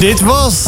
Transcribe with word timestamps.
Dit 0.00 0.20
was 0.20 0.64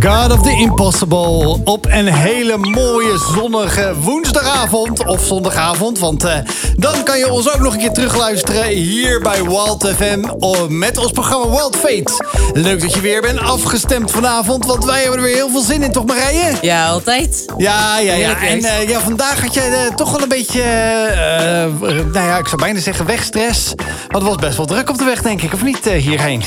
God 0.00 0.32
of 0.32 0.42
the 0.42 0.50
Impossible 0.50 1.60
op 1.64 1.86
een 1.86 2.06
hele 2.06 2.56
mooie 2.56 3.18
zonnige 3.34 3.94
woensdagavond 4.00 5.06
of 5.06 5.24
zondagavond. 5.24 5.98
Want 5.98 6.24
uh, 6.24 6.36
dan 6.76 7.04
kan 7.04 7.18
je 7.18 7.30
ons 7.30 7.52
ook 7.52 7.60
nog 7.60 7.72
een 7.72 7.78
keer 7.78 7.92
terugluisteren 7.92 8.66
hier 8.66 9.20
bij 9.20 9.42
Wild 9.42 9.92
FM 9.96 10.24
met 10.68 10.98
ons 10.98 11.12
programma 11.12 11.48
Wild 11.48 11.76
Fate. 11.76 12.24
Leuk 12.52 12.80
dat 12.80 12.94
je 12.94 13.00
weer 13.00 13.20
bent 13.20 13.38
afgestemd 13.40 14.10
vanavond, 14.10 14.66
want 14.66 14.84
wij 14.84 15.00
hebben 15.00 15.18
er 15.18 15.24
weer 15.24 15.34
heel 15.34 15.50
veel 15.50 15.60
zin 15.60 15.82
in, 15.82 15.92
toch 15.92 16.06
Marije? 16.06 16.52
Ja, 16.60 16.88
altijd. 16.88 17.52
Ja, 17.56 17.98
ja, 17.98 18.14
ja. 18.14 18.42
En 18.42 18.58
uh, 18.58 18.88
ja, 18.88 19.00
vandaag 19.00 19.40
had 19.40 19.54
jij 19.54 19.70
uh, 19.70 19.94
toch 19.94 20.10
wel 20.10 20.22
een 20.22 20.28
beetje, 20.28 20.62
nou 22.12 22.26
ja, 22.26 22.38
ik 22.38 22.46
zou 22.46 22.60
bijna 22.60 22.80
zeggen 22.80 23.06
wegstress. 23.06 23.72
Want 24.08 24.22
het 24.22 24.22
was 24.22 24.36
best 24.36 24.56
wel 24.56 24.66
druk 24.66 24.90
op 24.90 24.98
de 24.98 25.04
weg, 25.04 25.22
denk 25.22 25.42
ik, 25.42 25.52
of 25.52 25.62
niet 25.62 25.84
hierheen? 25.84 26.42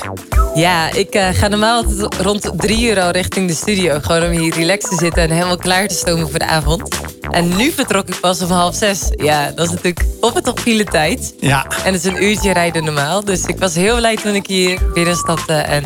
Ja, 0.54 0.92
ik 0.92 1.20
ga 1.34 1.48
normaal 1.48 1.84
rond 2.22 2.52
drie 2.58 2.90
uur 2.90 3.02
al 3.02 3.12
richting 3.12 3.48
de 3.48 3.56
studio. 3.56 4.00
Gewoon 4.02 4.24
om 4.24 4.30
hier 4.30 4.54
relaxed 4.54 4.90
te 4.90 4.98
zitten 4.98 5.24
en 5.24 5.30
helemaal 5.30 5.58
klaar 5.58 5.88
te 5.88 5.96
stomen 5.96 6.30
voor 6.30 6.40
de 6.40 6.46
avond. 6.46 6.96
En 7.32 7.56
nu 7.56 7.72
vertrok 7.72 8.08
ik 8.08 8.20
pas 8.20 8.42
om 8.42 8.50
half 8.50 8.76
zes. 8.76 9.12
Ja, 9.16 9.52
dat 9.52 9.66
is 9.66 9.72
natuurlijk 9.72 10.06
op 10.22 10.36
het 10.36 10.48
op 10.48 10.60
file 10.60 10.84
tijd. 10.84 11.34
Ja. 11.40 11.66
En 11.84 11.94
het 11.94 12.06
is 12.06 12.12
een 12.12 12.24
uurtje 12.24 12.54
rijden 12.54 12.84
normaal. 12.84 13.26
Dus 13.26 13.46
ik 13.46 13.58
was 13.58 13.76
heel 13.76 13.96
blij 13.96 14.16
toen 14.16 14.36
ik 14.36 14.48
hier 14.48 14.80
binnenstapte 14.94 15.54
en 15.54 15.84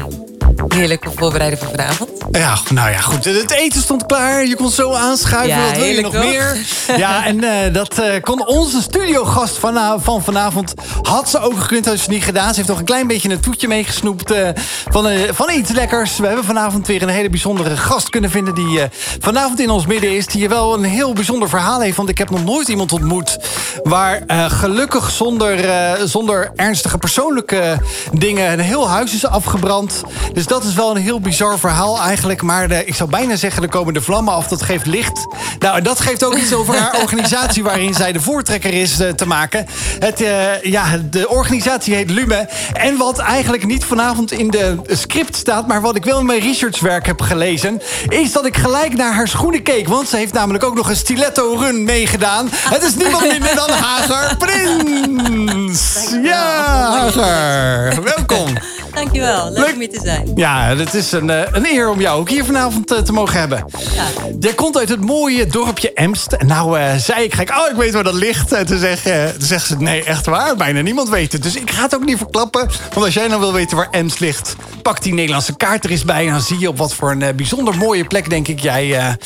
heerlijk 0.67 1.05
voorbereiden 1.15 1.59
voor 1.59 1.69
vanavond. 1.69 2.09
Ja, 2.31 2.57
nou 2.69 2.89
ja, 2.89 2.99
goed. 2.99 3.25
Het 3.25 3.51
eten 3.51 3.81
stond 3.81 4.05
klaar. 4.05 4.45
Je 4.45 4.55
kon 4.55 4.69
zo 4.69 4.93
aanschuiven. 4.93 5.57
Ja, 5.57 5.65
Wat 5.65 5.77
wil 5.77 5.85
je 5.85 6.01
nog 6.01 6.13
meer? 6.13 6.57
Ja, 6.97 7.25
en 7.25 7.43
uh, 7.43 7.73
dat 7.73 7.99
uh, 7.99 8.05
kon 8.21 8.47
onze 8.47 8.81
studiogast 8.81 9.57
van, 9.57 10.01
van 10.01 10.23
vanavond. 10.23 10.73
Had 11.01 11.29
ze 11.29 11.39
ook 11.39 11.59
gekund, 11.59 11.85
had 11.85 11.97
ze 11.97 12.09
niet 12.09 12.23
gedaan. 12.23 12.49
Ze 12.49 12.55
heeft 12.55 12.67
nog 12.67 12.79
een 12.79 12.85
klein 12.85 13.07
beetje 13.07 13.29
een 13.29 13.39
toetje 13.39 13.67
meegesnoept 13.67 14.31
uh, 14.31 14.49
van, 14.89 15.09
van 15.31 15.49
iets 15.49 15.71
lekkers. 15.71 16.17
We 16.17 16.27
hebben 16.27 16.45
vanavond 16.45 16.87
weer 16.87 17.01
een 17.01 17.09
hele 17.09 17.29
bijzondere 17.29 17.77
gast 17.77 18.09
kunnen 18.09 18.29
vinden... 18.29 18.55
die 18.55 18.79
vanavond 19.19 19.59
in 19.59 19.69
ons 19.69 19.85
midden 19.85 20.15
is. 20.15 20.25
Die 20.25 20.49
wel 20.49 20.73
een 20.73 20.83
heel 20.83 21.13
bijzonder 21.13 21.49
verhaal 21.49 21.79
heeft. 21.79 21.97
Want 21.97 22.09
ik 22.09 22.17
heb 22.17 22.29
nog 22.29 22.43
nooit 22.43 22.67
iemand 22.67 22.91
ontmoet... 22.91 23.37
waar 23.83 24.23
gelukkig 24.49 25.09
zonder, 25.11 25.59
zonder 26.07 26.51
ernstige 26.55 26.97
persoonlijke 26.97 27.77
dingen... 28.11 28.51
een 28.51 28.59
heel 28.59 28.89
huis 28.89 29.13
is 29.13 29.25
afgebrand. 29.25 30.03
Dus 30.33 30.40
dat 30.45 30.63
is 30.63 30.73
wel 30.73 30.95
een 30.95 31.01
heel 31.01 31.19
bizar 31.19 31.59
verhaal 31.59 31.99
eigenlijk 31.99 32.41
maar 32.41 32.67
de, 32.67 32.85
ik 32.85 32.95
zou 32.95 33.09
bijna 33.09 33.35
zeggen, 33.35 33.63
er 33.63 33.69
komen 33.69 33.93
de 33.93 34.01
vlammen 34.01 34.33
af. 34.33 34.47
Dat 34.47 34.61
geeft 34.61 34.85
licht. 34.85 35.27
Nou, 35.59 35.81
dat 35.81 35.99
geeft 35.99 36.23
ook 36.23 36.37
iets 36.37 36.53
over 36.53 36.75
haar 36.75 36.99
organisatie... 37.03 37.63
waarin 37.63 37.93
zij 37.93 38.11
de 38.11 38.21
voortrekker 38.21 38.73
is 38.73 38.99
uh, 38.99 39.09
te 39.09 39.27
maken. 39.27 39.65
Het, 39.99 40.21
uh, 40.21 40.63
ja, 40.63 40.85
de 41.09 41.29
organisatie 41.29 41.95
heet 41.95 42.09
Lume. 42.09 42.49
En 42.73 42.97
wat 42.97 43.17
eigenlijk 43.17 43.65
niet 43.65 43.85
vanavond 43.85 44.31
in 44.31 44.49
de 44.49 44.79
script 44.87 45.35
staat... 45.35 45.67
maar 45.67 45.81
wat 45.81 45.95
ik 45.95 46.03
wel 46.03 46.19
in 46.19 46.25
mijn 46.25 46.39
researchwerk 46.39 47.05
heb 47.05 47.21
gelezen... 47.21 47.81
is 48.07 48.31
dat 48.31 48.45
ik 48.45 48.57
gelijk 48.57 48.95
naar 48.95 49.13
haar 49.13 49.27
schoenen 49.27 49.63
keek. 49.63 49.87
Want 49.87 50.07
ze 50.07 50.17
heeft 50.17 50.33
namelijk 50.33 50.63
ook 50.63 50.75
nog 50.75 50.89
een 50.89 50.95
stiletto-run 50.95 51.83
meegedaan. 51.83 52.49
Het 52.51 52.83
is 52.83 52.95
niemand 52.95 53.27
minder 53.27 53.55
dan 53.55 53.69
Hager 53.85 54.37
Prins. 54.37 56.07
Ja, 56.23 56.91
Hager. 56.91 58.03
Welkom. 58.03 58.53
Dankjewel, 58.93 59.51
leuk, 59.51 59.57
leuk 59.57 59.73
om 59.73 59.79
hier 59.79 59.89
te 59.89 59.99
zijn. 60.03 60.31
Ja, 60.35 60.75
het 60.75 60.93
is 60.93 61.11
een, 61.11 61.29
eh, 61.29 61.47
een 61.51 61.65
eer 61.65 61.89
om 61.89 61.99
jou 61.99 62.19
ook 62.19 62.29
hier 62.29 62.45
vanavond 62.45 62.91
eh, 62.91 62.97
te 62.97 63.11
mogen 63.11 63.39
hebben. 63.39 63.65
Ja. 63.93 64.05
Jij 64.39 64.53
komt 64.53 64.77
uit 64.77 64.89
het 64.89 65.01
mooie 65.01 65.47
dorpje 65.47 65.93
Emst. 65.93 66.33
En 66.33 66.47
nou 66.47 66.79
uh, 66.79 66.95
zei 66.95 67.23
ik, 67.23 67.33
oh 67.33 67.69
ik 67.69 67.75
weet 67.75 67.93
waar 67.93 68.03
dat 68.03 68.13
ligt. 68.13 68.51
En 68.51 68.65
toen, 68.65 68.77
zeg, 68.77 69.07
uh, 69.07 69.25
toen 69.25 69.47
zegt 69.47 69.65
ze, 69.65 69.77
nee 69.77 70.03
echt 70.03 70.25
waar, 70.25 70.55
bijna 70.55 70.81
niemand 70.81 71.09
weet 71.09 71.31
het. 71.31 71.43
Dus 71.43 71.55
ik 71.55 71.71
ga 71.71 71.81
het 71.81 71.95
ook 71.95 72.05
niet 72.05 72.17
verklappen. 72.17 72.69
Want 72.93 73.05
als 73.05 73.13
jij 73.13 73.27
nou 73.27 73.39
wil 73.39 73.53
weten 73.53 73.77
waar 73.77 73.89
Emst 73.91 74.19
ligt... 74.19 74.55
pak 74.81 75.01
die 75.01 75.13
Nederlandse 75.13 75.55
kaart 75.55 75.83
er 75.83 75.91
eens 75.91 76.05
bij. 76.05 76.25
En 76.25 76.31
dan 76.31 76.41
zie 76.41 76.59
je 76.59 76.67
op 76.67 76.77
wat 76.77 76.93
voor 76.93 77.11
een 77.11 77.35
bijzonder 77.35 77.77
mooie 77.77 78.03
plek, 78.03 78.29
denk 78.29 78.47
ik... 78.47 78.59
jij, 78.59 79.17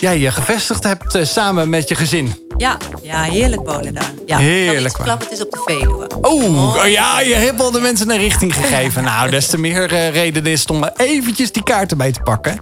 jij 0.00 0.18
je 0.18 0.30
gevestigd 0.30 0.84
hebt 0.84 1.18
samen 1.22 1.68
met 1.68 1.88
je 1.88 1.94
gezin. 1.94 2.34
Ja, 2.60 2.76
ja 3.02 3.22
heerlijk 3.22 3.70
wonen 3.70 3.94
daar. 3.94 4.12
Ja, 4.26 4.38
heerlijk. 4.38 4.94
Klap, 4.94 5.20
het 5.20 5.30
is 5.30 5.42
op 5.42 5.50
de 5.50 5.62
Veluwe. 5.64 6.10
Oh, 6.20 6.76
oh, 6.76 6.86
ja, 6.86 7.20
je 7.20 7.34
hebt 7.34 7.60
al 7.60 7.70
de 7.70 7.80
mensen 7.80 8.10
een 8.10 8.18
richting 8.18 8.54
gegeven. 8.54 9.04
nou, 9.04 9.30
des 9.30 9.46
te 9.46 9.58
meer 9.58 9.92
uh, 9.92 10.10
reden 10.10 10.46
is 10.46 10.66
om 10.66 10.84
eventjes 10.96 11.52
die 11.52 11.62
kaarten 11.62 11.96
bij 11.96 12.12
te 12.12 12.20
pakken. 12.20 12.58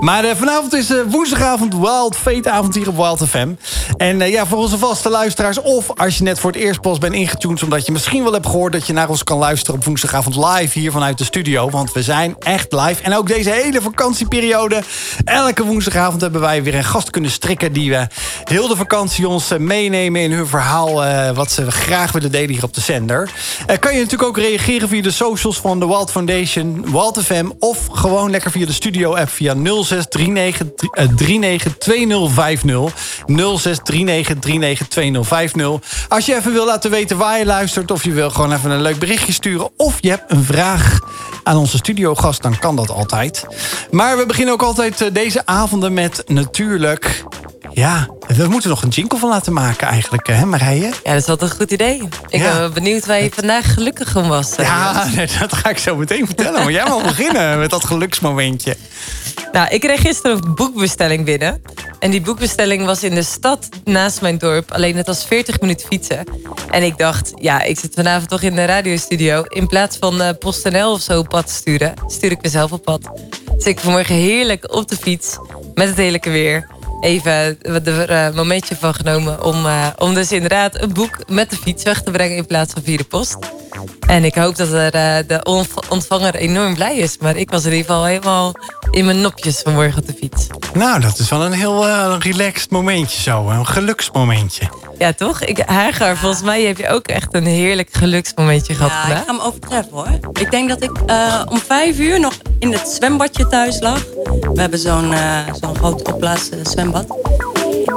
Maar 0.00 0.24
uh, 0.24 0.30
vanavond 0.34 0.72
is 0.72 0.90
uh, 0.90 1.02
woensdagavond 1.08 1.74
Wild 1.74 2.16
Fate 2.16 2.50
avond 2.50 2.74
hier 2.74 2.88
op 2.88 2.96
Wild 2.96 3.28
FM. 3.28 3.54
En 3.96 4.18
ja, 4.18 4.46
voor 4.46 4.58
onze 4.58 4.78
vaste 4.78 5.10
luisteraars... 5.10 5.60
of 5.60 5.90
als 5.96 6.18
je 6.18 6.22
net 6.22 6.38
voor 6.38 6.52
het 6.52 6.60
eerst 6.60 6.80
pas 6.80 6.98
bent 6.98 7.14
ingetuned... 7.14 7.62
omdat 7.62 7.86
je 7.86 7.92
misschien 7.92 8.22
wel 8.22 8.32
hebt 8.32 8.46
gehoord 8.46 8.72
dat 8.72 8.86
je 8.86 8.92
naar 8.92 9.08
ons 9.08 9.24
kan 9.24 9.38
luisteren... 9.38 9.74
op 9.74 9.84
woensdagavond 9.84 10.36
live 10.36 10.78
hier 10.78 10.90
vanuit 10.90 11.18
de 11.18 11.24
studio. 11.24 11.70
Want 11.70 11.92
we 11.92 12.02
zijn 12.02 12.36
echt 12.38 12.72
live. 12.72 13.02
En 13.02 13.16
ook 13.16 13.28
deze 13.28 13.50
hele 13.50 13.80
vakantieperiode... 13.80 14.82
elke 15.24 15.64
woensdagavond 15.64 16.20
hebben 16.20 16.40
wij 16.40 16.62
weer 16.62 16.74
een 16.74 16.84
gast 16.84 17.10
kunnen 17.10 17.30
strikken... 17.30 17.72
die 17.72 17.90
we 17.90 18.06
heel 18.44 18.68
de 18.68 18.76
vakantie 18.76 19.24
ons 19.26 19.50
eh, 19.50 19.58
meenemen 19.58 20.20
in 20.20 20.32
hun 20.32 20.46
verhaal... 20.46 21.04
Uh, 21.04 21.30
wat 21.30 21.50
ze 21.50 21.70
graag 21.70 22.12
willen 22.12 22.30
delen 22.30 22.50
hier 22.50 22.64
op 22.64 22.74
de 22.74 22.80
zender. 22.80 23.30
Uh, 23.70 23.76
kan 23.78 23.92
je 23.92 23.98
natuurlijk 23.98 24.28
ook 24.28 24.38
reageren 24.38 24.88
via 24.88 25.02
de 25.02 25.10
socials 25.10 25.60
van 25.60 25.80
de 25.80 25.86
Wild 25.86 26.10
Foundation, 26.10 26.92
Wild 26.92 27.22
FM... 27.24 27.50
of 27.58 27.86
gewoon 27.92 28.30
lekker 28.30 28.50
via 28.50 28.66
de 28.66 28.72
studio-app 28.72 29.28
via 29.28 29.54
0639 29.54 30.66
392050. 31.16 32.94
0639 33.26 34.88
2050. 34.88 36.06
Als 36.08 36.26
je 36.26 36.34
even 36.34 36.52
wil 36.52 36.66
laten 36.66 36.90
weten 36.90 37.16
waar 37.16 37.38
je 37.38 37.46
luistert... 37.46 37.90
of 37.90 38.04
je 38.04 38.12
wil 38.12 38.30
gewoon 38.30 38.52
even 38.52 38.70
een 38.70 38.82
leuk 38.82 38.98
berichtje 38.98 39.32
sturen... 39.32 39.70
of 39.76 39.98
je 40.00 40.08
hebt 40.08 40.30
een 40.32 40.44
vraag 40.44 40.98
aan 41.42 41.56
onze 41.56 41.76
studiogast, 41.76 42.42
dan 42.42 42.58
kan 42.58 42.76
dat 42.76 42.90
altijd. 42.90 43.46
Maar 43.90 44.16
we 44.16 44.26
beginnen 44.26 44.54
ook 44.54 44.62
altijd 44.62 45.14
deze 45.14 45.46
avonden 45.46 45.92
met 45.92 46.22
natuurlijk 46.26 47.24
ja, 47.76 48.08
we 48.26 48.48
moeten 48.48 48.70
nog 48.70 48.82
een 48.82 48.88
jingle 48.88 49.18
van 49.18 49.28
laten 49.28 49.52
maken 49.52 49.86
eigenlijk, 49.86 50.26
hè 50.26 50.44
Marije? 50.44 50.92
Ja, 51.02 51.12
dat 51.12 51.20
is 51.20 51.26
wel 51.26 51.36
een 51.40 51.50
goed 51.50 51.70
idee. 51.70 52.08
Ik 52.28 52.42
ben 52.42 52.72
benieuwd 52.72 53.06
waar 53.06 53.22
je 53.22 53.30
vandaag 53.34 53.74
gelukkig 53.74 54.16
om 54.16 54.28
was. 54.28 54.54
Ja, 54.56 55.08
dat 55.40 55.52
ga 55.52 55.68
ik 55.68 55.78
zo 55.78 55.96
meteen 55.96 56.26
vertellen. 56.26 56.62
Maar 56.62 56.72
jij 56.72 56.84
mag 56.84 57.02
beginnen 57.16 57.58
met 57.58 57.70
dat 57.70 57.84
geluksmomentje. 57.84 58.76
Nou, 59.52 59.68
ik 59.68 59.80
kreeg 59.80 60.00
gisteren 60.00 60.36
een 60.36 60.54
boekbestelling 60.54 61.24
binnen. 61.24 61.62
En 61.98 62.10
die 62.10 62.20
boekbestelling 62.20 62.84
was 62.84 63.02
in 63.02 63.14
de 63.14 63.22
stad 63.22 63.68
naast 63.84 64.20
mijn 64.20 64.38
dorp. 64.38 64.72
Alleen 64.72 64.96
het 64.96 65.06
was 65.06 65.24
40 65.24 65.60
minuten 65.60 65.86
fietsen. 65.86 66.24
En 66.70 66.82
ik 66.82 66.98
dacht, 66.98 67.32
ja, 67.34 67.62
ik 67.62 67.78
zit 67.78 67.94
vanavond 67.94 68.28
toch 68.28 68.42
in 68.42 68.54
de 68.54 68.64
radiostudio. 68.64 69.42
In 69.42 69.66
plaats 69.66 69.96
van 69.96 70.22
uh, 70.22 70.28
PostNL 70.38 70.92
of 70.92 71.00
zo 71.00 71.18
op 71.18 71.28
pad 71.28 71.46
te 71.46 71.52
sturen, 71.52 71.94
stuur 72.06 72.30
ik 72.30 72.42
mezelf 72.42 72.72
op 72.72 72.84
pad. 72.84 73.10
Dus 73.56 73.64
ik 73.64 73.80
vanmorgen 73.80 74.14
heerlijk 74.14 74.74
op 74.74 74.88
de 74.88 74.96
fiets 74.96 75.38
met 75.74 75.88
het 75.88 75.96
heerlijke 75.96 76.30
weer 76.30 76.74
even 77.00 77.58
er 77.84 78.10
uh, 78.10 78.34
momentje 78.34 78.76
van 78.76 78.94
genomen 78.94 79.44
om, 79.44 79.66
uh, 79.66 79.86
om 79.98 80.14
dus 80.14 80.32
inderdaad 80.32 80.80
een 80.80 80.92
boek 80.92 81.18
met 81.28 81.50
de 81.50 81.56
fiets 81.56 81.82
weg 81.82 82.02
te 82.02 82.10
brengen 82.10 82.36
in 82.36 82.46
plaats 82.46 82.72
van 82.72 82.82
via 82.82 82.96
de 82.96 83.04
post. 83.04 83.36
En 84.06 84.24
ik 84.24 84.34
hoop 84.34 84.56
dat 84.56 84.72
er, 84.72 84.94
uh, 84.94 85.28
de 85.28 85.68
ontvanger 85.88 86.34
enorm 86.34 86.74
blij 86.74 86.96
is. 86.96 87.18
Maar 87.18 87.36
ik 87.36 87.50
was 87.50 87.64
in 87.64 87.72
ieder 87.72 87.86
geval 87.86 88.04
helemaal 88.04 88.52
in 88.90 89.04
mijn 89.04 89.20
nopjes 89.20 89.60
vanmorgen 89.62 89.98
op 89.98 90.06
de 90.06 90.14
fiets. 90.18 90.46
Nou, 90.74 91.00
dat 91.00 91.18
is 91.18 91.28
wel 91.28 91.44
een 91.44 91.52
heel 91.52 91.86
relaxed 92.18 92.70
momentje 92.70 93.22
zo. 93.22 93.48
Een 93.48 93.66
geluksmomentje. 93.66 94.68
Ja, 94.98 95.12
toch? 95.12 95.42
Ik, 95.42 95.58
Hagar, 95.58 96.16
volgens 96.16 96.42
mij 96.42 96.62
heb 96.62 96.78
je 96.78 96.88
ook 96.88 97.06
echt 97.06 97.34
een 97.34 97.46
heerlijk 97.46 97.88
geluksmomentje 97.92 98.74
gehad 98.74 98.90
ja, 98.90 99.06
ik 99.06 99.16
ga 99.16 99.24
hem 99.26 99.40
overtreffen 99.40 99.92
hoor. 99.92 100.18
Ik 100.32 100.50
denk 100.50 100.68
dat 100.68 100.82
ik 100.82 101.00
om 101.48 101.58
vijf 101.58 101.98
uur 101.98 102.20
nog 102.20 102.34
in 102.58 102.72
het 102.72 102.88
zwembadje 102.88 103.46
thuis 103.46 103.80
lag. 103.80 104.04
We 104.52 104.60
hebben 104.60 104.78
zo'n 104.78 105.14
zo'n 105.60 105.76
groot 105.76 106.12
opblaas 106.12 106.48
zwembad. 106.62 107.06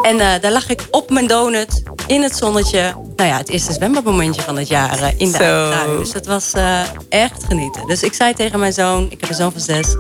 En 0.02 0.16
uh, 0.16 0.28
daar 0.42 0.52
lag 0.52 0.70
ik 0.70 0.88
op 0.92 1.10
mijn 1.10 1.28
donut 1.28 1.84
in 2.08 2.22
het 2.22 2.36
zonnetje. 2.36 2.94
Nou 3.16 3.30
ja, 3.30 3.38
het 3.38 3.50
eerste 3.50 3.74
zwembadmomentje 3.74 4.42
van 4.42 4.58
het 4.58 4.68
jaar 4.68 5.00
uh, 5.00 5.08
in 5.18 5.32
de 5.32 5.38
tuin. 5.38 5.98
Dus 5.98 6.12
dat 6.12 6.26
was 6.26 6.54
uh, 6.56 6.82
echt 7.10 7.44
genieten. 7.44 7.88
Dus 7.88 8.04
ik 8.04 8.14
zei 8.14 8.34
tegen 8.34 8.60
mijn 8.60 8.74
zoon, 8.74 9.08
ik 9.10 9.22
heb 9.22 9.30
een 9.30 9.36
zoon 9.36 9.52
van 9.52 9.62
zes... 9.62 9.96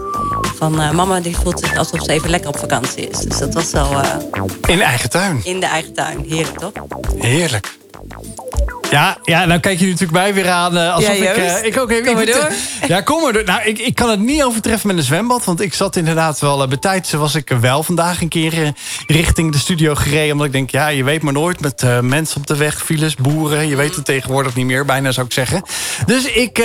van 0.56 0.96
mama 0.96 1.20
die 1.20 1.36
voelt 1.36 1.60
zich 1.60 1.78
alsof 1.78 2.04
ze 2.04 2.12
even 2.12 2.30
lekker 2.30 2.50
op 2.50 2.60
vakantie 2.60 3.08
is. 3.08 3.18
Dus 3.18 3.38
dat 3.38 3.54
was 3.54 3.72
wel... 3.72 4.02
in 4.68 4.78
de 4.78 4.84
eigen 4.84 5.10
tuin? 5.10 5.42
In 5.44 5.60
de 5.60 5.66
eigen 5.66 5.94
tuin. 5.94 6.26
Heerlijk, 6.28 6.58
toch? 6.60 6.72
Heerlijk. 7.18 7.79
Ja, 8.92 9.18
ja, 9.24 9.46
nou 9.46 9.60
kijk 9.60 9.80
je 9.80 9.86
natuurlijk 9.86 10.12
mij 10.12 10.34
weer 10.34 10.50
aan 10.50 10.78
uh, 10.78 10.94
alsof 10.94 11.18
ja, 11.18 11.32
ik, 11.32 11.38
uh, 11.38 11.64
ik 11.64 11.78
ook 11.78 11.92
even. 11.92 12.06
Kom 12.06 12.14
maar 12.14 12.26
door. 12.26 12.52
Ja, 12.88 13.02
kom 13.02 13.22
maar 13.22 13.34
door. 13.34 13.44
Nou, 13.44 13.62
ik, 13.64 13.80
ik 13.80 13.96
kan 13.96 14.10
het 14.10 14.20
niet 14.20 14.44
overtreffen 14.44 14.88
met 14.88 14.98
een 14.98 15.04
zwembad. 15.04 15.46
Want 15.46 15.62
ik 15.62 15.74
zat 15.74 15.96
inderdaad 15.96 16.40
wel. 16.40 16.62
Uh, 16.62 16.68
bij 16.68 16.78
tijd 16.78 17.12
was 17.12 17.36
ik 17.36 17.50
wel 17.62 17.84
vandaag 17.84 18.22
een 18.22 18.28
keer 18.28 18.74
richting 19.08 19.52
de 19.52 19.58
studio 19.58 19.96
gereden. 19.96 20.32
Omdat 20.32 20.48
ik 20.48 20.54
denk, 20.54 20.70
ja, 20.70 20.88
je 20.88 21.04
weet 21.04 21.22
maar 21.22 21.34
nooit 21.34 21.60
met 21.60 22.02
mensen 22.02 22.38
op 22.38 22.48
de 22.48 22.56
weg, 22.56 22.84
files, 22.84 23.16
boeren. 23.16 23.68
Je 23.68 23.76
weet 23.76 23.96
het 23.96 24.06
tegenwoordig 24.06 24.56
niet 24.56 24.66
meer, 24.66 24.86
bijna 24.86 25.12
zou 25.12 25.26
ik 25.26 25.34
zeggen. 25.34 25.64
Dus 26.06 26.26
ik 26.26 26.62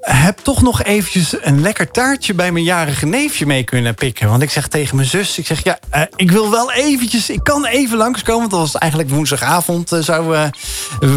heb 0.00 0.38
toch 0.38 0.62
nog 0.62 0.82
eventjes 0.82 1.34
een 1.40 1.60
lekker 1.60 1.90
taartje 1.90 2.34
bij 2.34 2.52
mijn 2.52 2.64
jarige 2.64 3.06
neefje 3.06 3.46
mee 3.46 3.64
kunnen 3.64 3.94
pikken. 3.94 4.28
Want 4.28 4.42
ik 4.42 4.50
zeg 4.50 4.68
tegen 4.68 4.96
mijn 4.96 5.08
zus, 5.08 5.38
ik 5.38 5.46
zeg 5.46 5.64
ja, 5.64 5.78
uh, 5.94 6.02
ik 6.16 6.30
wil 6.30 6.50
wel 6.50 6.72
eventjes, 6.72 7.30
ik 7.30 7.42
kan 7.42 7.66
even 7.66 7.96
langskomen. 7.96 8.40
Want 8.40 8.50
dat 8.50 8.60
was 8.60 8.76
eigenlijk 8.76 9.10
woensdagavond, 9.10 9.92
uh, 9.92 10.00
zou, 10.00 10.36
uh, 10.36 10.44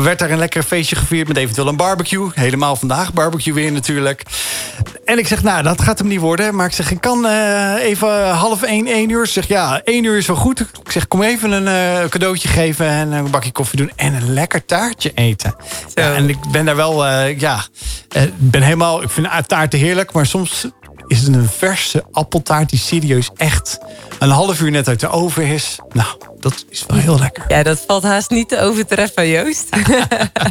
werd 0.03 0.19
daar 0.19 0.31
een 0.31 0.37
lekker 0.37 0.63
feestje 0.63 0.95
gevierd 0.95 1.27
met 1.27 1.37
eventueel 1.37 1.67
een 1.67 1.75
barbecue. 1.75 2.29
Helemaal 2.33 2.75
vandaag 2.75 3.13
barbecue 3.13 3.53
weer 3.53 3.71
natuurlijk. 3.71 4.23
En 5.05 5.17
ik 5.17 5.27
zeg, 5.27 5.43
nou, 5.43 5.63
dat 5.63 5.81
gaat 5.81 5.99
hem 5.99 6.07
niet 6.07 6.19
worden. 6.19 6.55
Maar 6.55 6.65
ik 6.65 6.73
zeg, 6.73 6.91
ik 6.91 7.01
kan 7.01 7.25
even 7.75 8.29
half 8.29 8.61
één, 8.61 8.87
één 8.87 9.09
uur. 9.09 9.25
Ze 9.25 9.31
zeg, 9.31 9.47
ja, 9.47 9.81
één 9.83 10.03
uur 10.03 10.17
is 10.17 10.27
wel 10.27 10.35
goed. 10.35 10.59
Ik 10.59 10.91
zeg, 10.91 11.07
kom 11.07 11.21
even 11.21 11.51
een 11.51 12.09
cadeautje 12.09 12.47
geven 12.47 12.87
en 12.87 13.11
een 13.11 13.31
bakje 13.31 13.51
koffie 13.51 13.77
doen. 13.77 13.91
En 13.95 14.13
een 14.13 14.33
lekker 14.33 14.65
taartje 14.65 15.11
eten. 15.15 15.55
Ja, 15.93 16.13
en 16.13 16.29
ik 16.29 16.37
ben 16.51 16.65
daar 16.65 16.75
wel, 16.75 17.07
ja, 17.27 17.65
ben 18.37 18.61
helemaal 18.71 19.03
ik 19.03 19.09
vind 19.09 19.27
taarten 19.47 19.79
heerlijk, 19.79 20.11
maar 20.11 20.25
soms 20.25 20.67
is 21.07 21.21
het 21.21 21.35
een 21.35 21.49
verse 21.49 22.03
appeltaart 22.11 22.69
die 22.69 22.79
serieus 22.79 23.29
echt 23.35 23.79
een 24.19 24.29
half 24.29 24.61
uur 24.61 24.71
net 24.71 24.87
uit 24.87 24.99
de 24.99 25.07
oven 25.07 25.45
is. 25.45 25.79
Nou, 25.93 26.07
dat 26.39 26.65
is 26.69 26.85
wel 26.87 26.97
heel 26.97 27.19
lekker. 27.19 27.43
Ja, 27.47 27.63
dat 27.63 27.83
valt 27.87 28.03
haast 28.03 28.29
niet 28.29 28.49
te 28.49 28.59
overtreffen, 28.59 29.27
Joost. 29.27 29.69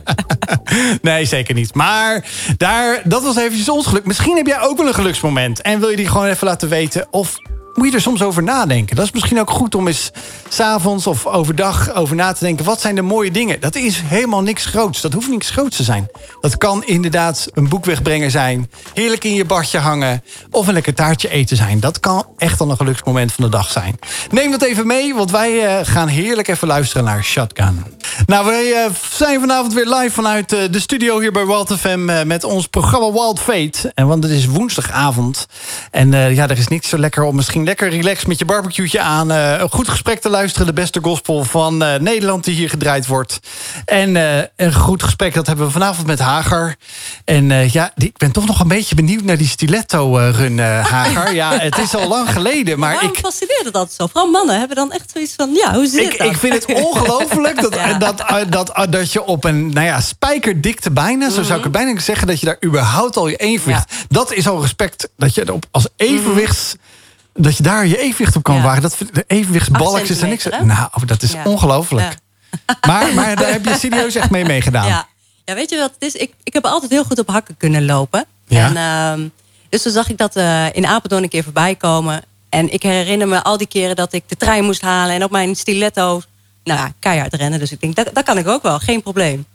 nee, 1.02 1.24
zeker 1.24 1.54
niet. 1.54 1.74
Maar 1.74 2.24
daar, 2.56 3.00
dat 3.04 3.22
was 3.22 3.36
eventjes 3.36 3.68
ons 3.68 3.86
geluk. 3.86 4.04
Misschien 4.04 4.36
heb 4.36 4.46
jij 4.46 4.60
ook 4.60 4.76
wel 4.76 4.86
een 4.86 4.94
geluksmoment. 4.94 5.62
En 5.62 5.80
wil 5.80 5.88
je 5.88 5.96
die 5.96 6.08
gewoon 6.08 6.26
even 6.26 6.46
laten 6.46 6.68
weten? 6.68 7.06
Of 7.10 7.36
moet 7.74 7.88
je 7.88 7.94
er 7.94 8.00
soms 8.00 8.22
over 8.22 8.42
nadenken. 8.42 8.96
Dat 8.96 9.04
is 9.04 9.12
misschien 9.12 9.40
ook 9.40 9.50
goed 9.50 9.74
om 9.74 9.86
eens 9.86 10.10
s'avonds 10.48 11.06
of 11.06 11.26
overdag 11.26 11.94
over 11.94 12.16
na 12.16 12.32
te 12.32 12.44
denken. 12.44 12.64
Wat 12.64 12.80
zijn 12.80 12.94
de 12.94 13.02
mooie 13.02 13.30
dingen? 13.30 13.60
Dat 13.60 13.74
is 13.74 14.02
helemaal 14.04 14.42
niks 14.42 14.64
groots. 14.64 15.00
Dat 15.00 15.12
hoeft 15.12 15.28
niks 15.28 15.50
groots 15.50 15.76
te 15.76 15.82
zijn. 15.82 16.08
Dat 16.40 16.56
kan 16.56 16.84
inderdaad 16.84 17.48
een 17.52 17.68
boekwegbrenger 17.68 18.30
zijn. 18.30 18.70
Heerlijk 18.94 19.24
in 19.24 19.34
je 19.34 19.44
badje 19.44 19.78
hangen. 19.78 20.22
Of 20.50 20.66
een 20.66 20.74
lekker 20.74 20.94
taartje 20.94 21.28
eten 21.28 21.56
zijn. 21.56 21.80
Dat 21.80 22.00
kan 22.00 22.26
echt 22.36 22.60
al 22.60 22.70
een 22.70 22.76
geluksmoment 22.76 23.32
van 23.32 23.44
de 23.44 23.50
dag 23.50 23.70
zijn. 23.70 23.98
Neem 24.30 24.50
dat 24.50 24.62
even 24.62 24.86
mee, 24.86 25.14
want 25.14 25.30
wij 25.30 25.66
eh, 25.66 25.86
gaan 25.86 26.08
heerlijk 26.08 26.48
even 26.48 26.68
luisteren 26.68 27.04
naar 27.04 27.24
Shotgun. 27.24 27.84
Nou, 28.26 28.46
wij 28.46 28.64
uh, 28.64 28.94
zijn 29.10 29.40
vanavond 29.40 29.72
weer 29.74 29.86
live 29.86 30.10
vanuit 30.10 30.52
uh, 30.52 30.60
de 30.70 30.80
studio 30.80 31.20
hier 31.20 31.32
bij 31.32 31.46
Wild 31.46 31.72
FM... 31.78 32.26
met 32.26 32.44
ons 32.44 32.66
programma 32.66 33.12
Wild 33.12 33.40
Fate. 33.40 33.92
En 33.94 34.06
want 34.06 34.22
het 34.22 34.32
is 34.32 34.46
woensdagavond. 34.46 35.46
En 35.90 36.10
ja, 36.34 36.48
er 36.48 36.58
is 36.58 36.68
niks 36.68 36.88
zo 36.88 36.98
lekker 36.98 37.22
om 37.22 37.36
misschien 37.36 37.64
lekker 37.70 37.90
relaxed 37.90 38.26
met 38.26 38.38
je 38.38 38.44
barbecueetje 38.44 39.00
aan. 39.00 39.30
Uh, 39.30 39.58
een 39.58 39.70
goed 39.70 39.88
gesprek 39.88 40.20
te 40.20 40.28
luisteren. 40.28 40.66
De 40.66 40.72
beste 40.72 41.00
gospel 41.02 41.44
van 41.44 41.82
uh, 41.82 41.94
Nederland 41.94 42.44
die 42.44 42.54
hier 42.54 42.68
gedraaid 42.68 43.06
wordt. 43.06 43.40
En 43.84 44.14
uh, 44.14 44.38
een 44.56 44.74
goed 44.74 45.02
gesprek, 45.02 45.34
dat 45.34 45.46
hebben 45.46 45.66
we 45.66 45.72
vanavond 45.72 46.06
met 46.06 46.18
Hagar. 46.18 46.76
En 47.24 47.70
ja, 47.70 47.92
ik 47.96 48.16
ben 48.16 48.32
toch 48.32 48.46
nog 48.46 48.60
een 48.60 48.68
beetje 48.68 48.94
benieuwd 48.94 49.22
naar 49.22 49.36
die 49.36 49.48
stiletto-run, 49.48 50.58
Hagar. 50.94 51.34
Ja, 51.34 51.58
het 51.58 51.78
is 51.78 51.94
al 51.94 52.08
lang 52.08 52.30
geleden. 52.32 52.78
Maar 52.78 52.92
Waarom 52.92 53.10
ik 53.10 53.18
fascineert 53.18 53.64
het 53.64 53.74
altijd 53.74 53.96
zo? 53.96 54.06
Vooral 54.06 54.30
mannen 54.30 54.58
hebben 54.58 54.76
dan 54.76 54.92
echt 54.92 55.10
zoiets 55.12 55.34
van, 55.36 55.50
ja, 55.54 55.74
hoe 55.74 55.86
zit 55.86 56.12
ik, 56.12 56.18
dat? 56.18 56.26
Ik 56.26 56.36
vind 56.36 56.54
het 56.54 56.66
ongelooflijk 56.66 57.60
dat, 57.70 57.74
ja. 57.74 57.98
dat, 57.98 58.18
dat, 58.18 58.52
dat, 58.52 58.92
dat, 58.92 59.12
je 59.12 59.24
op 59.24 59.44
een 59.44 59.68
nou 59.68 59.86
ja, 59.86 60.00
spijkerdikte 60.00 60.90
bijna... 60.90 61.30
Zo 61.30 61.42
zou 61.42 61.58
ik 61.58 61.64
het 61.64 61.72
bijna 61.72 62.00
zeggen, 62.00 62.26
dat 62.26 62.40
je 62.40 62.46
daar 62.46 62.58
überhaupt 62.64 63.16
al 63.16 63.28
je 63.28 63.36
evenwicht... 63.36 63.84
Ja. 63.90 64.04
Dat 64.08 64.32
is 64.32 64.48
al 64.48 64.60
respect, 64.60 65.08
dat 65.16 65.34
je 65.34 65.52
op 65.52 65.66
als 65.70 65.88
evenwichts... 65.96 66.74
Mm 66.74 66.80
-hmm 66.82 66.98
dat 67.34 67.56
je 67.56 67.62
daar 67.62 67.86
je 67.86 67.98
evenwicht 67.98 68.36
op 68.36 68.42
kan 68.42 68.54
ja. 68.54 68.62
wagen. 68.62 68.82
Dat, 68.82 68.96
de 69.12 69.24
evenwichtsbalk 69.26 69.98
is 69.98 70.20
er 70.20 70.28
niks. 70.28 70.44
Nou, 70.44 71.06
dat 71.06 71.22
is 71.22 71.32
ja. 71.32 71.44
ongelooflijk. 71.44 72.06
Ja. 72.10 72.18
Maar, 72.86 73.14
maar 73.14 73.36
daar 73.36 73.50
heb 73.50 73.64
je 73.64 73.74
serieus 73.78 74.14
echt 74.14 74.30
mee 74.30 74.44
meegedaan. 74.44 74.86
Ja. 74.86 75.08
ja, 75.44 75.54
weet 75.54 75.70
je 75.70 75.76
wat 75.76 75.92
het 75.98 76.14
is? 76.14 76.20
Ik, 76.20 76.32
ik 76.42 76.52
heb 76.52 76.64
altijd 76.64 76.90
heel 76.90 77.04
goed 77.04 77.18
op 77.18 77.28
hakken 77.28 77.56
kunnen 77.56 77.84
lopen. 77.84 78.24
Ja. 78.46 78.66
En, 78.66 79.20
uh, 79.20 79.26
dus 79.68 79.82
toen 79.82 79.92
zag 79.92 80.08
ik 80.08 80.18
dat 80.18 80.36
uh, 80.36 80.66
in 80.72 80.86
Apeldoorn 80.86 81.22
een 81.22 81.28
keer 81.28 81.42
voorbij 81.42 81.74
komen. 81.74 82.22
En 82.48 82.72
ik 82.72 82.82
herinner 82.82 83.28
me 83.28 83.42
al 83.42 83.56
die 83.56 83.66
keren 83.66 83.96
dat 83.96 84.12
ik 84.12 84.22
de 84.26 84.36
trein 84.36 84.64
moest 84.64 84.80
halen... 84.80 85.14
en 85.14 85.24
op 85.24 85.30
mijn 85.30 85.56
stiletto 85.56 86.22
nou 86.64 86.80
ja, 86.80 86.92
keihard 86.98 87.34
rennen. 87.34 87.58
Dus 87.58 87.72
ik 87.72 87.80
denk, 87.80 87.96
dat, 87.96 88.10
dat 88.12 88.24
kan 88.24 88.38
ik 88.38 88.48
ook 88.48 88.62
wel, 88.62 88.78
geen 88.78 89.02
probleem. 89.02 89.46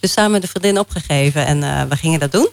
Dus 0.00 0.12
samen 0.12 0.30
met 0.30 0.42
de 0.42 0.48
vriendin 0.48 0.78
opgegeven 0.78 1.46
en 1.46 1.62
uh, 1.62 1.82
we 1.82 1.96
gingen 1.96 2.20
dat 2.20 2.32
doen. 2.32 2.48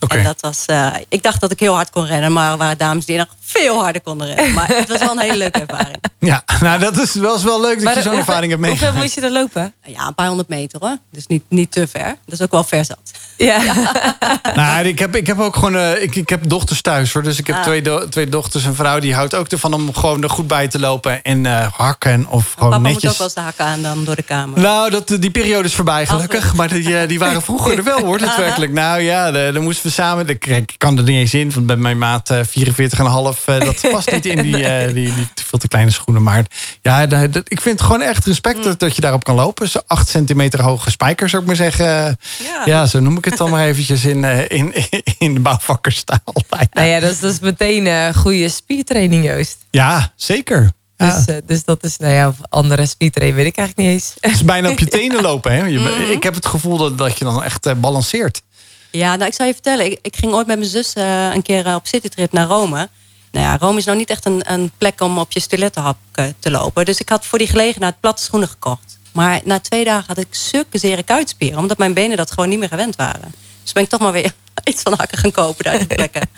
Okay. 0.00 0.18
En 0.18 0.24
dat 0.24 0.40
was, 0.40 0.64
uh, 0.70 0.94
ik 1.08 1.22
dacht 1.22 1.40
dat 1.40 1.50
ik 1.50 1.60
heel 1.60 1.74
hard 1.74 1.90
kon 1.90 2.06
rennen, 2.06 2.32
maar 2.32 2.52
er 2.52 2.56
waren 2.56 2.78
dames 2.78 3.04
die 3.04 3.18
nog 3.18 3.28
veel 3.44 3.82
harder 3.82 4.02
konden 4.02 4.34
rennen. 4.34 4.54
Maar 4.54 4.68
het 4.68 4.88
was 4.88 4.98
wel 4.98 5.10
een 5.10 5.18
hele 5.18 5.36
leuke 5.36 5.60
ervaring. 5.60 5.96
Ja, 6.18 6.44
nou 6.60 6.80
dat 6.80 6.98
is 6.98 7.14
wel, 7.14 7.34
is 7.34 7.42
wel 7.42 7.60
leuk 7.60 7.82
dat 7.82 7.94
je 7.94 8.02
zo'n 8.02 8.16
ervaring 8.16 8.50
hebt 8.50 8.62
meegemaakt. 8.62 8.94
Hoeveel 8.94 9.02
moest 9.02 9.14
je 9.14 9.20
er 9.20 9.30
lopen? 9.30 9.74
Ja, 9.84 10.06
een 10.06 10.14
paar 10.14 10.26
honderd 10.26 10.48
meter 10.48 10.80
hoor. 10.80 10.96
Dus 11.10 11.26
niet, 11.26 11.42
niet 11.48 11.72
te 11.72 11.86
ver. 11.86 12.16
Dat 12.24 12.34
is 12.34 12.42
ook 12.42 12.50
wel 12.50 12.64
ver 12.64 12.84
zat. 12.84 12.98
Ja. 13.36 13.60
Nou, 14.54 14.86
ik 14.86 14.98
heb, 14.98 15.16
ik 15.16 15.26
heb 15.26 15.40
ook 15.40 15.54
gewoon... 15.54 15.76
Eh, 15.76 16.02
ik, 16.02 16.14
ik 16.14 16.28
heb 16.28 16.48
dochters 16.48 16.80
thuis 16.80 17.12
hoor. 17.12 17.22
Dus 17.22 17.38
ik 17.38 17.46
heb 17.46 17.56
ah. 17.56 17.62
twee, 17.62 17.82
do 17.82 18.08
twee 18.08 18.28
dochters. 18.28 18.64
Een 18.64 18.74
vrouw 18.74 18.98
die 18.98 19.14
houdt 19.14 19.34
ook 19.34 19.48
ervan 19.48 19.72
om 19.74 19.94
gewoon 19.94 20.22
er 20.22 20.30
goed 20.30 20.46
bij 20.46 20.68
te 20.68 20.78
lopen. 20.78 21.22
En 21.22 21.44
uh, 21.44 21.66
hakken 21.72 22.26
of 22.28 22.54
gewoon 22.54 22.70
papa 22.70 22.82
netjes. 22.82 23.02
Papa 23.02 23.06
moet 23.06 23.12
ook 23.12 23.16
wel 23.16 23.26
eens 23.26 23.34
de 23.34 23.40
hakken 23.40 23.64
aan 23.64 23.82
dan 23.82 24.04
door 24.04 24.16
de 24.16 24.22
kamer. 24.22 24.60
Nou, 24.60 24.90
dat, 24.90 25.16
die 25.20 25.30
periode 25.30 25.68
is 25.68 25.74
voorbij 25.74 26.02
oh, 26.02 26.08
gelukkig. 26.08 26.54
Maar 26.54 26.68
die, 26.68 26.98
eh, 26.98 27.08
die 27.08 27.18
waren 27.18 27.42
vroeger 27.42 27.76
er 27.76 27.84
wel 27.84 28.00
hoor, 28.00 28.18
daadwerkelijk. 28.18 28.72
Nou 28.72 29.00
ja, 29.00 29.30
dan 29.30 29.62
moesten 29.62 29.86
we 29.86 29.92
samen... 29.92 30.28
Ik 30.28 30.74
kan 30.76 30.96
er 30.96 31.02
niet 31.02 31.18
eens 31.18 31.34
in, 31.34 31.52
want 31.52 31.66
bij 31.66 31.76
mijn 31.76 31.98
maat 31.98 32.30
44,5 32.34 33.33
zelf, 33.34 33.60
eh, 33.60 33.66
dat 33.66 33.90
past 33.90 34.12
niet 34.12 34.26
in 34.26 34.42
die, 34.42 34.64
eh, 34.66 34.86
die, 34.86 35.14
die, 35.14 35.28
veel 35.34 35.58
te 35.58 35.68
kleine 35.68 35.90
schoenen. 35.90 36.22
Maar 36.22 36.44
ja, 36.82 37.06
dat, 37.06 37.36
ik 37.44 37.60
vind 37.60 37.78
het 37.78 37.80
gewoon 37.80 38.02
echt 38.02 38.24
respect 38.24 38.64
mm. 38.64 38.74
dat 38.78 38.94
je 38.94 39.00
daarop 39.00 39.24
kan 39.24 39.34
lopen. 39.34 39.68
Zo 39.68 39.80
8 39.86 40.08
centimeter 40.08 40.62
hoge 40.62 40.90
spijkers, 40.90 41.30
zou 41.30 41.42
ik 41.42 41.48
maar 41.48 41.56
zeggen. 41.56 42.18
Ja. 42.64 42.86
zo 42.86 43.00
noem 43.00 43.16
ik 43.16 43.24
het 43.24 43.36
dan 43.36 43.50
maar 43.50 43.66
eventjes 43.66 44.04
in, 44.04 44.24
eh, 44.24 44.58
in, 44.58 44.74
in 45.18 45.34
de 45.34 45.40
bouwvakkerstaal. 45.40 46.18
Nou 46.70 46.88
ja, 46.88 47.00
dat 47.00 47.22
is, 47.22 47.40
meteen 47.40 47.86
een 47.86 48.14
goede 48.14 48.48
spiertraining, 48.48 49.24
juist. 49.24 49.56
Ja, 49.70 50.12
zeker. 50.16 50.70
Dus, 50.96 51.24
dus, 51.46 51.64
dat 51.64 51.84
is, 51.84 51.96
nou 51.96 52.12
ja, 52.12 52.34
andere 52.48 52.86
speedtrain 52.86 53.34
weet 53.34 53.46
ik 53.46 53.56
eigenlijk 53.56 53.88
niet 53.88 54.00
eens. 54.00 54.14
Het 54.20 54.32
is 54.32 54.44
bijna 54.44 54.70
op 54.70 54.78
je 54.78 54.86
tenen 54.98 55.22
lopen, 55.22 55.52
hè? 55.52 55.68
Mm. 55.68 56.10
Ik 56.10 56.22
heb 56.22 56.34
het 56.34 56.46
gevoel 56.46 56.76
dat, 56.76 56.98
dat 56.98 57.18
je 57.18 57.24
dan 57.24 57.42
echt 57.42 57.80
balanceert. 57.80 58.42
Ja, 58.90 59.16
nou, 59.16 59.28
ik 59.28 59.34
zal 59.34 59.46
je 59.46 59.52
vertellen. 59.52 59.90
Ik, 60.02 60.16
ging 60.16 60.32
ooit 60.32 60.46
met 60.46 60.58
mijn 60.58 60.70
zus 60.70 60.92
een 61.34 61.42
keer 61.42 61.74
op 61.74 61.86
citytrip 61.86 62.32
naar 62.32 62.46
Rome. 62.46 62.88
Nou 63.34 63.46
ja, 63.46 63.56
Rome 63.58 63.78
is 63.78 63.84
nou 63.84 63.98
niet 63.98 64.10
echt 64.10 64.24
een, 64.24 64.52
een 64.52 64.70
plek 64.78 65.00
om 65.00 65.18
op 65.18 65.32
je 65.32 65.40
stilettohap 65.40 65.96
te 66.38 66.50
lopen. 66.50 66.84
Dus 66.84 67.00
ik 67.00 67.08
had 67.08 67.26
voor 67.26 67.38
die 67.38 67.48
gelegenheid 67.48 68.00
platte 68.00 68.22
schoenen 68.22 68.48
gekocht. 68.48 68.98
Maar 69.12 69.40
na 69.44 69.60
twee 69.60 69.84
dagen 69.84 70.04
had 70.06 70.18
ik 70.18 70.34
zulke 70.34 70.78
zere 70.78 71.02
kuitspieren. 71.02 71.58
Omdat 71.58 71.78
mijn 71.78 71.94
benen 71.94 72.16
dat 72.16 72.30
gewoon 72.30 72.48
niet 72.48 72.58
meer 72.58 72.68
gewend 72.68 72.96
waren. 72.96 73.34
Dus 73.62 73.72
ben 73.72 73.82
ik 73.82 73.88
toch 73.88 74.00
maar 74.00 74.12
weer 74.12 74.32
iets 74.64 74.82
van 74.82 74.94
hakken 74.96 75.18
gaan 75.18 75.30
kopen 75.30 75.64
daar 75.64 75.78
ter 75.78 75.86
plekke. 75.86 76.22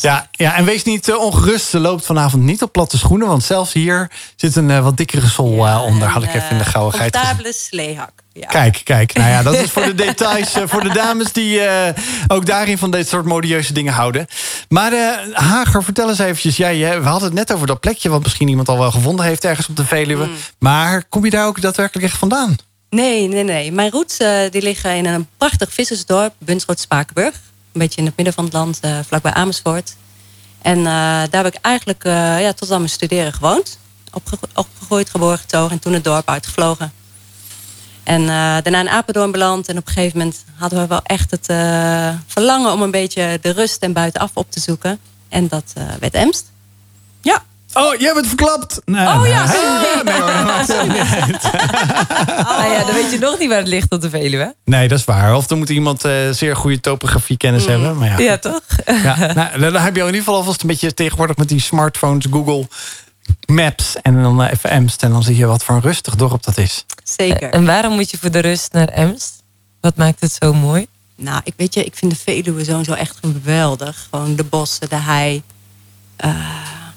Ja, 0.00 0.28
ja, 0.30 0.54
en 0.54 0.64
wees 0.64 0.84
niet 0.84 1.08
uh, 1.08 1.18
ongerust. 1.18 1.68
Ze 1.68 1.78
loopt 1.78 2.04
vanavond 2.04 2.42
niet 2.42 2.62
op 2.62 2.72
platte 2.72 2.98
schoenen. 2.98 3.28
Want 3.28 3.42
zelfs 3.42 3.72
hier 3.72 4.10
zit 4.36 4.56
een 4.56 4.68
uh, 4.68 4.82
wat 4.82 4.96
dikkere 4.96 5.26
sol 5.26 5.66
uh, 5.66 5.82
onder. 5.86 6.08
Had 6.08 6.22
ik 6.22 6.34
even 6.34 6.50
in 6.50 6.58
de 6.58 6.64
gauwigheid 6.64 7.16
gezien. 7.16 7.36
Comfortabele 7.36 7.54
sleehak. 7.68 8.12
Ja. 8.40 8.46
Kijk, 8.46 8.80
kijk. 8.84 9.12
Nou 9.12 9.30
ja, 9.30 9.42
dat 9.42 9.54
is 9.54 9.70
voor 9.70 9.82
de 9.82 9.94
details. 10.04 10.56
voor 10.64 10.82
de 10.82 10.92
dames 10.92 11.32
die 11.32 11.60
ook 12.28 12.46
daarin 12.46 12.78
van 12.78 12.90
dit 12.90 13.08
soort 13.08 13.24
modieuze 13.24 13.72
dingen 13.72 13.92
houden. 13.92 14.26
Maar 14.68 14.92
Hager, 15.32 15.84
vertel 15.84 16.08
eens 16.08 16.18
eventjes. 16.18 16.56
Jij, 16.56 17.00
we 17.00 17.08
hadden 17.08 17.28
het 17.28 17.38
net 17.38 17.52
over 17.52 17.66
dat 17.66 17.80
plekje... 17.80 18.08
wat 18.08 18.22
misschien 18.22 18.48
iemand 18.48 18.68
al 18.68 18.78
wel 18.78 18.90
gevonden 18.90 19.24
heeft 19.24 19.44
ergens 19.44 19.68
op 19.68 19.76
de 19.76 19.84
Veluwe. 19.84 20.26
Mm. 20.26 20.34
Maar 20.58 21.04
kom 21.08 21.24
je 21.24 21.30
daar 21.30 21.46
ook 21.46 21.60
daadwerkelijk 21.60 22.06
echt 22.06 22.18
vandaan? 22.18 22.56
Nee, 22.90 23.28
nee, 23.28 23.44
nee. 23.44 23.72
Mijn 23.72 23.90
roots 23.90 24.16
die 24.50 24.62
liggen 24.62 24.96
in 24.96 25.06
een 25.06 25.26
prachtig 25.36 25.72
vissersdorp. 25.72 26.34
Bunschoot-Spakenburg 26.38 27.34
een 27.72 27.80
beetje 27.80 28.00
in 28.00 28.06
het 28.06 28.16
midden 28.16 28.34
van 28.34 28.44
het 28.44 28.52
land, 28.52 28.80
vlakbij 29.06 29.32
Amersfoort. 29.32 29.96
En 30.62 30.84
daar 30.84 31.44
heb 31.44 31.46
ik 31.46 31.58
eigenlijk 31.60 32.02
ja, 32.04 32.52
tot 32.52 32.70
aan 32.70 32.78
mijn 32.78 32.90
studeren 32.90 33.32
gewoond. 33.32 33.78
Opge 34.12 34.38
opgegroeid, 34.54 35.10
geboren, 35.10 35.38
getogen 35.38 35.70
en 35.70 35.78
toen 35.78 35.92
het 35.92 36.04
dorp 36.04 36.28
uitgevlogen. 36.28 36.92
En 38.08 38.26
daarna 38.62 38.80
in 38.80 38.88
Apeldoorn 38.88 39.30
beland. 39.30 39.68
En 39.68 39.78
op 39.78 39.86
een 39.86 39.92
gegeven 39.92 40.18
moment 40.18 40.44
hadden 40.54 40.80
we 40.80 40.86
wel 40.86 41.00
echt 41.02 41.30
het 41.30 41.44
verlangen 42.26 42.72
om 42.72 42.82
een 42.82 42.90
beetje 42.90 43.38
de 43.40 43.50
rust 43.50 43.82
en 43.82 43.92
buitenaf 43.92 44.30
op 44.34 44.50
te 44.50 44.60
zoeken. 44.60 44.98
En 45.28 45.48
dat 45.48 45.72
werd 46.00 46.14
Emst. 46.14 46.50
Ja. 47.20 47.44
Oh, 47.72 47.94
jij 48.00 48.14
bent 48.14 48.26
verklapt. 48.26 48.80
Nee, 48.84 49.06
oh 49.06 49.22
nee. 49.22 49.30
ja, 49.30 49.46
sorry. 49.46 50.04
Nee, 50.04 50.14
oh. 50.22 50.58
Nou 52.48 52.72
ja, 52.72 52.84
dan 52.84 52.94
weet 52.94 53.10
je 53.10 53.18
nog 53.20 53.38
niet 53.38 53.48
waar 53.48 53.58
het 53.58 53.68
ligt 53.68 53.92
op 53.92 54.00
de 54.00 54.10
Veluwe. 54.10 54.54
Nee, 54.64 54.88
dat 54.88 54.98
is 54.98 55.04
waar. 55.04 55.34
Of 55.36 55.46
dan 55.46 55.58
moet 55.58 55.68
iemand 55.68 56.04
uh, 56.04 56.12
zeer 56.30 56.56
goede 56.56 56.80
topografiekennis 56.80 57.64
mm. 57.64 57.70
hebben. 57.70 57.96
Maar 57.96 58.08
ja, 58.08 58.18
ja 58.18 58.38
toch? 58.38 58.60
Ja, 58.86 59.32
nou, 59.34 59.58
dan 59.58 59.82
heb 59.82 59.94
je 59.94 60.00
in 60.00 60.06
ieder 60.06 60.20
geval 60.20 60.34
alvast 60.34 60.60
een 60.60 60.68
beetje 60.68 60.94
tegenwoordig 60.94 61.36
met 61.36 61.48
die 61.48 61.60
smartphones, 61.60 62.26
Google 62.30 62.66
Maps 63.46 63.96
en 64.02 64.22
dan 64.22 64.42
even 64.42 64.70
Emst. 64.70 65.02
En 65.02 65.10
dan 65.10 65.22
zie 65.22 65.36
je 65.36 65.46
wat 65.46 65.64
voor 65.64 65.74
een 65.74 65.80
rustig 65.80 66.14
dorp 66.14 66.42
dat 66.42 66.58
is. 66.58 66.84
Zeker. 67.04 67.50
En 67.50 67.64
waarom 67.64 67.94
moet 67.94 68.10
je 68.10 68.18
voor 68.18 68.30
de 68.30 68.38
rust 68.38 68.72
naar 68.72 68.88
Emst? 68.88 69.42
Wat 69.80 69.96
maakt 69.96 70.20
het 70.20 70.38
zo 70.42 70.52
mooi? 70.52 70.86
Nou, 71.16 71.40
ik 71.44 71.54
weet 71.56 71.74
je, 71.74 71.84
ik 71.84 71.94
vind 71.94 72.10
de 72.10 72.18
Veluwe 72.18 72.64
zo 72.64 72.92
echt 72.92 73.18
geweldig. 73.20 74.06
Gewoon 74.10 74.36
de 74.36 74.44
bossen, 74.44 74.88
de 74.88 74.96
hei. 74.96 75.42
Uh, 76.24 76.36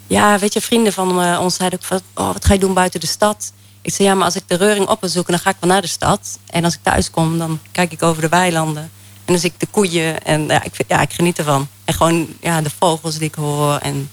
ja, 0.08 0.40
weet 0.40 0.54
je, 0.54 0.62
vrienden 0.62 0.94
van 0.94 1.24
uh, 1.24 1.40
ons 1.42 1.56
zeiden 1.56 1.80
ook 1.80 1.86
van... 1.86 2.02
Oh, 2.14 2.34
wat 2.34 2.46
ga 2.46 2.54
je 2.54 2.60
doen 2.60 2.74
buiten 2.74 3.00
de 3.00 3.08
stad? 3.08 3.52
Ik 3.82 3.94
zei, 3.94 4.08
ja, 4.08 4.16
maar 4.16 4.26
als 4.26 4.36
ik 4.36 4.44
de 4.48 4.56
reuring 4.56 4.88
op 4.88 5.02
wil 5.02 5.10
zoeken... 5.10 5.34
dan 5.34 5.42
ga 5.42 5.50
ik 5.50 5.56
wel 5.60 5.70
naar 5.70 5.82
de 5.82 5.88
stad. 5.88 6.40
En 6.50 6.64
als 6.64 6.74
ik 6.74 6.80
thuis 6.84 7.10
kom, 7.10 7.38
dan 7.38 7.60
kijk 7.72 7.92
ik 7.92 8.04
over 8.04 8.22
de 8.22 8.30
weilanden. 8.30 8.84
En 9.26 9.34
dan 9.34 9.38
zie 9.38 9.50
ik 9.50 9.60
de 9.60 9.68
koeien 9.72 10.24
en 10.24 10.48
ja, 10.48 10.64
ik, 10.64 10.74
ja, 10.88 11.02
ik 11.02 11.14
geniet 11.14 11.38
ervan. 11.38 11.68
En 11.86 11.94
gewoon 11.94 12.28
ja, 12.42 12.62
de 12.62 12.70
vogels 12.80 13.18
die 13.18 13.28
ik 13.28 13.36
hoor. 13.36 13.76
En 13.76 14.10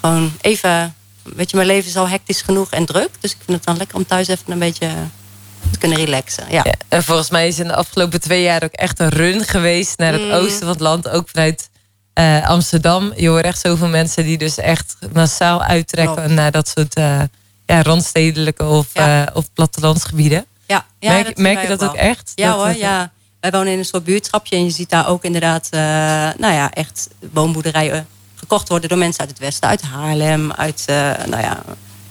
gewoon 0.00 0.32
even, 0.40 0.94
weet 1.24 1.50
je, 1.50 1.56
mijn 1.56 1.68
leven 1.68 1.88
is 1.88 1.96
al 1.96 2.08
hectisch 2.08 2.42
genoeg 2.42 2.70
en 2.70 2.86
druk. 2.86 3.10
Dus 3.20 3.30
ik 3.30 3.38
vind 3.44 3.56
het 3.56 3.66
dan 3.66 3.76
lekker 3.76 3.96
om 3.96 4.06
thuis 4.06 4.28
even 4.28 4.52
een 4.52 4.58
beetje 4.58 4.90
te 5.70 5.78
kunnen 5.78 5.98
relaxen. 5.98 6.44
Ja. 6.50 6.64
en 6.88 7.04
volgens 7.04 7.30
mij 7.30 7.48
is 7.48 7.58
in 7.58 7.66
de 7.66 7.74
afgelopen 7.74 8.20
twee 8.20 8.42
jaar 8.42 8.62
ook 8.62 8.72
echt 8.72 9.00
een 9.00 9.08
run 9.08 9.44
geweest 9.44 9.98
naar 9.98 10.12
het 10.12 10.22
mm. 10.22 10.30
oosten 10.30 10.58
van 10.58 10.68
het 10.68 10.80
land. 10.80 11.08
Ook 11.08 11.28
vanuit 11.28 11.68
uh, 12.18 12.48
Amsterdam. 12.48 13.12
Je 13.16 13.28
hoort 13.28 13.44
echt 13.44 13.60
zoveel 13.60 13.88
mensen 13.88 14.24
die 14.24 14.38
dus 14.38 14.58
echt 14.58 14.96
massaal 15.12 15.62
uittrekken 15.62 16.34
naar 16.34 16.50
dat 16.50 16.68
soort 16.68 16.98
uh, 16.98 17.20
ja, 17.66 17.82
randstedelijke 17.82 18.64
of, 18.64 18.86
ja. 18.92 19.22
uh, 19.22 19.36
of 19.36 19.52
plattelandsgebieden. 19.52 20.46
Ja, 20.66 20.86
ja 20.98 21.12
merk, 21.12 21.36
merk 21.36 21.62
je 21.62 21.68
dat 21.68 21.84
ook 21.84 21.94
echt? 21.94 22.32
Ja 22.34 22.48
dat, 22.48 22.56
hoor, 22.56 22.76
ja. 22.76 23.12
Wij 23.40 23.50
wonen 23.50 23.72
in 23.72 23.78
een 23.78 23.84
soort 23.84 24.04
buurtschapje 24.04 24.56
en 24.56 24.64
je 24.64 24.70
ziet 24.70 24.90
daar 24.90 25.08
ook 25.08 25.24
inderdaad, 25.24 25.68
nou 26.38 26.54
ja, 26.54 26.72
echt 26.72 27.08
woonboerderijen 27.32 28.06
gekocht 28.44 28.68
worden 28.68 28.88
door 28.88 28.98
mensen 28.98 29.20
uit 29.20 29.30
het 29.30 29.38
westen, 29.38 29.68
uit 29.68 29.82
Haarlem, 29.82 30.52
uit, 30.52 30.84
nou 31.26 31.42
ja, 31.42 31.62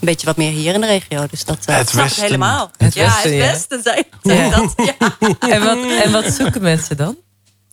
een 0.04 0.10
beetje 0.10 0.26
wat 0.26 0.36
meer 0.36 0.50
hier 0.50 0.74
in 0.74 0.80
de 0.80 0.86
regio. 0.86 1.26
Dus 1.30 1.44
dat 1.44 1.58
uh, 1.68 1.76
het 1.76 1.92
westen. 1.92 2.22
helemaal. 2.22 2.70
Het 2.76 2.94
ja, 2.94 3.04
westen, 3.04 3.30
het 3.30 3.50
westen 3.50 3.82
zijn, 3.82 4.04
zijn 4.22 4.50
dat. 4.50 4.72
Ja. 4.76 4.94
En, 5.54 5.64
wat, 5.64 5.78
en 6.02 6.12
wat 6.12 6.24
zoeken 6.24 6.62
mensen 6.62 6.96
dan? 6.96 7.16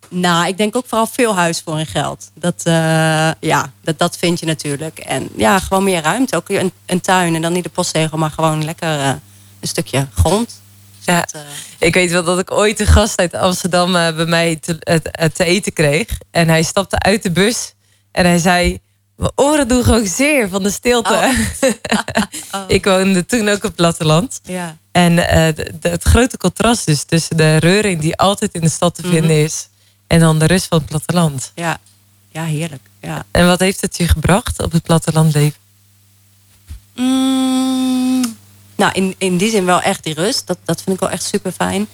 Nou, 0.10 0.48
ik 0.48 0.58
denk 0.58 0.76
ook 0.76 0.86
vooral 0.88 1.08
veel 1.08 1.36
huis 1.36 1.62
voor 1.62 1.76
hun 1.76 1.86
geld. 1.86 2.32
Dat, 2.34 2.64
uh, 2.68 3.32
ja, 3.40 3.72
dat, 3.82 3.98
dat 3.98 4.18
vind 4.18 4.40
je 4.40 4.46
natuurlijk. 4.46 5.00
En 5.00 5.30
ja, 5.36 5.60
gewoon 5.60 5.84
meer 5.84 6.02
ruimte. 6.02 6.36
Ook 6.36 6.50
een, 6.50 6.72
een 6.86 7.02
tuin 7.02 7.36
en 7.36 7.42
dan 7.42 7.54
niet 7.54 7.64
de 7.64 7.70
postzegel, 7.70 8.18
maar 8.18 8.32
gewoon 8.32 8.66
lekker 8.66 9.00
uh, 9.00 9.08
een 9.60 9.68
stukje 9.68 10.08
grond. 10.14 10.62
Ja, 11.00 11.20
dat, 11.20 11.34
uh... 11.36 11.42
ik 11.78 11.94
weet 11.94 12.12
wel 12.12 12.24
dat 12.24 12.40
ik 12.40 12.52
ooit 12.52 12.80
een 12.80 12.88
gast 12.88 13.20
uit 13.20 13.34
Amsterdam 13.34 13.92
bij 13.92 14.26
mij 14.26 14.56
te, 14.56 15.02
te, 15.34 15.44
eten 15.44 15.74
kreeg. 15.74 16.08
En 16.32 16.48
hij 16.48 16.64
stapte 16.64 17.00
uit 17.00 17.24
de 17.24 17.32
bus 17.32 17.74
en 18.12 18.26
hij 18.26 18.38
zei... 18.38 18.80
Mijn 19.16 19.32
oren 19.36 19.68
doen 19.68 19.84
gewoon 19.84 20.08
zeer 20.08 20.50
van 20.50 20.64
de 20.64 20.70
stilte. 20.70 21.14
Oh. 21.14 21.70
oh. 22.62 22.64
ik 22.68 22.86
woonde 22.86 23.26
toen 23.26 23.50
ook 23.50 23.56
op 23.56 23.62
het 23.62 23.76
platteland. 23.76 24.40
Ja. 24.44 24.78
En 24.92 25.16
de, 25.16 25.72
de, 25.80 25.90
het 25.90 26.04
grote 26.04 26.38
contrast 26.38 26.86
dus 26.86 27.04
tussen 27.04 27.38
de 27.38 27.58
reuring 27.58 28.02
die 28.02 28.18
altijd 28.18 28.54
in 28.54 28.62
de 28.62 28.70
stad 28.70 28.96
te 28.96 29.02
vinden 29.02 29.24
mm 29.24 29.30
-hmm. 29.30 29.46
is 29.46 29.70
en 30.08 30.20
dan 30.20 30.40
de 30.40 30.46
rust 30.46 30.68
van 30.68 30.78
het 30.78 30.88
platteland. 30.88 31.52
Ja, 31.56 31.80
ja 32.30 32.44
heerlijk. 32.44 32.82
Ja. 33.02 33.26
En 33.32 33.46
wat 33.46 33.60
heeft 33.60 33.82
het 33.82 33.98
je 33.98 34.08
gebracht 34.08 34.64
op 34.64 34.72
het 34.72 34.84
platteland 34.84 35.34
leven? 35.34 35.60
Mm, 36.96 38.38
nou, 38.76 38.92
in, 38.94 39.16
in 39.18 39.38
die 39.38 39.50
zin 39.50 39.66
wel 39.66 39.82
echt 39.82 40.04
die 40.04 40.14
rust. 40.14 40.48
Dat, 40.48 40.58
dat 40.66 40.82
vind 40.82 40.96
ik 40.96 41.02
wel 41.02 41.10
echt 41.10 41.24
super 41.24 41.52
fijn. 41.52 41.88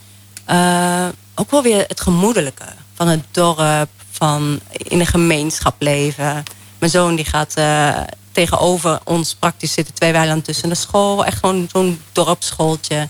Uh, 0.50 1.08
ook 1.36 1.52
wel 1.52 1.64
weer 1.64 1.86
het 1.88 2.02
gemoedelijke 2.02 2.66
van 2.94 3.08
het 3.08 3.24
dorp, 3.32 3.90
van 4.18 4.60
in 4.72 5.00
een 5.00 5.06
gemeenschap 5.06 5.76
leven. 5.80 6.44
Mijn 6.80 6.92
zoon 6.92 7.16
die 7.16 7.26
gaat 7.26 7.54
uh, 7.58 7.98
tegenover 8.32 9.00
ons 9.04 9.36
praktisch 9.36 9.74
zitten 9.74 9.94
twee 9.94 10.12
weilanden 10.12 10.44
tussen 10.44 10.70
de 10.70 10.76
school. 10.76 11.26
Echt 11.26 11.40
gewoon 11.40 11.68
zo'n 11.72 12.02
dorpsschooltje. 12.12 13.10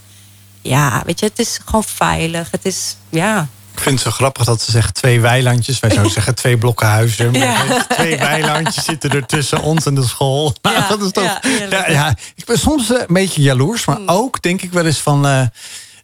Ja, 0.61 1.03
weet 1.05 1.19
je, 1.19 1.25
het 1.25 1.39
is 1.39 1.59
gewoon 1.65 1.83
veilig. 1.83 2.51
Het 2.51 2.65
is, 2.65 2.95
ja, 3.09 3.47
ik 3.77 3.83
vind 3.83 3.95
het 3.95 4.07
zo 4.07 4.11
grappig 4.11 4.45
dat 4.45 4.61
ze 4.61 4.71
zeggen 4.71 4.93
twee 4.93 5.21
weilandjes. 5.21 5.79
Wij 5.79 5.89
zouden 5.89 6.13
zeggen 6.19 6.35
twee 6.35 6.57
blokken 6.57 6.87
huizen. 6.87 7.31
Maar 7.31 7.85
Twee 7.87 8.17
weilandjes 8.17 8.85
zitten 8.85 9.09
er 9.09 9.25
tussen 9.25 9.61
ons 9.61 9.85
en 9.85 9.95
de 9.95 10.03
school. 10.03 10.55
Ja, 10.61 10.87
dat 10.87 11.01
is 11.01 11.11
toch, 11.11 11.39
ja, 11.69 11.89
ja, 11.89 12.15
ik 12.35 12.45
ben 12.45 12.59
soms 12.59 12.89
een 12.89 13.05
beetje 13.07 13.41
jaloers. 13.41 13.85
Maar 13.85 13.99
mm. 13.99 14.09
ook 14.09 14.41
denk 14.41 14.61
ik 14.61 14.71
wel 14.71 14.85
eens 14.85 14.99
van... 14.99 15.25
Uh, 15.25 15.41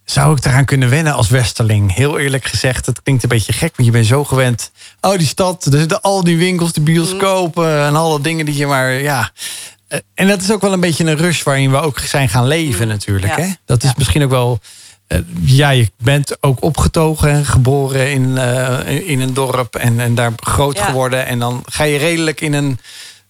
zou 0.04 0.36
ik 0.36 0.44
eraan 0.44 0.64
kunnen 0.64 0.90
wennen 0.90 1.14
als 1.14 1.28
westerling? 1.28 1.94
Heel 1.94 2.18
eerlijk 2.18 2.44
gezegd, 2.44 2.86
het 2.86 3.02
klinkt 3.02 3.22
een 3.22 3.28
beetje 3.28 3.52
gek. 3.52 3.76
Want 3.76 3.88
je 3.88 3.94
bent 3.94 4.06
zo 4.06 4.24
gewend. 4.24 4.70
Oh, 5.00 5.18
die 5.18 5.26
stad, 5.26 5.64
er 5.64 5.78
zitten 5.78 6.00
al 6.00 6.24
die 6.24 6.36
winkels, 6.36 6.72
de 6.72 6.80
bioscopen... 6.80 7.68
Mm. 7.68 7.86
en 7.86 7.96
alle 7.96 8.20
dingen 8.20 8.44
die 8.44 8.56
je 8.56 8.66
maar... 8.66 8.92
Ja, 8.92 9.30
eh, 9.88 9.98
en 10.14 10.28
dat 10.28 10.42
is 10.42 10.52
ook 10.52 10.60
wel 10.60 10.72
een 10.72 10.80
beetje 10.80 11.04
een 11.04 11.16
rush 11.16 11.42
waarin 11.42 11.70
we 11.70 11.76
ook 11.76 11.98
zijn 11.98 12.28
gaan 12.28 12.46
leven 12.46 12.88
natuurlijk. 12.88 13.36
Hè? 13.36 13.48
Dat 13.64 13.82
is 13.82 13.94
misschien 13.94 14.22
ook 14.22 14.30
wel 14.30 14.60
eh, 15.06 15.18
ja, 15.40 15.70
je 15.70 15.90
bent 16.02 16.42
ook 16.42 16.62
opgetogen 16.62 17.30
en 17.30 17.44
geboren 17.44 18.12
in, 18.12 18.28
uh, 18.28 19.08
in 19.08 19.20
een 19.20 19.34
dorp 19.34 19.74
en, 19.76 20.00
en 20.00 20.14
daar 20.14 20.32
groot 20.36 20.80
geworden. 20.80 21.26
En 21.26 21.38
dan 21.38 21.62
ga 21.66 21.84
je 21.84 21.98
redelijk 21.98 22.40
in 22.40 22.52
een 22.52 22.78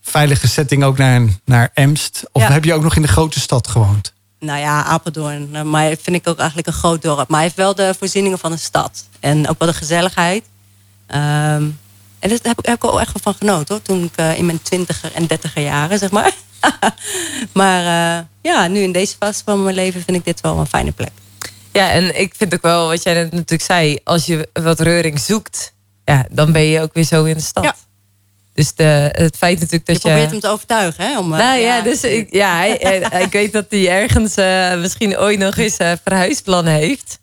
veilige 0.03 0.49
setting 0.49 0.85
ook 0.85 0.99
naar, 0.99 1.23
naar 1.45 1.71
Emst. 1.75 2.23
Of 2.33 2.47
heb 2.47 2.65
je 2.65 2.75
ook 2.75 2.83
nog 2.83 2.97
in 2.97 3.03
de 3.03 3.09
grote 3.09 3.41
stad 3.41 3.69
gewoond? 3.69 4.13
Nou 4.45 4.59
ja, 4.59 4.85
Apeldoorn. 4.85 5.51
Nou, 5.51 5.65
maar 5.65 5.97
vind 6.01 6.17
ik 6.17 6.29
ook 6.29 6.39
eigenlijk 6.39 6.69
een 6.69 6.75
groot 6.75 7.03
dorp. 7.03 7.29
Maar 7.29 7.39
hij 7.39 7.43
heeft 7.43 7.57
wel 7.57 7.75
de 7.75 7.95
voorzieningen 7.99 8.39
van 8.39 8.53
een 8.53 8.59
stad. 8.59 9.05
En 9.21 9.49
ook 9.49 9.59
wel 9.59 9.69
de 9.69 9.75
gezelligheid. 9.75 10.45
Um, 11.09 11.79
en 12.19 12.31
daar 12.31 12.39
heb 12.43 12.59
ik, 12.59 12.67
heb 12.67 12.75
ik 12.75 12.85
ook 12.85 13.01
echt 13.01 13.13
van 13.23 13.35
genoten 13.35 13.75
hoor. 13.75 13.83
Toen 13.83 14.05
ik 14.05 14.21
uh, 14.21 14.39
in 14.39 14.47
mijn 14.47 14.63
twintiger 14.63 15.13
en 15.13 15.27
dertiger 15.27 15.63
jaren, 15.63 15.99
zeg 15.99 16.11
maar. 16.11 16.33
maar 17.53 17.81
uh, 17.81 18.25
ja, 18.43 18.67
nu 18.67 18.81
in 18.81 18.93
deze 18.93 19.17
fase 19.19 19.43
van 19.45 19.63
mijn 19.63 19.75
leven 19.75 20.03
vind 20.03 20.17
ik 20.17 20.25
dit 20.25 20.41
wel 20.41 20.59
een 20.59 20.67
fijne 20.67 20.93
plek. 20.93 21.13
Ja, 21.73 21.91
en 21.91 22.21
ik 22.21 22.35
vind 22.37 22.55
ook 22.55 22.63
wel, 22.63 22.89
wat 22.89 23.03
jij 23.03 23.15
net 23.15 23.33
natuurlijk 23.33 23.63
zei, 23.63 23.99
als 24.05 24.27
je 24.27 24.49
wat 24.53 24.81
reuring 24.81 25.21
zoekt, 25.21 25.73
ja, 26.05 26.27
dan 26.31 26.53
ben 26.53 26.63
je 26.63 26.81
ook 26.81 26.95
weer 26.95 27.05
zo 27.05 27.25
in 27.25 27.37
de 27.37 27.43
stad. 27.43 27.65
Ja. 27.65 27.75
Dus 28.55 28.75
de, 28.75 29.11
het 29.13 29.37
feit 29.37 29.61
natuurlijk 29.61 29.87
dat 29.87 30.03
je... 30.03 30.09
Je 30.09 30.15
probeert 30.15 30.31
hem 30.31 30.41
te 30.41 30.49
overtuigen, 30.49 31.05
hè? 31.05 31.19
Om, 31.19 31.33
uh, 31.33 31.39
nou 31.39 31.59
ja, 31.59 31.81
dus 31.81 32.05
ik, 32.05 32.33
ja, 32.33 32.57
hij, 32.57 32.77
ik 33.23 33.33
weet 33.33 33.53
dat 33.53 33.67
hij 33.69 33.89
ergens 33.89 34.39
uh, 34.39 34.81
misschien 34.81 35.19
ooit 35.19 35.39
nog 35.39 35.57
eens 35.57 35.79
uh, 35.79 35.93
verhuisplannen 36.05 36.73
heeft. 36.73 37.19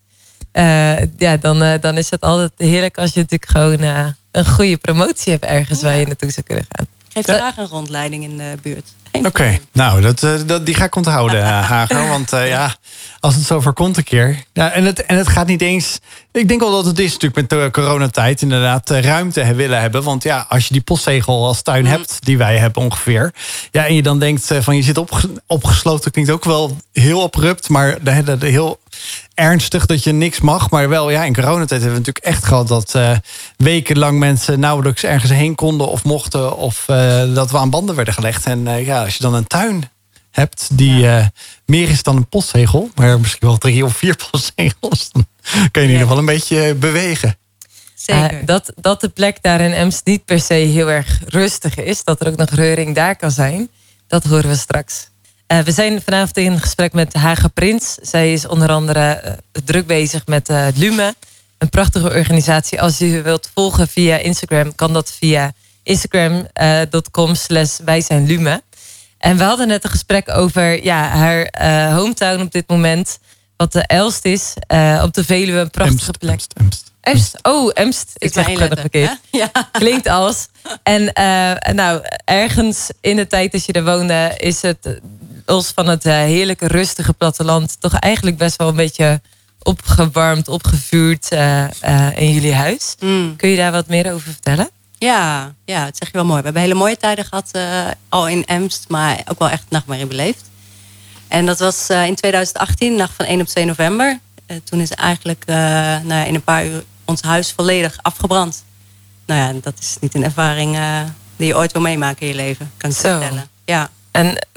ja, 1.17 1.37
dan, 1.37 1.79
dan 1.81 1.97
is 1.97 2.09
het 2.09 2.21
altijd 2.21 2.51
heerlijk 2.57 2.97
als 2.97 3.13
je 3.13 3.19
natuurlijk 3.19 3.51
gewoon 3.51 4.13
een 4.31 4.45
goede 4.45 4.77
promotie 4.77 5.31
hebt 5.31 5.45
ergens 5.45 5.81
waar 5.81 5.97
je 5.97 6.05
naartoe 6.05 6.31
zou 6.31 6.45
kunnen 6.45 6.65
gaan. 6.69 6.87
Geef 7.13 7.23
graag 7.23 7.57
een 7.57 7.67
rondleiding 7.67 8.23
in 8.23 8.37
de 8.37 8.57
buurt. 8.61 8.93
Oké, 9.11 9.59
nou, 9.71 10.01
dat, 10.01 10.25
dat, 10.45 10.65
die 10.65 10.75
ga 10.75 10.85
ik 10.85 10.95
onthouden, 10.95 11.43
Hager. 11.43 12.07
Want 12.17 12.29
ja, 12.29 12.75
als 13.19 13.35
het 13.35 13.45
zover 13.45 13.73
komt 13.73 13.97
een 13.97 14.03
keer. 14.03 14.43
Ja, 14.53 14.71
en, 14.71 14.85
het, 14.85 15.05
en 15.05 15.17
het 15.17 15.27
gaat 15.27 15.47
niet 15.47 15.61
eens. 15.61 15.99
Ik 16.31 16.47
denk 16.47 16.59
wel 16.59 16.71
dat 16.71 16.85
het 16.85 16.99
is 16.99 17.11
natuurlijk 17.11 17.35
met 17.35 17.49
de 17.49 17.69
coronatijd 17.71 18.41
inderdaad 18.41 18.89
eh, 18.89 19.01
ruimte 19.01 19.53
willen 19.55 19.81
hebben. 19.81 20.03
Want 20.03 20.23
ja, 20.23 20.45
als 20.49 20.67
je 20.67 20.73
die 20.73 20.81
postzegel 20.81 21.45
als 21.45 21.61
tuin 21.61 21.83
mhm. 21.83 21.91
hebt, 21.91 22.17
die 22.19 22.37
wij 22.37 22.57
hebben 22.57 22.83
ongeveer. 22.83 23.33
Ja, 23.71 23.85
en 23.85 23.95
je 23.95 24.01
dan 24.01 24.19
denkt 24.19 24.51
eh, 24.51 24.61
van 24.61 24.75
je 24.75 24.83
zit 24.83 24.97
op, 24.97 25.21
opgesloten, 25.47 26.11
klinkt 26.11 26.31
ook 26.31 26.45
wel 26.45 26.77
heel 26.93 27.23
abrupt, 27.23 27.69
maar 27.69 27.97
heel 28.39 28.79
ernstig 29.41 29.85
dat 29.85 30.03
je 30.03 30.11
niks 30.11 30.39
mag. 30.39 30.69
Maar 30.69 30.89
wel, 30.89 31.09
ja, 31.09 31.23
in 31.23 31.33
coronatijd 31.33 31.81
hebben 31.81 32.01
we 32.01 32.05
natuurlijk 32.05 32.25
echt 32.25 32.45
gehad 32.45 32.67
dat 32.67 32.93
uh, 32.95 33.17
wekenlang 33.57 34.19
mensen 34.19 34.59
nauwelijks 34.59 35.03
ergens 35.03 35.31
heen 35.31 35.55
konden 35.55 35.87
of 35.87 36.03
mochten. 36.03 36.57
Of 36.57 36.85
dat 37.33 37.51
we 37.51 37.57
aan 37.57 37.69
banden 37.69 37.95
werden 37.95 38.13
gelegd. 38.13 38.45
En 38.45 38.83
ja, 38.85 39.03
als 39.03 39.15
je 39.15 39.23
dan 39.23 39.33
een 39.33 39.47
tuin 39.47 39.89
hebt 40.31 40.69
die 40.73 41.03
uh, 41.03 41.25
meer 41.65 41.89
is 41.89 42.03
dan 42.03 42.15
een 42.15 42.27
postzegel, 42.27 42.89
maar 42.95 43.19
misschien 43.19 43.47
wel 43.47 43.57
drie 43.57 43.85
of 43.85 43.97
vier 43.97 44.15
postzegels, 44.31 45.11
dan 45.11 45.25
kan 45.71 45.81
je 45.81 45.87
in 45.87 45.93
ieder 45.93 46.01
geval 46.01 46.17
een 46.17 46.25
beetje 46.25 46.61
eh, 46.61 46.75
bewegen. 46.75 47.35
Zeker. 47.95 48.33
Uh, 48.33 48.45
dat, 48.45 48.73
dat 48.75 49.01
de 49.01 49.09
plek 49.09 49.37
daar 49.41 49.61
in 49.61 49.71
Ems 49.71 50.01
niet 50.03 50.25
per 50.25 50.39
se 50.39 50.53
heel 50.53 50.89
erg 50.89 51.19
rustig 51.25 51.75
is, 51.77 52.03
dat 52.03 52.21
er 52.21 52.27
ook 52.27 52.35
nog 52.35 52.49
reuring 52.49 52.95
daar 52.95 53.15
kan 53.15 53.31
zijn, 53.31 53.69
dat 54.07 54.23
horen 54.23 54.49
we 54.49 54.55
straks. 54.55 55.09
Uh, 55.51 55.59
we 55.59 55.71
zijn 55.71 56.01
vanavond 56.01 56.37
in 56.37 56.59
gesprek 56.59 56.93
met 56.93 57.13
Haga 57.13 57.47
Prins. 57.47 57.97
Zij 58.01 58.33
is 58.33 58.47
onder 58.47 58.69
andere 58.69 59.37
druk 59.65 59.87
bezig 59.87 60.25
met 60.25 60.49
Lume, 60.75 61.15
een 61.57 61.69
prachtige 61.69 62.09
organisatie. 62.09 62.81
Als 62.81 63.01
u 63.01 63.21
wilt 63.21 63.49
volgen 63.53 63.87
via 63.87 64.17
Instagram, 64.17 64.75
kan 64.75 64.93
dat 64.93 65.11
via 65.11 65.51
instagram.com 65.83 67.35
slash 67.35 67.77
wij 67.85 68.01
zijn 68.01 68.25
Lume. 68.25 68.61
En 69.17 69.37
we 69.37 69.43
hadden 69.43 69.67
net 69.67 69.83
een 69.83 69.89
gesprek 69.89 70.29
over 70.29 70.83
ja, 70.83 71.07
haar 71.07 71.53
uh, 71.61 71.95
hometown 71.95 72.41
op 72.41 72.51
dit 72.51 72.67
moment. 72.67 73.19
Wat 73.57 73.71
de 73.71 73.81
Elst 73.81 74.25
is. 74.25 74.53
Uh, 74.73 75.01
op 75.03 75.13
de 75.13 75.23
Veluwe, 75.23 75.59
een 75.59 75.69
prachtige 75.69 76.05
Emst, 76.05 76.17
plek. 76.17 76.31
Emst, 76.31 76.53
Emst. 76.53 76.91
Emst. 77.01 77.37
Oh, 77.41 77.71
Emst. 77.73 78.11
Ik 78.17 78.33
zeg 78.33 78.47
het 78.47 78.69
nog 78.69 78.83
een 78.83 78.89
keer. 78.89 79.17
Ja. 79.31 79.51
Klinkt 79.71 80.07
als. 80.07 80.47
En 80.83 81.01
uh, 81.01 81.73
nou, 81.73 82.01
ergens 82.25 82.89
in 83.01 83.15
de 83.15 83.27
tijd 83.27 83.51
dat 83.51 83.65
je 83.65 83.73
er 83.73 83.83
woonde... 83.83 84.33
is 84.37 84.61
het 84.61 84.99
los 85.51 85.71
van 85.75 85.87
het 85.87 86.03
heerlijke, 86.03 86.67
rustige 86.67 87.13
platteland... 87.13 87.75
toch 87.79 87.93
eigenlijk 87.93 88.37
best 88.37 88.55
wel 88.57 88.67
een 88.67 88.75
beetje 88.75 89.21
opgewarmd, 89.63 90.47
opgevuurd 90.47 91.31
in 92.15 92.31
jullie 92.33 92.53
huis. 92.53 92.95
Mm. 92.99 93.35
Kun 93.35 93.49
je 93.49 93.57
daar 93.57 93.71
wat 93.71 93.87
meer 93.87 94.13
over 94.13 94.31
vertellen? 94.31 94.69
Ja, 94.97 95.53
ja, 95.65 95.85
dat 95.85 95.97
zeg 95.97 96.07
je 96.11 96.17
wel 96.17 96.25
mooi. 96.25 96.37
We 96.37 96.43
hebben 96.43 96.61
hele 96.61 96.73
mooie 96.73 96.97
tijden 96.97 97.25
gehad, 97.25 97.51
al 98.09 98.27
in 98.27 98.45
Emst, 98.45 98.85
maar 98.87 99.21
ook 99.25 99.39
wel 99.39 99.49
echt 99.49 99.63
nachtmerrie 99.69 100.05
beleefd. 100.05 100.49
En 101.27 101.45
dat 101.45 101.59
was 101.59 101.89
in 101.89 102.15
2018, 102.15 102.95
nacht 102.95 103.13
van 103.15 103.25
1 103.25 103.41
op 103.41 103.47
2 103.47 103.65
november. 103.65 104.19
Toen 104.63 104.79
is 104.79 104.91
eigenlijk 104.91 105.43
nou 105.45 106.07
ja, 106.07 106.23
in 106.23 106.35
een 106.35 106.43
paar 106.43 106.65
uur 106.65 106.83
ons 107.05 107.21
huis 107.21 107.51
volledig 107.51 107.97
afgebrand. 108.01 108.63
Nou 109.25 109.39
ja, 109.39 109.59
dat 109.61 109.73
is 109.79 109.97
niet 109.99 110.15
een 110.15 110.23
ervaring 110.23 110.77
die 111.35 111.47
je 111.47 111.55
ooit 111.55 111.71
wil 111.71 111.81
meemaken 111.81 112.21
in 112.21 112.27
je 112.27 112.35
leven, 112.35 112.71
kan 112.77 112.89
ik 112.89 112.95
vertellen. 112.95 113.49
Ja. 113.65 113.89
En 114.11 114.47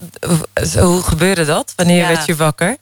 hoe 0.78 1.02
gebeurde 1.02 1.44
dat? 1.44 1.72
Wanneer 1.76 2.06
werd 2.06 2.26
je 2.26 2.36
wakker? 2.36 2.76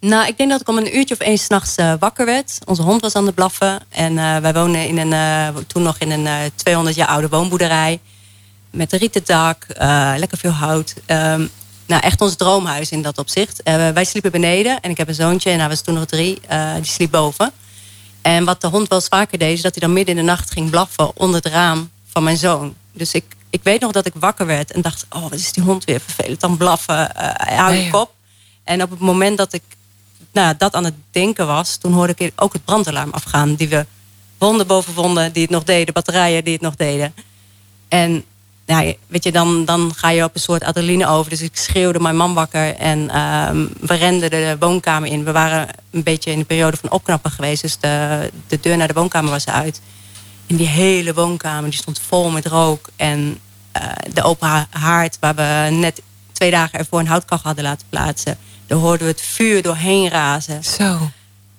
Nou, 0.00 0.26
ik 0.26 0.36
denk 0.36 0.50
dat 0.50 0.60
ik 0.60 0.68
om 0.68 0.76
een 0.76 0.96
uurtje 0.96 1.14
of 1.14 1.20
één 1.20 1.38
s'nachts 1.38 1.78
uh, 1.78 1.92
wakker 1.98 2.26
werd. 2.26 2.58
Onze 2.64 2.82
hond 2.82 3.00
was 3.00 3.14
aan 3.14 3.26
het 3.26 3.34
blaffen. 3.34 3.80
En 3.88 4.12
uh, 4.12 4.36
wij 4.36 4.52
woonden 4.52 4.86
in 4.86 4.98
een, 4.98 5.12
uh, 5.12 5.62
toen 5.66 5.82
nog 5.82 5.98
in 5.98 6.10
een 6.10 6.50
200 6.54 6.96
jaar 6.96 7.08
oude 7.08 7.28
woonboerderij. 7.28 8.00
Met 8.70 8.92
een 8.92 8.98
rieten 8.98 9.22
dak, 9.24 9.66
lekker 10.16 10.38
veel 10.38 10.50
hout. 10.50 10.94
Um, 11.06 11.50
nou, 11.86 12.02
echt 12.02 12.20
ons 12.20 12.36
droomhuis 12.36 12.90
in 12.90 13.02
dat 13.02 13.18
opzicht. 13.18 13.60
wij 13.64 14.04
sliepen 14.04 14.30
beneden 14.30 14.80
en 14.80 14.90
ik 14.90 14.96
heb 14.96 15.08
een 15.08 15.14
zoontje 15.14 15.50
en 15.50 15.58
hij 15.58 15.68
was 15.68 15.80
toen 15.80 15.94
nog 15.94 16.04
drie. 16.04 16.40
die 16.74 16.84
sliep 16.84 17.10
boven. 17.10 17.52
En 18.22 18.44
wat 18.44 18.60
de 18.60 18.66
hond 18.66 18.88
wel 18.88 18.98
eens 18.98 19.08
vaker 19.08 19.38
deed, 19.38 19.56
is 19.56 19.62
dat 19.62 19.74
hij 19.74 19.86
dan 19.86 19.92
midden 19.92 20.16
in 20.16 20.20
de 20.24 20.30
nacht 20.30 20.50
ging 20.50 20.70
blaffen 20.70 21.16
onder 21.16 21.42
het 21.42 21.52
raam 21.52 21.90
van 22.12 22.24
mijn 22.24 22.36
zoon. 22.36 22.74
Dus 22.92 23.12
ik, 23.12 23.24
ik 23.50 23.60
weet 23.62 23.80
nog 23.80 23.92
dat 23.92 24.06
ik 24.06 24.12
wakker 24.16 24.46
werd 24.46 24.72
en 24.72 24.80
dacht: 24.80 25.06
Oh, 25.10 25.22
wat 25.22 25.32
is 25.32 25.52
die 25.52 25.62
hond 25.62 25.84
weer 25.84 26.00
vervelend? 26.00 26.40
Dan 26.40 26.56
blaffen, 26.56 27.10
uh, 27.16 27.58
hou 27.58 27.74
je 27.74 27.90
kop. 27.90 28.12
En 28.64 28.82
op 28.82 28.90
het 28.90 28.98
moment 28.98 29.38
dat 29.38 29.52
ik 29.52 29.62
nou, 30.32 30.54
dat 30.58 30.74
aan 30.74 30.84
het 30.84 30.94
denken 31.10 31.46
was, 31.46 31.76
toen 31.76 31.92
hoorde 31.92 32.14
ik 32.16 32.32
ook 32.36 32.52
het 32.52 32.64
brandalarm 32.64 33.10
afgaan. 33.10 33.54
Die 33.54 33.68
we 33.68 33.86
wonden 34.38 34.66
boven 34.66 34.94
wonden, 34.94 35.32
die 35.32 35.42
het 35.42 35.50
nog 35.50 35.64
deden, 35.64 35.94
batterijen 35.94 36.44
die 36.44 36.52
het 36.52 36.62
nog 36.62 36.76
deden. 36.76 37.14
En 37.88 38.24
ja, 38.66 38.92
weet 39.06 39.24
je, 39.24 39.32
dan, 39.32 39.64
dan 39.64 39.92
ga 39.94 40.10
je 40.10 40.24
op 40.24 40.34
een 40.34 40.40
soort 40.40 40.64
adrenaline 40.64 41.06
over. 41.06 41.30
Dus 41.30 41.40
ik 41.40 41.56
schreeuwde 41.56 42.00
mijn 42.00 42.16
man 42.16 42.34
wakker 42.34 42.76
en 42.76 43.10
ehm, 43.10 43.66
we 43.80 43.94
renden 43.94 44.30
de 44.30 44.56
woonkamer 44.58 45.08
in. 45.08 45.24
We 45.24 45.32
waren 45.32 45.68
een 45.90 46.02
beetje 46.02 46.30
in 46.30 46.38
de 46.38 46.44
periode 46.44 46.76
van 46.76 46.90
opknappen 46.90 47.30
geweest. 47.30 47.62
Dus 47.62 47.78
de, 47.78 48.30
de 48.46 48.60
deur 48.60 48.76
naar 48.76 48.88
de 48.88 48.94
woonkamer 48.94 49.30
was 49.30 49.46
uit. 49.46 49.80
In 50.50 50.56
die 50.56 50.66
hele 50.66 51.14
woonkamer, 51.14 51.70
die 51.70 51.78
stond 51.78 52.00
vol 52.06 52.30
met 52.30 52.46
rook. 52.46 52.88
En 52.96 53.38
uh, 53.76 53.82
de 54.12 54.22
open 54.22 54.66
haard, 54.70 55.16
waar 55.20 55.34
we 55.34 55.68
net 55.70 56.02
twee 56.32 56.50
dagen 56.50 56.78
ervoor 56.78 57.00
een 57.00 57.06
houtkachel 57.06 57.46
hadden 57.46 57.64
laten 57.64 57.86
plaatsen. 57.88 58.38
Daar 58.66 58.78
hoorden 58.78 59.06
we 59.06 59.12
het 59.12 59.22
vuur 59.22 59.62
doorheen 59.62 60.08
razen. 60.08 60.64
Zo. 60.64 61.10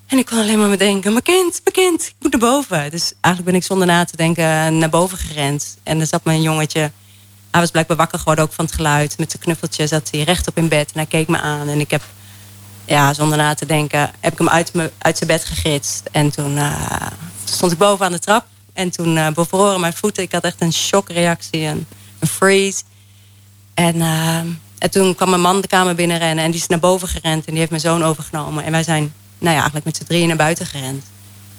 En 0.06 0.18
ik 0.18 0.26
kon 0.26 0.38
alleen 0.38 0.58
maar 0.58 0.68
me 0.68 0.76
denken, 0.76 1.12
mijn 1.12 1.24
kind, 1.24 1.60
mijn 1.64 1.74
kind, 1.74 2.02
ik 2.06 2.14
moet 2.18 2.30
naar 2.30 2.50
boven. 2.50 2.90
Dus 2.90 3.12
eigenlijk 3.20 3.44
ben 3.44 3.60
ik 3.60 3.66
zonder 3.66 3.86
na 3.86 4.04
te 4.04 4.16
denken 4.16 4.78
naar 4.78 4.90
boven 4.90 5.18
gerend. 5.18 5.76
En 5.82 6.00
er 6.00 6.06
zat 6.06 6.24
mijn 6.24 6.42
jongetje 6.42 6.90
hij 7.52 7.60
was 7.60 7.70
blijkbaar 7.70 7.96
wakker 7.96 8.18
geworden 8.18 8.44
ook 8.44 8.52
van 8.52 8.64
het 8.64 8.74
geluid. 8.74 9.18
Met 9.18 9.30
zijn 9.30 9.42
knuffeltje 9.42 9.86
zat 9.86 10.08
hij 10.10 10.22
rechtop 10.22 10.56
in 10.56 10.68
bed 10.68 10.86
en 10.86 10.98
hij 10.98 11.06
keek 11.06 11.28
me 11.28 11.40
aan. 11.40 11.68
En 11.68 11.80
ik 11.80 11.90
heb, 11.90 12.02
ja, 12.84 13.14
zonder 13.14 13.38
na 13.38 13.54
te 13.54 13.66
denken, 13.66 14.10
heb 14.20 14.32
ik 14.32 14.38
hem 14.38 14.48
uit, 14.48 14.74
me, 14.74 14.90
uit 14.98 15.16
zijn 15.16 15.30
bed 15.30 15.44
gegritst. 15.44 16.08
En 16.12 16.30
toen 16.30 16.56
uh, 16.56 17.06
stond 17.44 17.72
ik 17.72 17.78
boven 17.78 18.06
aan 18.06 18.12
de 18.12 18.18
trap. 18.18 18.46
En 18.72 18.90
toen 18.90 19.16
uh, 19.16 19.28
bevroren 19.28 19.80
mijn 19.80 19.92
voeten. 19.92 20.22
Ik 20.22 20.32
had 20.32 20.44
echt 20.44 20.60
een 20.60 20.72
shockreactie, 20.72 21.60
een, 21.60 21.86
een 22.18 22.28
freeze. 22.28 22.82
En, 23.74 23.96
uh, 23.96 24.36
en 24.78 24.90
toen 24.90 25.14
kwam 25.14 25.30
mijn 25.30 25.40
man 25.42 25.60
de 25.60 25.68
kamer 25.68 25.94
binnenrennen 25.94 26.44
en 26.44 26.50
die 26.50 26.60
is 26.60 26.66
naar 26.66 26.78
boven 26.78 27.08
gerend. 27.08 27.44
En 27.44 27.50
die 27.50 27.58
heeft 27.58 27.70
mijn 27.70 27.82
zoon 27.82 28.02
overgenomen. 28.02 28.64
En 28.64 28.72
wij 28.72 28.82
zijn 28.82 29.12
nou 29.38 29.50
ja, 29.50 29.60
eigenlijk 29.60 29.84
met 29.84 29.96
z'n 29.96 30.04
drieën 30.04 30.28
naar 30.28 30.36
buiten 30.36 30.66
gerend. 30.66 31.04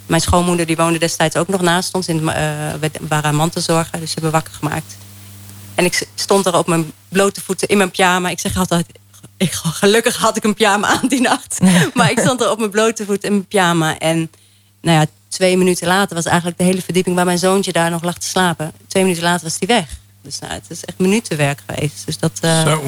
Mijn 0.05 0.21
schoonmoeder 0.21 0.65
die 0.65 0.75
woonde 0.75 0.99
destijds 0.99 1.35
ook 1.35 1.47
nog 1.47 1.61
naast 1.61 1.93
ons. 1.93 2.07
In, 2.07 2.17
uh, 2.17 2.33
we 2.79 2.91
waren 3.07 3.35
mantelzorger, 3.35 3.99
dus 3.99 4.07
ze 4.07 4.13
hebben 4.13 4.31
wakker 4.31 4.53
gemaakt. 4.53 4.97
En 5.75 5.85
ik 5.85 6.07
stond 6.15 6.45
er 6.45 6.57
op 6.57 6.67
mijn 6.67 6.91
blote 7.09 7.41
voeten 7.41 7.67
in 7.67 7.77
mijn 7.77 7.91
pyjama. 7.91 8.29
Ik 8.29 8.39
zeg 8.39 8.57
altijd, 8.57 8.85
ik, 9.37 9.51
gelukkig 9.53 10.17
had 10.17 10.37
ik 10.37 10.43
een 10.43 10.53
pyjama 10.53 10.87
aan 10.87 11.07
die 11.07 11.21
nacht. 11.21 11.59
maar 11.93 12.11
ik 12.11 12.19
stond 12.19 12.41
er 12.41 12.51
op 12.51 12.57
mijn 12.57 12.71
blote 12.71 13.05
voeten 13.05 13.29
in 13.29 13.33
mijn 13.33 13.47
pyjama. 13.47 13.97
En 13.97 14.31
nou 14.81 14.99
ja, 14.99 15.05
twee 15.33 15.57
minuten 15.57 15.87
later 15.87 16.15
was 16.15 16.25
eigenlijk 16.25 16.57
de 16.57 16.63
hele 16.63 16.81
verdieping... 16.81 17.15
waar 17.15 17.25
mijn 17.25 17.37
zoontje 17.37 17.71
daar 17.71 17.89
nog 17.89 18.03
lag 18.03 18.17
te 18.17 18.27
slapen. 18.27 18.71
Twee 18.87 19.03
minuten 19.03 19.23
later 19.23 19.43
was 19.43 19.55
hij 19.59 19.67
weg. 19.67 19.89
Dus 20.21 20.39
nou, 20.39 20.53
het 20.53 20.65
is 20.69 20.85
echt 20.85 20.99
minutenwerk 20.99 21.61
geweest. 21.65 22.05
Dus 22.05 22.17
dat... 22.17 22.39
Uh, 22.41 22.61
Zo. 22.61 22.81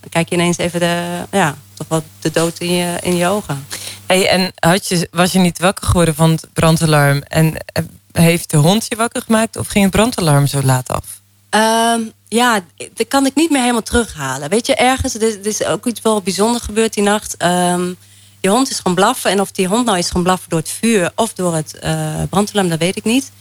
Dan 0.00 0.12
kijk 0.12 0.28
je 0.28 0.34
ineens 0.34 0.56
even 0.56 0.80
de, 0.80 1.24
ja, 1.30 1.54
toch 1.74 1.88
wel 1.88 2.02
de 2.20 2.30
dood 2.30 2.58
in 2.58 2.72
je, 2.72 2.98
in 3.02 3.16
je 3.16 3.26
ogen. 3.26 3.66
Hey, 4.06 4.28
en 4.28 4.52
had 4.58 4.88
je, 4.88 5.08
was 5.10 5.32
je 5.32 5.38
niet 5.38 5.58
wakker 5.58 5.86
geworden 5.86 6.14
van 6.14 6.30
het 6.30 6.46
brandalarm? 6.52 7.22
En 7.22 7.56
eh, 7.56 7.84
heeft 8.12 8.50
de 8.50 8.56
hond 8.56 8.86
je 8.88 8.96
wakker 8.96 9.22
gemaakt? 9.22 9.56
Of 9.56 9.66
ging 9.66 9.84
het 9.84 9.92
brandalarm 9.92 10.46
zo 10.46 10.62
laat 10.62 10.88
af? 10.88 11.20
Um, 11.50 12.12
ja, 12.28 12.60
dat 12.94 13.08
kan 13.08 13.26
ik 13.26 13.34
niet 13.34 13.50
meer 13.50 13.60
helemaal 13.60 13.82
terughalen. 13.82 14.48
Weet 14.48 14.66
je, 14.66 14.74
ergens, 14.74 15.14
er, 15.14 15.46
is 15.46 15.64
ook 15.64 15.86
iets 15.86 16.00
wel 16.00 16.22
bijzonder 16.22 16.60
gebeurd 16.60 16.94
die 16.94 17.02
nacht. 17.02 17.42
Um, 17.42 17.96
die 18.44 18.52
hond 18.52 18.70
is 18.70 18.78
gaan 18.78 18.94
blaffen. 18.94 19.30
En 19.30 19.40
of 19.40 19.50
die 19.50 19.66
hond 19.66 19.84
nou 19.86 19.98
is 19.98 20.10
gaan 20.10 20.22
blaffen 20.22 20.50
door 20.50 20.58
het 20.58 20.68
vuur 20.68 21.12
of 21.14 21.32
door 21.32 21.54
het 21.54 21.78
uh, 21.84 22.22
brandalarm, 22.30 22.68
dat 22.68 22.78
weet 22.78 22.96
ik 22.96 23.04
niet. 23.04 23.32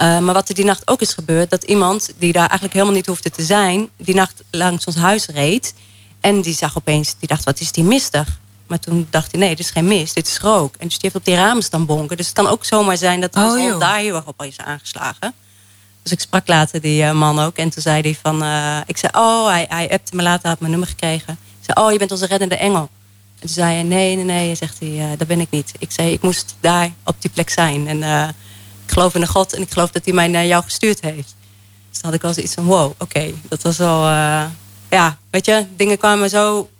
Uh, 0.00 0.18
maar 0.18 0.34
wat 0.34 0.48
er 0.48 0.54
die 0.54 0.64
nacht 0.64 0.88
ook 0.88 1.00
is 1.00 1.12
gebeurd, 1.12 1.50
dat 1.50 1.64
iemand 1.64 2.12
die 2.18 2.32
daar 2.32 2.48
eigenlijk 2.48 2.72
helemaal 2.72 2.94
niet 2.94 3.06
hoefde 3.06 3.30
te 3.30 3.42
zijn, 3.42 3.88
die 3.96 4.14
nacht 4.14 4.42
langs 4.50 4.84
ons 4.84 4.96
huis 4.96 5.26
reed. 5.26 5.74
En 6.20 6.40
die 6.40 6.54
zag 6.54 6.76
opeens, 6.76 7.14
die 7.18 7.28
dacht, 7.28 7.44
wat 7.44 7.60
is 7.60 7.72
die 7.72 7.84
mistig? 7.84 8.38
Maar 8.66 8.78
toen 8.78 9.06
dacht 9.10 9.30
hij, 9.30 9.40
nee, 9.40 9.48
dit 9.48 9.58
is 9.58 9.70
geen 9.70 9.86
mist, 9.86 10.14
dit 10.14 10.26
is 10.26 10.38
rook. 10.38 10.74
En 10.78 10.88
dus 10.88 10.98
die 10.98 11.00
heeft 11.02 11.14
op 11.14 11.24
die 11.24 11.34
ramen 11.34 11.62
staan 11.62 11.86
bonken. 11.86 12.16
Dus 12.16 12.26
het 12.26 12.34
kan 12.34 12.46
ook 12.46 12.64
zomaar 12.64 12.96
zijn 12.96 13.20
dat 13.20 13.32
de 13.32 13.40
oh, 13.40 13.80
daar 13.80 13.98
heel 13.98 14.14
erg 14.14 14.26
op 14.26 14.42
is 14.42 14.58
aangeslagen. 14.58 15.34
Dus 16.02 16.12
ik 16.12 16.20
sprak 16.20 16.48
later 16.48 16.80
die 16.80 17.02
uh, 17.02 17.12
man 17.12 17.38
ook. 17.40 17.56
En 17.56 17.70
toen 17.70 17.82
zei 17.82 18.00
hij 18.00 18.16
van... 18.22 18.42
Uh, 18.42 18.76
ik 18.86 18.96
zei, 18.96 19.12
oh, 19.16 19.46
hij, 19.46 19.66
hij 19.68 19.90
appte 19.90 20.16
me 20.16 20.22
later, 20.22 20.48
had 20.48 20.58
mijn 20.58 20.70
nummer 20.70 20.88
gekregen. 20.88 21.38
Ik 21.60 21.72
zei, 21.72 21.86
oh, 21.86 21.92
je 21.92 21.98
bent 21.98 22.10
onze 22.10 22.26
reddende 22.26 22.56
engel. 22.56 22.88
En 23.46 23.52
toen 23.52 23.64
zei 23.64 23.74
hij, 23.74 23.82
nee, 23.82 24.16
nee, 24.16 24.24
nee, 24.24 24.54
zegt 24.54 24.78
hij, 24.78 24.88
uh, 24.88 25.04
dat 25.18 25.26
ben 25.26 25.40
ik 25.40 25.50
niet. 25.50 25.72
Ik 25.78 25.92
zei, 25.92 26.12
ik 26.12 26.22
moest 26.22 26.56
daar 26.60 26.92
op 27.04 27.14
die 27.18 27.30
plek 27.30 27.50
zijn. 27.50 27.88
En 27.88 28.02
ik 28.86 28.92
geloof 28.92 29.14
in 29.14 29.20
de 29.20 29.26
God 29.26 29.52
en 29.52 29.62
ik 29.62 29.72
geloof 29.72 29.90
dat 29.90 30.04
hij 30.04 30.14
mij 30.14 30.28
naar 30.28 30.46
jou 30.46 30.62
gestuurd 30.62 31.00
heeft. 31.00 31.34
Dus 31.90 32.00
had 32.00 32.14
ik 32.14 32.22
wel 32.22 32.32
zoiets 32.32 32.54
van, 32.54 32.64
wow, 32.64 32.92
oké. 32.98 33.32
Dat 33.48 33.62
was 33.62 33.76
wel, 33.76 34.08
ja, 34.90 35.18
weet 35.30 35.46
je, 35.46 35.66
dingen 35.76 35.98
kwamen 35.98 36.30
zo, 36.30 36.70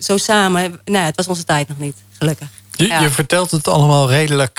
zo 0.00 0.16
samen. 0.16 0.80
Nee, 0.84 1.02
het 1.02 1.16
was 1.16 1.28
onze 1.28 1.44
tijd 1.44 1.68
nog 1.68 1.78
niet, 1.78 1.96
gelukkig. 2.18 2.48
Je, 2.72 2.86
je 2.86 3.10
vertelt 3.10 3.50
het 3.50 3.68
allemaal 3.68 4.10
redelijk 4.10 4.54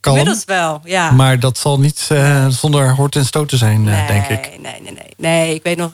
kalm. 0.00 0.16
Inmiddels 0.16 0.44
wel, 0.44 0.80
ja. 0.84 1.10
Maar 1.10 1.40
dat 1.40 1.58
zal 1.58 1.78
niet 1.80 2.08
zonder 2.48 2.94
hoort 2.94 3.16
en 3.16 3.24
stoten 3.24 3.58
zijn, 3.58 3.86
uh, 3.86 4.06
denk 4.06 4.26
ik. 4.26 4.60
Nee, 4.60 4.80
nee, 4.80 4.92
nee. 4.92 5.14
Nee, 5.16 5.54
ik 5.54 5.62
weet 5.62 5.76
nog... 5.76 5.92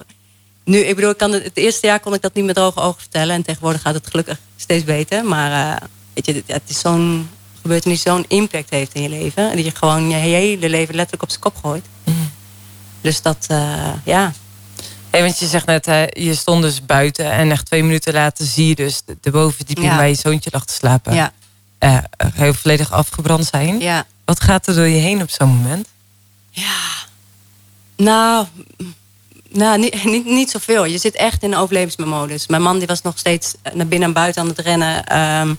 Nu, 0.64 0.78
ik 0.78 0.94
bedoel, 0.94 1.10
ik 1.10 1.16
kan 1.16 1.32
het, 1.32 1.44
het, 1.44 1.56
eerste 1.56 1.86
jaar 1.86 2.00
kon 2.00 2.14
ik 2.14 2.22
dat 2.22 2.34
niet 2.34 2.44
met 2.44 2.54
droge 2.54 2.80
ogen 2.80 3.00
vertellen. 3.00 3.34
En 3.34 3.42
tegenwoordig 3.42 3.80
gaat 3.80 3.94
het 3.94 4.06
gelukkig 4.06 4.38
steeds 4.64 4.84
beter. 4.84 5.24
Maar 5.24 5.50
uh, 5.50 5.86
weet 6.14 6.26
je, 6.26 6.42
het 6.46 6.62
is 6.66 6.78
zo'n 6.78 7.28
gebeurtenis 7.60 8.02
zo'n 8.02 8.24
impact 8.28 8.70
heeft 8.70 8.94
in 8.94 9.02
je 9.02 9.08
leven. 9.08 9.50
En 9.50 9.56
dat 9.56 9.64
je 9.64 9.74
gewoon 9.74 10.08
je 10.08 10.16
hele 10.16 10.68
leven 10.68 10.94
letterlijk 10.94 11.22
op 11.22 11.30
zijn 11.30 11.40
kop 11.40 11.56
gooit. 11.62 11.84
Mm. 12.04 12.30
Dus 13.00 13.22
dat, 13.22 13.46
ja... 14.04 14.32
Hey, 15.10 15.22
want 15.22 15.38
je 15.38 15.46
zegt 15.46 15.66
net, 15.66 15.86
hè, 15.86 16.06
je 16.10 16.34
stond 16.34 16.62
dus 16.62 16.86
buiten 16.86 17.30
en 17.30 17.50
echt 17.50 17.66
twee 17.66 17.82
minuten 17.82 18.12
later 18.12 18.46
zie 18.46 18.68
je 18.68 18.74
dus 18.74 19.02
de, 19.20 19.52
ja. 19.66 19.96
waar 19.96 20.08
je 20.08 20.14
zoontje 20.14 20.50
lag 20.52 20.64
te 20.64 20.72
slapen. 20.72 21.14
Ja 21.14 21.32
uh, 21.84 21.98
heel 22.34 22.54
volledig 22.54 22.92
afgebrand 22.92 23.46
zijn. 23.46 23.80
Ja. 23.80 24.06
Wat 24.24 24.40
gaat 24.40 24.66
er 24.66 24.74
door 24.74 24.86
je 24.86 25.00
heen 25.00 25.22
op 25.22 25.30
zo'n 25.30 25.48
moment? 25.48 25.88
Ja, 26.50 26.80
nou, 27.96 28.46
nou 29.54 29.78
niet, 30.04 30.24
niet, 30.24 30.50
zoveel. 30.50 30.84
Je 30.84 30.98
zit 30.98 31.14
echt 31.14 31.42
in 31.42 31.50
de 31.50 31.56
overlevingsmodus. 31.56 32.46
Mijn 32.46 32.62
man 32.62 32.78
die 32.78 32.86
was 32.86 33.02
nog 33.02 33.18
steeds 33.18 33.54
naar 33.74 33.86
binnen 33.86 34.08
en 34.08 34.14
buiten 34.14 34.42
aan 34.42 34.48
het 34.48 34.58
rennen. 34.58 35.18
Um, 35.40 35.58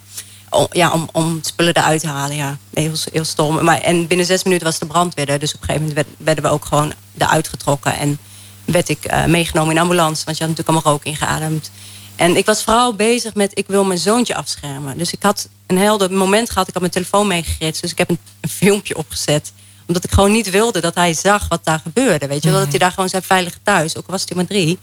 om, 0.49 0.67
ja, 0.71 0.91
om, 0.91 1.09
om 1.11 1.39
spullen 1.41 1.75
eruit 1.75 2.01
te 2.01 2.07
halen. 2.07 2.35
Ja, 2.35 2.57
heel, 2.73 2.93
heel 3.11 3.23
stom. 3.23 3.63
Maar, 3.63 3.81
en 3.81 4.07
binnen 4.07 4.25
zes 4.25 4.43
minuten 4.43 4.65
was 4.65 4.79
de 4.79 4.85
brandweer 4.85 5.29
er. 5.29 5.39
Dus 5.39 5.53
op 5.55 5.61
een 5.61 5.67
gegeven 5.67 5.87
moment 5.87 6.07
werden 6.17 6.43
we 6.43 6.49
ook 6.49 6.65
gewoon 6.65 6.93
eruit 7.17 7.47
getrokken. 7.47 7.97
En 7.97 8.19
werd 8.65 8.89
ik 8.89 9.11
uh, 9.11 9.25
meegenomen 9.25 9.75
in 9.75 9.81
ambulance. 9.81 10.25
Want 10.25 10.37
je 10.37 10.43
had 10.43 10.55
natuurlijk 10.55 10.69
allemaal 10.69 10.93
rook 10.93 11.03
ingeademd. 11.03 11.71
En 12.15 12.37
ik 12.37 12.45
was 12.45 12.63
vooral 12.63 12.93
bezig 12.93 13.33
met, 13.33 13.51
ik 13.53 13.67
wil 13.67 13.83
mijn 13.83 13.99
zoontje 13.99 14.35
afschermen. 14.35 14.97
Dus 14.97 15.11
ik 15.11 15.23
had 15.23 15.49
een 15.67 15.77
helder 15.77 16.11
moment 16.11 16.49
gehad, 16.49 16.67
ik 16.67 16.73
had 16.73 16.81
mijn 16.81 16.93
telefoon 16.93 17.27
meegeritst. 17.27 17.81
Dus 17.81 17.91
ik 17.91 17.97
heb 17.97 18.09
een, 18.09 18.19
een, 18.39 18.49
filmpje 18.49 18.97
opgezet. 18.97 19.51
Omdat 19.87 20.03
ik 20.03 20.11
gewoon 20.11 20.31
niet 20.31 20.49
wilde 20.49 20.81
dat 20.81 20.95
hij 20.95 21.13
zag 21.13 21.47
wat 21.47 21.63
daar 21.63 21.79
gebeurde. 21.79 22.27
Weet 22.27 22.43
je, 22.43 22.49
mm. 22.49 22.55
dat 22.55 22.67
hij 22.69 22.79
daar 22.79 22.91
gewoon 22.91 23.09
zijn 23.09 23.23
veilige 23.23 23.57
thuis, 23.63 23.97
ook 23.97 24.05
al 24.05 24.11
was 24.11 24.23
hij 24.25 24.35
maar 24.35 24.45
drie, 24.45 24.79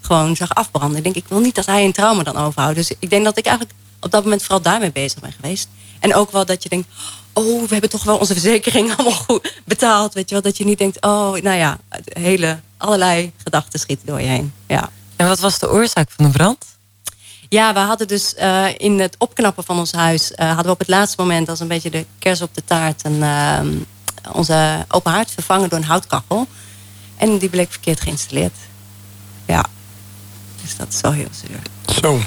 gewoon 0.00 0.36
zag 0.36 0.54
afbranden. 0.54 0.96
Ik 0.96 1.04
denk, 1.04 1.16
ik 1.16 1.28
wil 1.28 1.40
niet 1.40 1.54
dat 1.54 1.66
hij 1.66 1.84
een 1.84 1.92
trauma 1.92 2.22
dan 2.22 2.36
overhoudt. 2.36 2.76
Dus 2.76 2.92
ik 2.98 3.10
denk 3.10 3.24
dat 3.24 3.38
ik 3.38 3.46
eigenlijk 3.46 3.76
op 4.00 4.10
dat 4.10 4.22
moment 4.22 4.42
vooral 4.42 4.62
daarmee 4.62 4.92
bezig 4.92 5.20
ben 5.20 5.32
geweest. 5.32 5.68
En 6.00 6.14
ook 6.14 6.30
wel 6.32 6.44
dat 6.44 6.62
je 6.62 6.68
denkt, 6.68 6.88
oh, 7.32 7.62
we 7.62 7.72
hebben 7.72 7.90
toch 7.90 8.04
wel 8.04 8.18
onze 8.18 8.32
verzekering 8.32 8.90
allemaal 8.96 9.18
goed 9.18 9.60
betaald. 9.64 10.14
Weet 10.14 10.28
je 10.28 10.34
wel, 10.34 10.44
dat 10.44 10.56
je 10.56 10.64
niet 10.64 10.78
denkt, 10.78 11.02
oh, 11.02 11.32
nou 11.32 11.56
ja, 11.56 11.78
hele, 12.04 12.60
allerlei 12.76 13.32
gedachten 13.36 13.78
schieten 13.78 14.06
door 14.06 14.20
je 14.20 14.26
heen. 14.26 14.52
Ja. 14.66 14.90
En 15.16 15.28
wat 15.28 15.40
was 15.40 15.58
de 15.58 15.70
oorzaak 15.70 16.10
van 16.10 16.24
de 16.24 16.30
brand? 16.30 16.64
Ja, 17.48 17.72
we 17.72 17.78
hadden 17.78 18.08
dus 18.08 18.34
uh, 18.38 18.66
in 18.76 19.00
het 19.00 19.14
opknappen 19.18 19.64
van 19.64 19.78
ons 19.78 19.92
huis... 19.92 20.30
Uh, 20.30 20.46
hadden 20.46 20.64
we 20.64 20.70
op 20.70 20.78
het 20.78 20.88
laatste 20.88 21.20
moment 21.20 21.48
als 21.48 21.60
een 21.60 21.68
beetje 21.68 21.90
de 21.90 22.06
kers 22.18 22.42
op 22.42 22.54
de 22.54 22.64
taart... 22.64 23.04
Een, 23.04 23.16
uh, 23.16 23.60
onze 24.32 24.84
open 24.88 25.12
haard 25.12 25.30
vervangen 25.30 25.68
door 25.68 25.78
een 25.78 25.84
houtkachel. 25.84 26.46
En 27.16 27.38
die 27.38 27.48
bleek 27.48 27.70
verkeerd 27.70 28.00
geïnstalleerd. 28.00 28.54
Ja, 29.46 29.64
dus 30.62 30.76
dat 30.76 30.88
is 30.88 31.00
wel 31.00 31.12
heel 31.12 31.28
zuur. 31.30 31.58
Zo. 32.00 32.20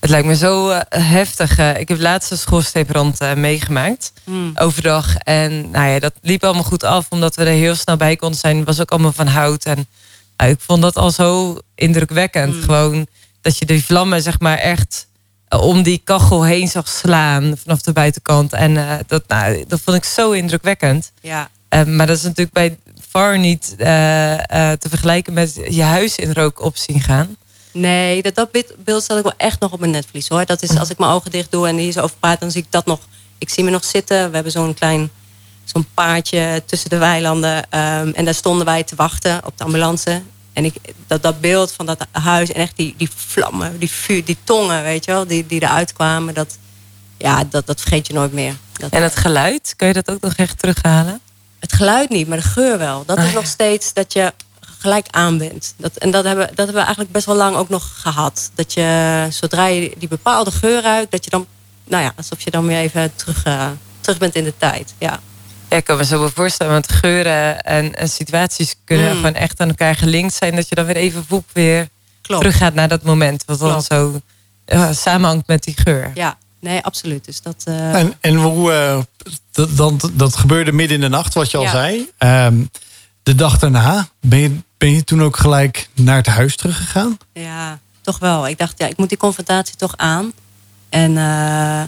Het 0.00 0.10
lijkt 0.10 0.26
me 0.26 0.36
zo 0.36 0.80
heftig. 0.88 1.58
ik 1.58 1.88
heb 1.88 2.00
laatst 2.00 2.30
een 2.30 2.38
schoorsteenbrand 2.38 3.20
meegemaakt. 3.34 4.12
Mm. 4.24 4.52
Overdag. 4.54 5.16
En 5.16 5.70
nou 5.70 5.88
ja, 5.88 5.98
dat 5.98 6.12
liep 6.22 6.44
allemaal 6.44 6.62
goed 6.62 6.84
af. 6.84 7.06
Omdat 7.08 7.36
we 7.36 7.44
er 7.44 7.52
heel 7.52 7.74
snel 7.74 7.96
bij 7.96 8.16
konden 8.16 8.38
zijn. 8.38 8.56
Het 8.56 8.66
was 8.66 8.80
ook 8.80 8.90
allemaal 8.90 9.12
van 9.12 9.26
hout. 9.26 9.64
En 9.64 9.86
ik 10.48 10.60
vond 10.60 10.82
dat 10.82 10.96
al 10.96 11.10
zo 11.10 11.58
indrukwekkend. 11.74 12.54
Mm. 12.54 12.62
Gewoon 12.62 13.06
dat 13.40 13.58
je 13.58 13.66
de 13.66 13.82
vlammen 13.82 14.22
zeg 14.22 14.40
maar 14.40 14.58
echt 14.58 15.06
om 15.58 15.82
die 15.82 16.00
kachel 16.04 16.44
heen 16.44 16.68
zag 16.68 16.88
slaan 16.88 17.56
vanaf 17.62 17.82
de 17.82 17.92
buitenkant. 17.92 18.52
En 18.52 19.04
dat, 19.06 19.22
nou, 19.28 19.64
dat 19.68 19.80
vond 19.80 19.96
ik 19.96 20.04
zo 20.04 20.30
indrukwekkend. 20.30 21.12
Ja. 21.20 21.48
maar 21.86 22.06
dat 22.06 22.16
is 22.16 22.22
natuurlijk 22.22 22.52
bij 22.52 22.78
VAR 23.08 23.38
niet 23.38 23.74
te 23.78 24.88
vergelijken 24.88 25.32
met 25.32 25.60
je 25.68 25.82
huis 25.82 26.16
in 26.16 26.32
rook 26.32 26.60
op 26.60 26.76
zien 26.76 27.00
gaan. 27.00 27.36
Nee, 27.72 28.22
dat, 28.22 28.34
dat 28.34 28.50
beeld 28.84 29.02
staat 29.02 29.18
ik 29.18 29.22
wel 29.22 29.32
echt 29.36 29.60
nog 29.60 29.72
op 29.72 29.80
mijn 29.80 29.92
netvlies 29.92 30.28
hoor. 30.28 30.44
Dat 30.46 30.62
is 30.62 30.78
als 30.78 30.90
ik 30.90 30.98
mijn 30.98 31.10
ogen 31.10 31.30
dicht 31.30 31.50
doe 31.50 31.68
en 31.68 31.76
hier 31.76 31.92
zo 31.92 32.00
over 32.00 32.16
praat, 32.20 32.40
dan 32.40 32.50
zie 32.50 32.62
ik 32.62 32.70
dat 32.70 32.86
nog. 32.86 33.00
Ik 33.38 33.48
zie 33.48 33.64
me 33.64 33.70
nog 33.70 33.84
zitten. 33.84 34.28
We 34.28 34.34
hebben 34.34 34.52
zo'n 34.52 34.74
klein 34.74 35.10
zo'n 35.64 35.86
paardje 35.94 36.62
tussen 36.66 36.90
de 36.90 36.98
weilanden. 36.98 37.70
Ehm, 37.70 38.08
en 38.08 38.24
daar 38.24 38.34
stonden 38.34 38.66
wij 38.66 38.84
te 38.84 38.94
wachten 38.94 39.40
op 39.44 39.58
de 39.58 39.64
ambulance. 39.64 40.22
En 40.52 40.64
ik, 40.64 40.74
dat, 41.06 41.22
dat 41.22 41.40
beeld 41.40 41.72
van 41.72 41.86
dat 41.86 42.06
huis 42.12 42.52
en 42.52 42.60
echt 42.60 42.76
die, 42.76 42.94
die 42.96 43.10
vlammen, 43.14 43.78
die 43.78 43.90
vuur, 43.90 44.24
die 44.24 44.36
tongen, 44.44 44.82
weet 44.82 45.04
je 45.04 45.10
wel, 45.10 45.26
die, 45.26 45.46
die 45.46 45.62
eruit 45.62 45.92
kwamen, 45.92 46.34
dat, 46.34 46.58
ja, 47.16 47.44
dat, 47.44 47.66
dat 47.66 47.80
vergeet 47.80 48.06
je 48.06 48.12
nooit 48.12 48.32
meer. 48.32 48.56
Dat, 48.72 48.90
en 48.90 49.02
het 49.02 49.16
geluid, 49.16 49.74
kun 49.76 49.86
je 49.86 49.92
dat 49.92 50.10
ook 50.10 50.20
nog 50.20 50.34
echt 50.34 50.58
terughalen? 50.58 51.20
Het 51.58 51.72
geluid 51.72 52.08
niet, 52.08 52.28
maar 52.28 52.36
de 52.36 52.42
geur 52.42 52.78
wel. 52.78 53.04
Dat 53.06 53.18
is 53.18 53.24
ah, 53.24 53.34
nog 53.34 53.46
steeds 53.46 53.92
dat 53.92 54.12
je 54.12 54.32
gelijk 54.78 55.06
aan 55.10 55.38
bent. 55.38 55.74
Dat, 55.76 55.96
en 55.96 56.10
dat 56.10 56.24
hebben, 56.24 56.46
dat 56.46 56.56
hebben 56.56 56.74
we 56.74 56.80
eigenlijk 56.80 57.12
best 57.12 57.26
wel 57.26 57.36
lang 57.36 57.56
ook 57.56 57.68
nog 57.68 58.00
gehad. 58.00 58.50
Dat 58.54 58.72
je 58.72 59.26
zodra 59.30 59.66
je 59.66 59.92
die 59.98 60.08
bepaalde 60.08 60.50
geur 60.50 60.82
ruikt, 60.82 61.10
dat 61.10 61.24
je 61.24 61.30
dan, 61.30 61.46
nou 61.84 62.02
ja, 62.02 62.12
alsof 62.16 62.40
je 62.40 62.50
dan 62.50 62.66
weer 62.66 62.78
even 62.78 63.14
terug, 63.14 63.46
uh, 63.46 63.68
terug 64.00 64.18
bent 64.18 64.34
in 64.34 64.44
de 64.44 64.54
tijd. 64.56 64.94
Ja. 64.98 65.20
Ja, 65.70 65.76
ik 65.76 65.84
kan 65.84 65.96
me 65.96 66.04
zo 66.04 66.18
wel 66.18 66.30
voorstellen, 66.30 66.72
want 66.72 66.92
geuren 66.92 67.60
en, 67.60 67.94
en 67.94 68.08
situaties 68.08 68.74
kunnen 68.84 69.10
mm. 69.10 69.16
gewoon 69.16 69.34
echt 69.34 69.60
aan 69.60 69.68
elkaar 69.68 69.94
gelinkt 69.94 70.34
zijn. 70.34 70.56
Dat 70.56 70.68
je 70.68 70.74
dan 70.74 70.84
weer 70.84 70.96
even 70.96 71.24
voep 71.28 71.44
weer 71.52 71.88
Klopt. 72.22 72.42
teruggaat 72.42 72.74
naar 72.74 72.88
dat 72.88 73.02
moment. 73.02 73.44
Wat 73.46 73.58
dan 73.58 73.82
zo 73.82 74.20
uh, 74.66 74.92
samenhangt 74.92 75.46
met 75.46 75.62
die 75.62 75.74
geur. 75.84 76.10
Ja, 76.14 76.38
nee, 76.60 76.80
absoluut. 76.80 77.24
Dus 77.24 77.42
dat, 77.42 77.64
uh... 77.68 77.94
En, 77.94 78.14
en 78.20 78.34
hoe, 78.34 78.72
uh, 78.72 78.98
dat, 79.52 79.76
dat, 79.76 80.10
dat, 80.12 80.36
gebeurde 80.36 80.72
midden 80.72 80.96
in 80.96 81.02
de 81.02 81.08
nacht, 81.08 81.34
wat 81.34 81.50
je 81.50 81.56
al 81.56 81.68
zei. 81.68 82.10
Um, 82.18 82.70
de 83.22 83.34
dag 83.34 83.58
daarna, 83.58 84.08
ben 84.20 84.38
je, 84.38 84.56
ben 84.78 84.92
je 84.94 85.04
toen 85.04 85.22
ook 85.22 85.36
gelijk 85.36 85.88
naar 85.94 86.16
het 86.16 86.26
huis 86.26 86.56
teruggegaan? 86.56 87.18
Ja, 87.32 87.78
toch 88.00 88.18
wel. 88.18 88.48
Ik 88.48 88.58
dacht, 88.58 88.78
ja, 88.78 88.86
ik 88.86 88.96
moet 88.96 89.08
die 89.08 89.18
confrontatie 89.18 89.76
toch 89.76 89.96
aan. 89.96 90.32
En 90.88 91.10
uh, 91.10 91.82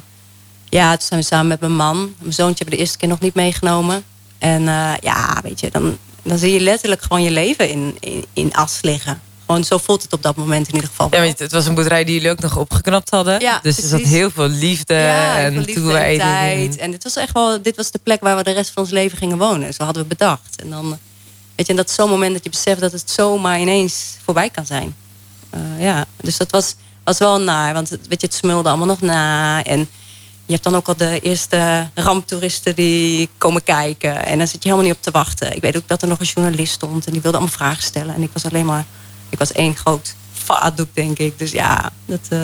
ja, 0.72 0.90
toen 0.90 1.06
zijn 1.06 1.20
we 1.20 1.26
samen 1.26 1.46
met 1.46 1.60
mijn 1.60 1.76
man. 1.76 2.14
Mijn 2.18 2.32
zoontje 2.32 2.58
hebben 2.58 2.74
de 2.74 2.80
eerste 2.80 2.98
keer 2.98 3.08
nog 3.08 3.20
niet 3.20 3.34
meegenomen. 3.34 4.04
En 4.38 4.62
uh, 4.62 4.92
ja, 5.00 5.40
weet 5.42 5.60
je, 5.60 5.70
dan, 5.70 5.98
dan 6.22 6.38
zie 6.38 6.52
je 6.52 6.60
letterlijk 6.60 7.02
gewoon 7.02 7.22
je 7.22 7.30
leven 7.30 7.68
in, 7.68 7.96
in, 8.00 8.24
in 8.32 8.54
as 8.54 8.78
liggen. 8.82 9.20
Gewoon 9.46 9.64
zo 9.64 9.78
voelt 9.78 10.02
het 10.02 10.12
op 10.12 10.22
dat 10.22 10.36
moment 10.36 10.68
in 10.68 10.74
ieder 10.74 10.88
geval. 10.88 11.08
Ja, 11.10 11.20
weet 11.20 11.38
je, 11.38 11.44
het 11.44 11.52
was 11.52 11.66
een 11.66 11.74
boerderij 11.74 12.04
die 12.04 12.14
jullie 12.14 12.30
ook 12.30 12.40
nog 12.40 12.56
opgeknapt 12.56 13.10
hadden. 13.10 13.40
Ja, 13.40 13.58
dus 13.62 13.76
er 13.76 13.88
zat 13.88 14.00
heel 14.00 14.30
veel 14.30 14.48
liefde 14.48 14.94
ja, 14.94 15.38
en 15.38 15.66
toewijding. 15.66 16.76
En 16.76 16.90
dit 16.90 17.02
was 17.02 17.16
echt 17.16 17.32
wel, 17.32 17.62
dit 17.62 17.76
was 17.76 17.90
de 17.90 18.00
plek 18.02 18.20
waar 18.20 18.36
we 18.36 18.42
de 18.42 18.52
rest 18.52 18.70
van 18.70 18.82
ons 18.82 18.92
leven 18.92 19.18
gingen 19.18 19.38
wonen. 19.38 19.74
Zo 19.74 19.84
hadden 19.84 20.02
we 20.02 20.08
bedacht. 20.08 20.62
En 20.62 20.70
dan 20.70 20.98
Weet 21.54 21.66
je, 21.66 21.72
en 21.72 21.76
dat 21.76 21.88
is 21.88 21.94
zo'n 21.94 22.08
moment 22.08 22.32
dat 22.32 22.44
je 22.44 22.50
beseft 22.50 22.80
dat 22.80 22.92
het 22.92 23.10
zomaar 23.10 23.60
ineens 23.60 24.16
voorbij 24.24 24.50
kan 24.50 24.66
zijn. 24.66 24.96
Uh, 25.54 25.82
ja, 25.82 26.04
dus 26.20 26.36
dat 26.36 26.50
was, 26.50 26.74
was 27.04 27.18
wel 27.18 27.40
naar, 27.40 27.72
want 27.72 27.88
weet 27.88 28.20
je, 28.20 28.26
het 28.26 28.34
smulde 28.34 28.68
allemaal 28.68 28.86
nog 28.86 29.00
na. 29.00 29.64
En 29.64 29.88
je 30.52 30.58
hebt 30.58 30.70
dan 30.70 30.76
ook 30.80 30.88
al 30.88 30.96
de 30.96 31.20
eerste 31.20 31.88
ramptoeristen 31.94 32.74
die 32.74 33.28
komen 33.38 33.64
kijken. 33.64 34.24
En 34.24 34.38
dan 34.38 34.46
zit 34.46 34.62
je 34.62 34.68
helemaal 34.68 34.88
niet 34.88 34.96
op 34.96 35.02
te 35.02 35.10
wachten. 35.10 35.56
Ik 35.56 35.62
weet 35.62 35.76
ook 35.76 35.88
dat 35.88 36.02
er 36.02 36.08
nog 36.08 36.20
een 36.20 36.26
journalist 36.26 36.72
stond 36.72 37.06
en 37.06 37.12
die 37.12 37.20
wilde 37.20 37.36
allemaal 37.36 37.56
vragen 37.56 37.82
stellen. 37.82 38.14
En 38.14 38.22
ik 38.22 38.30
was 38.32 38.44
alleen 38.44 38.66
maar, 38.66 38.84
ik 39.28 39.38
was 39.38 39.52
één 39.52 39.76
groot 39.76 40.14
vaatdoek, 40.32 40.88
denk 40.92 41.18
ik. 41.18 41.38
Dus 41.38 41.50
ja, 41.50 41.90
dat 42.06 42.20
uh, 42.30 42.40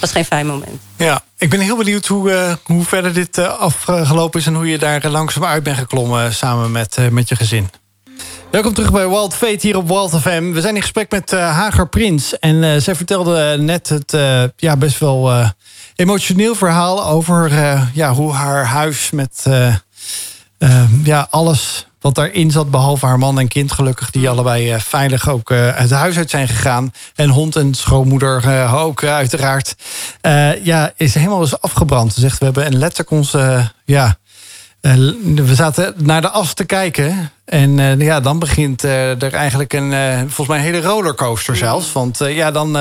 was 0.00 0.12
geen 0.12 0.24
fijn 0.24 0.46
moment. 0.46 0.80
Ja, 0.96 1.22
ik 1.38 1.50
ben 1.50 1.60
heel 1.60 1.76
benieuwd 1.76 2.06
hoe, 2.06 2.30
uh, 2.30 2.54
hoe 2.64 2.84
verder 2.84 3.12
dit 3.12 3.38
afgelopen 3.38 4.40
is... 4.40 4.46
en 4.46 4.54
hoe 4.54 4.68
je 4.68 4.78
daar 4.78 5.08
langzaam 5.08 5.44
uit 5.44 5.62
bent 5.62 5.78
geklommen 5.78 6.34
samen 6.34 6.72
met, 6.72 6.96
met 7.10 7.28
je 7.28 7.36
gezin. 7.36 7.70
Welkom 8.50 8.74
terug 8.74 8.92
bij 8.92 9.08
Wild 9.08 9.34
Fate 9.34 9.58
hier 9.60 9.76
op 9.76 9.88
Wild 9.88 10.20
FM. 10.20 10.52
We 10.52 10.60
zijn 10.60 10.74
in 10.74 10.80
gesprek 10.80 11.10
met 11.10 11.32
uh, 11.32 11.40
Hager 11.40 11.88
Prins. 11.88 12.38
En 12.38 12.54
uh, 12.54 12.76
zij 12.76 12.94
vertelde 12.94 13.56
net 13.58 13.88
het 13.88 14.12
uh, 14.12 14.42
ja, 14.56 14.76
best 14.76 14.98
wel 14.98 15.30
emotioneel 15.96 16.54
verhaal... 16.54 17.04
over 17.04 17.52
ja, 17.94 18.12
hoe 18.12 18.32
haar 18.32 18.64
huis 18.64 19.10
met 19.10 19.46
ja, 21.04 21.26
alles 21.30 21.86
wat 22.00 22.14
daarin 22.14 22.50
zat... 22.50 22.70
behalve 22.70 23.06
haar 23.06 23.18
man 23.18 23.38
en 23.38 23.48
kind 23.48 23.72
gelukkig... 23.72 24.10
die 24.10 24.28
allebei 24.28 24.80
veilig 24.80 25.28
ook 25.28 25.48
het 25.54 25.90
huis 25.90 26.16
uit 26.16 26.30
zijn 26.30 26.48
gegaan. 26.48 26.92
En 27.14 27.28
hond 27.28 27.56
en 27.56 27.74
schoonmoeder 27.74 28.68
ook 28.74 29.04
uiteraard. 29.04 29.74
ja, 30.62 30.92
is 30.96 31.14
helemaal 31.14 31.40
eens 31.40 31.60
afgebrand. 31.60 32.12
Ze 32.12 32.20
zegt, 32.20 32.38
we 32.38 32.44
hebben 32.44 32.66
een 32.66 32.78
letterlijk 32.78 33.70
ja, 33.84 34.18
we 34.80 35.54
zaten 35.54 35.94
naar 35.96 36.20
de 36.20 36.28
as 36.28 36.54
te 36.54 36.64
kijken. 36.64 37.32
En 37.44 37.78
uh, 37.78 38.00
ja, 38.00 38.20
dan 38.20 38.38
begint 38.38 38.84
uh, 38.84 39.22
er 39.22 39.32
eigenlijk 39.34 39.72
een, 39.72 39.90
volgens 40.20 40.48
mij 40.48 40.58
een 40.58 40.64
hele 40.64 40.80
rollercoaster 40.80 41.56
zelfs. 41.56 41.92
Want 41.92 42.18
ja, 42.18 42.50
dan 42.50 42.72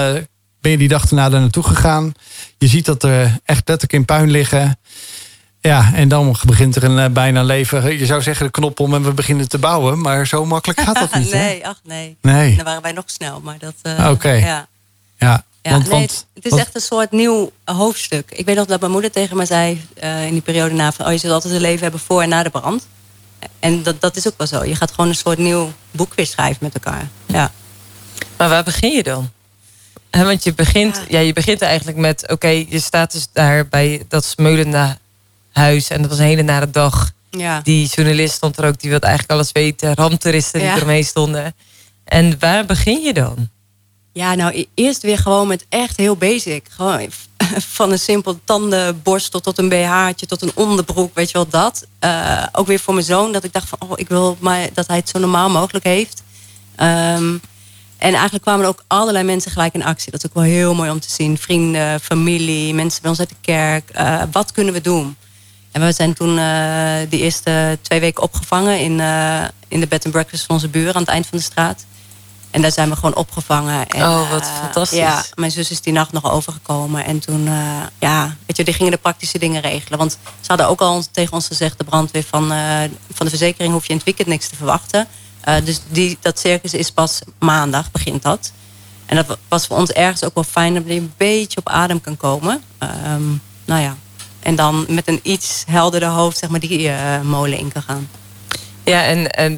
ben 0.62 0.72
je 0.72 0.78
die 0.78 0.88
dag 0.88 1.10
erna 1.10 1.26
er 1.26 1.32
naartoe 1.32 1.64
gegaan. 1.64 2.14
Je 2.58 2.68
ziet 2.68 2.86
dat 2.86 3.04
er 3.04 3.24
echt 3.46 3.68
letterlijk 3.68 3.94
in 3.94 4.06
puin 4.06 4.32
liggen. 4.32 4.80
Ja, 5.62 5.94
en 5.94 6.08
dan 6.08 6.36
begint 6.46 6.76
er 6.76 6.84
een 6.84 7.14
bijna 7.14 7.44
leven. 7.44 7.98
Je 7.98 8.06
zou 8.06 8.22
zeggen 8.22 8.46
de 8.46 8.52
knop 8.52 8.80
om 8.80 8.94
en 8.94 9.04
we 9.04 9.14
beginnen 9.14 9.50
te 9.50 9.58
bouwen. 9.58 10.02
Maar 10.02 10.28
zo 10.28 10.46
makkelijk 10.46 10.80
gaat 10.80 11.00
dat 11.00 11.14
niet. 11.20 11.32
nee, 11.32 11.68
ach 11.68 11.80
nee. 11.84 12.18
nee. 12.22 12.56
Dan 12.56 12.66
waren 12.66 12.82
wij 12.82 12.92
nog 12.92 13.04
snel. 13.06 13.42
Maar 13.44 13.58
dat. 13.60 14.08
Oké. 14.10 14.32
Ja. 14.32 14.68
ja. 15.18 15.44
Ja, 15.70 15.78
want, 15.78 15.90
nee, 15.90 16.02
het, 16.34 16.46
is 16.46 16.60
echt 16.60 16.76
een 16.76 16.82
soort 16.82 17.12
nieuw 17.12 17.52
hoofdstuk. 17.64 18.32
Ik 18.32 18.46
weet 18.46 18.56
nog 18.56 18.66
dat 18.66 18.80
mijn 18.80 18.92
moeder 18.92 19.12
tegen 19.12 19.38
mij 19.38 19.46
zei 19.46 19.88
uh, 20.04 20.26
in 20.26 20.32
die 20.32 20.42
periode 20.42 20.74
na 20.76 20.92
van... 20.92 21.06
oh, 21.06 21.12
je 21.12 21.18
zult 21.18 21.34
altijd 21.34 21.54
een 21.54 21.62
leven 21.62 21.82
hebben 21.82 22.00
voor 22.00 22.22
en 22.22 22.30
na 22.30 22.44
de 22.44 22.50
brand. 22.50 22.88
En 23.60 23.84
dat, 23.84 24.02
dat 24.02 24.16
is 24.16 24.28
ook 24.28 24.34
wel 24.38 24.48
zo. 24.48 24.66
Je 24.66 24.76
gaat 24.76 24.92
gewoon 24.92 25.10
een 25.10 25.16
soort 25.16 25.38
nieuw 25.38 25.72
boek 25.92 26.14
weer 26.14 26.26
schrijven 26.26 26.58
met 26.60 26.74
elkaar. 26.74 27.08
Ja. 27.26 27.52
Maar 28.38 28.50
waar 28.50 28.64
begin 28.64 28.92
je 28.92 29.04
dan? 29.04 29.30
want 30.10 30.44
je 30.44 30.54
begint, 30.54 31.02
ja. 31.08 31.20
je 31.20 31.34
begint 31.34 31.62
eigenlijk 31.62 31.98
met... 31.98 32.32
oké, 32.32 32.48
je 32.48 32.80
staat 32.80 33.12
dus 33.12 33.28
daar 33.34 33.68
bij 33.68 34.04
dat 34.08 34.26
smeulende 34.26 34.98
huis... 35.52 35.90
en 35.90 36.02
dat 36.02 36.10
was 36.10 36.20
een 36.20 36.26
hele 36.26 36.42
nare 36.42 36.70
dag. 36.70 37.12
Ja. 37.30 37.62
Die 37.64 37.88
journalist 37.88 38.34
stond 38.34 38.58
er 38.58 38.66
ook, 38.66 38.80
die 38.80 38.90
wilde 38.90 39.06
eigenlijk 39.06 39.40
alles 39.40 39.52
weten. 39.52 39.94
Ramptoeristen 39.94 40.60
die 40.60 40.70
ja. 40.70 40.80
ermee 40.80 41.04
stonden. 41.04 41.56
En 42.04 42.40
waar 42.40 42.66
begin 42.66 43.02
je 43.02 43.14
dan? 43.14 43.50
Ja, 44.20 44.36
nou 44.36 44.58
e-, 44.58 44.66
eerst 44.74 45.02
weer 45.02 45.18
gewoon 45.18 45.48
met 45.48 45.66
echt 45.70 45.98
heel 45.98 46.16
basic. 46.16 46.66
Gewoon 46.70 47.10
van 47.78 47.92
een 47.92 48.00
simpel 48.00 48.40
tandenborstel 48.44 49.40
tot 49.40 49.58
een 49.58 49.70
BH'tje 49.70 50.26
tot 50.26 50.42
een 50.42 50.52
onderbroek, 50.54 51.16
weet 51.16 51.28
je 51.28 51.34
wel 51.34 51.48
dat. 51.48 51.86
Uh, 52.04 52.46
ook 52.52 52.68
weer 52.68 52.80
voor 52.80 52.94
mijn 52.94 53.06
zoon, 53.06 53.32
dat 53.32 53.44
ik 53.44 53.54
dacht 53.54 53.70
van, 53.70 53.80
oh, 53.82 53.92
ik 53.96 54.08
wil 54.08 54.38
maar 54.40 54.70
dat 54.74 54.88
hij 54.88 54.96
het 54.98 55.10
zo 55.10 55.20
normaal 55.20 55.50
mogelijk 55.50 55.86
heeft. 55.86 56.24
Um, 56.78 57.42
en 57.98 58.14
eigenlijk 58.14 58.44
kwamen 58.44 58.64
er 58.64 58.70
ook 58.70 58.84
allerlei 58.88 59.26
mensen 59.26 59.52
gelijk 59.52 59.74
in 59.74 59.84
actie. 59.84 60.12
Dat 60.12 60.24
is 60.24 60.30
ook 60.30 60.36
wel 60.36 60.44
heel 60.44 60.76
mooi 60.76 60.90
om 60.90 61.00
te 61.00 61.12
zien. 61.12 61.38
Vrienden, 61.38 62.00
familie, 62.00 62.74
mensen 62.74 63.02
bij 63.02 63.10
ons 63.10 63.20
uit 63.20 63.30
de 63.30 63.36
kerk. 63.42 63.92
Uh, 63.96 64.22
wat 64.32 64.52
kunnen 64.52 64.74
we 64.74 64.82
doen? 64.82 65.16
En 65.72 65.82
we 65.82 65.92
zijn 65.92 66.14
toen 66.14 66.38
uh, 66.38 66.96
die 67.10 67.20
eerste 67.20 67.78
twee 67.82 68.00
weken 68.00 68.24
opgevangen 68.24 68.80
in, 68.80 69.00
in 69.68 69.80
de 69.80 69.88
bed 69.88 70.04
and 70.04 70.14
breakfast 70.14 70.46
van 70.46 70.56
onze 70.56 70.68
buren 70.68 70.94
aan 70.94 71.02
het 71.02 71.10
eind 71.10 71.28
van 71.28 71.38
de 71.38 71.44
straat. 71.44 71.86
En 72.52 72.62
daar 72.62 72.72
zijn 72.72 72.90
we 72.90 72.96
gewoon 72.96 73.16
opgevangen. 73.16 73.88
En, 73.88 74.02
oh, 74.02 74.32
wat 74.32 74.42
uh, 74.42 74.58
fantastisch. 74.60 74.98
Ja, 74.98 75.24
mijn 75.36 75.52
zus 75.52 75.72
is 75.72 75.82
die 75.82 75.94
nacht 75.94 76.12
nog 76.12 76.32
overgekomen. 76.32 77.06
En 77.06 77.20
toen, 77.20 77.46
uh, 77.48 77.82
ja, 78.00 78.36
weet 78.46 78.58
je, 78.58 78.64
die 78.64 78.74
gingen 78.74 78.92
de 78.92 78.98
praktische 78.98 79.40
dingen 79.40 79.62
regelen. 79.62 80.00
Want 80.00 80.12
ze 80.24 80.48
hadden 80.48 80.68
ook 80.68 80.82
al 80.82 81.04
tegen 81.12 81.34
ons 81.34 81.48
gezegd, 81.48 81.78
de 81.78 81.84
brandweer 81.84 82.24
van, 82.24 82.52
uh, 82.52 82.80
van 83.14 83.26
de 83.26 83.30
verzekering 83.30 83.74
hoef 83.74 83.84
je 83.84 83.90
in 83.90 83.96
het 83.96 84.06
weekend 84.06 84.28
niks 84.28 84.48
te 84.48 84.56
verwachten. 84.56 85.08
dus 85.64 85.82
die, 85.88 86.18
dat 86.22 86.40
circus 86.40 86.74
is 86.74 86.92
pas 86.92 87.20
maandag, 87.40 87.92
begint 87.92 88.24
dat. 88.24 88.52
En 89.06 89.16
dat 89.16 89.38
was 89.48 89.68
voor 89.68 89.78
ons 89.78 89.92
ergens 89.92 90.24
ook 90.24 90.34
wel 90.34 90.44
fijn 90.44 90.74
dat 90.74 90.84
je 90.86 90.94
een 90.94 91.14
beetje 91.18 91.60
op 91.60 91.70
adem 91.70 92.02
kan 92.02 92.18
komen. 92.18 92.64
Um, 93.06 93.42
nou 93.66 93.82
ja, 93.82 93.96
en 94.40 94.56
dan 94.56 94.86
met 94.90 95.08
een 95.08 95.20
iets 95.24 95.64
helderder 95.68 96.10
hoofd, 96.10 96.38
zeg 96.38 96.50
maar, 96.50 96.60
die 96.60 96.92
molen 97.24 97.58
in 97.58 97.72
kan 97.72 97.82
gaan. 97.82 98.10
Ja, 98.84 99.04
en, 99.04 99.32
en 99.32 99.56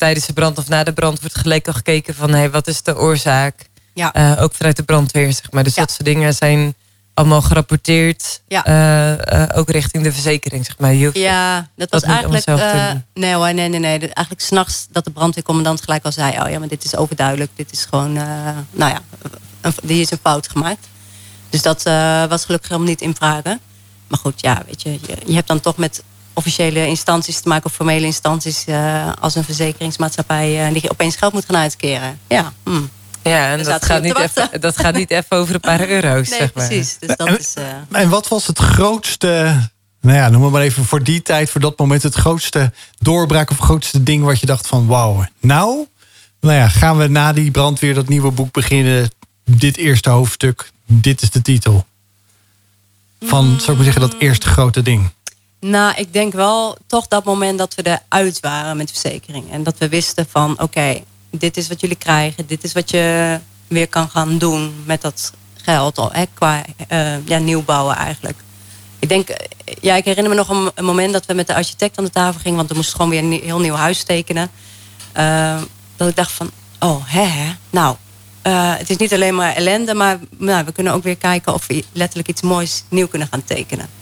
tijdens 0.00 0.26
de 0.26 0.32
brand 0.32 0.58
of 0.58 0.68
na 0.68 0.84
de 0.84 0.92
brand 0.92 1.20
wordt 1.20 1.38
gelijk 1.38 1.66
al 1.66 1.72
gekeken 1.72 2.14
van 2.14 2.30
hey, 2.30 2.50
wat 2.50 2.66
is 2.66 2.82
de 2.82 2.98
oorzaak? 2.98 3.68
Ja. 3.94 4.16
Uh, 4.16 4.42
ook 4.42 4.54
vanuit 4.54 4.76
de 4.76 4.82
brandweer, 4.82 5.32
zeg 5.32 5.50
maar. 5.50 5.64
Dus 5.64 5.74
dat 5.74 5.90
soort 5.90 6.04
dingen 6.04 6.34
zijn 6.34 6.74
allemaal 7.14 7.42
gerapporteerd. 7.42 8.42
Ja. 8.48 8.66
Uh, 8.66 9.40
uh, 9.40 9.58
ook 9.58 9.70
richting 9.70 10.02
de 10.02 10.12
verzekering, 10.12 10.64
zeg 10.64 10.78
maar. 10.78 10.94
ja, 10.94 11.68
dat 11.76 11.90
was 11.90 12.02
eigenlijk. 12.02 12.48
Uh, 12.48 12.90
nee 13.14 13.34
hoor, 13.34 13.54
nee, 13.54 13.68
nee, 13.68 13.80
nee. 13.80 13.98
Eigenlijk 13.98 14.40
s'nachts 14.40 14.86
dat 14.90 15.04
de 15.04 15.10
brandweercommandant 15.10 15.82
gelijk 15.82 16.04
al 16.04 16.12
zei: 16.12 16.40
Oh 16.40 16.50
ja, 16.50 16.58
maar 16.58 16.68
dit 16.68 16.84
is 16.84 16.96
overduidelijk. 16.96 17.50
Dit 17.54 17.72
is 17.72 17.84
gewoon, 17.84 18.12
nou 18.70 18.92
ja, 18.92 19.00
een, 19.60 19.72
die 19.82 20.00
is 20.00 20.10
een 20.10 20.18
fout 20.22 20.48
gemaakt. 20.48 20.88
Dus 21.50 21.62
dat 21.62 21.82
was 22.28 22.44
gelukkig 22.44 22.68
helemaal 22.68 22.90
niet 22.90 23.00
in 23.00 23.14
vragen. 23.14 23.60
Maar 24.06 24.18
goed, 24.18 24.40
ja, 24.40 24.62
weet 24.66 24.82
je, 24.82 24.92
je, 24.92 25.16
je 25.26 25.34
hebt 25.34 25.48
dan 25.48 25.60
toch 25.60 25.76
met 25.76 26.02
officiële 26.40 26.86
instanties 26.86 27.40
te 27.40 27.48
maken 27.48 27.64
of 27.64 27.72
formele 27.72 28.06
instanties 28.06 28.64
uh, 28.66 29.12
als 29.20 29.34
een 29.34 29.44
verzekeringsmaatschappij 29.44 30.68
uh, 30.68 30.72
die 30.72 30.90
opeens 30.90 31.16
geld 31.16 31.32
moet 31.32 31.44
gaan 31.44 31.56
uitkeren. 31.56 32.18
Ja. 32.28 32.52
Hmm. 32.64 32.90
Ja, 33.22 33.52
en 33.52 33.64
dat 33.64 33.84
gaat, 33.84 34.02
niet 34.02 34.18
even, 34.18 34.60
dat 34.60 34.78
gaat 34.78 34.94
niet 34.94 35.10
even 35.10 35.36
over 35.36 35.54
een 35.54 35.60
paar 35.60 35.88
euro's. 35.88 36.28
Nee, 36.28 36.38
zeg 36.38 36.54
maar. 36.54 36.66
precies. 36.66 36.96
Dus 36.98 37.16
dat 37.16 37.26
en, 37.26 37.38
is, 37.38 37.54
uh... 37.58 38.00
en 38.02 38.08
wat 38.08 38.28
was 38.28 38.46
het 38.46 38.58
grootste, 38.58 39.60
nou 40.00 40.16
ja, 40.16 40.28
noem 40.28 40.50
maar 40.50 40.62
even 40.62 40.84
voor 40.84 41.02
die 41.02 41.22
tijd, 41.22 41.50
voor 41.50 41.60
dat 41.60 41.78
moment, 41.78 42.02
het 42.02 42.14
grootste 42.14 42.72
doorbraak 42.98 43.50
of 43.50 43.58
grootste 43.58 44.02
ding 44.02 44.24
wat 44.24 44.40
je 44.40 44.46
dacht 44.46 44.66
van 44.66 44.86
wauw, 44.86 45.24
nou, 45.40 45.86
nou 46.40 46.54
ja, 46.54 46.68
gaan 46.68 46.98
we 46.98 47.08
na 47.08 47.32
die 47.32 47.50
brandweer 47.50 47.94
dat 47.94 48.08
nieuwe 48.08 48.30
boek 48.30 48.52
beginnen, 48.52 49.10
dit 49.44 49.76
eerste 49.76 50.10
hoofdstuk, 50.10 50.70
dit 50.86 51.22
is 51.22 51.30
de 51.30 51.42
titel. 51.42 51.86
Van, 53.20 53.44
zou 53.44 53.70
ik 53.70 53.76
maar 53.76 53.92
zeggen, 53.92 54.00
dat 54.10 54.14
eerste 54.18 54.46
grote 54.46 54.82
ding. 54.82 55.10
Nou, 55.60 55.94
ik 55.96 56.12
denk 56.12 56.32
wel 56.32 56.76
toch 56.86 57.08
dat 57.08 57.24
moment 57.24 57.58
dat 57.58 57.74
we 57.74 57.82
eruit 58.08 58.40
waren 58.40 58.76
met 58.76 58.88
de 58.88 59.00
verzekering. 59.00 59.52
En 59.52 59.62
dat 59.62 59.78
we 59.78 59.88
wisten 59.88 60.26
van 60.28 60.60
oké, 60.60 61.00
dit 61.30 61.56
is 61.56 61.68
wat 61.68 61.80
jullie 61.80 61.96
krijgen. 61.96 62.46
Dit 62.46 62.64
is 62.64 62.72
wat 62.72 62.90
je 62.90 63.38
weer 63.68 63.88
kan 63.88 64.10
gaan 64.10 64.38
doen 64.38 64.82
met 64.84 65.02
dat 65.02 65.32
geld. 65.54 66.08
Hè, 66.12 66.24
qua 66.34 66.64
uh, 66.92 67.26
ja, 67.26 67.38
nieuwbouwen 67.38 67.96
eigenlijk. 67.96 68.38
Ik 68.98 69.08
denk, 69.08 69.28
ja, 69.80 69.94
ik 69.94 70.04
herinner 70.04 70.32
me 70.32 70.36
nog 70.36 70.72
een, 70.74 70.84
moment 70.84 71.12
dat 71.12 71.26
we 71.26 71.34
met 71.34 71.46
de 71.46 71.54
architect 71.54 71.98
aan 71.98 72.04
de 72.04 72.10
tafel 72.10 72.40
gingen. 72.40 72.56
Want 72.56 72.68
we 72.68 72.74
moesten 72.74 72.96
gewoon 72.96 73.10
weer 73.10 73.22
een 73.22 73.40
heel 73.44 73.60
nieuw 73.60 73.74
huis 73.74 74.02
tekenen. 74.02 74.50
Uh, 75.16 75.60
dat 75.96 76.08
ik 76.08 76.16
dacht 76.16 76.32
van, 76.32 76.50
oh 76.78 77.02
hè, 77.04 77.22
hè 77.22 77.52
nou, 77.70 77.96
het 78.78 78.90
is 78.90 78.96
niet 78.96 79.12
alleen 79.12 79.34
maar 79.34 79.54
ellende. 79.54 79.94
Maar 79.94 80.18
nou, 80.38 80.64
we 80.64 80.72
kunnen 80.72 80.92
ook 80.92 81.02
weer 81.02 81.16
kijken 81.16 81.54
of 81.54 81.66
we 81.66 81.84
letterlijk 81.92 82.28
iets 82.28 82.42
moois 82.42 82.84
nieuw 82.88 83.08
kunnen 83.08 83.28
gaan 83.30 83.44
tekenen. 83.44 83.99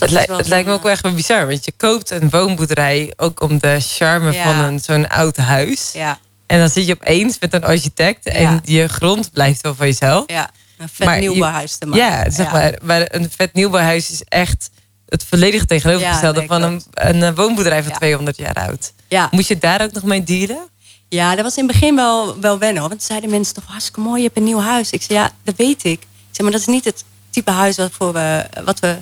Het, 0.00 0.28
het 0.28 0.48
lijkt 0.48 0.68
me 0.68 0.72
ook 0.72 0.82
wel 0.82 0.92
echt 0.92 1.02
wel 1.02 1.14
bizar. 1.14 1.46
Want 1.46 1.64
je 1.64 1.72
koopt 1.76 2.10
een 2.10 2.30
woonboerderij 2.30 3.12
ook 3.16 3.40
om 3.42 3.58
de 3.58 3.76
charme 3.80 4.32
van 4.32 4.58
een, 4.58 4.80
zo'n 4.80 5.08
oud 5.08 5.36
huis. 5.36 5.90
Ja. 5.92 6.18
En 6.46 6.58
dan 6.58 6.68
zit 6.68 6.86
je 6.86 6.92
opeens 6.94 7.38
met 7.38 7.54
een 7.54 7.64
architect 7.64 8.26
en 8.26 8.60
je 8.64 8.88
grond 8.88 9.32
blijft 9.32 9.60
wel 9.60 9.74
van 9.74 9.86
jezelf. 9.86 10.24
Ja, 10.26 10.50
een 10.78 10.88
vet 10.88 11.18
nieuwbouwhuis 11.18 11.76
te 11.76 11.86
maken. 11.86 12.04
Ja, 12.04 12.30
zeg 12.30 12.52
Maar, 12.52 12.74
maar 12.82 13.06
een 13.10 13.30
vet 13.36 13.52
nieuwbouwhuis 13.52 14.10
is 14.10 14.22
echt 14.24 14.70
het 15.08 15.24
volledig 15.24 15.64
tegenovergestelde 15.64 16.44
van 16.46 16.62
een, 16.62 16.82
een, 16.92 17.34
woonboerderij 17.34 17.82
van 17.82 17.92
200 17.92 18.36
jaar 18.36 18.54
oud. 18.54 18.92
Ja. 19.08 19.28
Moet 19.30 19.46
je 19.46 19.58
daar 19.58 19.82
ook 19.82 19.92
nog 19.92 20.02
mee 20.02 20.22
dealen? 20.22 20.68
Ja, 21.08 21.34
dat 21.34 21.44
was 21.44 21.56
in 21.56 21.64
het 21.64 21.72
begin 21.72 21.96
wel, 21.96 22.40
wel 22.40 22.58
wennen. 22.58 22.88
Want 22.88 23.02
zeiden 23.02 23.30
mensen 23.30 23.54
toch 23.54 23.64
hartstikke 23.66 24.00
mooi, 24.00 24.20
je 24.20 24.26
hebt 24.26 24.36
een 24.36 24.44
nieuw 24.44 24.60
huis. 24.60 24.90
Ik 24.90 25.02
zei, 25.02 25.18
ja, 25.18 25.30
dat 25.42 25.56
weet 25.56 25.84
ik. 25.84 26.00
ik 26.00 26.06
zeg, 26.30 26.42
maar 26.42 26.50
dat 26.50 26.60
is 26.60 26.66
niet 26.66 26.84
het 26.84 27.04
type 27.30 27.50
huis 27.50 27.76
waarvoor 27.76 28.12
we, 28.12 28.46
wat 28.64 28.80
we, 28.80 28.96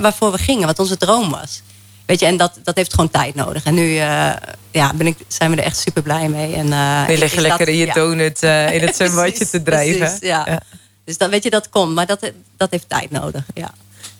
waarvoor 0.00 0.32
we 0.32 0.38
gingen, 0.38 0.66
wat 0.66 0.78
onze 0.78 0.96
droom 0.96 1.30
was. 1.30 1.62
Weet 2.06 2.20
je, 2.20 2.26
en 2.26 2.36
dat, 2.36 2.58
dat 2.62 2.76
heeft 2.76 2.94
gewoon 2.94 3.10
tijd 3.10 3.34
nodig. 3.34 3.64
En 3.64 3.74
nu 3.74 3.88
uh, 3.88 4.32
ja, 4.70 4.92
ben 4.94 5.06
ik, 5.06 5.16
zijn 5.28 5.50
we 5.50 5.56
er 5.56 5.64
echt 5.64 5.76
super 5.76 6.02
blij 6.02 6.28
mee. 6.28 6.54
En, 6.54 6.66
uh, 6.66 7.04
je 7.08 7.18
ligt 7.18 7.36
lekker 7.36 7.68
in 7.68 7.76
je 7.76 7.92
donut 7.92 8.42
uh, 8.42 8.74
in 8.74 8.80
het 8.80 8.96
zwembadje 9.00 9.48
te 9.48 9.62
drijven. 9.62 9.98
Precies, 9.98 10.18
ja. 10.20 10.42
ja. 10.46 10.60
Dus 11.04 11.18
dan 11.18 11.30
weet 11.30 11.42
je, 11.42 11.50
dat 11.50 11.68
komt. 11.68 11.94
Maar 11.94 12.06
dat, 12.06 12.32
dat 12.56 12.70
heeft 12.70 12.88
tijd 12.88 13.10
nodig, 13.10 13.44
ja. 13.54 13.72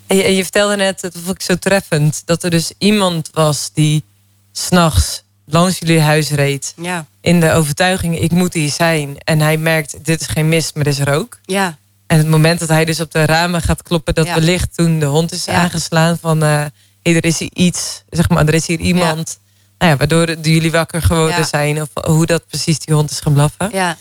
En 0.06 0.16
je, 0.16 0.22
en 0.22 0.34
je 0.34 0.42
vertelde 0.42 0.76
net, 0.76 1.00
dat 1.00 1.12
vond 1.24 1.34
ik 1.34 1.42
zo 1.42 1.56
treffend... 1.56 2.22
dat 2.24 2.42
er 2.42 2.50
dus 2.50 2.72
iemand 2.78 3.30
was 3.32 3.70
die 3.72 4.04
s'nachts 4.52 5.22
langs 5.44 5.78
jullie 5.78 6.00
huis 6.00 6.30
reed. 6.30 6.74
Ja. 6.76 7.06
In 7.20 7.40
de 7.40 7.52
overtuiging, 7.52 8.20
ik 8.20 8.30
moet 8.30 8.54
hier 8.54 8.70
zijn. 8.70 9.16
En 9.18 9.40
hij 9.40 9.56
merkt, 9.56 10.04
dit 10.04 10.20
is 10.20 10.26
geen 10.26 10.48
mist, 10.48 10.74
maar 10.74 10.84
dit 10.84 10.92
is 10.92 11.04
rook. 11.04 11.38
Ja. 11.44 11.76
En 12.14 12.20
het 12.20 12.29
moment 12.29 12.61
dat 12.61 12.68
hij 12.68 12.85
dus 12.85 13.00
op 13.00 13.11
de 13.11 13.24
ramen 13.24 13.62
gaat 13.62 13.83
kloppen... 13.83 14.14
dat 14.14 14.27
wellicht 14.27 14.77
toen 14.77 14.98
de 14.98 15.07
hond 15.07 15.33
is 15.33 15.48
aangeslaan 15.48 16.18
van 16.18 16.42
er 16.42 17.24
is 17.24 17.38
hier 17.38 17.50
iets, 17.53 18.03
zeg 18.11 18.29
maar, 18.29 18.46
er 18.46 18.55
is 18.55 18.66
hier 18.66 18.79
iemand. 18.79 19.38
Nou 19.79 19.90
ja, 19.90 19.96
waardoor 19.96 20.38
jullie 20.40 20.70
wakker 20.70 21.03
geworden 21.03 21.44
zijn. 21.46 21.81
Of 21.81 21.88
hoe 22.05 22.27
dat 22.27 22.46
precies 22.46 22.79
die 22.79 22.94
hond 22.94 23.11
is 23.11 23.20
gaan 23.20 23.33
blaffen. 23.33 23.70
Ja. 23.72 23.96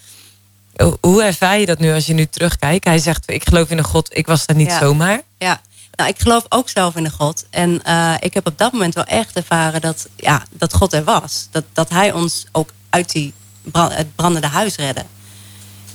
Hoe 1.02 1.24
ervaar 1.24 1.60
je 1.60 1.66
dat 1.66 1.80
nu 1.80 1.94
als 1.94 2.06
je 2.06 2.14
nu 2.14 2.26
terugkijkt? 2.26 2.86
Hij 2.86 2.98
zegt, 2.98 3.32
ik 3.32 3.48
geloof 3.48 3.70
in 3.70 3.78
een 3.78 3.84
God, 3.84 4.18
ik 4.18 4.28
was 4.28 4.46
daar 4.46 4.56
niet 4.56 4.72
zomaar. 4.72 5.22
Ja, 5.38 5.62
nou, 5.96 6.10
ik 6.10 6.20
geloof 6.20 6.46
ook 6.50 6.70
zelf 6.70 6.96
in 6.96 7.06
een 7.06 7.12
God. 7.12 7.46
En 7.50 7.82
uh, 7.88 8.14
ik 8.20 8.34
heb 8.34 8.48
op 8.48 8.58
dat 8.58 8.72
moment 8.72 8.96
wel 8.96 9.06
echt 9.06 9.36
ervaren 9.36 9.82
dat, 9.82 10.08
ja, 10.16 10.44
dat 10.52 10.74
God 10.74 10.94
er 10.94 11.04
was. 11.04 11.48
Dat, 11.52 11.64
dat 11.74 11.90
hij 11.90 12.12
ons 12.12 12.46
ook 12.52 12.70
uit 12.90 13.12
die 13.12 13.34
brand, 13.62 13.96
het 13.96 14.16
brandende 14.16 14.48
huis 14.48 14.76
redde. 14.76 15.06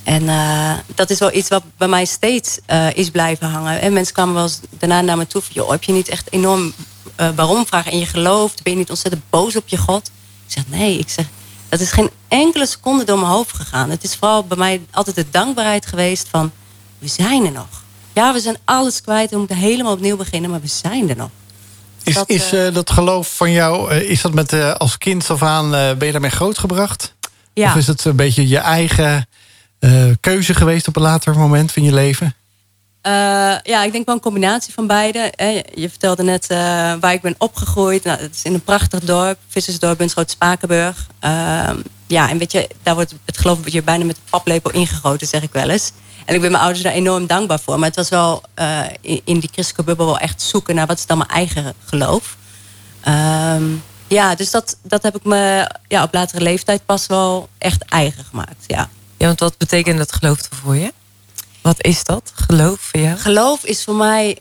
En 0.09 0.23
uh, 0.23 0.73
dat 0.95 1.09
is 1.09 1.19
wel 1.19 1.33
iets 1.33 1.49
wat 1.49 1.63
bij 1.77 1.87
mij 1.87 2.05
steeds 2.05 2.59
uh, 2.67 2.93
is 2.93 3.09
blijven 3.09 3.49
hangen. 3.49 3.81
En 3.81 3.93
mensen 3.93 4.13
kwamen 4.13 4.33
wel 4.33 4.43
eens 4.43 4.59
daarna 4.69 5.01
naar 5.01 5.17
me 5.17 5.27
toe 5.27 5.41
van... 5.41 5.51
joh, 5.53 5.69
heb 5.69 5.83
je 5.83 5.91
niet 5.91 6.09
echt 6.09 6.31
enorm 6.31 6.73
uh, 7.19 7.29
waarom 7.35 7.65
vragen 7.65 7.91
en 7.91 7.99
je 7.99 8.05
gelooft? 8.05 8.63
Ben 8.63 8.73
je 8.73 8.79
niet 8.79 8.89
ontzettend 8.89 9.23
boos 9.29 9.55
op 9.55 9.67
je 9.67 9.77
God? 9.77 10.11
Ik 10.45 10.53
zeg, 10.53 10.63
nee. 10.67 10.97
Ik 10.97 11.09
zeg, 11.09 11.25
dat 11.69 11.79
is 11.79 11.91
geen 11.91 12.09
enkele 12.27 12.65
seconde 12.65 13.03
door 13.03 13.19
mijn 13.19 13.31
hoofd 13.31 13.55
gegaan. 13.55 13.89
Het 13.89 14.03
is 14.03 14.15
vooral 14.15 14.43
bij 14.43 14.57
mij 14.57 14.81
altijd 14.91 15.15
de 15.15 15.25
dankbaarheid 15.31 15.85
geweest 15.85 16.27
van... 16.29 16.51
we 16.99 17.07
zijn 17.07 17.45
er 17.45 17.51
nog. 17.51 17.83
Ja, 18.13 18.33
we 18.33 18.39
zijn 18.39 18.57
alles 18.65 19.01
kwijt. 19.01 19.29
We 19.29 19.37
moeten 19.37 19.57
helemaal 19.57 19.93
opnieuw 19.93 20.17
beginnen, 20.17 20.49
maar 20.49 20.61
we 20.61 20.67
zijn 20.67 21.09
er 21.09 21.15
nog. 21.15 21.29
Is 22.03 22.13
dat, 22.13 22.29
is, 22.29 22.49
dat 22.73 22.91
geloof 22.91 23.35
van 23.35 23.51
jou, 23.51 23.93
is 23.93 24.21
dat 24.21 24.33
met 24.33 24.53
als 24.77 24.97
kind 24.97 25.29
af 25.29 25.43
aan... 25.43 25.69
ben 25.71 26.05
je 26.05 26.11
daarmee 26.11 26.29
grootgebracht? 26.29 27.15
Ja. 27.53 27.69
Of 27.69 27.75
is 27.75 27.87
het 27.87 28.05
een 28.05 28.15
beetje 28.15 28.47
je 28.47 28.57
eigen 28.57 29.27
keuze 30.19 30.53
geweest 30.53 30.87
op 30.87 30.95
een 30.95 31.01
later 31.01 31.37
moment 31.37 31.71
van 31.71 31.83
je 31.83 31.93
leven? 31.93 32.33
Uh, 33.03 33.13
ja, 33.63 33.83
ik 33.83 33.91
denk 33.91 34.05
wel 34.05 34.15
een 34.15 34.21
combinatie 34.21 34.73
van 34.73 34.87
beide. 34.87 35.33
Je 35.73 35.89
vertelde 35.89 36.23
net 36.23 36.47
uh, 36.51 36.57
waar 36.99 37.13
ik 37.13 37.21
ben 37.21 37.35
opgegroeid. 37.37 38.03
Nou, 38.03 38.19
het 38.19 38.35
is 38.35 38.43
in 38.43 38.53
een 38.53 38.63
prachtig 38.63 38.99
dorp, 38.99 39.37
vissersdorp 39.47 40.01
in 40.01 40.09
Schoot-Spakenburg. 40.09 41.07
Ehm, 41.19 41.77
ja, 42.07 42.29
en 42.29 42.37
weet 42.37 42.51
je, 42.51 42.69
daar 42.83 42.95
wordt 42.95 43.15
het 43.25 43.37
geloof 43.37 43.69
je 43.69 43.83
bijna 43.83 44.05
met 44.05 44.15
een 44.15 44.29
paplepel 44.29 44.71
ingegoten, 44.71 45.27
zeg 45.27 45.41
ik 45.41 45.51
wel 45.51 45.69
eens. 45.69 45.91
En 46.25 46.35
ik 46.35 46.41
ben 46.41 46.51
mijn 46.51 46.63
ouders 46.63 46.83
daar 46.83 46.93
enorm 46.93 47.27
dankbaar 47.27 47.59
voor. 47.59 47.79
Maar 47.79 47.87
het 47.87 47.97
was 47.97 48.09
wel 48.09 48.43
in, 49.01 49.21
in, 49.23 49.39
die 49.39 49.49
christelijke 49.51 49.83
bubbel 49.83 50.05
wel 50.05 50.19
echt 50.19 50.41
zoeken 50.41 50.75
naar 50.75 50.87
wat 50.87 50.97
is 50.97 51.05
dan 51.05 51.17
mijn 51.17 51.29
eigen 51.29 51.73
geloof. 51.85 52.37
Um, 53.07 53.83
ja, 54.07 54.35
dus 54.35 54.51
dat, 54.51 54.77
dat 54.81 55.03
heb 55.03 55.15
ik 55.15 55.23
me 55.23 55.71
ja, 55.87 56.03
op 56.03 56.13
latere 56.13 56.43
leeftijd 56.43 56.85
pas 56.85 57.07
wel 57.07 57.49
echt 57.57 57.83
eigen 57.83 58.23
gemaakt. 58.23 58.63
Ja. 58.67 58.89
Ja, 59.19 59.25
want 59.25 59.39
wat 59.39 59.57
betekent 59.57 59.97
dat 59.97 60.11
geloof 60.11 60.39
voor 60.49 60.75
je? 60.75 60.93
Wat 61.61 61.83
is 61.83 62.03
dat, 62.03 62.31
geloof 62.35 62.79
voor 62.79 62.99
jou? 62.99 63.17
Geloof 63.17 63.63
is 63.63 63.83
voor 63.83 63.95
mij, 63.95 64.37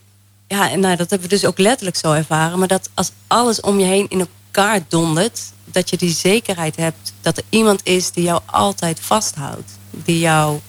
ja, 0.46 0.74
nou, 0.74 0.96
dat 0.96 1.10
hebben 1.10 1.28
we 1.28 1.34
dus 1.34 1.44
ook 1.44 1.58
letterlijk 1.58 1.96
zo 1.96 2.12
ervaren, 2.12 2.58
maar 2.58 2.68
dat 2.68 2.90
als 2.94 3.10
alles 3.26 3.60
om 3.60 3.78
je 3.78 3.84
heen 3.84 4.06
in 4.08 4.28
elkaar 4.50 4.80
dondert, 4.88 5.40
dat 5.64 5.90
je 5.90 5.96
die 5.96 6.10
zekerheid 6.10 6.76
hebt 6.76 7.12
dat 7.20 7.36
er 7.36 7.42
iemand 7.48 7.80
is 7.84 8.10
die 8.10 8.24
jou 8.24 8.40
altijd 8.46 9.00
vasthoudt, 9.00 9.70
die 9.90 10.18
jou, 10.18 10.60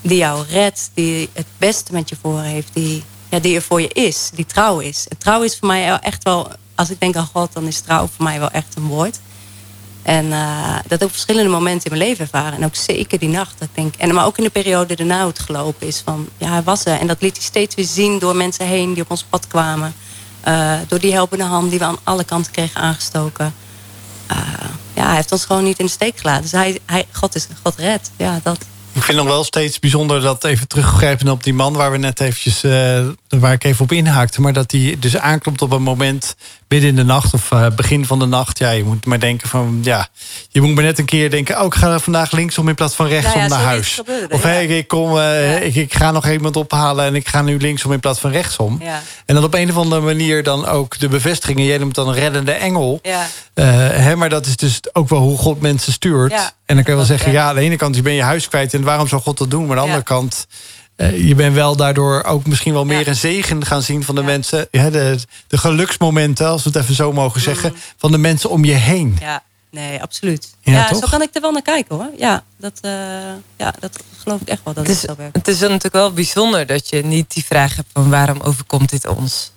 die 0.00 0.16
jou 0.16 0.46
redt, 0.48 0.90
die 0.94 1.28
het 1.32 1.46
beste 1.58 1.92
met 1.92 2.08
je 2.08 2.16
voor 2.20 2.40
heeft, 2.40 2.68
die, 2.72 3.04
ja, 3.28 3.38
die 3.38 3.54
er 3.54 3.62
voor 3.62 3.80
je 3.80 3.88
is, 3.88 4.30
die 4.34 4.46
trouw 4.46 4.78
is. 4.78 5.06
En 5.08 5.18
trouw 5.18 5.42
is 5.42 5.58
voor 5.58 5.68
mij 5.68 5.98
echt 5.98 6.22
wel, 6.22 6.50
als 6.74 6.90
ik 6.90 7.00
denk 7.00 7.16
aan 7.16 7.28
God, 7.32 7.52
dan 7.52 7.66
is 7.66 7.80
trouw 7.80 8.06
voor 8.16 8.24
mij 8.24 8.38
wel 8.38 8.50
echt 8.50 8.76
een 8.76 8.86
woord. 8.86 9.20
En 10.02 10.26
uh, 10.26 10.78
dat 10.86 11.04
ook 11.04 11.10
verschillende 11.10 11.50
momenten 11.50 11.90
in 11.90 11.96
mijn 11.96 12.08
leven 12.08 12.24
ervaren. 12.24 12.58
En 12.58 12.64
ook 12.64 12.74
zeker 12.74 13.18
die 13.18 13.28
nacht. 13.28 13.54
Dat 13.58 13.68
ik 13.68 13.74
denk, 13.74 13.94
en, 13.96 14.14
maar 14.14 14.26
ook 14.26 14.38
in 14.38 14.44
de 14.44 14.50
periode 14.50 14.96
daarna 14.96 15.26
het 15.26 15.38
gelopen 15.38 15.86
is. 15.86 16.02
Van, 16.04 16.28
ja, 16.36 16.48
hij 16.48 16.62
was 16.62 16.84
er. 16.84 16.98
En 16.98 17.06
dat 17.06 17.20
liet 17.20 17.36
hij 17.36 17.44
steeds 17.44 17.74
weer 17.74 17.84
zien 17.84 18.18
door 18.18 18.36
mensen 18.36 18.66
heen 18.66 18.94
die 18.94 19.02
op 19.02 19.10
ons 19.10 19.24
pad 19.24 19.46
kwamen. 19.46 19.94
Uh, 20.48 20.74
door 20.88 20.98
die 20.98 21.12
helpende 21.12 21.44
hand 21.44 21.70
die 21.70 21.78
we 21.78 21.84
aan 21.84 21.98
alle 22.02 22.24
kanten 22.24 22.52
kregen 22.52 22.80
aangestoken. 22.80 23.54
Uh, 24.30 24.36
ja, 24.94 25.06
hij 25.06 25.14
heeft 25.14 25.32
ons 25.32 25.44
gewoon 25.44 25.64
niet 25.64 25.78
in 25.78 25.84
de 25.84 25.90
steek 25.90 26.18
gelaten. 26.18 26.42
Dus 26.42 26.52
hij, 26.52 26.80
hij, 26.86 27.06
God 27.12 27.34
is 27.34 27.46
God 27.62 27.74
red. 27.76 28.10
Ja, 28.16 28.40
dat. 28.42 28.58
Ik 28.92 29.02
vind 29.02 29.18
nog 29.18 29.26
wel 29.26 29.44
steeds 29.44 29.78
bijzonder 29.78 30.20
dat 30.20 30.44
even 30.44 30.68
teruggrijpen 30.68 31.28
op 31.28 31.42
die 31.42 31.54
man 31.54 31.72
waar 31.72 31.90
we 31.90 31.96
net 31.96 32.20
eventjes, 32.20 32.62
waar 33.40 33.52
ik 33.52 33.64
even 33.64 33.84
op 33.84 33.92
inhaakte. 33.92 34.40
Maar 34.40 34.52
dat 34.52 34.70
hij 34.70 34.96
dus 34.98 35.16
aanklopt 35.16 35.62
op 35.62 35.72
een 35.72 35.82
moment 35.82 36.36
midden 36.68 36.90
in 36.90 36.96
de 36.96 37.04
nacht 37.04 37.34
of 37.34 37.50
uh, 37.50 37.66
begin 37.76 38.06
van 38.06 38.18
de 38.18 38.26
nacht. 38.26 38.58
Ja, 38.58 38.70
je 38.70 38.84
moet 38.84 39.06
maar 39.06 39.20
denken 39.20 39.48
van 39.48 39.78
ja, 39.82 40.08
je 40.48 40.60
moet 40.60 40.74
maar 40.74 40.84
net 40.84 40.98
een 40.98 41.04
keer 41.04 41.30
denken, 41.30 41.60
oh, 41.60 41.66
ik 41.66 41.74
ga 41.74 41.98
vandaag 41.98 42.30
linksom 42.30 42.68
in 42.68 42.74
plaats 42.74 42.94
van 42.94 43.06
rechtsom 43.06 43.38
nou 43.38 43.50
ja, 43.50 43.56
naar 43.56 43.64
huis. 43.64 43.94
Gebeurde, 43.94 44.34
of 44.34 44.42
ja. 44.42 44.48
hey, 44.48 44.66
ik, 44.66 44.88
kom, 44.88 45.08
uh, 45.08 45.14
ja. 45.52 45.58
ik, 45.58 45.74
ik, 45.74 45.94
ga 45.94 46.10
nog 46.10 46.28
iemand 46.28 46.56
ophalen 46.56 47.04
en 47.04 47.14
ik 47.14 47.28
ga 47.28 47.42
nu 47.42 47.56
linksom 47.58 47.92
in 47.92 48.00
plaats 48.00 48.20
van 48.20 48.30
rechtsom. 48.30 48.82
En 49.26 49.34
dan 49.34 49.44
op 49.44 49.54
een 49.54 49.70
of 49.70 49.76
andere 49.76 50.00
manier 50.00 50.42
dan 50.42 50.66
ook 50.66 50.98
de 50.98 51.08
bevestigingen. 51.08 51.64
Jij 51.64 51.78
noemt 51.78 51.94
dan 51.94 52.08
een 52.08 52.14
reddende 52.14 52.52
engel. 52.52 53.00
hè, 53.54 54.16
maar 54.16 54.28
dat 54.28 54.46
is 54.46 54.56
dus 54.56 54.80
ook 54.92 55.08
wel 55.08 55.20
hoe 55.20 55.38
God 55.38 55.60
mensen 55.60 55.92
stuurt. 55.92 56.32
En 56.66 56.74
dan 56.74 56.84
kan 56.84 56.92
je 56.92 56.98
wel 56.98 57.08
zeggen, 57.08 57.32
ja, 57.32 57.48
aan 57.48 57.54
de 57.54 57.60
ene 57.60 57.76
kant 57.76 58.02
ben 58.02 58.12
je 58.12 58.22
huis 58.22 58.48
kwijt 58.48 58.74
en 58.74 58.82
waarom 58.82 59.08
zou 59.08 59.22
God 59.22 59.38
dat 59.38 59.50
doen? 59.50 59.66
Maar 59.66 59.76
aan 59.76 59.82
de 59.82 59.88
andere 59.88 60.04
kant 60.04 60.46
uh, 60.48 60.81
je 61.10 61.34
bent 61.34 61.54
wel 61.54 61.76
daardoor 61.76 62.24
ook 62.24 62.46
misschien 62.46 62.72
wel 62.72 62.84
meer 62.84 63.00
ja. 63.00 63.06
een 63.06 63.16
zegen 63.16 63.66
gaan 63.66 63.82
zien 63.82 64.04
van 64.04 64.14
de 64.14 64.20
ja. 64.20 64.26
mensen. 64.26 64.68
Ja, 64.70 64.90
de, 64.90 65.18
de 65.46 65.58
geluksmomenten, 65.58 66.46
als 66.46 66.62
we 66.62 66.68
het 66.68 66.78
even 66.78 66.94
zo 66.94 67.12
mogen 67.12 67.40
zeggen, 67.40 67.70
mm. 67.70 67.78
van 67.96 68.10
de 68.10 68.18
mensen 68.18 68.50
om 68.50 68.64
je 68.64 68.72
heen. 68.72 69.16
Ja, 69.20 69.42
nee, 69.70 70.02
absoluut. 70.02 70.54
Ja, 70.60 70.94
zo 70.94 71.06
kan 71.10 71.22
ik 71.22 71.34
er 71.34 71.40
wel 71.40 71.52
naar 71.52 71.62
kijken 71.62 71.96
hoor. 71.96 72.10
Ja, 72.16 72.44
dat, 72.56 72.78
uh, 72.82 72.92
ja, 73.56 73.74
dat 73.78 74.02
geloof 74.18 74.40
ik 74.40 74.48
echt 74.48 74.60
wel 74.64 74.74
dat 74.74 74.86
het, 74.86 74.96
is, 74.96 75.02
het 75.02 75.10
zo 75.10 75.16
werkt. 75.16 75.36
Het 75.36 75.48
is 75.48 75.60
natuurlijk 75.60 75.92
wel 75.92 76.12
bijzonder 76.12 76.66
dat 76.66 76.88
je 76.88 77.04
niet 77.04 77.34
die 77.34 77.44
vraag 77.44 77.76
hebt 77.76 77.88
van 77.92 78.10
waarom 78.10 78.40
overkomt 78.40 78.90
dit 78.90 79.06
ons? 79.06 79.52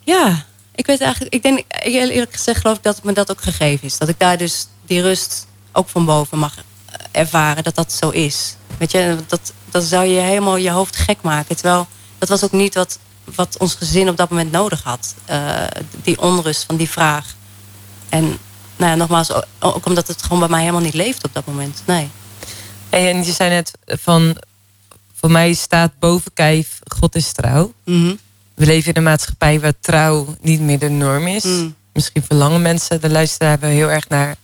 Ja, 0.00 0.44
ik 0.74 0.86
weet 0.86 1.00
eigenlijk, 1.00 1.34
ik 1.34 1.42
denk 1.42 1.60
eerlijk 1.68 2.32
gezegd 2.32 2.60
geloof 2.60 2.76
ik 2.76 2.82
dat 2.82 3.02
me 3.02 3.12
dat 3.12 3.30
ook 3.30 3.42
gegeven 3.42 3.86
is. 3.86 3.98
Dat 3.98 4.08
ik 4.08 4.18
daar 4.18 4.38
dus 4.38 4.66
die 4.86 5.02
rust 5.02 5.46
ook 5.72 5.88
van 5.88 6.04
boven 6.04 6.38
mag 6.38 6.54
ervaren 7.10 7.62
dat 7.62 7.74
dat 7.74 7.92
zo 7.92 8.10
is. 8.10 8.56
Weet 8.78 8.90
je, 8.90 9.16
dat, 9.26 9.52
dat 9.70 9.84
zou 9.84 10.06
je 10.06 10.20
helemaal 10.20 10.56
je 10.56 10.70
hoofd 10.70 10.96
gek 10.96 11.22
maken. 11.22 11.56
Terwijl 11.56 11.86
dat 12.18 12.28
was 12.28 12.44
ook 12.44 12.52
niet 12.52 12.74
wat, 12.74 12.98
wat 13.34 13.56
ons 13.58 13.74
gezin 13.74 14.08
op 14.08 14.16
dat 14.16 14.30
moment 14.30 14.52
nodig 14.52 14.82
had. 14.82 15.14
Uh, 15.30 15.64
die 16.02 16.20
onrust 16.20 16.64
van 16.64 16.76
die 16.76 16.90
vraag. 16.90 17.34
En 18.08 18.38
nou 18.76 18.90
ja, 18.90 18.94
nogmaals, 18.94 19.30
ook 19.58 19.86
omdat 19.86 20.08
het 20.08 20.22
gewoon 20.22 20.38
bij 20.38 20.48
mij 20.48 20.60
helemaal 20.60 20.80
niet 20.80 20.94
leeft 20.94 21.24
op 21.24 21.34
dat 21.34 21.46
moment. 21.46 21.82
Nee. 21.84 22.10
En 22.88 23.24
je 23.24 23.32
zei 23.32 23.50
net 23.50 23.72
van, 23.86 24.36
voor 25.14 25.30
mij 25.30 25.52
staat 25.52 25.98
boven 25.98 26.32
kijf, 26.34 26.78
God 26.86 27.14
is 27.14 27.32
trouw. 27.32 27.72
Mm 27.84 28.18
We 28.54 28.66
leven 28.66 28.90
in 28.90 28.96
een 28.96 29.02
maatschappij 29.02 29.60
waar 29.60 29.80
trouw 29.80 30.36
niet 30.40 30.60
meer 30.60 30.78
de 30.78 30.88
norm 30.88 31.26
is. 31.26 31.44
Mm. 31.44 31.74
Misschien 31.92 32.22
verlangen 32.22 32.62
mensen, 32.62 33.00
de 33.00 33.10
luisteraar 33.10 33.50
hebben 33.50 33.68
heel 33.68 33.90
erg 33.90 34.08
naar... 34.08 34.36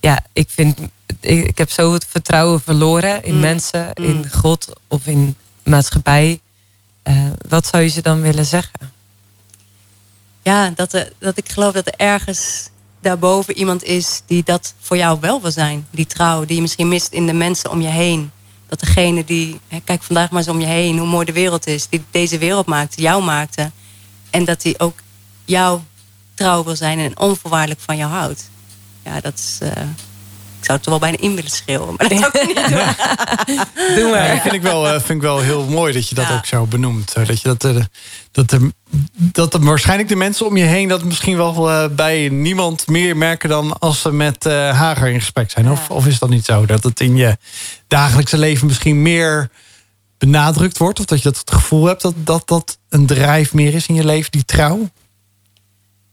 Ja, 0.00 0.24
ik 0.32 0.48
vind, 0.50 0.78
ik, 1.20 1.44
ik 1.44 1.58
heb 1.58 1.70
zo 1.70 1.92
het 1.92 2.06
vertrouwen 2.08 2.60
verloren 2.60 3.24
in 3.24 3.34
mm. 3.34 3.40
mensen, 3.40 3.92
in 3.92 4.16
mm. 4.16 4.30
God 4.30 4.68
of 4.88 5.06
in 5.06 5.36
maatschappij. 5.62 6.40
Uh, 7.04 7.26
wat 7.48 7.66
zou 7.66 7.82
je 7.82 7.88
ze 7.88 8.02
dan 8.02 8.20
willen 8.20 8.44
zeggen? 8.44 8.92
Ja, 10.42 10.70
dat, 10.70 10.92
er, 10.92 11.12
dat 11.18 11.36
ik 11.36 11.48
geloof 11.48 11.72
dat 11.72 11.86
er 11.86 11.94
ergens 11.96 12.68
daarboven 13.00 13.58
iemand 13.58 13.82
is 13.82 14.22
die 14.26 14.42
dat 14.44 14.74
voor 14.80 14.96
jou 14.96 15.20
wel 15.20 15.40
wil 15.40 15.50
zijn. 15.50 15.86
Die 15.90 16.06
trouw, 16.06 16.44
die 16.44 16.56
je 16.56 16.62
misschien 16.62 16.88
mist 16.88 17.12
in 17.12 17.26
de 17.26 17.32
mensen 17.32 17.70
om 17.70 17.80
je 17.80 17.88
heen. 17.88 18.30
Dat 18.68 18.80
degene 18.80 19.24
die, 19.24 19.60
kijk 19.84 20.02
vandaag 20.02 20.30
maar 20.30 20.38
eens 20.38 20.48
om 20.50 20.60
je 20.60 20.66
heen, 20.66 20.98
hoe 20.98 21.08
mooi 21.08 21.26
de 21.26 21.32
wereld 21.32 21.66
is. 21.66 21.88
Die 21.88 22.04
deze 22.10 22.38
wereld 22.38 22.66
maakte, 22.66 23.02
jou 23.02 23.22
maakte. 23.22 23.70
En 24.30 24.44
dat 24.44 24.62
die 24.62 24.78
ook 24.78 24.98
jou 25.44 25.80
trouw 26.34 26.64
wil 26.64 26.76
zijn 26.76 26.98
en 26.98 27.18
onvoorwaardelijk 27.18 27.80
van 27.80 27.96
jou 27.96 28.10
houdt. 28.10 28.50
Ja, 29.04 29.20
dat 29.20 29.34
is... 29.34 29.58
Uh, 29.62 29.70
ik 30.58 30.64
zou 30.64 30.76
het 30.76 30.84
er 30.84 30.90
wel 30.90 30.98
bijna 30.98 31.16
in 31.20 31.34
willen 31.34 31.50
schreeuwen, 31.50 31.94
maar 31.96 32.08
dat 32.08 32.18
zou 32.18 32.38
ik 32.38 32.46
niet 32.46 32.68
doen. 32.68 33.94
Doe 33.96 34.10
maar. 34.10 34.34
Ja, 34.34 34.40
vind, 34.40 34.54
ik 34.54 34.62
wel, 34.62 34.86
uh, 34.86 34.92
vind 34.92 35.08
ik 35.08 35.20
wel 35.20 35.38
heel 35.38 35.64
mooi 35.64 35.92
dat 35.92 36.08
je 36.08 36.14
dat 36.14 36.30
ook 36.30 36.46
zo 36.46 36.66
benoemt. 36.66 37.14
Dat, 37.14 37.40
je 37.40 37.48
dat, 37.48 37.64
uh, 37.64 37.84
dat, 38.30 38.52
er, 38.52 38.60
dat 39.12 39.54
er 39.54 39.64
waarschijnlijk 39.64 40.08
de 40.08 40.16
mensen 40.16 40.46
om 40.46 40.56
je 40.56 40.64
heen... 40.64 40.88
dat 40.88 41.04
misschien 41.04 41.36
wel 41.36 41.88
bij 41.90 42.28
niemand 42.28 42.86
meer 42.86 43.16
merken 43.16 43.48
dan 43.48 43.78
als 43.78 44.00
ze 44.00 44.12
met 44.12 44.44
Hager 44.44 45.08
in 45.08 45.20
gesprek 45.20 45.50
zijn. 45.50 45.70
Of, 45.70 45.90
of 45.90 46.06
is 46.06 46.18
dat 46.18 46.28
niet 46.28 46.44
zo? 46.44 46.66
Dat 46.66 46.82
het 46.82 47.00
in 47.00 47.16
je 47.16 47.36
dagelijkse 47.86 48.38
leven 48.38 48.66
misschien 48.66 49.02
meer 49.02 49.50
benadrukt 50.18 50.78
wordt? 50.78 50.98
Of 50.98 51.04
dat 51.04 51.18
je 51.18 51.24
dat 51.24 51.38
het 51.38 51.50
gevoel 51.50 51.84
hebt 51.84 52.02
dat 52.02 52.14
dat, 52.16 52.48
dat 52.48 52.78
een 52.88 53.06
drijf 53.06 53.54
meer 53.54 53.74
is 53.74 53.86
in 53.86 53.94
je 53.94 54.04
leven, 54.04 54.30
die 54.30 54.44
trouw? 54.44 54.90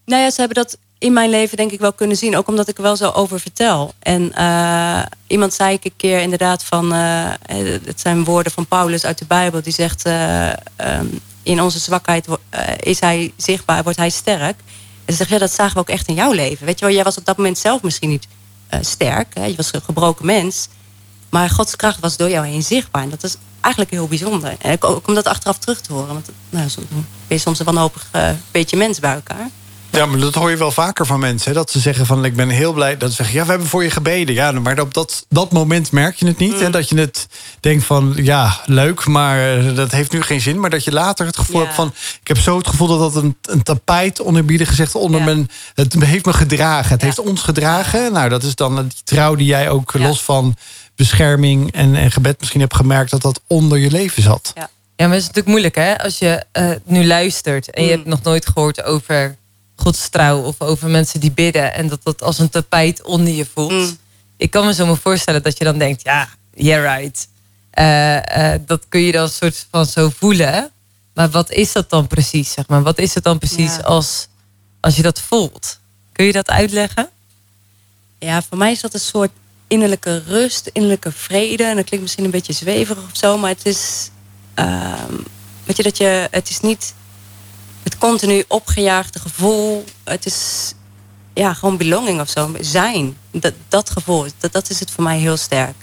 Nou 0.06 0.22
ja, 0.22 0.30
ze 0.30 0.40
hebben 0.40 0.64
dat 0.64 0.78
in 1.06 1.14
mijn 1.14 1.30
leven 1.30 1.58
denk 1.58 1.72
ik 1.72 1.80
wel 1.80 1.94
kunnen 1.94 2.18
zien. 2.18 2.38
Ook 2.38 2.48
omdat 2.48 2.68
ik 2.68 2.78
er 2.78 2.84
wel 2.84 2.96
zo 2.96 3.10
over 3.10 3.40
vertel. 3.40 3.94
En 4.00 4.32
uh, 4.38 5.02
iemand 5.28 5.54
zei 5.54 5.74
ik 5.74 5.86
een 5.86 5.96
keer 5.98 6.20
inderdaad 6.20 6.64
van... 6.64 6.94
Uh, 6.94 7.30
het 7.86 8.00
zijn 8.00 8.24
woorden 8.24 8.52
van 8.52 8.66
Paulus 8.66 9.06
uit 9.06 9.18
de 9.18 9.26
Bijbel. 9.26 9.62
Die 9.62 9.74
zegt... 9.74 10.08
Um, 10.08 11.20
in 11.44 11.62
onze 11.62 11.80
zwakheid 11.80 12.28
is 12.80 13.00
hij 13.00 13.34
zichtbaar, 13.38 13.84
wordt 13.84 13.98
hij 13.98 14.10
sterk. 14.10 14.60
En 15.06 15.14
ze 15.14 15.16
zegt, 15.16 15.30
ja, 15.30 15.38
dat 15.38 15.52
zagen 15.52 15.74
we 15.74 15.80
ook 15.80 15.90
echt 15.90 16.08
in 16.08 16.14
jouw 16.14 16.32
leven. 16.32 16.66
Weet 16.66 16.80
je 16.80 16.86
wel, 16.86 16.94
jij 16.94 17.04
was 17.04 17.18
op 17.18 17.26
dat 17.26 17.38
moment 17.38 17.58
zelf 17.58 17.82
misschien 17.82 18.10
niet 18.10 18.28
sterk. 18.82 19.34
Hè? 19.34 19.46
Je 19.46 19.56
was 19.56 19.74
een 19.74 19.82
gebroken 19.82 20.26
mens. 20.26 20.68
Maar 21.30 21.50
Gods 21.50 21.76
kracht 21.76 22.00
was 22.00 22.18
door 22.18 22.30
jou 22.30 22.46
heen 22.46 22.64
zichtbaar. 22.64 23.02
En 23.02 23.10
dat 23.10 23.24
is 23.24 23.36
eigenlijk 23.62 23.94
heel 23.94 24.08
bijzonder. 24.08 24.56
En 24.60 24.82
ook 24.82 25.08
om 25.08 25.14
dat 25.14 25.26
achteraf 25.26 25.58
terug 25.58 25.82
te 25.82 25.94
horen. 25.94 26.14
Want 26.14 26.30
nou, 26.50 26.70
ben 26.90 27.06
je 27.28 27.38
soms 27.38 27.60
een 27.60 27.66
wanhopig 27.66 28.10
beetje 28.52 28.78
mens 28.78 29.00
bij 29.00 29.14
elkaar. 29.14 29.50
Ja, 29.96 30.06
maar 30.06 30.20
dat 30.20 30.34
hoor 30.34 30.50
je 30.50 30.58
wel 30.58 30.72
vaker 30.72 31.06
van 31.06 31.20
mensen. 31.20 31.52
Hè? 31.52 31.58
Dat 31.58 31.72
ze 31.72 31.80
zeggen 31.80 32.06
van 32.06 32.26
ik 32.26 32.36
ben 32.36 32.50
heel 32.50 32.74
blij. 32.74 32.98
Dat 32.98 33.10
ze 33.10 33.16
zeggen, 33.16 33.36
ja, 33.36 33.44
we 33.44 33.50
hebben 33.50 33.68
voor 33.68 33.84
je 33.84 33.90
gebeden. 33.90 34.36
Ja, 34.36 34.52
maar 34.52 34.80
op 34.80 34.94
dat, 34.94 35.26
dat 35.30 35.52
moment 35.52 35.92
merk 35.92 36.16
je 36.16 36.26
het 36.26 36.38
niet. 36.38 36.60
En 36.60 36.66
mm. 36.66 36.72
dat 36.72 36.90
je 36.90 37.00
het 37.00 37.28
denkt 37.60 37.84
van 37.84 38.14
ja, 38.16 38.62
leuk, 38.66 39.06
maar 39.06 39.58
eh, 39.58 39.76
dat 39.76 39.92
heeft 39.92 40.12
nu 40.12 40.22
geen 40.22 40.42
zin. 40.42 40.60
Maar 40.60 40.70
dat 40.70 40.84
je 40.84 40.92
later 40.92 41.26
het 41.26 41.38
gevoel 41.38 41.62
hebt 41.62 41.74
van. 41.74 41.94
Ik 42.22 42.28
heb 42.28 42.38
zo 42.38 42.58
het 42.58 42.68
gevoel 42.68 42.88
dat 42.88 43.00
dat 43.00 43.24
een, 43.24 43.38
een 43.42 43.64
tapijt 43.64 44.20
onderbieden 44.20 44.68
gezegd 44.68 44.96
onder 44.96 45.20
ja. 45.20 45.26
mijn. 45.26 45.50
Het 45.74 45.94
heeft 46.04 46.26
me 46.26 46.34
gedragen. 46.34 46.92
Het 46.92 47.02
heeft 47.02 47.20
ons 47.20 47.42
gedragen. 47.42 48.12
Nou, 48.12 48.30
dat 48.30 48.44
is 48.44 48.56
dan 48.56 48.76
die 48.76 49.04
trouw 49.04 49.36
die 49.36 49.48
jij 49.48 49.70
ook 49.70 49.94
los 49.94 50.24
van 50.24 50.56
bescherming 50.96 51.72
en, 51.72 51.96
en 51.96 52.12
gebed 52.12 52.40
misschien 52.40 52.62
hebt 52.62 52.76
gemerkt 52.76 53.12
dat 53.12 53.22
dat 53.22 53.42
onder 53.48 53.78
je 53.78 53.92
leven 53.92 54.24
zat. 54.24 54.52
Ja. 54.56 54.70
Ja, 54.98 55.06
maar 55.06 55.16
het 55.16 55.22
is 55.22 55.28
natuurlijk 55.28 55.48
moeilijk 55.48 55.76
hè. 55.76 56.04
Als 56.04 56.20
je 56.20 56.44
uh, 56.54 56.72
nu 56.84 57.06
luistert 57.06 57.72
en 57.72 57.84
je 57.84 57.90
mm. 57.90 57.96
hebt 57.96 58.08
nog 58.08 58.22
nooit 58.22 58.48
gehoord 58.48 58.84
over 58.84 59.36
Gods 59.76 60.10
trouw 60.10 60.42
of 60.42 60.62
over 60.62 60.90
mensen 60.90 61.20
die 61.20 61.32
bidden 61.32 61.74
en 61.74 61.88
dat 61.88 62.04
dat 62.04 62.22
als 62.22 62.40
een 62.40 62.50
tapijt 62.50 63.04
onder 63.04 63.34
je 63.34 63.46
voelt. 63.54 63.72
Mm. 63.72 63.98
Ik 64.38 64.52
kan 64.52 64.66
me 64.66 64.74
zo 64.74 64.86
maar 64.86 64.98
voorstellen 64.98 65.44
dat 65.44 65.58
je 65.58 65.64
dan 65.64 65.78
denkt, 65.78 66.04
ja, 66.04 66.30
yeah 66.54 66.98
right. 66.98 67.28
Uh, 67.80 68.16
uh, 68.16 68.60
dat 68.66 68.86
kun 68.90 69.02
je 69.02 69.12
dan 69.12 69.30
soort 69.30 69.68
van 69.72 69.86
zo 69.86 70.10
voelen. 70.10 70.72
Maar 71.14 71.30
wat 71.30 71.52
is 71.52 71.72
dat 71.72 71.90
dan 71.90 72.08
precies? 72.08 72.52
Zeg 72.52 72.68
maar? 72.68 72.84
Wat 72.84 72.98
is 72.98 73.14
het 73.14 73.24
dan 73.24 73.38
precies 73.38 73.84
als, 73.84 74.28
als 74.80 74.96
je 74.96 75.02
dat 75.02 75.22
voelt? 75.22 75.80
Kun 76.12 76.26
je 76.26 76.32
dat 76.32 76.50
uitleggen? 76.50 77.10
Ja, 78.20 78.42
voor 78.42 78.58
mij 78.58 78.72
is 78.72 78.82
dat 78.82 78.94
een 78.94 79.00
soort 79.00 79.32
innerlijke 79.68 80.24
rust, 80.28 80.70
innerlijke 80.74 81.12
vrede. 81.12 81.64
En 81.64 81.76
dat 81.76 81.86
klinkt 81.86 82.02
misschien 82.02 82.26
een 82.26 82.32
beetje 82.32 82.54
zweverig 82.54 83.04
of 83.04 83.18
zo, 83.18 83.38
maar 83.38 83.50
het 83.50 83.66
is. 83.66 84.10
Uh, 84.60 84.94
weet 85.64 85.78
je 85.78 85.84
dat 85.84 85.98
je. 85.98 86.28
Het 86.32 86.50
is 86.50 86.60
niet 86.60 86.94
het 87.86 87.98
continu 87.98 88.44
opgejaagde 88.48 89.20
gevoel. 89.20 89.84
Het 90.04 90.26
is 90.26 90.74
ja, 91.34 91.54
gewoon 91.54 91.78
belonging 91.78 92.22
of 92.22 92.30
zo. 92.30 92.56
Zijn. 92.60 93.18
Dat, 93.32 93.54
dat 93.68 93.90
gevoel, 93.90 94.26
dat, 94.38 94.52
dat 94.52 94.70
is 94.70 94.80
het 94.80 94.92
voor 94.92 95.04
mij 95.04 95.18
heel 95.18 95.38
sterk. 95.38 95.76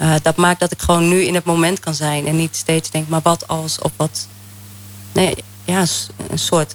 Uh, 0.00 0.14
dat 0.22 0.36
maakt 0.36 0.60
dat 0.60 0.72
ik 0.72 0.82
gewoon 0.82 1.08
nu 1.08 1.22
in 1.22 1.34
het 1.34 1.44
moment 1.44 1.80
kan 1.80 1.94
zijn. 1.94 2.26
En 2.26 2.36
niet 2.36 2.56
steeds 2.56 2.90
denk, 2.90 3.08
maar 3.08 3.22
wat 3.22 3.48
als 3.48 3.78
of 3.78 3.92
wat. 3.96 4.28
Nee, 5.12 5.34
ja, 5.64 5.84
een 6.28 6.38
soort 6.38 6.74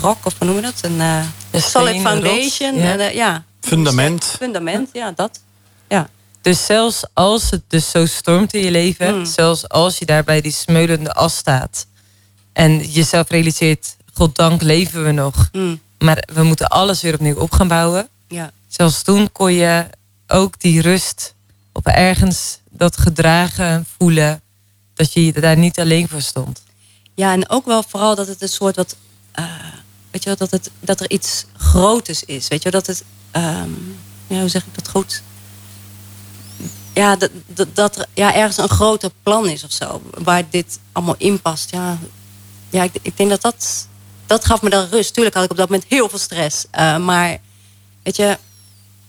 rock 0.00 0.26
of 0.26 0.34
hoe 0.38 0.46
noemen 0.46 0.64
we 0.64 0.70
dat? 0.70 0.90
Een, 0.90 0.98
uh, 0.98 1.24
een 1.50 1.62
solid 1.62 2.00
foundation. 2.00 2.76
Ja. 2.76 2.96
Uh, 2.96 3.14
ja. 3.14 3.44
Fundament. 3.60 4.24
Fundament, 4.24 4.88
ja, 4.92 5.12
dat. 5.12 5.40
Ja. 5.88 6.08
Dus 6.40 6.66
zelfs 6.66 7.04
als 7.12 7.50
het 7.50 7.62
dus 7.68 7.90
zo 7.90 8.06
stormt 8.06 8.54
in 8.54 8.64
je 8.64 8.70
leven, 8.70 9.18
mm. 9.18 9.24
zelfs 9.24 9.68
als 9.68 9.98
je 9.98 10.04
daar 10.04 10.24
bij 10.24 10.40
die 10.40 10.52
smeulende 10.52 11.12
as 11.12 11.36
staat, 11.36 11.86
en 12.56 12.78
jezelf 12.78 13.28
realiseert, 13.28 13.96
goddank 14.12 14.62
leven 14.62 15.04
we 15.04 15.12
nog. 15.12 15.48
Mm. 15.52 15.80
Maar 15.98 16.28
we 16.32 16.42
moeten 16.42 16.68
alles 16.68 17.02
weer 17.02 17.14
opnieuw 17.14 17.36
op 17.36 17.52
gaan 17.52 17.68
bouwen. 17.68 18.08
Ja. 18.28 18.50
Zelfs 18.68 19.02
toen 19.02 19.32
kon 19.32 19.52
je 19.52 19.86
ook 20.26 20.60
die 20.60 20.80
rust 20.80 21.34
op 21.72 21.86
ergens 21.86 22.58
dat 22.70 22.96
gedragen 22.96 23.86
voelen. 23.98 24.40
Dat 24.94 25.12
je 25.12 25.32
daar 25.32 25.56
niet 25.56 25.78
alleen 25.78 26.08
voor 26.08 26.20
stond. 26.20 26.62
Ja, 27.14 27.32
en 27.32 27.48
ook 27.48 27.66
wel 27.66 27.82
vooral 27.82 28.14
dat 28.14 28.26
het 28.26 28.42
een 28.42 28.48
soort 28.48 28.76
wat. 28.76 28.96
Uh, 29.38 29.44
weet 30.10 30.22
je 30.22 30.28
wel, 30.28 30.36
dat, 30.36 30.50
het, 30.50 30.70
dat 30.80 31.00
er 31.00 31.10
iets 31.10 31.44
groters 31.56 32.24
is. 32.24 32.48
Weet 32.48 32.62
je 32.62 32.70
wel, 32.70 32.80
dat 32.80 32.96
het. 32.96 33.04
Um, 33.32 33.98
ja, 34.26 34.40
hoe 34.40 34.48
zeg 34.48 34.66
ik 34.66 34.74
dat 34.74 34.88
goed? 34.88 35.22
Ja, 36.94 37.16
dat, 37.16 37.30
dat, 37.46 37.68
dat 37.72 37.98
er 37.98 38.06
ja, 38.14 38.34
ergens 38.34 38.56
een 38.56 38.68
groter 38.68 39.10
plan 39.22 39.48
is 39.48 39.64
of 39.64 39.72
zo. 39.72 40.02
Waar 40.10 40.42
dit 40.50 40.78
allemaal 40.92 41.14
in 41.18 41.40
past. 41.40 41.70
Ja, 41.70 41.98
ja, 42.70 42.82
ik, 42.82 42.92
ik, 43.02 43.16
denk 43.16 43.30
dat 43.30 43.42
dat... 43.42 43.88
Dat 44.26 44.44
gaf 44.44 44.62
me 44.62 44.70
dan 44.70 44.88
rust. 44.90 45.14
Tuurlijk 45.14 45.34
had 45.34 45.44
ik 45.44 45.50
op 45.50 45.56
dat 45.56 45.68
moment 45.68 45.88
heel 45.88 46.08
veel 46.08 46.18
stress. 46.18 46.64
Uh, 46.78 46.96
maar, 46.98 47.38
weet 48.02 48.16
je... 48.16 48.38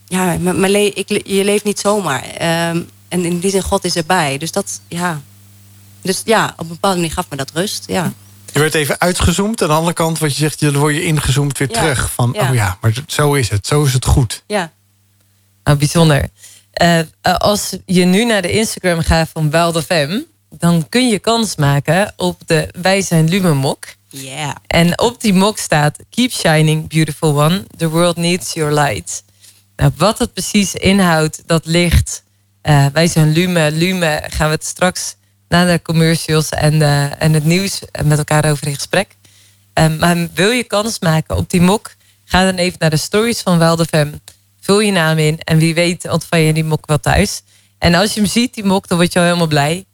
Ja, 0.06 0.38
mijn 0.38 0.72
le 0.72 0.91
ik, 0.93 1.28
je 1.28 1.43
leeft 1.43 1.63
niet 1.63 1.80
zomaar. 1.80 2.24
Um, 2.70 2.89
en 3.08 3.26
in 3.26 3.39
die 3.39 3.52
zin, 3.52 3.62
God 3.62 3.84
is 3.84 3.96
erbij. 3.96 4.38
Dus 4.38 4.52
dat, 4.52 4.82
ja... 4.88 5.22
Dus 6.02 6.22
ja, 6.26 6.54
op 6.54 6.60
een 6.60 6.67
bepaalde 6.67 6.98
manier 6.98 7.12
gaf 7.12 7.26
me 7.30 7.38
dat 7.38 7.52
rust, 7.54 7.84
ja. 7.88 8.13
Je 8.54 8.60
werd 8.60 8.74
even 8.74 9.00
uitgezoomd. 9.00 9.62
Aan 9.62 9.67
de 9.67 9.74
andere 9.74 9.93
kant, 9.93 10.20
wat 10.20 10.32
je 10.32 10.38
zegt, 10.38 10.60
dan 10.60 10.78
word 10.78 10.96
je 10.96 11.04
ingezoomd 11.04 11.58
weer 11.58 11.67
terug. 11.67 12.12
Van, 12.12 12.30
ja. 12.34 12.50
oh 12.50 12.56
ja, 12.56 12.78
maar 12.82 12.93
zo 13.08 13.34
is 13.34 13.50
het. 13.50 13.67
Zo 13.67 13.84
is 13.84 13.93
het 13.93 14.06
goed. 14.06 14.43
Ja. 14.48 14.72
Nou, 15.63 15.78
bijzonder. 15.78 16.30
Uh, 16.82 17.00
als 17.22 17.78
je 17.86 18.06
nu 18.06 18.26
naar 18.26 18.41
de 18.41 18.52
Instagram 18.52 19.02
gaat 19.02 19.30
van 19.34 19.50
Wild 19.50 19.84
FM 19.84 20.20
dan 20.50 20.90
kun 20.90 21.10
je 21.10 21.20
kans 21.20 21.56
maken 21.56 22.14
op 22.18 22.42
de 22.46 22.74
Wij 22.82 23.02
zijn 23.02 23.30
Lumen 23.30 23.58
mok. 23.58 23.86
Yeah. 24.10 24.56
En 24.68 25.00
op 25.00 25.22
die 25.22 25.34
mok 25.34 25.58
staat 25.58 25.98
Keep 26.10 26.32
shining, 26.32 26.90
beautiful 26.90 27.42
one. 27.42 27.66
The 27.78 27.90
world 27.90 28.16
needs 28.16 28.54
your 28.54 28.74
light. 28.74 29.24
Nou, 29.76 29.92
wat 29.98 30.20
het 30.20 30.34
precies 30.34 30.74
inhoudt, 30.74 31.44
dat 31.46 31.66
ligt. 31.66 32.24
Uh, 32.64 32.86
wij 32.94 33.08
zijn 33.08 33.32
Lume. 33.32 33.72
Lume 33.72 34.24
gaan 34.28 34.48
we 34.48 34.54
het 34.54 34.66
straks 34.66 35.16
na 35.48 35.66
de 35.66 35.82
commercials 35.82 36.50
en, 36.50 36.82
en 37.20 37.34
het 37.34 37.44
nieuws 37.44 37.82
met 38.04 38.18
elkaar 38.18 38.50
over 38.50 38.68
in 38.68 38.76
gesprek. 38.76 39.16
Um, 39.74 39.98
maar 39.98 40.28
wil 40.34 40.50
je 40.50 40.64
kans 40.64 41.00
maken 41.00 41.38
op 41.38 41.50
die 41.50 41.62
mok? 41.62 41.95
Ga 42.26 42.43
dan 42.43 42.56
even 42.56 42.78
naar 42.80 42.89
de 42.89 42.98
stories 42.98 43.41
van 43.41 43.58
Weldefem. 43.58 44.22
Vul 44.60 44.80
je 44.80 44.91
naam 44.91 45.18
in 45.18 45.39
en 45.39 45.58
wie 45.58 45.74
weet 45.74 46.10
ontvang 46.10 46.45
je 46.45 46.54
die 46.54 46.64
mok 46.64 46.86
wel 46.86 47.00
thuis. 47.00 47.41
En 47.78 47.95
als 47.95 48.14
je 48.14 48.20
hem 48.20 48.30
ziet, 48.30 48.54
die 48.54 48.64
mok, 48.64 48.88
dan 48.88 48.98
word 48.98 49.14
je 49.14 49.20
al 49.20 49.26
helemaal 49.26 49.48
blij. 49.48 49.86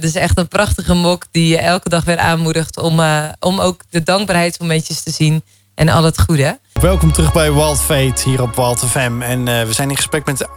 Dus 0.00 0.14
echt 0.14 0.38
een 0.38 0.48
prachtige 0.48 0.94
mok 0.94 1.24
die 1.30 1.48
je 1.48 1.58
elke 1.58 1.88
dag 1.88 2.04
weer 2.04 2.18
aanmoedigt 2.18 2.78
om, 2.78 3.00
uh, 3.00 3.24
om 3.40 3.60
ook 3.60 3.82
de 3.90 4.02
dankbaarheidsmomentjes 4.02 5.02
te 5.02 5.10
zien 5.10 5.42
en 5.74 5.88
al 5.88 6.04
het 6.04 6.20
goede. 6.20 6.58
Welkom 6.72 7.12
terug 7.12 7.32
bij 7.32 7.52
Wild 7.52 7.80
Fate 7.80 8.28
hier 8.28 8.42
op 8.42 8.56
Wild 8.56 8.84
FM. 8.84 9.22
En 9.22 9.38
uh, 9.38 9.62
we 9.62 9.72
zijn 9.72 9.90
in 9.90 9.96
gesprek 9.96 10.26
met 10.26 10.48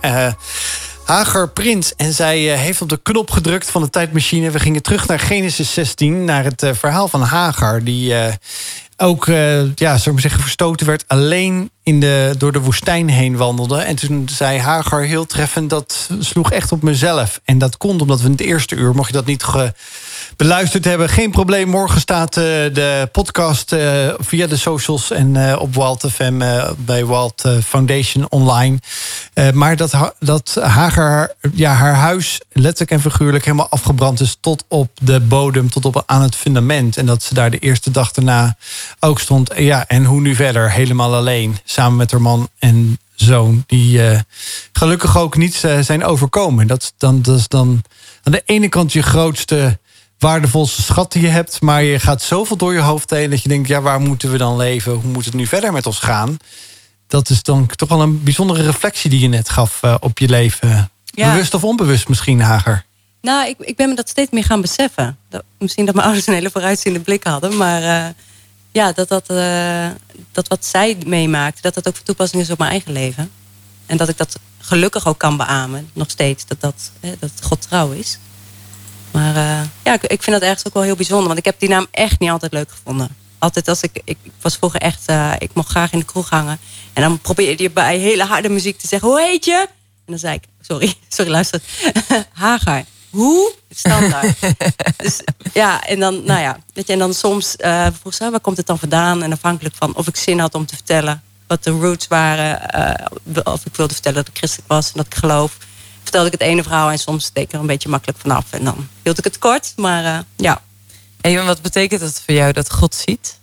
Hagar 1.05 1.49
Prins. 1.49 1.95
En 1.95 2.13
zij 2.13 2.37
heeft 2.39 2.81
op 2.81 2.89
de 2.89 2.99
knop 3.03 3.31
gedrukt 3.31 3.71
van 3.71 3.81
de 3.81 3.89
tijdmachine. 3.89 4.51
We 4.51 4.59
gingen 4.59 4.81
terug 4.81 5.07
naar 5.07 5.19
Genesis 5.19 5.73
16, 5.73 6.25
naar 6.25 6.43
het 6.43 6.71
verhaal 6.73 7.07
van 7.07 7.21
Hagar... 7.21 7.83
die 7.83 8.15
ook, 8.97 9.25
ja, 9.75 9.97
zou 9.97 10.19
zeggen, 10.19 10.41
verstoten 10.41 10.85
werd... 10.85 11.03
alleen 11.07 11.71
in 11.83 11.99
de, 11.99 12.35
door 12.37 12.51
de 12.51 12.61
woestijn 12.61 13.09
heen 13.09 13.37
wandelde. 13.37 13.77
En 13.77 13.95
toen 13.95 14.29
zei 14.29 14.59
Hagar 14.59 15.01
heel 15.01 15.25
treffend, 15.25 15.69
dat 15.69 16.09
sloeg 16.19 16.51
echt 16.51 16.71
op 16.71 16.81
mezelf. 16.81 17.41
En 17.43 17.57
dat 17.57 17.77
komt 17.77 18.01
omdat 18.01 18.19
we 18.19 18.25
in 18.25 18.31
het 18.31 18.41
eerste 18.41 18.75
uur, 18.75 18.95
mocht 18.95 19.07
je 19.07 19.13
dat 19.13 19.25
niet 19.25 19.43
ge, 19.43 19.73
beluisterd 20.37 20.85
hebben. 20.85 21.09
Geen 21.09 21.31
probleem, 21.31 21.67
morgen 21.67 22.01
staat 22.01 22.37
uh, 22.37 22.43
de 22.43 23.09
podcast 23.11 23.73
uh, 23.73 24.13
via 24.17 24.47
de 24.47 24.57
socials... 24.57 25.11
en 25.11 25.35
uh, 25.35 25.55
op 25.59 25.75
Walt 25.75 26.05
FM 26.11 26.41
bij 26.77 27.05
Walt 27.05 27.43
Foundation 27.65 28.29
online. 28.29 28.77
maar 29.53 29.75
dat, 29.75 30.13
dat 30.19 30.57
Hager 30.61 31.35
ja, 31.53 31.73
haar 31.73 31.93
huis 31.93 32.39
letterlijk 32.51 32.91
en 32.91 33.11
figuurlijk... 33.11 33.45
helemaal 33.45 33.69
afgebrand 33.69 34.19
is 34.19 34.37
tot 34.39 34.63
op 34.67 34.89
de 35.01 35.19
bodem, 35.19 35.69
tot 35.69 35.85
op 35.85 36.03
aan 36.05 36.21
het 36.21 36.35
fundament. 36.35 36.97
En 36.97 37.05
dat 37.05 37.23
ze 37.23 37.33
daar 37.33 37.51
de 37.51 37.59
eerste 37.59 37.91
dag 37.91 38.11
daarna 38.11 38.57
ook 38.99 39.19
stond. 39.19 39.51
Ja, 39.55 39.87
en 39.87 40.05
hoe 40.05 40.21
nu 40.21 40.35
verder? 40.35 40.71
Helemaal 40.71 41.15
alleen, 41.15 41.57
samen 41.63 41.97
met 41.97 42.11
haar 42.11 42.21
man 42.21 42.49
en 42.59 42.99
zoon... 43.15 43.63
die 43.67 44.01
gelukkig 44.73 45.17
ook 45.17 45.37
niet 45.37 45.63
zijn 45.81 46.03
overkomen. 46.03 46.67
Dat, 46.67 46.93
dan, 46.97 47.21
dat 47.21 47.37
is 47.37 47.47
dan 47.47 47.83
aan 48.23 48.31
de 48.31 48.41
ene 48.45 48.69
kant 48.69 48.93
je 48.93 49.01
grootste 49.01 49.77
waardevolste 50.23 50.81
schat 50.81 51.11
die 51.11 51.21
je 51.21 51.27
hebt. 51.27 51.61
Maar 51.61 51.83
je 51.83 51.99
gaat 51.99 52.21
zoveel 52.21 52.57
door 52.57 52.73
je 52.73 52.79
hoofd 52.79 53.09
heen 53.09 53.29
dat 53.29 53.43
je 53.43 53.49
denkt, 53.49 53.67
ja, 53.67 53.81
waar 53.81 53.99
moeten 53.99 54.31
we 54.31 54.37
dan 54.37 54.57
leven? 54.57 54.91
Hoe 54.91 55.11
moet 55.11 55.25
het 55.25 55.33
nu 55.33 55.47
verder 55.47 55.71
met 55.71 55.85
ons 55.85 55.99
gaan? 55.99 56.37
Dat 57.07 57.29
is 57.29 57.43
dan 57.43 57.67
toch 57.75 57.89
wel 57.89 58.01
een 58.01 58.23
bijzondere 58.23 58.63
reflectie 58.63 59.09
die 59.09 59.19
je 59.19 59.27
net 59.27 59.49
gaf 59.49 59.79
uh, 59.83 59.95
op 59.99 60.19
je 60.19 60.29
leven. 60.29 60.91
Bewust 61.13 61.53
of 61.53 61.63
onbewust 61.63 62.07
misschien, 62.07 62.41
Hager? 62.41 62.85
Nou, 63.21 63.47
ik, 63.47 63.55
ik 63.59 63.75
ben 63.75 63.89
me 63.89 63.95
dat 63.95 64.09
steeds 64.09 64.31
meer 64.31 64.43
gaan 64.43 64.61
beseffen. 64.61 65.17
Dat, 65.29 65.43
misschien 65.57 65.85
dat 65.85 65.95
mijn 65.95 66.07
ouders 66.09 66.27
een 66.27 66.33
hele 66.33 66.51
vooruitziende 66.51 66.99
blik 66.99 67.23
hadden. 67.23 67.57
Maar 67.57 67.81
uh, 67.81 68.09
ja, 68.71 68.91
dat, 68.91 69.07
dat, 69.07 69.31
uh, 69.31 69.87
dat 70.31 70.47
wat 70.47 70.65
zij 70.65 70.97
meemaakt, 71.05 71.63
dat 71.63 71.73
dat 71.73 71.87
ook 71.87 71.95
van 71.95 72.05
toepassing 72.05 72.41
is 72.41 72.49
op 72.49 72.57
mijn 72.57 72.71
eigen 72.71 72.91
leven. 72.91 73.31
En 73.85 73.97
dat 73.97 74.09
ik 74.09 74.17
dat 74.17 74.39
gelukkig 74.59 75.07
ook 75.07 75.17
kan 75.17 75.37
beamen, 75.37 75.89
nog 75.93 76.09
steeds. 76.09 76.45
Dat, 76.45 76.61
dat, 76.61 76.91
hè, 76.99 77.13
dat 77.19 77.31
God 77.41 77.61
trouw 77.61 77.91
is. 77.91 78.17
Maar 79.13 79.35
uh, 79.35 79.61
ja, 79.83 79.93
ik, 79.93 80.03
ik, 80.03 80.23
vind 80.23 80.39
dat 80.39 80.41
ergens 80.41 80.65
ook 80.67 80.73
wel 80.73 80.83
heel 80.83 80.95
bijzonder. 80.95 81.27
Want 81.27 81.39
ik 81.39 81.45
heb 81.45 81.59
die 81.59 81.69
naam 81.69 81.87
echt 81.91 82.19
niet 82.19 82.29
altijd 82.29 82.53
leuk 82.53 82.71
gevonden. 82.71 83.15
Altijd 83.39 83.67
als 83.67 83.81
ik... 83.81 84.01
Ik, 84.03 84.17
was 84.41 84.55
vroeger 84.55 84.79
echt... 84.79 85.09
Uh, 85.09 85.33
ik 85.37 85.49
mocht 85.53 85.69
graag 85.69 85.91
in 85.91 85.99
de 85.99 86.05
kroeg 86.05 86.29
hangen. 86.29 86.59
En 86.93 87.01
dan 87.01 87.19
probeerde 87.19 87.63
je 87.63 87.71
bij 87.71 87.97
hele 87.97 88.23
harde 88.23 88.49
muziek 88.49 88.77
te 88.77 88.87
zeggen... 88.87 89.09
Hoe 89.09 89.21
heet 89.21 89.45
je? 89.45 89.67
En 90.05 90.05
dan 90.05 90.17
zei 90.17 90.35
ik... 90.35 90.43
Sorry, 90.61 90.93
sorry, 91.15 91.31
luister. 91.31 91.61
Hagar. 92.33 92.83
Hoe? 93.09 93.53
Standaard. 93.69 94.37
dus 95.03 95.19
ja, 95.53 95.83
en 95.83 95.99
dan, 95.99 96.23
nou 96.23 96.41
ja. 96.41 96.57
Weet 96.73 96.87
je, 96.87 96.93
en 96.93 96.99
dan 96.99 97.13
soms 97.13 97.55
uh, 97.59 97.87
vroeg 97.99 98.13
ze, 98.13 98.29
waar 98.29 98.39
komt 98.39 98.57
het 98.57 98.67
dan 98.67 98.79
vandaan? 98.79 99.23
En 99.23 99.31
afhankelijk 99.31 99.75
van 99.75 99.95
of 99.95 100.07
ik 100.07 100.15
zin 100.15 100.39
had 100.39 100.55
om 100.55 100.65
te 100.65 100.75
vertellen 100.75 101.23
wat 101.47 101.63
de 101.63 101.71
roots 101.71 102.07
waren. 102.07 102.61
Of 103.43 103.65
ik 103.65 103.75
wilde 103.75 103.93
vertellen 103.93 104.17
dat 104.17 104.27
ik 104.27 104.37
christelijk 104.37 104.69
was 104.69 104.85
en 104.85 104.93
dat 104.95 105.05
ik 105.05 105.15
geloof 105.15 105.57
vertelde 106.03 106.25
ik 106.27 106.31
het 106.31 106.41
ene 106.41 106.63
verhaal 106.63 106.91
en 106.91 106.99
soms 106.99 107.31
deed 107.33 107.43
ik 107.43 107.53
er 107.53 107.59
een 107.59 107.65
beetje 107.65 107.89
makkelijk 107.89 108.19
vanaf. 108.19 108.45
En 108.49 108.63
dan 108.63 108.87
hield 109.03 109.17
ik 109.17 109.23
het 109.23 109.37
kort, 109.37 109.73
maar 109.75 110.03
uh, 110.03 110.19
ja. 110.35 110.61
En 111.21 111.45
wat 111.45 111.61
betekent 111.61 112.01
het 112.01 112.21
voor 112.25 112.33
jou 112.33 112.53
dat 112.53 112.71
God 112.71 112.95
ziet? 112.95 113.37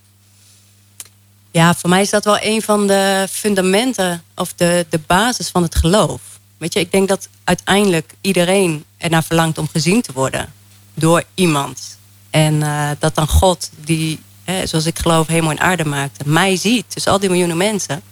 Ja, 1.51 1.75
voor 1.75 1.91
mij 1.91 2.01
is 2.01 2.11
dat 2.11 2.25
wel 2.25 2.39
een 2.41 2.63
van 2.63 2.87
de 2.87 3.27
fundamenten 3.31 4.23
of 4.35 4.53
de, 4.53 4.87
de 4.91 5.01
basis 5.07 5.49
van 5.49 5.63
het 5.63 5.75
geloof. 5.75 6.21
Weet 6.59 6.73
je, 6.73 6.81
ik 6.81 6.93
denk 6.93 7.09
dat 7.09 7.29
uiteindelijk 7.45 8.15
iedereen 8.21 8.85
ernaar 8.97 9.25
verlangt 9.25 9.59
om 9.59 9.69
gezien 9.69 10.03
te 10.03 10.13
worden 10.13 10.53
door 10.95 11.23
iemand. 11.35 11.99
En 12.31 12.55
uh, 12.55 12.91
dat 12.99 13.15
dan 13.15 13.29
God, 13.29 13.71
die, 13.77 14.21
hè, 14.45 14.67
zoals 14.67 14.87
ik 14.87 14.99
geloof, 14.99 15.27
hemel 15.27 15.51
en 15.51 15.61
aarde 15.61 15.85
maakte, 15.85 16.29
mij 16.29 16.57
ziet. 16.57 16.95
Dus 16.95 17.07
al 17.07 17.19
die 17.19 17.29
miljoenen 17.29 17.57
mensen. 17.57 18.03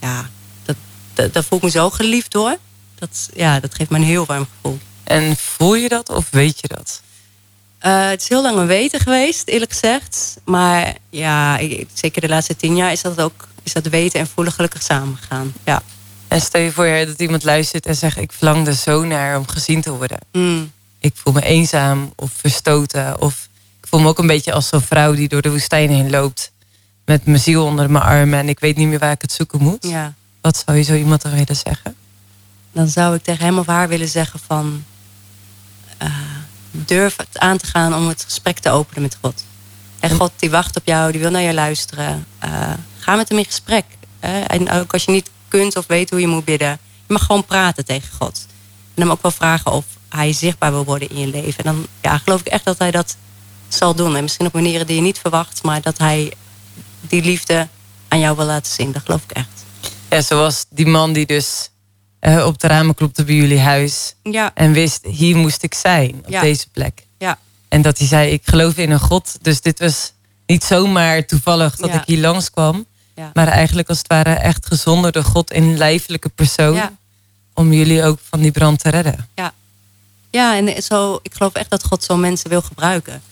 Ja, 0.00 0.30
dat, 0.64 0.76
dat, 1.14 1.32
dat 1.32 1.44
voel 1.44 1.58
ik 1.58 1.64
me 1.64 1.70
zo 1.70 1.90
geliefd 1.90 2.32
door 2.32 2.56
dat, 2.98 3.28
ja, 3.34 3.60
dat 3.60 3.74
geeft 3.74 3.90
me 3.90 3.96
een 3.96 4.04
heel 4.04 4.26
warm 4.26 4.46
gevoel. 4.54 4.78
En 5.04 5.36
voel 5.36 5.74
je 5.74 5.88
dat 5.88 6.08
of 6.08 6.30
weet 6.30 6.60
je 6.60 6.68
dat? 6.68 7.02
Uh, 7.82 8.08
het 8.08 8.22
is 8.22 8.28
heel 8.28 8.42
lang 8.42 8.56
een 8.56 8.66
weten 8.66 9.00
geweest, 9.00 9.48
eerlijk 9.48 9.70
gezegd. 9.70 10.36
Maar 10.44 10.94
ja, 11.10 11.60
zeker 11.94 12.20
de 12.20 12.28
laatste 12.28 12.56
tien 12.56 12.76
jaar 12.76 12.92
is 12.92 13.02
dat 13.02 13.20
ook 13.20 13.48
is 13.62 13.72
dat 13.72 13.86
weten 13.86 14.20
en 14.20 14.26
voelen 14.26 14.52
gelukkig 14.52 14.82
samengegaan. 14.82 15.52
Ja. 15.64 15.82
En 16.28 16.40
stel 16.40 16.60
je 16.60 16.72
voor 16.72 16.86
dat 17.06 17.20
iemand 17.20 17.44
luistert 17.44 17.86
en 17.86 17.94
zegt: 17.94 18.16
Ik 18.16 18.32
verlang 18.32 18.66
er 18.66 18.74
zo 18.74 19.04
naar 19.04 19.38
om 19.38 19.48
gezien 19.48 19.80
te 19.80 19.90
worden. 19.90 20.18
Mm. 20.32 20.72
Ik 20.98 21.12
voel 21.14 21.32
me 21.32 21.42
eenzaam 21.42 22.12
of 22.16 22.30
verstoten. 22.32 23.20
Of 23.20 23.48
ik 23.80 23.88
voel 23.88 24.00
me 24.00 24.08
ook 24.08 24.18
een 24.18 24.26
beetje 24.26 24.52
als 24.52 24.68
zo'n 24.68 24.80
vrouw 24.80 25.14
die 25.14 25.28
door 25.28 25.42
de 25.42 25.50
woestijn 25.50 25.90
heen 25.90 26.10
loopt. 26.10 26.52
Met 27.04 27.26
mijn 27.26 27.40
ziel 27.40 27.64
onder 27.64 27.90
mijn 27.90 28.04
armen 28.04 28.38
en 28.38 28.48
ik 28.48 28.60
weet 28.60 28.76
niet 28.76 28.88
meer 28.88 28.98
waar 28.98 29.12
ik 29.12 29.22
het 29.22 29.32
zoeken 29.32 29.62
moet. 29.62 29.86
Ja. 29.86 30.14
Wat 30.40 30.62
zou 30.66 30.78
je 30.78 30.84
zo 30.84 30.94
iemand 30.94 31.22
dan 31.22 31.32
willen 31.32 31.56
zeggen? 31.56 31.94
Dan 32.72 32.88
zou 32.88 33.14
ik 33.14 33.22
tegen 33.22 33.44
hem 33.44 33.58
of 33.58 33.66
haar 33.66 33.88
willen 33.88 34.08
zeggen 34.08 34.40
van... 34.46 34.84
Uh, 36.02 36.08
durf 36.70 37.16
het 37.16 37.38
aan 37.38 37.56
te 37.58 37.66
gaan 37.66 37.94
om 37.94 38.08
het 38.08 38.24
gesprek 38.24 38.58
te 38.58 38.70
openen 38.70 39.02
met 39.02 39.18
God. 39.20 39.44
En 40.00 40.10
God 40.10 40.32
die 40.36 40.50
wacht 40.50 40.76
op 40.76 40.86
jou, 40.86 41.12
die 41.12 41.20
wil 41.20 41.30
naar 41.30 41.42
je 41.42 41.54
luisteren. 41.54 42.26
Uh, 42.44 42.72
ga 42.98 43.16
met 43.16 43.28
hem 43.28 43.38
in 43.38 43.44
gesprek. 43.44 43.84
en 44.20 44.70
ook 44.70 44.92
als 44.92 45.04
je 45.04 45.10
niet 45.10 45.30
kunt 45.48 45.76
of 45.76 45.86
weet 45.86 46.10
hoe 46.10 46.20
je 46.20 46.26
moet 46.26 46.44
bidden. 46.44 46.78
Je 47.06 47.12
mag 47.12 47.24
gewoon 47.24 47.44
praten 47.44 47.84
tegen 47.84 48.08
God. 48.18 48.46
En 48.94 49.02
hem 49.02 49.10
ook 49.10 49.22
wel 49.22 49.30
vragen 49.30 49.72
of 49.72 49.84
hij 50.08 50.32
zichtbaar 50.32 50.70
wil 50.70 50.84
worden 50.84 51.10
in 51.10 51.18
je 51.18 51.26
leven. 51.26 51.64
En 51.64 51.74
dan 51.74 51.86
ja, 52.00 52.18
geloof 52.18 52.40
ik 52.40 52.46
echt 52.46 52.64
dat 52.64 52.78
hij 52.78 52.90
dat 52.90 53.16
zal 53.68 53.94
doen. 53.94 54.16
En 54.16 54.22
misschien 54.22 54.46
op 54.46 54.52
manieren 54.52 54.86
die 54.86 54.96
je 54.96 55.02
niet 55.02 55.18
verwacht. 55.18 55.62
Maar 55.62 55.80
dat 55.80 55.98
hij 55.98 56.32
die 57.00 57.22
liefde 57.22 57.68
aan 58.08 58.18
jou 58.18 58.36
wil 58.36 58.46
laten 58.46 58.72
zien. 58.72 58.92
Dat 58.92 59.02
geloof 59.04 59.22
ik 59.22 59.30
echt. 59.30 59.64
Ja, 60.10 60.20
zoals 60.20 60.64
die 60.68 60.86
man 60.86 61.12
die 61.12 61.26
dus 61.26 61.70
uh, 62.20 62.46
op 62.46 62.58
de 62.58 62.66
ramen 62.66 62.94
klopte 62.94 63.24
bij 63.24 63.34
jullie 63.34 63.60
huis. 63.60 64.14
Ja. 64.22 64.50
En 64.54 64.72
wist, 64.72 65.04
hier 65.04 65.36
moest 65.36 65.62
ik 65.62 65.74
zijn, 65.74 66.22
op 66.26 66.40
deze 66.40 66.68
plek. 66.72 67.06
Ja. 67.18 67.38
En 67.68 67.82
dat 67.82 67.98
hij 67.98 68.06
zei, 68.06 68.30
ik 68.30 68.42
geloof 68.44 68.76
in 68.76 68.90
een 68.90 69.00
God. 69.00 69.38
Dus 69.42 69.60
dit 69.60 69.78
was 69.78 70.12
niet 70.46 70.64
zomaar 70.64 71.26
toevallig 71.26 71.76
dat 71.76 71.94
ik 71.94 72.02
hier 72.06 72.18
langskwam. 72.18 72.86
Ja. 73.14 73.30
Maar 73.32 73.48
eigenlijk 73.48 73.88
als 73.88 73.98
het 73.98 74.06
ware 74.06 74.34
echt 74.34 74.66
gezonderde 74.66 75.22
God 75.22 75.50
in 75.50 75.76
lijfelijke 75.76 76.28
persoon. 76.28 76.80
Om 77.54 77.72
jullie 77.72 78.04
ook 78.04 78.18
van 78.30 78.40
die 78.40 78.50
brand 78.50 78.80
te 78.80 78.88
redden. 78.88 79.28
Ja, 79.34 79.52
ja 80.30 80.56
en 80.56 80.82
zo, 80.82 81.18
ik 81.22 81.34
geloof 81.34 81.52
echt 81.52 81.70
dat 81.70 81.84
God 81.84 82.04
zo 82.04 82.16
mensen 82.16 82.50
wil 82.50 82.62
gebruiken. 82.62 83.22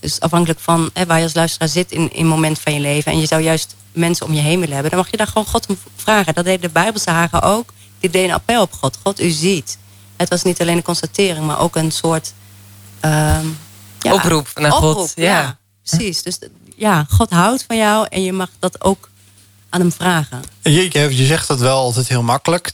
Dus 0.00 0.20
afhankelijk 0.20 0.60
van 0.60 0.90
hè, 0.92 1.06
waar 1.06 1.16
je 1.18 1.24
als 1.24 1.34
luisteraar 1.34 1.68
zit 1.68 1.92
in 1.92 2.10
een 2.14 2.26
moment 2.26 2.58
van 2.58 2.74
je 2.74 2.80
leven. 2.80 3.12
En 3.12 3.20
je 3.20 3.26
zou 3.26 3.42
juist 3.42 3.74
mensen 3.92 4.26
om 4.26 4.32
je 4.32 4.40
heen 4.40 4.58
willen 4.58 4.74
hebben. 4.74 4.90
Dan 4.90 5.00
mag 5.00 5.10
je 5.10 5.16
daar 5.16 5.26
gewoon 5.26 5.46
God 5.46 5.66
om 5.66 5.78
vragen. 5.96 6.34
Dat 6.34 6.44
deed 6.44 6.62
de 6.62 6.68
Bijbelse 6.68 7.10
Hagen 7.10 7.42
ook 7.42 7.72
die 8.10 8.20
deed 8.20 8.28
een 8.28 8.34
appel 8.34 8.62
op 8.62 8.72
God. 8.72 8.98
God, 9.02 9.20
u 9.20 9.30
ziet. 9.30 9.78
Het 10.16 10.28
was 10.28 10.42
niet 10.42 10.60
alleen 10.60 10.76
een 10.76 10.82
constatering, 10.82 11.46
maar 11.46 11.58
ook 11.58 11.76
een 11.76 11.90
soort... 11.90 12.32
Um, 13.04 13.58
ja, 13.98 14.14
oproep 14.14 14.48
naar 14.54 14.72
God. 14.72 15.12
Ja. 15.14 15.58
precies. 15.84 16.22
Dus 16.22 16.38
ja, 16.76 17.06
God 17.10 17.30
houdt 17.30 17.64
van 17.66 17.76
jou 17.76 18.06
en 18.10 18.22
je 18.22 18.32
mag 18.32 18.50
dat 18.58 18.84
ook 18.84 19.08
aan 19.68 19.80
hem 19.80 19.92
vragen. 19.92 20.42
Je, 20.62 21.16
je 21.16 21.26
zegt 21.26 21.48
dat 21.48 21.60
wel 21.60 21.78
altijd 21.78 22.08
heel 22.08 22.22
makkelijk. 22.22 22.72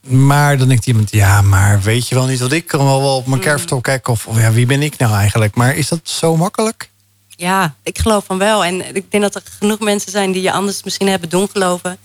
maar 0.00 0.58
dan 0.58 0.68
denkt 0.68 0.86
iemand, 0.86 1.10
ja, 1.10 1.42
maar 1.42 1.80
weet 1.80 2.08
je 2.08 2.14
wel 2.14 2.26
niet 2.26 2.40
wat 2.40 2.52
ik 2.52 2.66
kan 2.66 2.84
wel 2.84 3.16
op 3.16 3.26
mijn 3.26 3.36
mm. 3.36 3.44
kerfstok 3.44 3.82
kijken. 3.82 4.12
Of, 4.12 4.26
of 4.26 4.38
ja, 4.38 4.52
wie 4.52 4.66
ben 4.66 4.82
ik 4.82 4.98
nou 4.98 5.14
eigenlijk? 5.14 5.54
Maar 5.54 5.76
is 5.76 5.88
dat 5.88 6.00
zo 6.02 6.36
makkelijk? 6.36 6.90
Ja, 7.28 7.74
ik 7.82 7.98
geloof 7.98 8.24
van 8.24 8.38
wel. 8.38 8.64
En 8.64 8.94
ik 8.94 9.10
denk 9.10 9.22
dat 9.22 9.34
er 9.34 9.42
genoeg 9.58 9.80
mensen 9.80 10.12
zijn 10.12 10.32
die 10.32 10.42
je 10.42 10.52
anders 10.52 10.82
misschien 10.82 11.08
hebben 11.08 11.28
doen 11.28 11.48
geloven. 11.52 11.98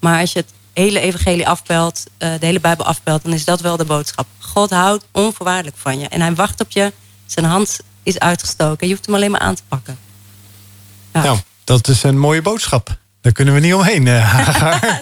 Maar 0.00 0.20
als 0.20 0.32
je 0.32 0.38
het 0.38 0.52
hele 0.82 1.00
evangelie 1.00 1.48
afpelt, 1.48 2.04
uh, 2.18 2.30
de 2.38 2.46
hele 2.46 2.60
Bijbel 2.60 2.84
afpelt, 2.84 3.22
dan 3.22 3.32
is 3.32 3.44
dat 3.44 3.60
wel 3.60 3.76
de 3.76 3.84
boodschap. 3.84 4.26
God 4.38 4.70
houdt 4.70 5.04
onvoorwaardelijk 5.12 5.76
van 5.76 5.98
je. 5.98 6.08
En 6.08 6.20
hij 6.20 6.34
wacht 6.34 6.60
op 6.60 6.70
je. 6.70 6.92
Zijn 7.26 7.46
hand 7.46 7.80
is 8.02 8.18
uitgestoken. 8.18 8.86
Je 8.86 8.92
hoeft 8.92 9.06
hem 9.06 9.14
alleen 9.14 9.30
maar 9.30 9.40
aan 9.40 9.54
te 9.54 9.62
pakken. 9.68 9.98
Ja. 11.12 11.22
Nou, 11.22 11.38
dat 11.64 11.88
is 11.88 12.02
een 12.02 12.18
mooie 12.18 12.42
boodschap. 12.42 12.96
Daar 13.20 13.32
kunnen 13.32 13.54
we 13.54 13.60
niet 13.60 13.74
omheen, 13.74 14.06
uh, 14.16 14.42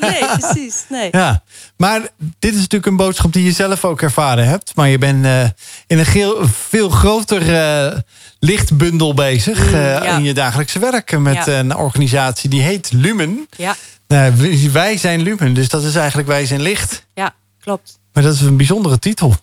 nee, 0.01 0.25
precies. 0.39 0.85
Nee. 0.89 1.09
Ja, 1.13 1.43
maar 1.77 2.01
dit 2.39 2.53
is 2.53 2.61
natuurlijk 2.61 2.87
een 2.87 2.97
boodschap 2.97 3.33
die 3.33 3.45
je 3.45 3.53
zelf 3.53 3.85
ook 3.85 4.03
ervaren 4.03 4.47
hebt. 4.47 4.75
Maar 4.75 4.89
je 4.89 4.99
bent 4.99 5.25
uh, 5.25 5.43
in 5.87 5.99
een 5.99 6.49
veel 6.49 6.89
groter 6.89 7.43
uh, 7.43 7.99
lichtbundel 8.45 9.15
bezig 9.15 9.71
mm, 9.71 9.79
ja. 9.79 10.17
in 10.17 10.23
je 10.23 10.35
dagelijkse 10.35 10.79
werk. 10.79 11.19
Met 11.19 11.45
ja. 11.45 11.59
een 11.59 11.77
organisatie 11.77 12.51
die 12.51 12.63
heet 12.63 12.93
Lumen. 12.93 13.47
Ja. 13.57 13.77
Nou, 14.09 14.33
wij 14.73 14.97
zijn 14.97 15.23
Lumen, 15.23 15.55
dus 15.55 15.69
dat 15.69 15.83
is 15.83 15.95
eigenlijk 15.95 16.29
wij 16.29 16.47
zijn 16.47 16.63
licht. 16.63 17.07
Ja, 17.15 17.35
klopt. 17.61 17.99
Maar 18.13 18.23
dat 18.23 18.35
is 18.35 18.41
een 18.41 18.57
bijzondere 18.57 18.99
titel. 18.99 19.35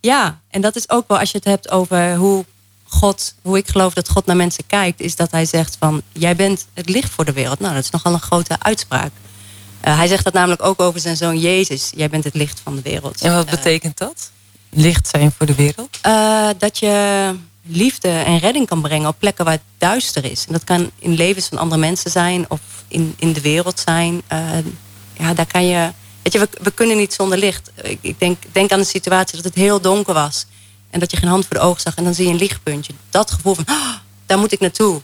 Ja, 0.00 0.40
en 0.50 0.60
dat 0.60 0.76
is 0.76 0.90
ook 0.90 1.08
wel 1.08 1.18
als 1.18 1.30
je 1.30 1.36
het 1.36 1.46
hebt 1.46 1.70
over 1.70 2.14
hoe 2.14 2.44
God, 2.84 3.34
hoe 3.42 3.58
ik 3.58 3.68
geloof 3.68 3.94
dat 3.94 4.08
God 4.08 4.26
naar 4.26 4.36
mensen 4.36 4.66
kijkt, 4.66 5.00
is 5.00 5.16
dat 5.16 5.30
hij 5.30 5.44
zegt 5.44 5.76
van 5.78 6.02
jij 6.12 6.36
bent 6.36 6.66
het 6.74 6.88
licht 6.88 7.10
voor 7.10 7.24
de 7.24 7.32
wereld. 7.32 7.60
Nou, 7.60 7.74
dat 7.74 7.84
is 7.84 7.90
nogal 7.90 8.12
een 8.12 8.20
grote 8.20 8.56
uitspraak. 8.58 9.10
hij 9.80 10.06
zegt 10.06 10.24
dat 10.24 10.32
namelijk 10.32 10.62
ook 10.62 10.80
over 10.80 11.00
zijn 11.00 11.16
zoon 11.16 11.38
Jezus. 11.38 11.92
Jij 11.94 12.08
bent 12.08 12.24
het 12.24 12.34
licht 12.34 12.60
van 12.64 12.76
de 12.76 12.82
wereld. 12.82 13.20
En 13.20 13.34
wat 13.34 13.50
betekent 13.50 13.98
dat? 13.98 14.30
Licht 14.70 15.08
zijn 15.08 15.32
voor 15.36 15.46
de 15.46 15.54
wereld? 15.54 15.98
dat 16.58 16.78
je 16.78 17.34
liefde 17.68 18.08
en 18.08 18.38
redding 18.38 18.66
kan 18.66 18.80
brengen 18.80 19.08
op 19.08 19.18
plekken 19.18 19.44
waar 19.44 19.54
het 19.54 19.62
duister 19.78 20.24
is. 20.24 20.46
En 20.46 20.52
dat 20.52 20.64
kan 20.64 20.90
in 20.98 21.14
levens 21.14 21.48
van 21.48 21.58
andere 21.58 21.80
mensen 21.80 22.10
zijn 22.10 22.44
of 22.48 22.60
in, 22.88 23.14
in 23.18 23.32
de 23.32 23.40
wereld 23.40 23.82
zijn. 23.84 24.22
ja, 25.18 25.34
daar 25.34 25.46
kan 25.46 25.66
je 25.66 25.90
Weet 26.22 26.32
je, 26.32 26.38
we, 26.38 26.62
we 26.62 26.70
kunnen 26.70 26.96
niet 26.96 27.12
zonder 27.12 27.38
licht. 27.38 27.70
Ik, 27.82 27.98
ik 28.00 28.20
denk, 28.20 28.42
denk 28.52 28.72
aan 28.72 28.78
de 28.78 28.84
situatie 28.84 29.36
dat 29.36 29.44
het 29.44 29.54
heel 29.54 29.80
donker 29.80 30.14
was. 30.14 30.46
En 30.90 31.00
dat 31.00 31.10
je 31.10 31.16
geen 31.16 31.28
hand 31.28 31.46
voor 31.46 31.56
de 31.56 31.62
ogen 31.62 31.80
zag. 31.80 31.94
En 31.94 32.04
dan 32.04 32.14
zie 32.14 32.26
je 32.26 32.30
een 32.30 32.38
lichtpuntje. 32.38 32.92
Dat 33.10 33.30
gevoel 33.30 33.54
van, 33.54 33.64
oh, 33.68 33.94
daar 34.26 34.38
moet 34.38 34.52
ik 34.52 34.60
naartoe. 34.60 35.02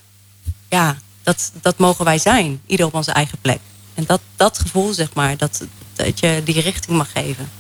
Ja, 0.68 0.96
dat, 1.22 1.52
dat 1.62 1.78
mogen 1.78 2.04
wij 2.04 2.18
zijn. 2.18 2.60
Ieder 2.66 2.86
op 2.86 2.94
onze 2.94 3.12
eigen 3.12 3.38
plek. 3.40 3.58
En 3.94 4.04
dat, 4.06 4.20
dat 4.36 4.58
gevoel, 4.58 4.92
zeg 4.92 5.14
maar, 5.14 5.36
dat, 5.36 5.64
dat 5.92 6.20
je 6.20 6.40
die 6.44 6.60
richting 6.60 6.96
mag 6.96 7.12
geven. 7.12 7.50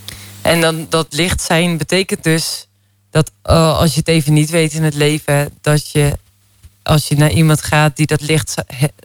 En 0.42 0.60
dan 0.60 0.86
dat 0.88 1.06
licht 1.10 1.40
zijn 1.40 1.76
betekent 1.76 2.22
dus 2.22 2.66
dat 3.14 3.30
uh, 3.46 3.78
als 3.78 3.92
je 3.92 3.98
het 3.98 4.08
even 4.08 4.32
niet 4.32 4.50
weet 4.50 4.72
in 4.72 4.82
het 4.82 4.94
leven, 4.94 5.58
dat 5.60 5.90
je 5.90 6.18
als 6.82 7.08
je 7.08 7.16
naar 7.16 7.30
iemand 7.30 7.62
gaat 7.62 7.96
die 7.96 8.06
dat 8.06 8.20
licht 8.20 8.54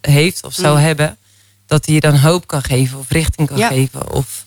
heeft 0.01 0.43
of 0.43 0.53
zou 0.53 0.78
mm. 0.78 0.84
hebben, 0.84 1.18
dat 1.66 1.86
hij 1.86 1.95
je 1.95 2.01
dan 2.01 2.16
hoop 2.16 2.47
kan 2.47 2.64
geven 2.64 2.99
of 2.99 3.10
richting 3.10 3.47
kan 3.47 3.57
geven. 3.57 4.12
Of 4.12 4.45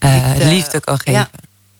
uh, 0.00 0.32
liefde 0.36 0.80
kan 0.80 0.98
geven. 0.98 1.12
Ja, 1.12 1.30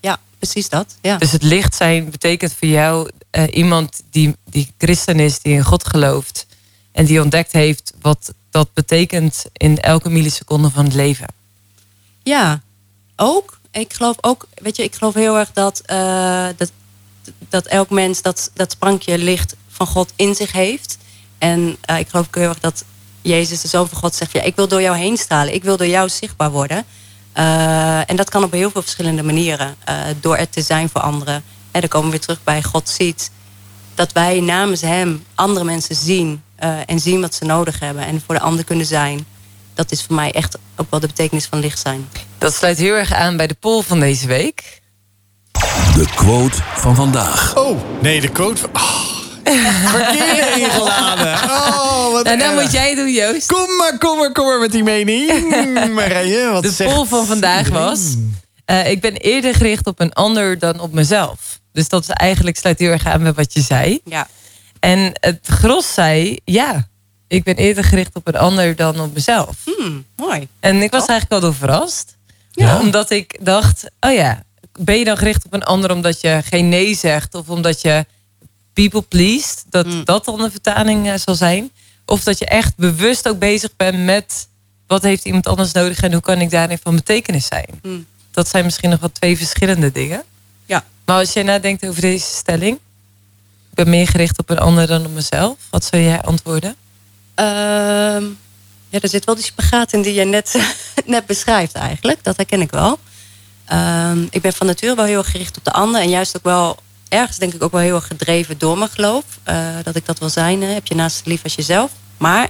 ja 0.01 0.19
precies 0.39 0.69
dat. 0.69 0.97
Ja. 1.01 1.17
Dus 1.17 1.33
het 1.33 1.43
licht 1.43 1.75
zijn 1.75 2.11
betekent 2.11 2.55
voor 2.59 2.69
jou 2.69 3.11
uh, 3.31 3.45
iemand 3.51 4.03
die, 4.11 4.37
die 4.45 4.73
christen 4.79 5.21
is, 5.21 5.39
die 5.39 5.53
in 5.53 5.65
God 5.65 5.89
gelooft. 5.89 6.47
En 6.93 7.05
die 7.05 7.23
ontdekt 7.23 7.53
heeft 7.53 7.93
wat 8.01 8.35
dat 8.51 8.73
betekent 8.73 9.45
in 9.53 9.81
elke 9.81 10.11
milliseconde 10.11 10.71
van 10.71 10.85
het 10.85 10.95
leven. 10.95 11.27
Ja, 12.23 12.63
ook. 13.17 13.61
Ik 13.71 13.93
geloof 13.93 14.17
ook, 14.21 14.47
weet 14.55 14.77
je, 14.77 14.83
ik 14.83 14.95
geloof 14.95 15.15
heel 15.15 15.39
erg 15.39 15.53
dat, 15.53 15.83
uh, 15.87 16.47
dat, 16.57 16.73
dat 17.49 17.67
elk 17.67 17.91
mens 17.91 18.23
dat, 18.23 18.51
dat 18.55 18.73
sprankje 18.73 19.19
licht 19.19 19.57
van 19.69 19.87
God 19.87 20.13
in 20.17 20.35
zich 20.35 20.53
heeft. 20.53 20.99
En 21.39 21.77
ik 21.99 22.09
geloof 22.09 22.27
ook 22.27 22.35
heel 22.35 22.49
erg 22.49 22.61
dat 22.61 22.85
Jezus, 23.23 23.61
de 23.61 23.69
Zoon 23.69 23.89
van 23.89 23.99
God, 23.99 24.15
zegt: 24.15 24.33
ja, 24.33 24.43
Ik 24.43 24.57
wil 24.57 24.69
door 24.69 24.83
jou 24.83 24.97
heen 24.97 25.17
stralen. 25.17 25.55
Ik 25.55 25.63
wil 25.63 25.77
door 25.77 25.87
jou 25.87 26.09
zichtbaar 26.09 26.51
worden. 26.51 26.85
Uh, 27.37 28.11
en 28.11 28.17
dat 28.17 28.31
kan 28.31 28.45
op 28.45 28.53
heel 28.53 28.71
veel 28.71 28.83
verschillende 28.83 29.23
manieren. 29.23 29.77
Uh, 29.89 30.01
door 30.21 30.37
er 30.37 30.49
te 30.49 30.63
zijn 30.63 30.89
voor 30.89 31.01
anderen. 31.01 31.45
En 31.71 31.81
dan 31.81 31.89
komen 31.89 32.07
we 32.07 32.17
weer 32.17 32.25
terug 32.25 32.45
bij 32.45 32.63
God 32.63 32.89
ziet. 32.89 33.31
Dat 33.95 34.13
wij 34.13 34.41
namens 34.41 34.81
Hem 34.81 35.25
andere 35.35 35.65
mensen 35.65 35.95
zien. 35.95 36.43
En 36.87 37.01
zien 37.01 37.21
wat 37.21 37.35
ze 37.35 37.45
nodig 37.45 37.81
hebben. 37.81 38.07
En 38.07 38.23
voor 38.27 38.35
de 38.35 38.41
ander 38.41 38.65
kunnen 38.65 38.87
zijn. 38.87 39.27
Dat 39.75 39.93
is 39.93 40.03
voor 40.03 40.15
mij 40.15 40.33
echt 40.33 40.59
ook 40.77 40.91
wel 40.91 41.01
de 41.01 41.07
betekenis 41.07 41.47
van 41.47 41.59
licht 41.59 41.79
zijn. 41.79 42.09
Dat 42.39 42.55
sluit 42.55 42.79
heel 42.79 42.95
erg 42.95 43.13
aan 43.13 43.37
bij 43.37 43.47
de 43.47 43.55
poll 43.55 43.83
van 43.83 44.01
deze 44.01 44.27
week. 44.27 44.82
De 45.95 46.07
quote 46.15 46.57
van 46.75 46.95
vandaag. 46.95 47.57
Oh, 47.57 47.79
nee, 48.01 48.21
de 48.21 48.29
quote 48.29 48.61
van... 48.61 48.71
Oh. 48.73 49.11
Verkeerde 49.87 50.61
ingeladen. 50.61 51.33
Oh, 51.51 52.13
wat 52.13 52.27
en 52.27 52.39
dan 52.39 52.55
moet 52.55 52.73
jij 52.73 52.95
doen, 52.95 53.13
Joost. 53.13 53.47
Kom 53.47 53.77
maar, 53.77 53.99
kom 53.99 54.19
maar, 54.19 54.33
kom 54.33 54.47
maar 54.47 54.59
met 54.59 54.73
die 54.73 54.83
mening. 54.83 55.31
Marije, 55.95 56.51
wat 56.51 56.63
De 56.63 56.75
poll 56.85 57.07
van 57.07 57.27
vandaag 57.27 57.69
was... 57.69 58.01
Uh, 58.67 58.91
ik 58.91 59.01
ben 59.01 59.17
eerder 59.17 59.55
gericht 59.55 59.87
op 59.87 60.01
een 60.01 60.13
ander 60.13 60.59
dan 60.59 60.81
op 60.81 60.93
mezelf. 60.93 61.61
Dus 61.73 61.89
dat 61.89 62.03
is 62.03 62.09
eigenlijk 62.09 62.57
sluit 62.57 62.79
heel 62.79 62.91
erg 62.91 63.07
aan 63.07 63.23
met 63.23 63.37
wat 63.37 63.53
je 63.53 63.61
zei. 63.61 64.01
Ja. 64.05 64.29
En 64.81 65.13
het 65.21 65.47
gros 65.47 65.95
zei, 65.95 66.39
ja, 66.45 66.89
ik 67.29 67.45
ben 67.45 67.55
eerder 67.55 67.85
gericht 67.85 68.15
op 68.15 68.29
een 68.29 68.37
ander 68.37 68.77
dan 68.77 69.01
op 69.01 69.15
mezelf. 69.15 69.57
Hmm, 69.65 70.05
mooi. 70.17 70.49
En 70.61 70.83
ik 70.83 70.91
was 70.91 71.07
eigenlijk 71.07 71.33
al 71.33 71.49
door 71.49 71.59
verrast. 71.59 72.17
Ja. 72.51 72.81
Omdat 72.81 73.11
ik 73.11 73.39
dacht, 73.41 73.85
oh 74.01 74.13
ja, 74.13 74.43
ben 74.79 74.99
je 74.99 75.05
dan 75.05 75.17
gericht 75.17 75.45
op 75.45 75.53
een 75.53 75.63
ander 75.63 75.93
omdat 75.93 76.21
je 76.21 76.41
geen 76.45 76.69
nee 76.69 76.95
zegt? 76.95 77.35
Of 77.35 77.49
omdat 77.49 77.81
je 77.81 78.07
people 78.73 79.03
pleased, 79.03 79.65
dat 79.71 79.87
mm. 79.87 80.05
dat 80.05 80.25
dan 80.25 80.39
de 80.39 80.51
vertaling 80.51 81.07
uh, 81.07 81.15
zal 81.25 81.35
zijn. 81.35 81.71
Of 82.07 82.23
dat 82.23 82.39
je 82.39 82.47
echt 82.47 82.77
bewust 82.77 83.29
ook 83.29 83.39
bezig 83.39 83.71
bent 83.77 84.05
met 84.05 84.49
wat 84.87 85.03
heeft 85.03 85.25
iemand 85.25 85.47
anders 85.47 85.73
nodig 85.73 86.01
en 86.01 86.13
hoe 86.13 86.21
kan 86.21 86.41
ik 86.41 86.51
daarin 86.51 86.79
van 86.83 86.95
betekenis 86.95 87.47
zijn. 87.47 87.69
Mm. 87.83 88.07
Dat 88.31 88.49
zijn 88.49 88.65
misschien 88.65 88.91
nog 88.91 89.01
wel 89.01 89.13
twee 89.13 89.37
verschillende 89.37 89.93
dingen. 89.93 90.23
Ja. 90.67 90.85
Maar 91.05 91.17
als 91.19 91.33
je 91.33 91.43
nadenkt 91.43 91.87
over 91.87 92.01
deze 92.01 92.35
stelling, 92.35 92.79
ik 93.71 93.75
ben 93.75 93.89
meer 93.89 94.09
gericht 94.09 94.39
op 94.39 94.51
een 94.51 94.59
ander 94.59 94.87
dan 94.87 95.07
op 95.07 95.13
mezelf. 95.13 95.57
Wat 95.71 95.85
zou 95.85 96.03
jij 96.03 96.21
antwoorden? 96.21 96.77
Uh, 97.41 97.47
ja, 98.89 99.01
er 99.01 99.09
zit 99.09 99.25
wel 99.25 99.35
die 99.35 99.45
spagaat 99.45 99.93
in 99.93 100.03
die 100.03 100.15
je 100.15 100.25
net, 100.25 100.61
net 101.07 101.27
beschrijft 101.27 101.75
eigenlijk. 101.75 102.25
Dat 102.25 102.37
herken 102.37 102.61
ik 102.61 102.71
wel. 102.71 102.99
Uh, 103.73 104.13
ik 104.31 104.43
ben 104.43 104.53
van 104.53 104.67
nature 104.67 104.95
wel 104.95 105.05
heel 105.05 105.19
erg 105.19 105.31
gericht 105.31 105.57
op 105.57 105.65
de 105.65 105.73
ander. 105.73 106.01
En 106.01 106.09
juist 106.09 106.37
ook 106.37 106.45
wel 106.45 106.77
ergens 107.09 107.39
denk 107.39 107.55
ik 107.55 107.63
ook 107.63 107.73
wel 107.73 107.81
heel 107.81 107.95
erg 107.95 108.07
gedreven 108.07 108.59
door 108.59 108.79
mijn 108.79 108.91
geloof. 108.91 109.25
Uh, 109.49 109.57
dat 109.83 109.97
ik 109.97 110.07
dat 110.07 110.19
wil 110.19 110.29
zijn. 110.29 110.63
Heb 110.63 110.87
je 110.87 110.95
naast 110.95 111.27
lief 111.27 111.45
als 111.45 111.55
jezelf. 111.55 111.91
Maar 112.17 112.49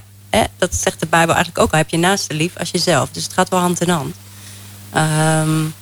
dat 0.57 0.75
zegt 0.75 0.99
de 0.99 1.05
Bijbel 1.05 1.35
eigenlijk 1.35 1.65
ook 1.65 1.71
al. 1.71 1.77
Heb 1.77 1.89
je 1.89 1.97
naast 1.97 2.31
lief 2.31 2.57
als 2.57 2.71
jezelf. 2.71 3.09
Dus 3.11 3.23
het 3.23 3.33
gaat 3.33 3.49
wel 3.49 3.59
hand 3.59 3.81
in 3.81 3.89
hand. 3.89 4.15
Um, 4.95 5.73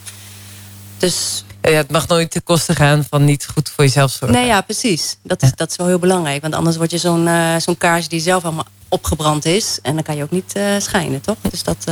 dus 0.98 1.44
ja, 1.62 1.70
het 1.72 1.92
mag 1.92 2.08
nooit 2.08 2.32
ten 2.32 2.44
koste 2.44 2.76
gaan 2.76 3.06
van 3.10 3.26
niet 3.26 3.48
goed 3.54 3.70
voor 3.70 3.84
jezelf 3.84 4.12
zorgen. 4.12 4.38
Nee, 4.38 4.48
ja, 4.48 4.62
precies. 4.62 5.18
Dat 5.24 5.42
is, 5.42 5.52
dat 5.56 5.70
is 5.70 5.76
wel 5.76 5.88
heel 5.88 6.00
belangrijk. 6.00 6.42
Want 6.42 6.56
anders 6.56 6.78
word 6.78 6.92
je 6.92 6.98
zo'n 6.98 7.28
uh, 7.28 7.56
zo'n 7.58 7.78
kaars 7.78 8.08
die 8.08 8.20
zelf 8.20 8.44
allemaal 8.44 8.66
opgebrand 8.88 9.46
is. 9.46 9.80
En 9.82 9.94
dan 9.94 10.04
kan 10.04 10.16
je 10.16 10.24
ook 10.24 10.32
niet 10.32 10.54
uh, 10.58 10.64
schijnen, 10.78 11.22
toch? 11.22 11.38
Dus 11.50 11.64
dat, 11.64 11.86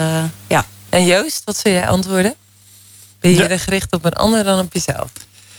ja. 0.47 0.65
En 0.89 1.05
Joost, 1.05 1.41
wat 1.45 1.57
zou 1.57 1.75
jij 1.75 1.87
antwoorden? 1.87 2.35
Ben 3.20 3.32
je 3.32 3.43
er 3.43 3.59
gericht 3.59 3.93
op 3.93 4.05
een 4.05 4.13
ander 4.13 4.43
dan 4.43 4.59
op 4.59 4.74
jezelf? 4.74 5.09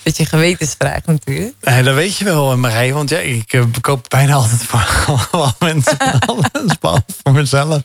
Beetje 0.03 0.27
gewetensvraag 0.27 1.05
natuurlijk. 1.05 1.55
Nee, 1.61 1.83
dat 1.83 1.95
weet 1.95 2.17
je 2.17 2.25
wel, 2.25 2.57
Marij. 2.57 2.93
Want 2.93 3.11
ja, 3.11 3.19
ik 3.19 3.53
uh, 3.53 3.65
koop 3.81 4.07
bijna 4.09 4.35
altijd 4.35 4.63
voor 4.63 4.87
allemaal 5.31 5.55
mensen 5.59 5.99
alles, 5.99 6.79
behalve 6.81 7.05
voor 7.23 7.33
mezelf. 7.33 7.83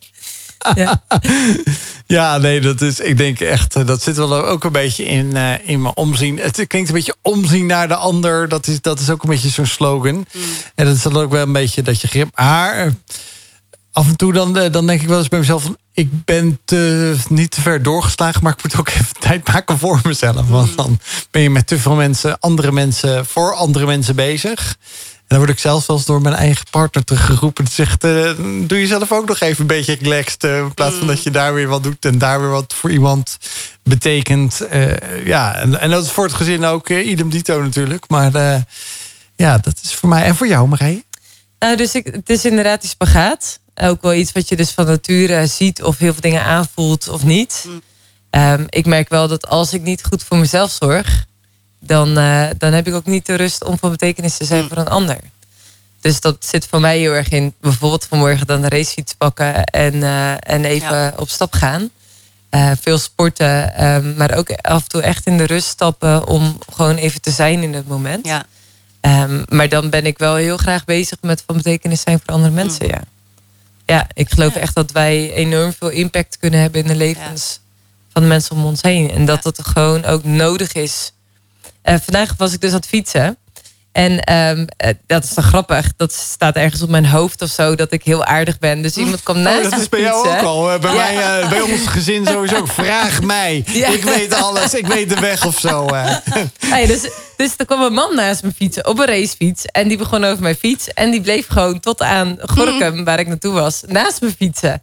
Ja. 0.76 1.04
ja, 2.18 2.38
nee, 2.38 2.62
dat 2.62 2.82
is, 2.82 3.00
ik 3.00 3.18
denk 3.18 3.40
echt, 3.40 3.76
eh, 3.76 3.86
dat 3.86 4.02
zit 4.02 4.16
wel 4.16 4.46
ook 4.46 4.64
een 4.64 4.72
beetje 4.72 5.06
in, 5.06 5.36
uh, 5.36 5.70
in 5.70 5.82
mijn 5.82 5.96
omzien. 5.96 6.40
Het 6.40 6.68
klinkt 6.68 6.90
een 6.90 6.96
beetje 6.96 7.16
omzien 7.22 7.66
naar 7.66 7.88
de 7.88 7.96
ander. 7.96 8.50
Dat 8.50 8.68
is, 8.68 8.82
dat 8.82 9.00
is 9.00 9.10
ook 9.10 9.24
een 9.24 9.30
beetje 9.30 9.50
zo'n 9.50 9.66
slogan. 9.66 10.16
Mm. 10.16 10.42
En 10.76 10.86
dat 10.86 10.96
is 10.96 11.02
dan 11.02 11.18
ook 11.18 11.32
wel 11.32 11.42
een 11.42 11.54
beetje 11.54 11.82
dat 11.82 12.02
je 12.02 12.08
grip. 12.08 12.30
Maar 12.36 12.94
af 13.96 14.08
en 14.08 14.16
toe 14.16 14.34
dan, 14.34 14.54
dan 14.54 14.88
denk 14.88 15.02
ik 15.02 15.08
wel 15.08 15.18
eens 15.18 15.28
bij 15.28 15.40
mezelf 15.40 15.64
van, 15.64 15.78
ik 15.94 16.26
ben 16.26 16.60
te, 16.66 17.16
niet 17.30 17.52
te 17.52 17.62
ver 17.62 17.84
doorgeslagen, 17.84 18.44
maar 18.44 18.54
ik 18.58 18.64
moet 18.64 18.80
ook 18.80 18.90
even 18.90 19.20
tijd 19.28 19.48
maken 19.48 19.78
voor 19.78 20.00
mezelf. 20.04 20.48
Want 20.48 20.70
mm. 20.70 20.76
dan 20.76 21.00
ben 21.32 21.42
je 21.42 21.50
met 21.50 21.68
te 21.68 21.80
veel 21.80 21.96
mensen, 21.96 22.40
andere 22.40 22.72
mensen, 22.72 23.26
voor 23.26 23.54
andere 23.54 23.86
mensen 23.86 24.16
bezig. 24.16 24.78
En 25.18 25.26
dan 25.28 25.38
word 25.38 25.50
ik 25.50 25.60
zelfs 25.60 25.86
wel 25.86 25.96
eens 25.96 26.06
door 26.06 26.22
mijn 26.22 26.36
eigen 26.36 26.66
partner 26.70 27.04
teruggeroepen. 27.04 27.64
Die 27.64 27.74
zegt, 27.74 28.04
uh, 28.04 28.32
doe 28.68 28.80
jezelf 28.80 29.12
ook 29.12 29.28
nog 29.28 29.40
even 29.40 29.62
een 29.62 29.68
beetje 29.68 29.98
relaxed. 30.02 30.44
Uh, 30.44 30.58
in 30.58 30.74
plaats 30.74 30.94
van 30.96 31.04
mm. 31.04 31.08
dat 31.08 31.24
je 31.24 31.32
daar 31.32 31.54
weer 31.54 31.68
wat 31.68 31.84
doet 31.84 32.06
en 32.06 32.18
daar 32.18 32.40
weer 32.40 32.50
wat 32.50 32.74
voor 32.74 32.92
iemand 32.92 33.38
betekent. 33.84 34.62
Uh, 34.74 35.26
ja, 35.26 35.56
en, 35.56 35.80
en, 35.80 35.90
dat 35.90 36.04
is 36.04 36.12
voor 36.12 36.24
het 36.24 36.34
gezin 36.34 36.66
ook 36.66 36.90
idem 36.90 37.30
dito 37.30 37.62
natuurlijk. 37.62 38.10
Maar 38.10 38.32
ja, 39.36 39.58
dat 39.58 39.80
is 39.84 39.94
voor 39.94 40.10
mij 40.10 40.24
en 40.24 40.36
voor 40.36 40.48
jou, 40.48 40.68
Marije. 40.68 41.04
Nou, 41.60 41.78
dus 41.78 41.96
ik, 41.96 42.06
het 42.06 42.30
is 42.30 42.46
inderdaad 42.46 42.82
die 42.82 42.90
spagaat 42.90 43.60
ook 43.76 44.02
wel 44.02 44.14
iets 44.14 44.32
wat 44.32 44.50
je 44.50 44.56
dus 44.56 44.72
van 44.72 44.86
nature 44.86 45.48
ziet 45.48 45.84
of 45.84 45.98
heel 45.98 46.12
veel 46.12 46.22
dingen 46.22 46.44
aanvoelt 46.44 47.08
of 47.08 47.24
niet. 47.24 47.66
Mm. 47.68 47.82
Ehm, 48.30 48.64
ik 48.70 48.86
merk 48.86 49.10
wel 49.10 49.28
dat 49.28 49.48
als 49.48 49.74
ik 49.74 49.82
niet 49.82 50.04
goed 50.04 50.24
voor 50.24 50.38
mezelf 50.38 50.72
zorg, 50.72 51.26
dan, 51.80 52.18
uh, 52.18 52.48
dan 52.58 52.74
heb 52.74 52.88
ik 52.88 52.94
ook 52.94 53.06
niet 53.06 53.26
de 53.26 53.36
rust 53.36 53.64
om 53.64 53.78
van 53.78 53.92
betekenis 53.92 54.38
te 54.38 54.46
zijn 54.46 54.62
mm. 54.62 54.68
voor 54.68 54.78
een 54.78 54.88
ander. 54.88 55.18
Dus 56.02 56.20
dat 56.20 56.46
zit 56.46 56.68
voor 56.68 56.80
mij 56.80 56.98
heel 56.98 57.14
erg 57.14 57.30
in 57.30 57.54
bijvoorbeeld 57.62 58.06
vanmorgen 58.06 58.48
dan 58.48 58.62
de 58.62 58.70
racefiets 58.70 59.14
pakken 59.14 59.64
en, 59.64 59.94
uh, 59.94 60.32
en 60.32 60.66
even 60.66 61.20
op 61.20 61.30
stap 61.30 61.54
gaan. 61.54 61.90
Uh, 62.52 62.72
veel 62.82 62.98
sporten, 62.98 63.86
um, 63.86 64.16
maar 64.18 64.38
ook 64.38 64.52
af 64.62 64.82
en 64.82 64.88
toe 64.88 65.02
echt 65.02 65.26
in 65.26 65.38
de 65.38 65.46
rust 65.46 65.68
stappen 65.68 66.28
om 66.28 66.60
gewoon 66.74 66.96
even 66.96 67.22
te 67.22 67.32
zijn 67.32 67.64
in 67.64 67.74
het 67.74 67.88
moment. 67.88 68.26
Ja. 68.26 68.46
Um, 69.24 69.46
maar 69.50 69.70
dan 69.70 69.90
ben 69.90 70.06
ik 70.06 70.18
wel 70.18 70.36
heel 70.36 70.58
graag 70.58 70.86
bezig 70.86 71.18
met 71.22 71.44
van 71.46 71.56
betekenis 71.56 72.02
zijn 72.02 72.20
voor 72.26 72.34
andere 72.34 72.54
mensen. 72.54 72.86
Mm. 72.86 72.92
Ja. 72.92 73.02
Ja, 73.86 74.08
ik 74.14 74.30
geloof 74.30 74.56
echt 74.56 74.76
dat 74.76 74.92
wij 74.92 75.34
enorm 75.34 75.74
veel 75.74 75.90
impact 75.90 76.38
kunnen 76.38 76.60
hebben 76.60 76.82
in 76.82 76.88
de 76.88 76.96
levens 76.96 77.60
van 78.10 78.22
de 78.22 78.28
mensen 78.28 78.56
om 78.56 78.66
ons 78.66 78.82
heen. 78.82 79.12
En 79.12 79.26
dat 79.26 79.44
het 79.44 79.68
gewoon 79.68 80.06
ook 80.06 80.24
nodig 80.24 80.74
is. 80.74 81.12
Uh, 81.84 81.96
vandaag 82.02 82.34
was 82.38 82.54
ik 82.54 82.62
dus 82.62 82.70
aan 82.70 82.76
het 82.76 82.88
fietsen. 82.88 83.38
En 83.96 84.34
um, 84.34 84.68
dat 85.08 85.24
is 85.24 85.34
dan 85.34 85.44
grappig. 85.44 85.96
Dat 85.98 86.14
staat 86.14 86.56
ergens 86.56 86.82
op 86.82 86.90
mijn 86.90 87.06
hoofd 87.06 87.42
of 87.42 87.50
zo. 87.50 87.76
Dat 87.76 87.92
ik 87.92 88.04
heel 88.04 88.26
aardig 88.26 88.60
ben. 88.60 88.82
Dus 88.82 88.98
iemand 88.98 89.24
kwam 89.24 89.40
naast 89.40 89.66
oh, 89.66 89.72
Dat 89.72 89.80
is 89.80 89.90
bij 89.90 90.02
jou 90.02 90.28
ook 90.28 90.42
al. 90.42 90.80
Bij, 90.80 90.94
mij, 90.94 91.16
uh, 91.16 91.50
bij 91.50 91.62
ons 91.62 91.88
gezin 91.88 92.26
sowieso. 92.26 92.66
Vraag 92.84 93.22
mij. 93.22 93.64
Ik 93.68 94.04
weet 94.04 94.34
alles. 94.34 94.74
Ik 94.74 94.88
weet 94.88 95.10
de 95.10 95.20
weg 95.20 95.46
of 95.46 95.60
zo. 95.60 95.88
Hey, 96.60 96.86
dus, 96.86 97.10
dus 97.38 97.54
er 97.58 97.66
kwam 97.66 97.82
een 97.82 97.94
man 97.94 98.16
naast 98.16 98.44
me 98.44 98.52
fietsen. 98.56 98.88
Op 98.88 99.00
een 99.00 99.06
racefiets. 99.06 99.66
En 99.66 99.88
die 99.88 99.98
begon 99.98 100.24
over 100.24 100.44
mijn 100.44 100.56
fiets. 100.56 100.94
En 100.94 101.12
die 101.12 101.22
bleef 101.22 101.48
gewoon 101.48 101.80
tot 101.80 102.02
aan 102.02 102.38
Gorkum, 102.42 103.04
waar 103.04 103.20
ik 103.20 103.28
naartoe 103.28 103.54
was, 103.54 103.84
naast 103.88 104.22
me 104.22 104.32
fietsen. 104.38 104.82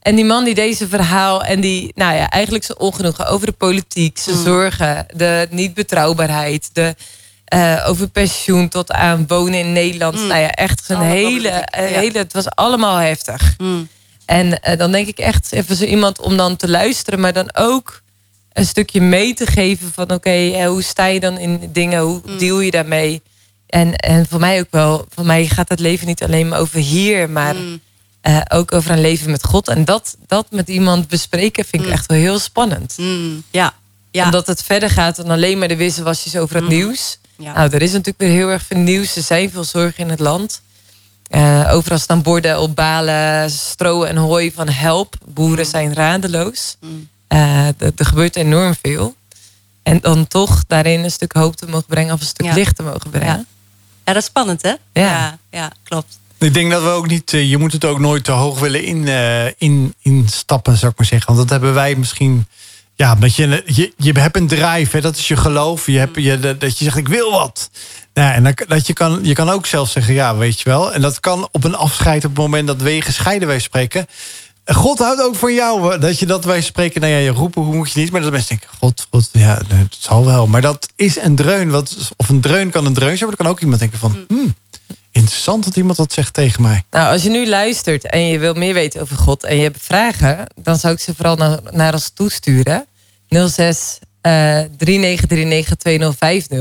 En 0.00 0.14
die 0.14 0.24
man 0.24 0.44
die 0.44 0.54
deze 0.54 0.88
verhaal 0.88 1.44
en 1.44 1.60
die, 1.60 1.92
nou 1.94 2.16
ja, 2.16 2.30
eigenlijk 2.30 2.64
zijn 2.64 2.78
ongenoegen 2.78 3.26
over 3.26 3.46
de 3.46 3.52
politiek, 3.52 4.18
zijn 4.18 4.36
mm. 4.36 4.44
zorgen, 4.44 5.06
de 5.14 5.46
niet 5.50 5.74
betrouwbaarheid, 5.74 6.70
de 6.72 6.94
uh, 7.54 7.84
over 7.88 8.08
pensioen 8.08 8.68
tot 8.68 8.92
aan 8.92 9.24
wonen 9.26 9.58
in 9.58 9.72
Nederland. 9.72 10.16
Mm. 10.20 10.26
Nou 10.26 10.40
ja, 10.40 10.50
echt 10.50 10.88
een 10.88 11.00
hele, 11.00 11.68
hele, 11.70 12.18
het 12.18 12.32
was 12.32 12.50
allemaal 12.50 12.96
heftig. 12.96 13.54
Mm. 13.58 13.88
En 14.24 14.46
uh, 14.46 14.78
dan 14.78 14.92
denk 14.92 15.06
ik 15.06 15.18
echt 15.18 15.52
even 15.52 15.76
zo 15.76 15.84
iemand 15.84 16.20
om 16.20 16.36
dan 16.36 16.56
te 16.56 16.68
luisteren, 16.68 17.20
maar 17.20 17.32
dan 17.32 17.54
ook 17.54 18.02
een 18.52 18.66
stukje 18.66 19.00
mee 19.00 19.34
te 19.34 19.46
geven 19.46 19.92
van 19.94 20.12
oké, 20.12 20.64
hoe 20.66 20.82
sta 20.82 21.06
je 21.06 21.20
dan 21.20 21.38
in 21.38 21.70
dingen, 21.72 22.00
hoe 22.00 22.20
mm. 22.24 22.38
deal 22.38 22.60
je 22.60 22.70
daarmee? 22.70 23.22
En, 23.66 23.96
en 23.96 24.26
voor 24.28 24.40
mij 24.40 24.60
ook 24.60 24.70
wel, 24.70 25.06
voor 25.14 25.26
mij 25.26 25.46
gaat 25.46 25.68
het 25.68 25.80
leven 25.80 26.06
niet 26.06 26.22
alleen 26.22 26.48
maar 26.48 26.58
over 26.58 26.78
hier, 26.78 27.30
maar 27.30 27.54
uh, 28.22 28.40
ook 28.48 28.72
over 28.72 28.90
een 28.90 29.00
leven 29.00 29.30
met 29.30 29.44
God. 29.44 29.68
En 29.68 29.84
dat, 29.84 30.16
dat 30.26 30.46
met 30.50 30.68
iemand 30.68 31.08
bespreken 31.08 31.64
vind 31.64 31.84
ik 31.84 31.90
echt 31.90 32.06
wel 32.06 32.18
heel 32.18 32.38
spannend. 32.38 32.96
Ja. 33.50 33.74
ja. 34.10 34.24
Omdat 34.24 34.46
het 34.46 34.62
verder 34.62 34.90
gaat 34.90 35.16
dan 35.16 35.30
alleen 35.30 35.58
maar 35.58 35.68
de 35.68 35.76
wisselwasjes 35.76 36.36
over 36.36 36.56
het 36.56 36.68
nieuws. 36.68 37.18
Ja. 37.38 37.52
Nou, 37.52 37.70
er 37.70 37.82
is 37.82 37.90
natuurlijk 37.90 38.18
weer 38.18 38.30
heel 38.30 38.48
erg 38.48 38.62
veel 38.62 38.78
nieuws. 38.78 39.16
Er 39.16 39.22
zijn 39.22 39.50
veel 39.50 39.64
zorgen 39.64 40.04
in 40.04 40.10
het 40.10 40.20
land. 40.20 40.62
Uh, 41.30 41.68
overal 41.72 41.98
staan 41.98 42.22
borden 42.22 42.60
op 42.60 42.76
balen, 42.76 43.50
stro 43.50 44.02
en 44.02 44.16
hooi 44.16 44.52
van 44.52 44.68
help. 44.68 45.14
Boeren 45.26 45.64
mm. 45.64 45.70
zijn 45.70 45.94
radeloos. 45.94 46.76
Mm. 46.80 47.08
Uh, 47.28 47.66
er 47.66 47.92
gebeurt 47.96 48.36
enorm 48.36 48.74
veel. 48.82 49.14
En 49.82 50.00
dan 50.00 50.26
toch 50.26 50.64
daarin 50.66 51.04
een 51.04 51.10
stuk 51.10 51.32
hoop 51.32 51.56
te 51.56 51.66
mogen 51.66 51.86
brengen 51.86 52.14
of 52.14 52.20
een 52.20 52.26
stuk 52.26 52.52
licht 52.54 52.76
te 52.76 52.82
mogen 52.82 53.10
brengen. 53.10 53.36
Ja. 53.36 53.44
ja, 54.04 54.12
dat 54.12 54.22
is 54.22 54.24
spannend 54.24 54.62
hè? 54.62 54.74
Ja, 54.92 55.38
ja, 55.50 55.72
klopt. 55.82 56.18
Ik 56.38 56.54
denk 56.54 56.70
dat 56.70 56.82
we 56.82 56.88
ook 56.88 57.06
niet, 57.06 57.32
eh, 57.32 57.50
je 57.50 57.58
moet 57.58 57.72
het 57.72 57.84
ook 57.84 57.98
nooit 57.98 58.24
te 58.24 58.32
hoog 58.32 58.58
willen 58.58 58.84
in, 58.84 59.08
in, 59.58 59.94
instappen, 60.02 60.76
zou 60.76 60.92
ik 60.92 60.98
maar 60.98 61.06
zeggen. 61.06 61.34
Want 61.34 61.48
dat 61.48 61.50
hebben 61.50 61.74
wij 61.74 61.94
misschien 61.94 62.46
ja, 62.98 63.14
dat 63.14 63.34
je, 63.34 63.62
je, 63.66 63.92
je 63.96 64.12
hebt 64.12 64.36
een 64.36 64.46
drive, 64.46 64.96
hè, 64.96 65.00
dat 65.00 65.16
is 65.16 65.28
je 65.28 65.36
geloof. 65.36 65.86
Je 65.86 65.98
hebt, 65.98 66.16
je, 66.16 66.56
dat 66.58 66.78
je 66.78 66.84
zegt, 66.84 66.96
ik 66.96 67.08
wil 67.08 67.30
wat. 67.30 67.70
Nou, 68.14 68.32
en 68.32 68.54
dat 68.68 68.86
je, 68.86 68.92
kan, 68.92 69.18
je 69.22 69.32
kan 69.32 69.48
ook 69.48 69.66
zelf 69.66 69.90
zeggen, 69.90 70.14
ja, 70.14 70.36
weet 70.36 70.60
je 70.60 70.68
wel. 70.68 70.92
En 70.92 71.00
dat 71.00 71.20
kan 71.20 71.48
op 71.52 71.64
een 71.64 71.74
afscheid, 71.74 72.24
op 72.24 72.30
het 72.30 72.38
moment 72.38 72.66
dat 72.66 72.82
we 72.82 73.02
gescheiden 73.02 73.48
wij 73.48 73.58
spreken. 73.58 74.06
God 74.64 74.98
houdt 74.98 75.22
ook 75.22 75.34
van 75.34 75.54
jou. 75.54 75.98
Dat 75.98 76.18
je 76.18 76.26
dat 76.26 76.44
wij 76.44 76.60
spreken, 76.60 77.00
nou 77.00 77.12
ja, 77.12 77.18
je 77.18 77.30
roepen, 77.30 77.62
hoe 77.62 77.74
moet 77.74 77.92
je 77.92 78.00
niet. 78.00 78.10
Maar 78.10 78.20
dat 78.20 78.30
mensen 78.30 78.48
denken, 78.48 78.76
God, 78.78 79.06
God, 79.10 79.28
ja, 79.32 79.60
het 79.68 79.96
zal 79.98 80.24
wel. 80.24 80.46
Maar 80.46 80.60
dat 80.60 80.88
is 80.96 81.16
een 81.20 81.36
dreun. 81.36 81.70
Wat, 81.70 82.12
of 82.16 82.28
een 82.28 82.40
dreun 82.40 82.70
kan 82.70 82.86
een 82.86 82.94
dreun 82.94 83.16
zijn, 83.16 83.28
maar 83.28 83.36
dan 83.36 83.46
kan 83.46 83.54
ook 83.54 83.60
iemand 83.60 83.80
denken 83.80 83.98
van... 83.98 84.24
Hmm, 84.28 84.54
interessant 85.10 85.64
dat 85.64 85.76
iemand 85.76 85.96
dat 85.96 86.12
zegt 86.12 86.34
tegen 86.34 86.62
mij. 86.62 86.82
Nou, 86.90 87.12
als 87.12 87.22
je 87.22 87.30
nu 87.30 87.48
luistert 87.48 88.06
en 88.06 88.26
je 88.26 88.38
wil 88.38 88.54
meer 88.54 88.74
weten 88.74 89.00
over 89.00 89.16
God 89.16 89.44
en 89.44 89.56
je 89.56 89.62
hebt 89.62 89.82
vragen, 89.82 90.46
dan 90.54 90.76
zou 90.76 90.94
ik 90.94 91.00
ze 91.00 91.14
vooral 91.14 91.36
naar, 91.36 91.58
naar 91.70 91.92
ons 91.92 92.10
toesturen. 92.14 92.86
06 93.28 93.98
uh, 94.22 94.60
3939 94.76 95.74
2050. 95.76 96.58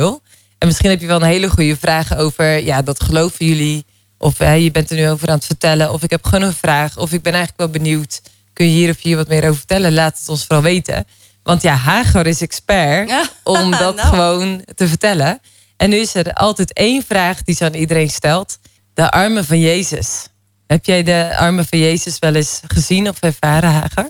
En 0.58 0.68
misschien 0.68 0.90
heb 0.90 1.02
je 1.02 1.08
wel 1.08 1.22
een 1.22 1.28
hele 1.28 1.50
goede 1.50 1.78
vraag 1.78 2.18
over, 2.18 2.64
ja, 2.64 2.82
dat 2.82 3.04
geloven 3.04 3.46
jullie. 3.46 3.86
Of 4.18 4.40
uh, 4.40 4.64
je 4.64 4.72
bent 4.72 4.90
er 4.90 4.98
nu 4.98 5.10
over 5.10 5.28
aan 5.28 5.36
het 5.36 5.46
vertellen. 5.46 5.94
Of 5.94 6.04
ik 6.04 6.10
heb 6.10 6.26
gewoon 6.26 6.42
een 6.42 6.54
vraag. 6.54 6.98
Of 6.98 7.12
ik 7.12 7.22
ben 7.22 7.34
eigenlijk 7.34 7.62
wel 7.62 7.82
benieuwd. 7.82 8.22
Kun 8.54 8.66
je 8.66 8.72
hier 8.72 8.90
of 8.90 9.02
hier 9.02 9.16
wat 9.16 9.28
meer 9.28 9.44
over 9.44 9.58
vertellen? 9.58 9.94
Laat 9.94 10.20
het 10.20 10.30
ons 10.30 10.46
vooral 10.46 10.64
weten. 10.64 11.06
Want 11.44 11.62
ja, 11.62 11.74
Hagar 11.74 12.28
is 12.28 12.42
expert 12.42 13.32
om 13.44 13.72
dat 13.86 13.96
nou. 13.96 14.08
gewoon 14.08 14.64
te 14.76 14.88
vertellen. 14.88 15.40
En 15.78 15.90
nu 15.90 15.98
is 15.98 16.16
er 16.16 16.34
altijd 16.34 16.74
één 16.74 17.04
vraag 17.04 17.44
die 17.44 17.56
ze 17.56 17.66
aan 17.66 17.74
iedereen 17.74 18.10
stelt. 18.10 18.58
De 18.94 19.12
armen 19.12 19.46
van 19.46 19.60
Jezus. 19.60 20.28
Heb 20.68 20.86
jij 20.86 21.04
de 21.04 21.38
armen 21.38 21.66
van 21.66 21.80
Jezus 21.80 22.20
wel 22.20 22.36
eens 22.36 22.62
gezien 22.68 23.10
of 23.10 23.22
ervaren, 23.22 23.72
Hager? 23.72 24.10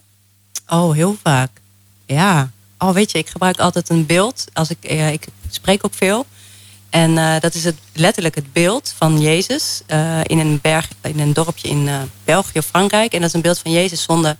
Oh, 0.68 0.94
heel 0.94 1.18
vaak. 1.24 1.50
Ja. 2.06 2.52
Oh, 2.78 2.92
weet 2.92 3.12
je, 3.12 3.18
ik 3.18 3.30
gebruik 3.30 3.60
altijd 3.60 3.90
een 3.90 4.06
beeld. 4.06 4.46
Als 4.54 4.70
ik, 4.70 4.92
uh, 4.92 5.12
ik 5.12 5.28
spreek 5.50 5.86
ook 5.86 5.94
veel. 5.94 6.26
En 6.90 7.12
uh, 7.12 7.40
dat 7.40 7.54
is 7.54 7.64
het, 7.64 7.76
letterlijk 7.94 8.36
het 8.36 8.54
beeld 8.54 8.94
van 8.98 9.22
Jezus 9.22 9.82
uh, 9.88 10.20
in 10.24 10.40
een 10.40 10.60
berg, 10.62 10.88
in 11.02 11.20
een 11.20 11.34
dorpje 11.34 11.68
in 11.68 11.90
België 12.24 12.58
of 12.58 12.66
Frankrijk. 12.66 13.14
En 13.14 13.20
dat 13.20 13.30
is 13.30 13.36
een 13.36 13.42
beeld 13.42 13.60
van 13.60 13.72
Jezus 13.72 14.04
zonder 14.04 14.38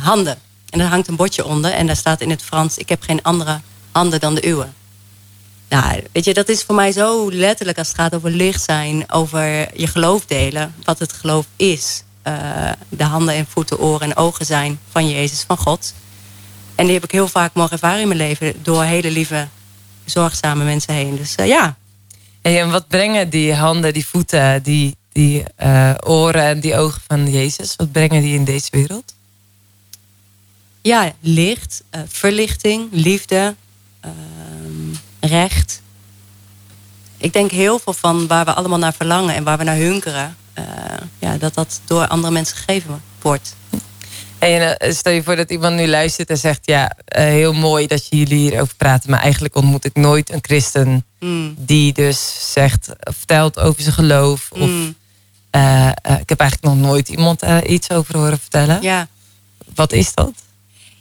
handen. 0.00 0.38
En 0.70 0.78
daar 0.78 0.88
hangt 0.88 1.08
een 1.08 1.16
bordje 1.16 1.44
onder 1.44 1.70
en 1.70 1.86
daar 1.86 1.96
staat 1.96 2.20
in 2.20 2.30
het 2.30 2.42
Frans: 2.42 2.78
Ik 2.78 2.88
heb 2.88 3.02
geen 3.02 3.22
andere 3.22 3.60
handen 3.90 4.20
dan 4.20 4.34
de 4.34 4.48
uwe. 4.48 4.66
Nou, 5.68 6.02
weet 6.12 6.24
je, 6.24 6.34
dat 6.34 6.48
is 6.48 6.62
voor 6.62 6.74
mij 6.74 6.92
zo 6.92 7.30
letterlijk 7.32 7.78
als 7.78 7.86
het 7.86 7.96
gaat 7.96 8.14
over 8.14 8.30
licht 8.30 8.62
zijn, 8.62 9.12
over 9.12 9.78
je 9.80 9.86
geloof 9.86 10.26
delen, 10.26 10.74
wat 10.84 10.98
het 10.98 11.12
geloof 11.12 11.46
is. 11.56 12.02
Uh, 12.24 12.72
de 12.88 13.04
handen 13.04 13.34
en 13.34 13.46
voeten, 13.48 13.78
oren 13.78 14.10
en 14.10 14.16
ogen 14.16 14.46
zijn 14.46 14.78
van 14.90 15.08
Jezus, 15.08 15.44
van 15.46 15.56
God. 15.56 15.94
En 16.74 16.84
die 16.84 16.94
heb 16.94 17.04
ik 17.04 17.10
heel 17.10 17.28
vaak 17.28 17.54
mogen 17.54 17.72
ervaren 17.72 18.00
in 18.00 18.08
mijn 18.08 18.20
leven 18.20 18.54
door 18.62 18.82
hele 18.82 19.10
lieve, 19.10 19.48
zorgzame 20.04 20.64
mensen 20.64 20.94
heen. 20.94 21.16
Dus 21.16 21.34
uh, 21.40 21.46
ja. 21.46 21.76
en 22.42 22.70
wat 22.70 22.88
brengen 22.88 23.30
die 23.30 23.54
handen, 23.54 23.92
die 23.92 24.06
voeten, 24.06 24.62
die, 24.62 24.96
die 25.12 25.44
uh, 25.62 25.94
oren 26.06 26.42
en 26.42 26.60
die 26.60 26.76
ogen 26.76 27.00
van 27.06 27.30
Jezus, 27.30 27.76
wat 27.76 27.92
brengen 27.92 28.22
die 28.22 28.34
in 28.34 28.44
deze 28.44 28.68
wereld? 28.70 29.14
Ja, 30.82 31.12
licht, 31.20 31.82
verlichting, 32.06 32.88
liefde, 32.90 33.54
recht. 35.20 35.82
Ik 37.16 37.32
denk 37.32 37.50
heel 37.50 37.78
veel 37.78 37.92
van 37.92 38.26
waar 38.26 38.44
we 38.44 38.54
allemaal 38.54 38.78
naar 38.78 38.94
verlangen 38.94 39.34
en 39.34 39.44
waar 39.44 39.58
we 39.58 39.64
naar 39.64 39.76
hunkeren, 39.76 40.36
uh, 40.58 40.64
ja, 41.18 41.36
dat 41.36 41.54
dat 41.54 41.80
door 41.84 42.06
andere 42.06 42.32
mensen 42.32 42.56
gegeven 42.56 43.02
wordt. 43.22 43.56
En 44.38 44.78
eh, 44.78 44.92
stel 44.92 45.12
je 45.12 45.22
voor 45.22 45.36
dat 45.36 45.50
iemand 45.50 45.76
nu 45.76 45.88
luistert 45.88 46.30
en 46.30 46.38
zegt: 46.38 46.60
Ja, 46.62 46.96
uh, 47.16 47.22
heel 47.22 47.52
mooi 47.52 47.86
dat 47.86 48.06
jullie 48.10 48.38
hierover 48.38 48.74
praten, 48.76 49.10
maar 49.10 49.20
eigenlijk 49.20 49.56
ontmoet 49.56 49.84
ik 49.84 49.94
nooit 49.94 50.30
een 50.30 50.42
christen 50.42 51.04
mm. 51.18 51.54
die 51.58 51.92
dus 51.92 52.52
zegt, 52.52 52.88
vertelt 53.00 53.58
over 53.58 53.82
zijn 53.82 53.94
geloof. 53.94 54.48
Of 54.50 54.68
mm. 54.68 54.94
ik 56.18 56.28
heb 56.28 56.40
eigenlijk 56.40 56.74
nog 56.74 56.76
nooit 56.76 57.08
iemand 57.08 57.42
iets 57.66 57.90
over 57.90 58.16
horen 58.16 58.38
vertellen. 58.38 58.82
Ja. 58.82 59.08
Wat 59.74 59.92
is 59.92 60.14
dat? 60.14 60.32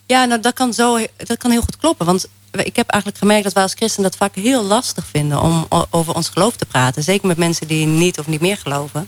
Ja, 0.05 0.25
nou 0.25 0.41
dat 0.41 0.53
kan, 0.53 0.73
zo, 0.73 1.05
dat 1.17 1.37
kan 1.37 1.51
heel 1.51 1.61
goed 1.61 1.77
kloppen. 1.77 2.05
Want 2.05 2.27
ik 2.65 2.75
heb 2.75 2.89
eigenlijk 2.89 3.21
gemerkt 3.21 3.43
dat 3.43 3.53
wij 3.53 3.63
als 3.63 3.73
christen 3.73 4.03
dat 4.03 4.15
vaak 4.15 4.35
heel 4.35 4.63
lastig 4.63 5.05
vinden 5.05 5.41
om 5.41 5.67
over 5.89 6.15
ons 6.15 6.29
geloof 6.29 6.55
te 6.55 6.65
praten. 6.65 7.03
Zeker 7.03 7.27
met 7.27 7.37
mensen 7.37 7.67
die 7.67 7.85
niet 7.85 8.19
of 8.19 8.27
niet 8.27 8.41
meer 8.41 8.57
geloven. 8.57 9.07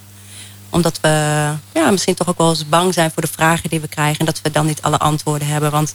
Omdat 0.69 0.99
we 1.01 1.07
ja, 1.73 1.91
misschien 1.91 2.15
toch 2.15 2.29
ook 2.29 2.37
wel 2.37 2.49
eens 2.49 2.69
bang 2.69 2.93
zijn 2.93 3.11
voor 3.11 3.21
de 3.21 3.31
vragen 3.31 3.69
die 3.69 3.79
we 3.79 3.87
krijgen. 3.87 4.19
En 4.19 4.25
dat 4.25 4.41
we 4.41 4.51
dan 4.51 4.65
niet 4.65 4.81
alle 4.81 4.97
antwoorden 4.97 5.47
hebben. 5.47 5.71
Want 5.71 5.93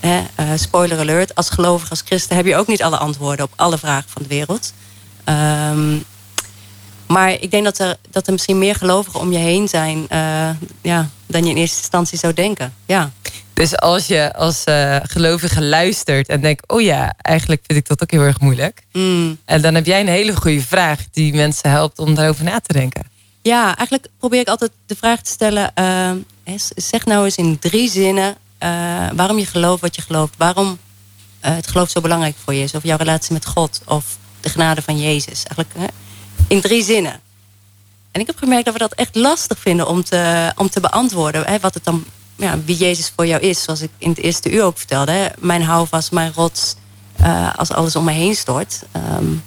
eh, 0.00 0.20
spoiler 0.56 0.98
alert, 0.98 1.34
als 1.34 1.50
gelovig, 1.50 1.90
als 1.90 2.02
christen 2.04 2.36
heb 2.36 2.46
je 2.46 2.56
ook 2.56 2.66
niet 2.66 2.82
alle 2.82 2.96
antwoorden 2.96 3.44
op 3.44 3.52
alle 3.56 3.78
vragen 3.78 4.10
van 4.10 4.22
de 4.22 4.28
wereld. 4.28 4.72
Um, 5.24 6.04
maar 7.06 7.30
ik 7.30 7.50
denk 7.50 7.64
dat 7.64 7.78
er, 7.78 7.96
dat 8.10 8.26
er 8.26 8.32
misschien 8.32 8.58
meer 8.58 8.74
gelovigen 8.74 9.20
om 9.20 9.32
je 9.32 9.38
heen 9.38 9.68
zijn 9.68 10.06
uh, 10.12 10.50
ja, 10.82 11.08
dan 11.26 11.44
je 11.44 11.50
in 11.50 11.56
eerste 11.56 11.78
instantie 11.78 12.18
zou 12.18 12.32
denken. 12.32 12.74
Ja. 12.86 13.10
Dus 13.54 13.76
als 13.76 14.06
je 14.06 14.32
als 14.34 14.62
uh, 14.68 14.96
gelovige 15.02 15.62
luistert 15.62 16.28
en 16.28 16.40
denkt: 16.40 16.68
Oh 16.68 16.80
ja, 16.80 17.14
eigenlijk 17.20 17.62
vind 17.66 17.78
ik 17.78 17.88
dat 17.88 18.02
ook 18.02 18.10
heel 18.10 18.22
erg 18.22 18.40
moeilijk. 18.40 18.82
Mm. 18.92 19.38
En 19.44 19.62
dan 19.62 19.74
heb 19.74 19.86
jij 19.86 20.00
een 20.00 20.08
hele 20.08 20.36
goede 20.36 20.60
vraag 20.60 21.00
die 21.12 21.34
mensen 21.34 21.70
helpt 21.70 21.98
om 21.98 22.14
daarover 22.14 22.44
na 22.44 22.60
te 22.60 22.72
denken. 22.72 23.02
Ja, 23.42 23.76
eigenlijk 23.76 24.08
probeer 24.18 24.40
ik 24.40 24.48
altijd 24.48 24.70
de 24.86 24.96
vraag 24.96 25.22
te 25.22 25.30
stellen: 25.30 25.72
uh, 25.78 26.10
zeg 26.76 27.04
nou 27.04 27.24
eens 27.24 27.36
in 27.36 27.58
drie 27.58 27.90
zinnen 27.90 28.36
waarom 29.14 29.38
je 29.38 29.46
gelooft 29.46 29.82
wat 29.82 29.94
je 29.94 30.02
gelooft. 30.02 30.34
Waarom 30.36 30.78
het 31.40 31.66
geloof 31.66 31.90
zo 31.90 32.00
belangrijk 32.00 32.36
voor 32.44 32.54
je 32.54 32.62
is. 32.62 32.74
Of 32.74 32.82
jouw 32.82 32.96
relatie 32.96 33.32
met 33.32 33.46
God 33.46 33.80
of 33.86 34.04
de 34.40 34.48
genade 34.48 34.82
van 34.82 35.00
Jezus. 35.00 35.44
Eigenlijk 35.44 35.92
in 36.48 36.60
drie 36.60 36.84
zinnen. 36.84 37.20
En 38.10 38.20
ik 38.20 38.26
heb 38.26 38.36
gemerkt 38.36 38.64
dat 38.64 38.72
we 38.72 38.80
dat 38.80 38.94
echt 38.94 39.14
lastig 39.14 39.58
vinden 39.58 39.88
om 39.88 40.04
te, 40.04 40.52
om 40.56 40.68
te 40.68 40.80
beantwoorden. 40.80 41.46
Hè, 41.46 41.58
wat 41.58 41.74
het 41.74 41.84
dan, 41.84 42.04
ja, 42.36 42.58
wie 42.64 42.76
Jezus 42.76 43.12
voor 43.16 43.26
jou 43.26 43.42
is. 43.42 43.62
Zoals 43.62 43.80
ik 43.80 43.90
in 43.98 44.08
het 44.08 44.18
eerste 44.18 44.50
uur 44.50 44.64
ook 44.64 44.78
vertelde. 44.78 45.32
Mijn 45.38 45.62
houvast, 45.62 46.12
mijn 46.12 46.32
rots. 46.32 46.74
Uh, 47.20 47.54
als 47.54 47.70
alles 47.70 47.96
om 47.96 48.04
me 48.04 48.12
heen 48.12 48.34
stort. 48.34 48.82
Um, 48.96 49.42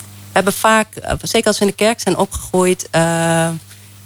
we 0.00 0.38
hebben 0.38 0.52
vaak, 0.52 0.94
eh, 0.94 1.14
zeker 1.22 1.46
als 1.46 1.58
we 1.58 1.64
in 1.64 1.70
de 1.70 1.76
kerk 1.76 2.00
zijn 2.00 2.16
opgegroeid... 2.16 2.88
Uh, 2.94 3.48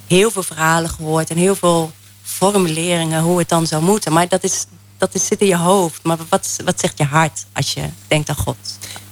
heel 0.06 0.30
veel 0.30 0.42
verhalen 0.42 0.90
gehoord. 0.90 1.30
En 1.30 1.36
heel 1.36 1.54
veel 1.54 1.92
formuleringen 2.22 3.22
hoe 3.22 3.38
het 3.38 3.48
dan 3.48 3.66
zou 3.66 3.82
moeten. 3.82 4.12
Maar 4.12 4.28
dat 4.28 4.44
is 4.44 4.66
dat 4.98 5.14
is, 5.14 5.26
zit 5.26 5.40
in 5.40 5.46
je 5.46 5.56
hoofd. 5.56 6.02
Maar 6.02 6.16
wat, 6.28 6.56
wat 6.64 6.80
zegt 6.80 6.98
je 6.98 7.04
hart 7.04 7.46
als 7.52 7.72
je 7.72 7.82
denkt 8.08 8.28
aan 8.28 8.36
God? 8.36 8.56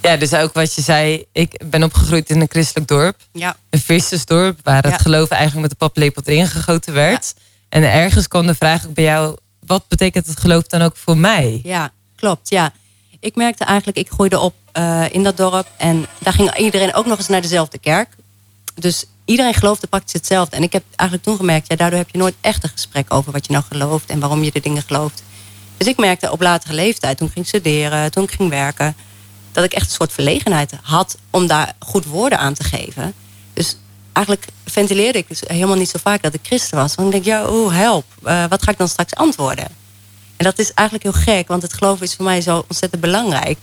Ja, 0.01 0.17
dus 0.17 0.35
ook 0.35 0.53
wat 0.53 0.75
je 0.75 0.83
zei. 0.83 1.25
Ik 1.33 1.61
ben 1.65 1.83
opgegroeid 1.83 2.31
in 2.31 2.41
een 2.41 2.49
christelijk 2.51 2.89
dorp. 2.89 3.17
Ja. 3.33 3.57
Een 3.71 3.81
vissersdorp. 3.81 4.59
Waar 4.63 4.83
het 4.83 5.03
geloof 5.03 5.29
eigenlijk 5.29 5.61
met 5.61 5.71
de 5.71 5.87
paplepel 5.87 6.23
erin 6.25 6.47
gegoten 6.47 6.93
werd. 6.93 7.35
En 7.75 7.83
ergens 7.83 8.29
kwam 8.29 8.47
de 8.47 8.55
vraag 8.55 8.87
ook 8.87 8.95
bij 8.95 9.05
jou. 9.05 9.37
Wat 9.67 9.89
betekent 9.89 10.27
het 10.27 10.41
geloof 10.41 10.63
dan 10.63 10.83
ook 10.83 10.97
voor 10.97 11.17
mij? 11.17 11.61
Ja, 11.63 11.93
klopt. 12.17 12.49
Ja. 12.49 12.73
Ik 13.21 13.35
merkte 13.35 13.65
eigenlijk, 13.65 13.99
ik 13.99 14.11
groeide 14.11 14.41
op 14.41 14.55
uh, 14.79 15.05
in 15.11 15.23
dat 15.23 15.37
dorp. 15.37 15.67
En 15.77 16.07
daar 16.19 16.33
ging 16.33 16.57
iedereen 16.57 16.95
ook 16.95 17.07
nog 17.07 17.19
eens 17.19 17.29
naar 17.29 17.41
dezelfde 17.41 17.79
kerk. 17.79 18.09
Dus 18.75 19.05
iedereen 19.25 19.55
geloofde 19.55 19.87
praktisch 19.87 20.13
hetzelfde. 20.13 20.57
En 20.57 20.63
ik 20.63 20.73
heb 20.73 20.83
eigenlijk 20.97 21.29
toen 21.29 21.37
gemerkt, 21.37 21.69
ja, 21.69 21.77
daardoor 21.77 21.99
heb 21.99 22.11
je 22.11 22.19
nooit 22.19 22.35
echt 22.41 22.65
een 22.65 22.71
gesprek 22.71 23.15
over 23.15 23.33
wat 23.33 23.47
je 23.47 23.53
nou 23.53 23.65
gelooft 23.65 24.11
en 24.11 24.21
waarom 24.21 24.43
je 24.43 24.53
de 24.53 24.61
dingen 24.61 24.83
gelooft. 24.83 25.23
Dus 25.77 25.87
ik 25.87 25.97
merkte 25.97 26.31
op 26.31 26.41
latere 26.41 26.75
leeftijd, 26.75 27.17
toen 27.17 27.27
ik 27.27 27.33
ging 27.33 27.47
studeren, 27.47 28.11
toen 28.11 28.25
ik 28.25 28.33
ging 28.33 28.51
werken, 28.51 28.97
dat 29.53 29.65
ik 29.65 29.73
echt 29.73 29.87
een 29.87 29.93
soort 29.93 30.13
verlegenheid 30.13 30.73
had 30.83 31.19
om 31.31 31.47
daar 31.47 31.75
goed 31.79 32.05
woorden 32.05 32.39
aan 32.39 32.55
te 32.55 32.65
geven. 32.65 33.15
Eigenlijk 34.15 34.47
ventileerde 34.65 35.19
ik 35.19 35.29
dus 35.29 35.43
helemaal 35.47 35.77
niet 35.77 35.89
zo 35.89 35.99
vaak 36.03 36.23
dat 36.23 36.35
ik 36.35 36.41
christen 36.43 36.79
was. 36.79 36.95
Want 36.95 37.15
ik 37.15 37.25
denk, 37.25 37.25
ja, 37.25 37.47
oh, 37.49 37.73
help. 37.73 38.05
Uh, 38.25 38.45
wat 38.49 38.63
ga 38.63 38.71
ik 38.71 38.79
dan 38.79 38.89
straks 38.89 39.15
antwoorden? 39.15 39.67
En 40.37 40.45
dat 40.45 40.59
is 40.59 40.73
eigenlijk 40.73 41.09
heel 41.09 41.35
gek, 41.35 41.49
want 41.49 41.63
het 41.63 41.73
geloof 41.73 42.01
is 42.01 42.15
voor 42.15 42.25
mij 42.25 42.41
zo 42.41 42.65
ontzettend 42.69 43.03
belangrijk. 43.03 43.59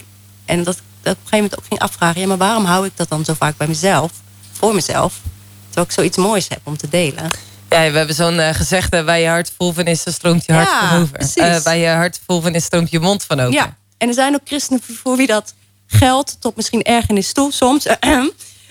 En 0.45 0.64
dat, 0.64 0.78
dat 1.02 1.14
op 1.16 1.22
een 1.24 1.30
gegeven 1.30 1.38
moment 1.38 1.58
ook 1.58 1.66
ging 1.68 1.80
afvragen, 1.80 2.22
ja, 2.22 2.28
maar 2.28 2.38
waarom 2.38 2.66
hou 2.66 2.86
ik 2.86 2.91
dat 2.95 3.10
dan 3.10 3.26
zo 3.26 3.34
vaak 3.34 3.58
bij 3.58 3.68
mezelf, 3.68 4.12
voor 4.52 4.76
mezelf, 4.76 5.20
terwijl 5.66 5.86
ik 5.86 5.93
zoiets 5.93 6.18
moois 6.18 6.47
heb 6.47 6.60
om 6.64 6.78
te 6.78 6.89
delen? 6.89 7.32
Ja, 7.70 7.91
we 7.91 7.97
hebben 7.97 8.16
zo'n 8.16 8.38
uh, 8.38 8.49
gezegde, 8.54 9.04
waar 9.04 9.20
je 9.20 9.28
hart 9.28 9.52
vol 9.58 9.74
van 9.74 9.86
is, 9.86 10.04
dan 10.04 10.14
stroomt 10.14 10.45
je 10.45 10.54
hart 10.54 10.70
van 10.70 11.02
over. 11.02 11.20
Uh, 11.36 11.60
waar 11.60 11.78
je 11.78 11.88
hart 11.88 12.20
vol 12.26 12.41
van 12.41 12.54
is, 12.54 12.64
stroomt 12.64 12.91
je 12.91 12.99
mond 12.99 13.24
van 13.24 13.39
over. 13.39 13.54
Ja, 13.54 13.78
en 13.97 14.08
er 14.08 14.14
zijn 14.14 14.34
ook 14.34 14.41
christenen 14.43 14.82
voor 15.04 15.18
wie 15.18 15.28
dat 15.28 15.54
geldt 15.88 16.38
tot 16.39 16.56
misschien 16.56 16.84
ergernis 16.84 17.34
toe 17.34 17.52
soms. 17.52 17.86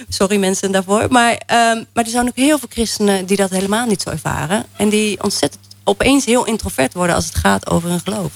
Sorry 0.09 0.37
mensen 0.37 0.73
daarvoor. 0.73 1.07
Maar, 1.09 1.33
um, 1.33 1.87
maar 1.93 2.05
er 2.05 2.11
zijn 2.11 2.29
ook 2.29 2.37
heel 2.37 2.59
veel 2.59 2.69
christenen 2.73 3.27
die 3.27 3.37
dat 3.37 3.51
helemaal 3.51 3.87
niet 3.87 4.03
zo 4.03 4.11
ervaren. 4.11 4.65
En 4.77 4.89
die 4.89 5.23
ontzettend 5.23 5.63
opeens 5.85 6.25
heel 6.25 6.47
introvert 6.47 6.95
worden 6.95 7.15
als 7.15 7.25
het 7.25 7.35
gaat 7.35 7.71
over 7.71 7.89
hun 7.89 8.01
geloof. 8.01 8.33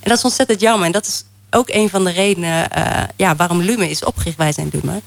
En 0.00 0.08
dat 0.08 0.18
is 0.18 0.24
ontzettend 0.24 0.60
jammer. 0.60 0.86
En 0.86 0.92
dat 0.92 1.06
is 1.06 1.24
ook 1.50 1.68
een 1.68 1.88
van 1.88 2.04
de 2.04 2.10
redenen 2.10 2.68
uh, 2.78 3.02
ja, 3.16 3.36
waarom 3.36 3.60
Lume 3.60 3.90
is 3.90 4.04
opgericht. 4.04 4.36
Wij 4.36 4.52
zijn 4.52 4.70
Lume. 4.72 5.00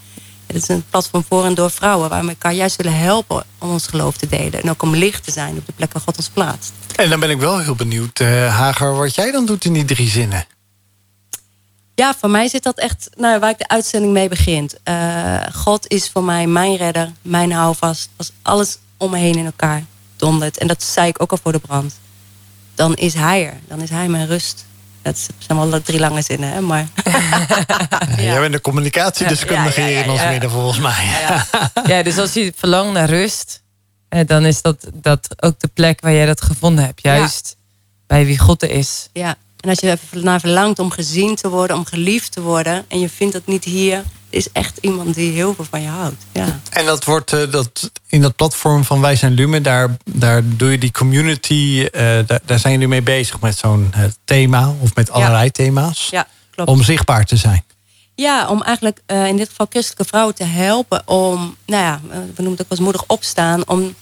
Het 0.46 0.56
is 0.56 0.68
een 0.68 0.84
platform 0.90 1.26
voor 1.30 1.46
en 1.46 1.54
door 1.54 1.72
vrouwen... 1.72 2.10
waar 2.10 2.24
we 2.24 2.30
elkaar 2.30 2.54
juist 2.54 2.76
willen 2.76 2.98
helpen 2.98 3.44
om 3.58 3.70
ons 3.70 3.88
geloof 3.88 4.18
te 4.18 4.28
delen. 4.28 4.62
En 4.62 4.70
ook 4.70 4.82
om 4.82 4.96
licht 4.96 5.24
te 5.24 5.32
zijn 5.32 5.58
op 5.58 5.66
de 5.66 5.72
plek 5.72 5.94
waar 5.94 6.02
God 6.02 6.18
ons 6.18 6.30
plaatst. 6.30 6.72
En 6.96 7.10
dan 7.10 7.20
ben 7.20 7.30
ik 7.30 7.40
wel 7.40 7.60
heel 7.60 7.76
benieuwd, 7.76 8.20
uh, 8.20 8.56
Hager, 8.58 8.96
wat 8.96 9.16
jij 9.16 9.32
dan 9.32 9.46
doet 9.46 9.66
in 9.66 9.74
die 9.74 9.86
drie 9.86 10.10
zinnen. 10.10 10.46
Ja, 12.00 12.14
voor 12.20 12.30
mij 12.30 12.48
zit 12.48 12.64
dat 12.64 12.78
echt 12.78 13.10
nou, 13.16 13.40
waar 13.40 13.50
ik 13.50 13.58
de 13.58 13.68
uitzending 13.68 14.14
mee 14.14 14.30
begint. 14.30 14.76
Uh, 14.84 15.42
God 15.54 15.88
is 15.88 16.10
voor 16.10 16.24
mij 16.24 16.48
mijn 16.48 16.76
redder, 16.76 17.12
mijn 17.22 17.52
houvast. 17.52 18.10
Als 18.16 18.32
alles 18.42 18.78
om 18.98 19.12
me 19.12 19.18
heen 19.18 19.38
in 19.38 19.46
elkaar 19.46 19.84
dondert. 20.16 20.58
En 20.58 20.68
dat 20.68 20.84
zei 20.84 21.08
ik 21.08 21.22
ook 21.22 21.32
al 21.32 21.38
voor 21.42 21.52
de 21.52 21.60
brand. 21.60 22.00
Dan 22.76 22.96
is 22.96 23.14
hij 23.14 23.46
er. 23.46 23.60
Dan 23.68 23.82
is 23.82 23.90
hij 23.90 24.08
mijn 24.08 24.28
rust. 24.28 24.66
Dat 25.02 25.30
zijn 25.38 25.70
wel 25.70 25.82
drie 25.82 26.00
lange 26.00 26.22
zinnen, 26.22 26.52
hè? 26.52 26.62
maar... 26.62 26.88
ja. 27.04 28.06
Jij 28.18 28.40
bent 28.40 28.54
de 28.54 28.62
communicatiedeskundige 28.62 29.82
ja, 29.82 29.88
ja, 29.88 30.04
in 30.04 30.10
ons 30.10 30.26
midden, 30.26 30.50
volgens 30.50 30.80
mij. 30.80 31.06
Ja, 31.86 32.04
dus 32.04 32.18
als 32.18 32.34
je 32.34 32.54
verlangt 32.56 32.94
naar 32.94 33.10
rust... 33.10 33.62
Eh, 34.10 34.28
dan 34.28 34.46
is 34.46 34.62
dat, 34.62 34.90
dat 34.94 35.44
ook 35.44 35.60
de 35.60 35.68
plek 35.68 36.02
waar 36.02 36.14
jij 36.14 36.26
dat 36.26 36.42
gevonden 36.42 36.86
hebt. 36.86 37.02
Juist 37.02 37.56
bij 38.08 38.26
wie 38.26 38.38
God 38.38 38.64
er 38.64 38.72
is. 38.72 39.10
Ja, 39.14 39.36
en 39.60 39.70
als 39.70 39.80
je 39.80 39.90
er 39.90 40.24
naar 40.24 40.40
verlangt 40.40 40.80
om 40.80 40.92
gezien 40.92 41.36
te 41.36 41.50
worden, 41.50 41.78
om 41.78 41.86
geliefd 41.86 42.32
te 42.32 42.42
worden... 42.42 42.86
en 42.88 43.00
je 43.00 43.10
vindt 43.10 43.34
dat 43.34 43.46
niet 43.46 43.64
hier, 43.64 44.04
is 44.30 44.52
echt 44.52 44.78
iemand 44.82 45.16
die 45.16 45.32
heel 45.32 45.54
veel 45.54 45.66
van 45.70 45.82
je 45.82 45.88
houdt. 45.88 46.26
Ja. 46.32 46.60
En 46.70 46.86
dat 46.86 47.04
wordt 47.04 47.34
uh, 47.34 47.52
dat, 47.52 47.92
in 48.08 48.22
dat 48.22 48.36
platform 48.36 48.84
van 48.84 49.02
Wij 49.02 49.16
zijn 49.16 49.34
Lumen... 49.34 49.64
daar, 49.64 49.98
daar 50.04 50.42
doe 50.46 50.72
je 50.72 50.78
die 50.78 50.92
community, 50.92 51.88
uh, 51.92 52.02
daar, 52.26 52.40
daar, 52.46 52.60
zijn 52.60 52.74
jullie 52.74 52.88
mee 52.88 53.02
bezig 53.02 53.40
met 53.40 53.58
zo'n 53.58 53.94
uh, 53.96 54.04
thema... 54.26 54.74
of 54.80 54.96
met 54.96 55.12
allerlei 55.12 55.44
ja. 55.44 55.50
thema's, 55.52 56.08
ja, 56.12 56.28
klopt. 56.52 56.70
om 56.70 56.84
zichtbaar 56.84 57.26
te 57.26 57.38
zijn. 57.38 57.64
Ja, 58.16 58.48
om 58.48 58.62
eigenlijk 58.62 59.00
in 59.08 59.38
dit 59.38 59.50
geval 59.50 59.68
christelijke 59.70 60.06
vrouwen 60.06 60.36
te 60.36 60.44
helpen... 60.44 61.08
om, 61.08 61.56
nou 61.66 61.84
ja, 61.84 62.00
we 62.10 62.42
noemen 62.42 62.52
het 62.52 62.62
ook 62.62 62.70
als 62.70 62.80
moedig 62.80 63.04
opstaan... 63.08 63.68
om 63.68 63.96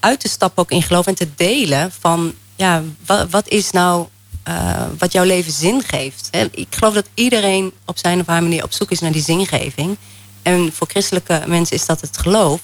uit 0.00 0.20
te 0.20 0.28
stappen 0.28 0.62
ook 0.62 0.70
in 0.70 0.82
geloof 0.82 1.06
en 1.06 1.14
te 1.14 1.28
delen 1.36 1.92
van... 2.00 2.34
ja, 2.56 2.82
wat, 3.06 3.30
wat 3.30 3.48
is 3.48 3.70
nou 3.70 4.06
uh, 4.48 4.82
wat 4.98 5.12
jouw 5.12 5.24
leven 5.24 5.52
zin 5.52 5.82
geeft. 5.82 6.28
Ik 6.50 6.66
geloof 6.70 6.94
dat 6.94 7.08
iedereen 7.14 7.72
op 7.84 7.98
zijn 7.98 8.20
of 8.20 8.26
haar 8.26 8.42
manier 8.42 8.64
op 8.64 8.72
zoek 8.72 8.90
is 8.90 9.00
naar 9.00 9.12
die 9.12 9.22
zingeving. 9.22 9.96
En 10.42 10.72
voor 10.72 10.86
christelijke 10.86 11.42
mensen 11.46 11.76
is 11.76 11.86
dat 11.86 12.00
het 12.00 12.18
geloof. 12.18 12.60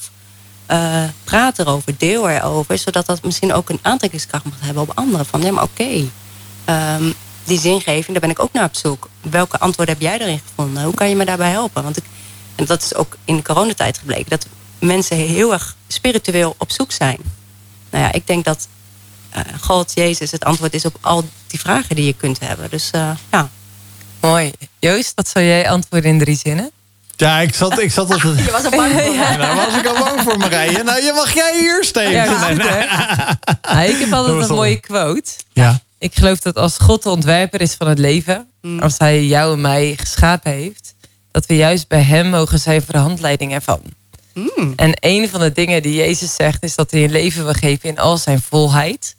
Uh, 0.71 1.05
praat 1.25 1.59
erover, 1.59 1.95
deel 1.97 2.29
erover, 2.29 2.79
zodat 2.79 3.07
dat 3.07 3.23
misschien 3.23 3.53
ook 3.53 3.69
een 3.69 3.79
aantrekkingskracht 3.83 4.45
mag 4.45 4.55
hebben 4.61 4.83
op 4.83 4.93
anderen. 4.95 5.27
Van 5.27 5.43
ja, 5.43 5.53
maar 5.53 5.63
oké, 5.63 6.05
um, 6.69 7.15
die 7.45 7.59
zingeving, 7.59 8.07
daar 8.07 8.21
ben 8.21 8.31
ik 8.31 8.41
ook 8.41 8.53
naar 8.53 8.65
op 8.65 8.77
zoek. 8.77 9.09
Welke 9.21 9.59
antwoorden 9.59 9.95
heb 9.95 10.03
jij 10.03 10.19
erin 10.21 10.41
gevonden? 10.49 10.85
Hoe 10.85 10.95
kan 10.95 11.09
je 11.09 11.17
me 11.17 11.25
daarbij 11.25 11.51
helpen? 11.51 11.83
Want 11.83 11.99
en 12.55 12.65
dat 12.65 12.83
is 12.83 12.95
ook 12.95 13.17
in 13.25 13.37
de 13.37 13.43
coronatijd 13.43 13.99
gebleken, 13.99 14.31
dat 14.31 14.47
mensen 14.79 15.17
heel 15.17 15.53
erg 15.53 15.77
spiritueel 15.89 16.55
op 16.59 16.71
zoek 16.71 16.93
zijn. 16.93 17.19
Nou 17.91 18.05
ja, 18.05 18.13
ik 18.13 18.27
denk 18.27 18.45
dat 18.45 18.69
God, 19.61 19.93
Jezus, 19.95 20.31
het 20.31 20.45
antwoord 20.45 20.75
is 20.75 20.85
op 20.85 20.97
al 21.01 21.25
die 21.47 21.61
vragen 21.61 21.97
die 21.97 22.05
je 22.05 22.13
kunt 22.13 22.41
hebben. 22.41 22.71
Dus 22.71 22.91
uh, 22.95 23.11
ja. 23.31 23.51
Mooi. 24.21 24.53
Joost, 24.79 25.13
wat 25.15 25.29
zou 25.29 25.45
jij 25.45 25.71
antwoorden 25.71 26.11
in 26.11 26.19
drie 26.19 26.37
zinnen? 26.37 26.71
Ja, 27.17 27.41
ik 27.41 27.55
zat, 27.55 27.79
ik 27.79 27.93
zat 27.93 28.15
op 28.15 28.23
Je 28.47 28.51
was 28.53 28.65
al 28.65 28.71
bang 28.71 28.93
voor 28.93 29.15
ja, 29.15 29.37
Daar 29.37 29.55
was 29.55 29.77
ik 29.77 29.87
al 29.87 30.05
bang 30.05 30.21
voor 30.21 30.39
Marije. 30.39 30.83
Nou, 30.83 31.05
je 31.05 31.13
mag 31.15 31.35
jij 31.35 31.59
hier 31.59 31.85
steeds. 31.85 32.11
Ja, 32.11 32.47
nee, 32.47 32.55
nee. 32.55 32.69
Nou, 33.63 33.89
ik 33.89 33.99
heb 33.99 34.13
altijd 34.13 34.49
een 34.49 34.55
mooie 34.55 34.81
quote. 34.81 35.31
Ja. 35.53 35.81
Ik 35.99 36.15
geloof 36.15 36.39
dat 36.39 36.57
als 36.57 36.79
God 36.79 37.03
de 37.03 37.11
ontwerper 37.11 37.61
is 37.61 37.75
van 37.75 37.89
het 37.89 37.99
leven... 37.99 38.49
Mm. 38.63 38.81
als 38.81 38.99
hij 38.99 39.25
jou 39.25 39.53
en 39.53 39.61
mij 39.61 39.95
geschapen 39.97 40.53
heeft... 40.53 40.95
dat 41.31 41.47
we 41.47 41.57
juist 41.57 41.89
bij 41.89 42.03
hem 42.03 42.29
mogen 42.29 42.59
zijn 42.59 42.83
voor 42.83 42.95
de 42.95 43.01
handleiding 43.01 43.53
ervan. 43.53 43.81
Mm. 44.35 44.73
En 44.77 44.93
een 45.01 45.29
van 45.29 45.41
de 45.41 45.53
dingen 45.53 45.83
die 45.83 45.95
Jezus 45.95 46.35
zegt... 46.35 46.63
is 46.63 46.75
dat 46.75 46.91
hij 46.91 47.05
een 47.05 47.11
leven 47.11 47.45
wil 47.45 47.53
geven 47.53 47.89
in 47.89 47.99
al 47.99 48.19
zijn 48.19 48.43
volheid... 48.43 49.17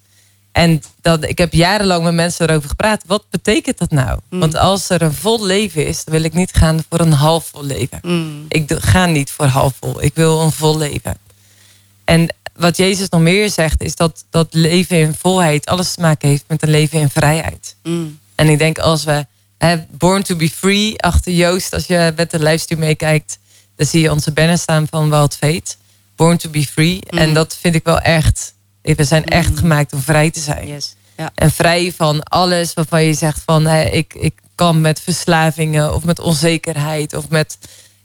En 0.51 0.81
dat, 1.01 1.23
ik 1.23 1.37
heb 1.37 1.53
jarenlang 1.53 2.03
met 2.03 2.13
mensen 2.13 2.49
erover 2.49 2.69
gepraat. 2.69 3.03
Wat 3.05 3.25
betekent 3.29 3.77
dat 3.77 3.91
nou? 3.91 4.19
Mm. 4.29 4.39
Want 4.39 4.55
als 4.55 4.89
er 4.89 5.01
een 5.01 5.13
vol 5.13 5.45
leven 5.45 5.85
is, 5.85 6.03
dan 6.03 6.13
wil 6.13 6.23
ik 6.23 6.33
niet 6.33 6.53
gaan 6.53 6.83
voor 6.89 6.99
een 6.99 7.11
half 7.11 7.45
vol 7.45 7.63
leven. 7.63 7.99
Mm. 8.01 8.45
Ik 8.47 8.73
ga 8.77 9.05
niet 9.05 9.31
voor 9.31 9.45
half 9.45 9.73
vol. 9.79 10.03
Ik 10.03 10.15
wil 10.15 10.41
een 10.41 10.51
vol 10.51 10.77
leven. 10.77 11.17
En 12.03 12.35
wat 12.55 12.77
Jezus 12.77 13.09
nog 13.09 13.21
meer 13.21 13.49
zegt, 13.49 13.81
is 13.81 13.95
dat 13.95 14.25
dat 14.29 14.47
leven 14.53 14.97
in 14.97 15.15
volheid 15.19 15.65
alles 15.65 15.93
te 15.93 16.01
maken 16.01 16.29
heeft 16.29 16.43
met 16.47 16.63
een 16.63 16.69
leven 16.69 16.99
in 16.99 17.09
vrijheid. 17.09 17.75
Mm. 17.83 18.19
En 18.35 18.47
ik 18.47 18.57
denk 18.57 18.77
als 18.77 19.03
we 19.03 19.25
Born 19.89 20.23
to 20.23 20.35
be 20.35 20.49
Free 20.49 21.01
achter 21.01 21.33
Joost, 21.33 21.73
als 21.73 21.85
je 21.85 22.13
met 22.15 22.31
de 22.31 22.39
livestream 22.39 22.81
meekijkt, 22.81 23.39
dan 23.75 23.85
zie 23.85 24.01
je 24.01 24.11
onze 24.11 24.31
banner 24.31 24.57
staan 24.57 24.87
van 24.89 25.09
Wild 25.09 25.35
Fate. 25.35 25.75
Born 26.15 26.37
to 26.37 26.49
be 26.49 26.65
Free. 26.65 27.01
En 27.05 27.33
dat 27.33 27.57
vind 27.61 27.75
ik 27.75 27.83
wel 27.83 27.99
echt 27.99 28.53
we 28.81 29.03
zijn 29.03 29.25
echt 29.25 29.49
mm. 29.49 29.57
gemaakt 29.57 29.93
om 29.93 29.99
vrij 29.99 30.31
te 30.31 30.39
zijn. 30.39 30.67
Yes. 30.67 30.95
Ja. 31.17 31.31
En 31.35 31.51
vrij 31.51 31.93
van 31.95 32.23
alles 32.23 32.73
waarvan 32.73 33.03
je 33.03 33.13
zegt 33.13 33.41
van 33.45 33.65
hè, 33.65 33.83
ik, 33.83 34.13
ik 34.13 34.33
kan 34.55 34.81
met 34.81 34.99
verslavingen 34.99 35.93
of 35.93 36.03
met 36.03 36.19
onzekerheid 36.19 37.13
of 37.13 37.29
met 37.29 37.57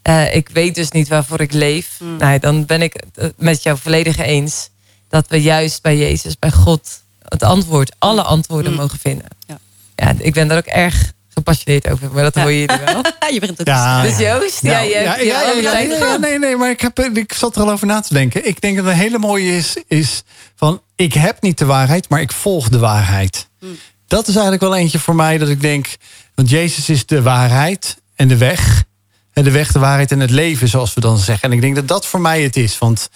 uh, 0.09 0.35
ik 0.35 0.49
weet 0.49 0.75
dus 0.75 0.91
niet 0.91 1.09
waarvoor 1.09 1.41
ik 1.41 1.53
leef. 1.53 2.01
Mm. 2.01 2.17
Nou, 2.17 2.39
dan 2.39 2.65
ben 2.65 2.83
ik 2.83 3.05
het 3.15 3.35
met 3.37 3.63
jou 3.63 3.79
volledig 3.79 4.19
eens 4.19 4.71
dat 5.09 5.29
we 5.29 5.43
juist 5.43 5.83
bij 5.83 5.97
Jezus, 5.97 6.39
bij 6.39 6.51
God, 6.51 7.03
het 7.23 7.43
antwoord, 7.43 7.95
alle 7.99 8.23
antwoorden 8.23 8.73
mm. 8.73 8.79
mogen 8.79 8.99
vinden. 8.99 9.27
Ja. 9.47 9.59
ja, 9.95 10.15
ik 10.19 10.33
ben 10.33 10.49
daar 10.49 10.59
ook 10.59 10.65
erg 10.65 11.13
gepassioneerd 11.37 11.89
over, 11.89 12.13
maar 12.13 12.23
dat 12.23 12.35
hoor 12.35 12.51
je 12.51 12.59
jullie 12.59 12.85
wel. 12.85 13.03
je 13.35 13.41
begint 13.41 13.61
ook 13.61 13.67
ja, 13.67 14.03
Dus 14.03 14.19
Joost, 14.19 14.63
ja, 14.63 14.81
ja, 14.81 15.01
ja, 15.01 15.17
ja, 15.17 15.79
ja, 15.79 16.17
nee, 16.17 16.39
nee, 16.39 16.57
maar 16.57 16.71
ik, 16.71 16.81
heb, 16.81 16.99
ik 16.99 17.33
zat 17.33 17.57
er 17.57 17.63
al 17.63 17.71
over 17.71 17.87
na 17.87 18.01
te 18.01 18.15
denken. 18.15 18.49
Ik 18.49 18.61
denk 18.61 18.77
dat 18.77 18.87
een 18.87 18.93
hele 18.93 19.19
mooie 19.19 19.57
is, 19.57 19.77
is 19.87 20.23
van 20.57 20.81
ik 20.95 21.13
heb 21.13 21.43
niet 21.43 21.59
de 21.59 21.65
waarheid, 21.65 22.09
maar 22.09 22.21
ik 22.21 22.33
volg 22.33 22.69
de 22.69 22.79
waarheid. 22.79 23.49
Hmm. 23.61 23.79
Dat 24.07 24.29
is 24.29 24.35
eigenlijk 24.35 24.63
wel 24.63 24.77
eentje 24.77 24.99
voor 24.99 25.15
mij 25.15 25.39
dat 25.39 25.49
ik 25.49 25.61
denk, 25.61 25.97
want 26.35 26.51
Jezus 26.51 26.89
is 26.89 27.07
de 27.07 27.23
waarheid 27.23 27.97
en 28.15 28.29
de 28.29 28.37
weg. 28.37 28.85
En 29.33 29.45
de 29.45 29.51
weg, 29.51 29.73
de 29.73 29.79
waarheid 29.79 30.11
en 30.11 30.21
het 30.21 30.31
leven, 30.31 30.69
zoals 30.69 30.95
we 30.95 31.01
dan 31.01 31.19
zeggen. 31.19 31.51
En 31.51 31.55
ik 31.55 31.61
denk 31.61 31.75
dat 31.75 31.89
dat 31.89 32.07
voor 32.07 32.21
mij 32.21 32.43
het 32.43 32.57
is. 32.57 32.79
Want 32.79 33.09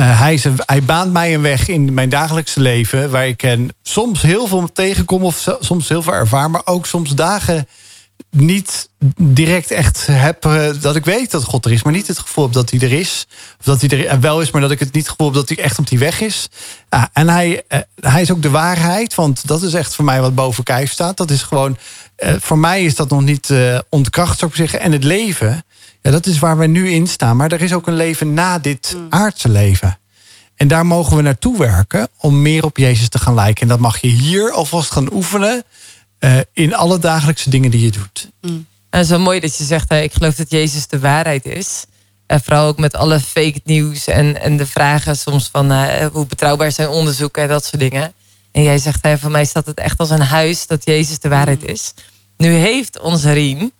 uh, 0.00 0.20
hij, 0.20 0.40
hij 0.56 0.82
baant 0.82 1.12
mij 1.12 1.34
een 1.34 1.42
weg 1.42 1.68
in 1.68 1.94
mijn 1.94 2.08
dagelijkse 2.08 2.60
leven... 2.60 3.10
waar 3.10 3.26
ik 3.26 3.42
en 3.42 3.70
soms 3.82 4.22
heel 4.22 4.46
veel 4.46 4.72
tegenkom 4.72 5.24
of 5.24 5.48
soms 5.60 5.88
heel 5.88 6.02
veel 6.02 6.12
ervaar... 6.12 6.50
maar 6.50 6.62
ook 6.64 6.86
soms 6.86 7.10
dagen 7.10 7.66
niet 8.30 8.88
direct 9.16 9.70
echt 9.70 10.06
heb 10.10 10.44
uh, 10.44 10.68
dat 10.80 10.96
ik 10.96 11.04
weet 11.04 11.30
dat 11.30 11.44
God 11.44 11.64
er 11.64 11.72
is, 11.72 11.82
maar 11.82 11.92
niet 11.92 12.06
het 12.06 12.18
gevoel 12.18 12.44
heb 12.44 12.52
dat 12.52 12.70
hij 12.70 12.80
er 12.80 12.92
is. 12.92 13.26
Of 13.58 13.64
dat 13.64 13.80
hij 13.80 14.08
er 14.08 14.20
wel 14.20 14.40
is, 14.40 14.50
maar 14.50 14.60
dat 14.60 14.70
ik 14.70 14.78
het 14.78 14.92
niet 14.92 15.08
gevoel 15.08 15.26
heb 15.26 15.34
dat 15.34 15.48
hij 15.48 15.58
echt 15.58 15.78
op 15.78 15.88
die 15.88 15.98
weg 15.98 16.20
is. 16.20 16.48
En 17.12 17.28
hij, 17.28 17.62
hij 18.00 18.22
is 18.22 18.30
ook 18.30 18.42
de 18.42 18.50
waarheid, 18.50 19.14
want 19.14 19.46
dat 19.46 19.62
is 19.62 19.74
echt 19.74 19.94
voor 19.94 20.04
mij 20.04 20.20
wat 20.20 20.34
boven 20.34 20.64
kijf 20.64 20.92
staat. 20.92 21.16
Dat 21.16 21.30
is 21.30 21.42
gewoon, 21.42 21.78
voor 22.16 22.58
mij 22.58 22.84
is 22.84 22.94
dat 22.94 23.08
nog 23.08 23.22
niet 23.22 23.52
ontkracht, 23.88 24.38
zou 24.38 24.50
ik 24.50 24.56
zeggen. 24.56 24.80
En 24.80 24.92
het 24.92 25.04
leven, 25.04 25.64
ja, 26.06 26.12
dat 26.12 26.26
is 26.26 26.38
waar 26.38 26.58
we 26.58 26.66
nu 26.66 26.90
in 26.90 27.06
staan. 27.06 27.36
Maar 27.36 27.52
er 27.52 27.62
is 27.62 27.72
ook 27.72 27.86
een 27.86 27.96
leven 27.96 28.34
na 28.34 28.58
dit 28.58 28.94
mm. 28.96 29.06
aardse 29.10 29.48
leven. 29.48 29.98
En 30.56 30.68
daar 30.68 30.86
mogen 30.86 31.16
we 31.16 31.22
naartoe 31.22 31.58
werken 31.58 32.08
om 32.18 32.42
meer 32.42 32.64
op 32.64 32.76
Jezus 32.76 33.08
te 33.08 33.18
gaan 33.18 33.34
lijken. 33.34 33.62
En 33.62 33.68
dat 33.68 33.78
mag 33.78 34.00
je 34.00 34.08
hier 34.08 34.50
alvast 34.50 34.90
gaan 34.90 35.12
oefenen 35.12 35.64
uh, 36.20 36.38
in 36.52 36.74
alle 36.74 36.98
dagelijkse 36.98 37.50
dingen 37.50 37.70
die 37.70 37.80
je 37.80 37.90
doet. 37.90 38.30
Mm. 38.40 38.66
En 38.90 39.04
zo 39.04 39.18
mooi 39.18 39.40
dat 39.40 39.56
je 39.56 39.64
zegt, 39.64 39.92
ik 39.92 40.12
geloof 40.12 40.34
dat 40.34 40.50
Jezus 40.50 40.86
de 40.86 40.98
waarheid 40.98 41.44
is. 41.46 41.84
Uh, 42.26 42.38
vooral 42.42 42.66
ook 42.66 42.78
met 42.78 42.94
alle 42.94 43.20
fake 43.20 43.60
nieuws 43.64 44.06
en, 44.06 44.40
en 44.40 44.56
de 44.56 44.66
vragen 44.66 45.16
soms 45.16 45.48
van 45.52 45.72
uh, 45.72 46.06
hoe 46.12 46.26
betrouwbaar 46.26 46.72
zijn 46.72 46.88
onderzoeken 46.88 47.42
en 47.42 47.48
dat 47.48 47.64
soort 47.64 47.80
dingen. 47.80 48.12
En 48.52 48.62
jij 48.62 48.78
zegt, 48.78 49.02
hey, 49.02 49.18
voor 49.18 49.30
mij 49.30 49.44
staat 49.44 49.66
het 49.66 49.78
echt 49.78 49.98
als 49.98 50.10
een 50.10 50.20
huis 50.20 50.66
dat 50.66 50.84
Jezus 50.84 51.18
de 51.18 51.28
waarheid 51.28 51.62
mm. 51.62 51.68
is. 51.68 51.94
Nu 52.36 52.52
heeft 52.52 53.00
onze 53.00 53.32
Rien 53.32 53.72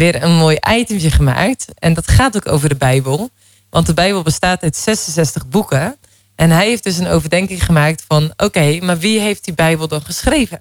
weer 0.00 0.22
een 0.22 0.36
mooi 0.36 0.58
itemje 0.76 1.10
gemaakt. 1.10 1.66
En 1.78 1.94
dat 1.94 2.08
gaat 2.08 2.36
ook 2.36 2.48
over 2.48 2.68
de 2.68 2.76
Bijbel. 2.76 3.30
Want 3.70 3.86
de 3.86 3.94
Bijbel 3.94 4.22
bestaat 4.22 4.62
uit 4.62 4.76
66 4.76 5.48
boeken. 5.48 5.96
En 6.34 6.50
hij 6.50 6.66
heeft 6.66 6.84
dus 6.84 6.98
een 6.98 7.08
overdenking 7.08 7.64
gemaakt 7.64 8.04
van... 8.08 8.32
oké, 8.36 8.78
maar 8.82 8.98
wie 8.98 9.20
heeft 9.20 9.44
die 9.44 9.54
Bijbel 9.54 9.88
dan 9.88 10.02
geschreven? 10.02 10.58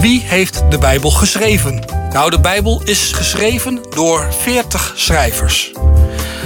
Wie 0.00 0.20
heeft 0.20 0.62
de 0.70 0.78
Bijbel 0.78 1.10
geschreven? 1.10 1.84
Nou, 2.12 2.30
de 2.30 2.40
Bijbel 2.40 2.82
is 2.84 3.12
geschreven 3.12 3.80
door 3.90 4.32
40 4.32 4.92
schrijvers. 4.96 5.72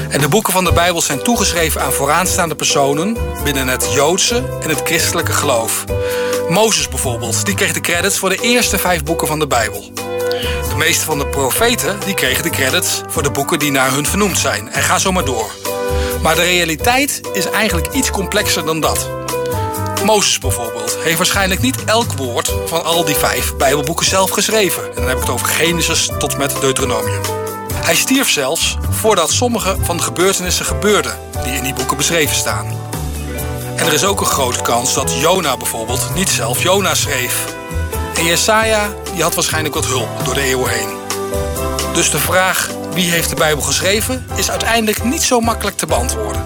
En 0.09 0.21
de 0.21 0.29
boeken 0.29 0.53
van 0.53 0.65
de 0.65 0.73
Bijbel 0.73 1.01
zijn 1.01 1.23
toegeschreven 1.23 1.83
aan 1.83 1.93
vooraanstaande 1.93 2.55
personen 2.55 3.17
binnen 3.45 3.69
het 3.69 3.93
Joodse 3.93 4.59
en 4.63 4.69
het 4.69 4.81
christelijke 4.85 5.33
geloof. 5.33 5.85
Mozes 6.49 6.89
bijvoorbeeld, 6.89 7.45
die 7.47 7.55
kreeg 7.55 7.73
de 7.73 7.81
credits 7.81 8.19
voor 8.19 8.29
de 8.29 8.41
eerste 8.43 8.79
vijf 8.79 9.05
boeken 9.05 9.27
van 9.27 9.39
de 9.39 9.47
Bijbel. 9.47 9.93
Meeste 10.81 11.05
van 11.05 11.19
de 11.19 11.27
profeten 11.27 12.01
die 12.05 12.15
kregen 12.15 12.43
de 12.43 12.51
credits 12.51 13.01
voor 13.07 13.23
de 13.23 13.31
boeken 13.31 13.59
die 13.59 13.71
naar 13.71 13.93
hun 13.93 14.07
vernoemd 14.07 14.39
zijn. 14.39 14.73
En 14.73 14.83
ga 14.83 14.99
zo 14.99 15.13
maar 15.13 15.25
door. 15.25 15.51
Maar 16.23 16.35
de 16.35 16.43
realiteit 16.43 17.21
is 17.33 17.51
eigenlijk 17.51 17.93
iets 17.93 18.11
complexer 18.11 18.65
dan 18.65 18.81
dat. 18.81 19.09
Mozes 20.05 20.39
bijvoorbeeld 20.39 20.97
heeft 20.99 21.17
waarschijnlijk 21.17 21.61
niet 21.61 21.85
elk 21.85 22.13
woord 22.13 22.55
van 22.67 22.85
al 22.85 23.05
die 23.05 23.15
vijf 23.15 23.57
Bijbelboeken 23.57 24.07
zelf 24.07 24.31
geschreven. 24.31 24.85
En 24.85 24.95
dan 24.95 25.09
heb 25.09 25.17
ik 25.17 25.23
het 25.23 25.31
over 25.31 25.47
Genesis 25.47 26.11
tot 26.19 26.37
met 26.37 26.61
Deuteronomium. 26.61 27.23
Hij 27.75 27.97
stierf 27.97 28.31
zelfs 28.31 28.77
voordat 28.91 29.31
sommige 29.31 29.77
van 29.81 29.97
de 29.97 30.03
gebeurtenissen 30.03 30.65
gebeurden 30.65 31.19
die 31.43 31.53
in 31.53 31.63
die 31.63 31.75
boeken 31.75 31.97
beschreven 31.97 32.37
staan. 32.37 32.67
En 33.77 33.87
er 33.87 33.93
is 33.93 34.05
ook 34.05 34.21
een 34.21 34.27
grote 34.27 34.63
kans 34.63 34.95
dat 34.95 35.13
Jona 35.19 35.57
bijvoorbeeld 35.57 36.15
niet 36.15 36.29
zelf 36.29 36.63
Jona 36.63 36.95
schreef. 36.95 37.59
En 38.21 38.27
Jesaja 38.27 38.95
die 39.13 39.23
had 39.23 39.35
waarschijnlijk 39.35 39.75
wat 39.75 39.87
hulp 39.87 40.25
door 40.25 40.35
de 40.35 40.41
eeuwen 40.41 40.71
heen. 40.71 40.89
Dus 41.95 42.11
de 42.11 42.19
vraag 42.19 42.71
wie 42.93 43.11
heeft 43.11 43.29
de 43.29 43.35
Bijbel 43.35 43.63
geschreven 43.63 44.27
is 44.37 44.51
uiteindelijk 44.51 45.05
niet 45.05 45.23
zo 45.23 45.41
makkelijk 45.41 45.77
te 45.77 45.87
beantwoorden. 45.87 46.43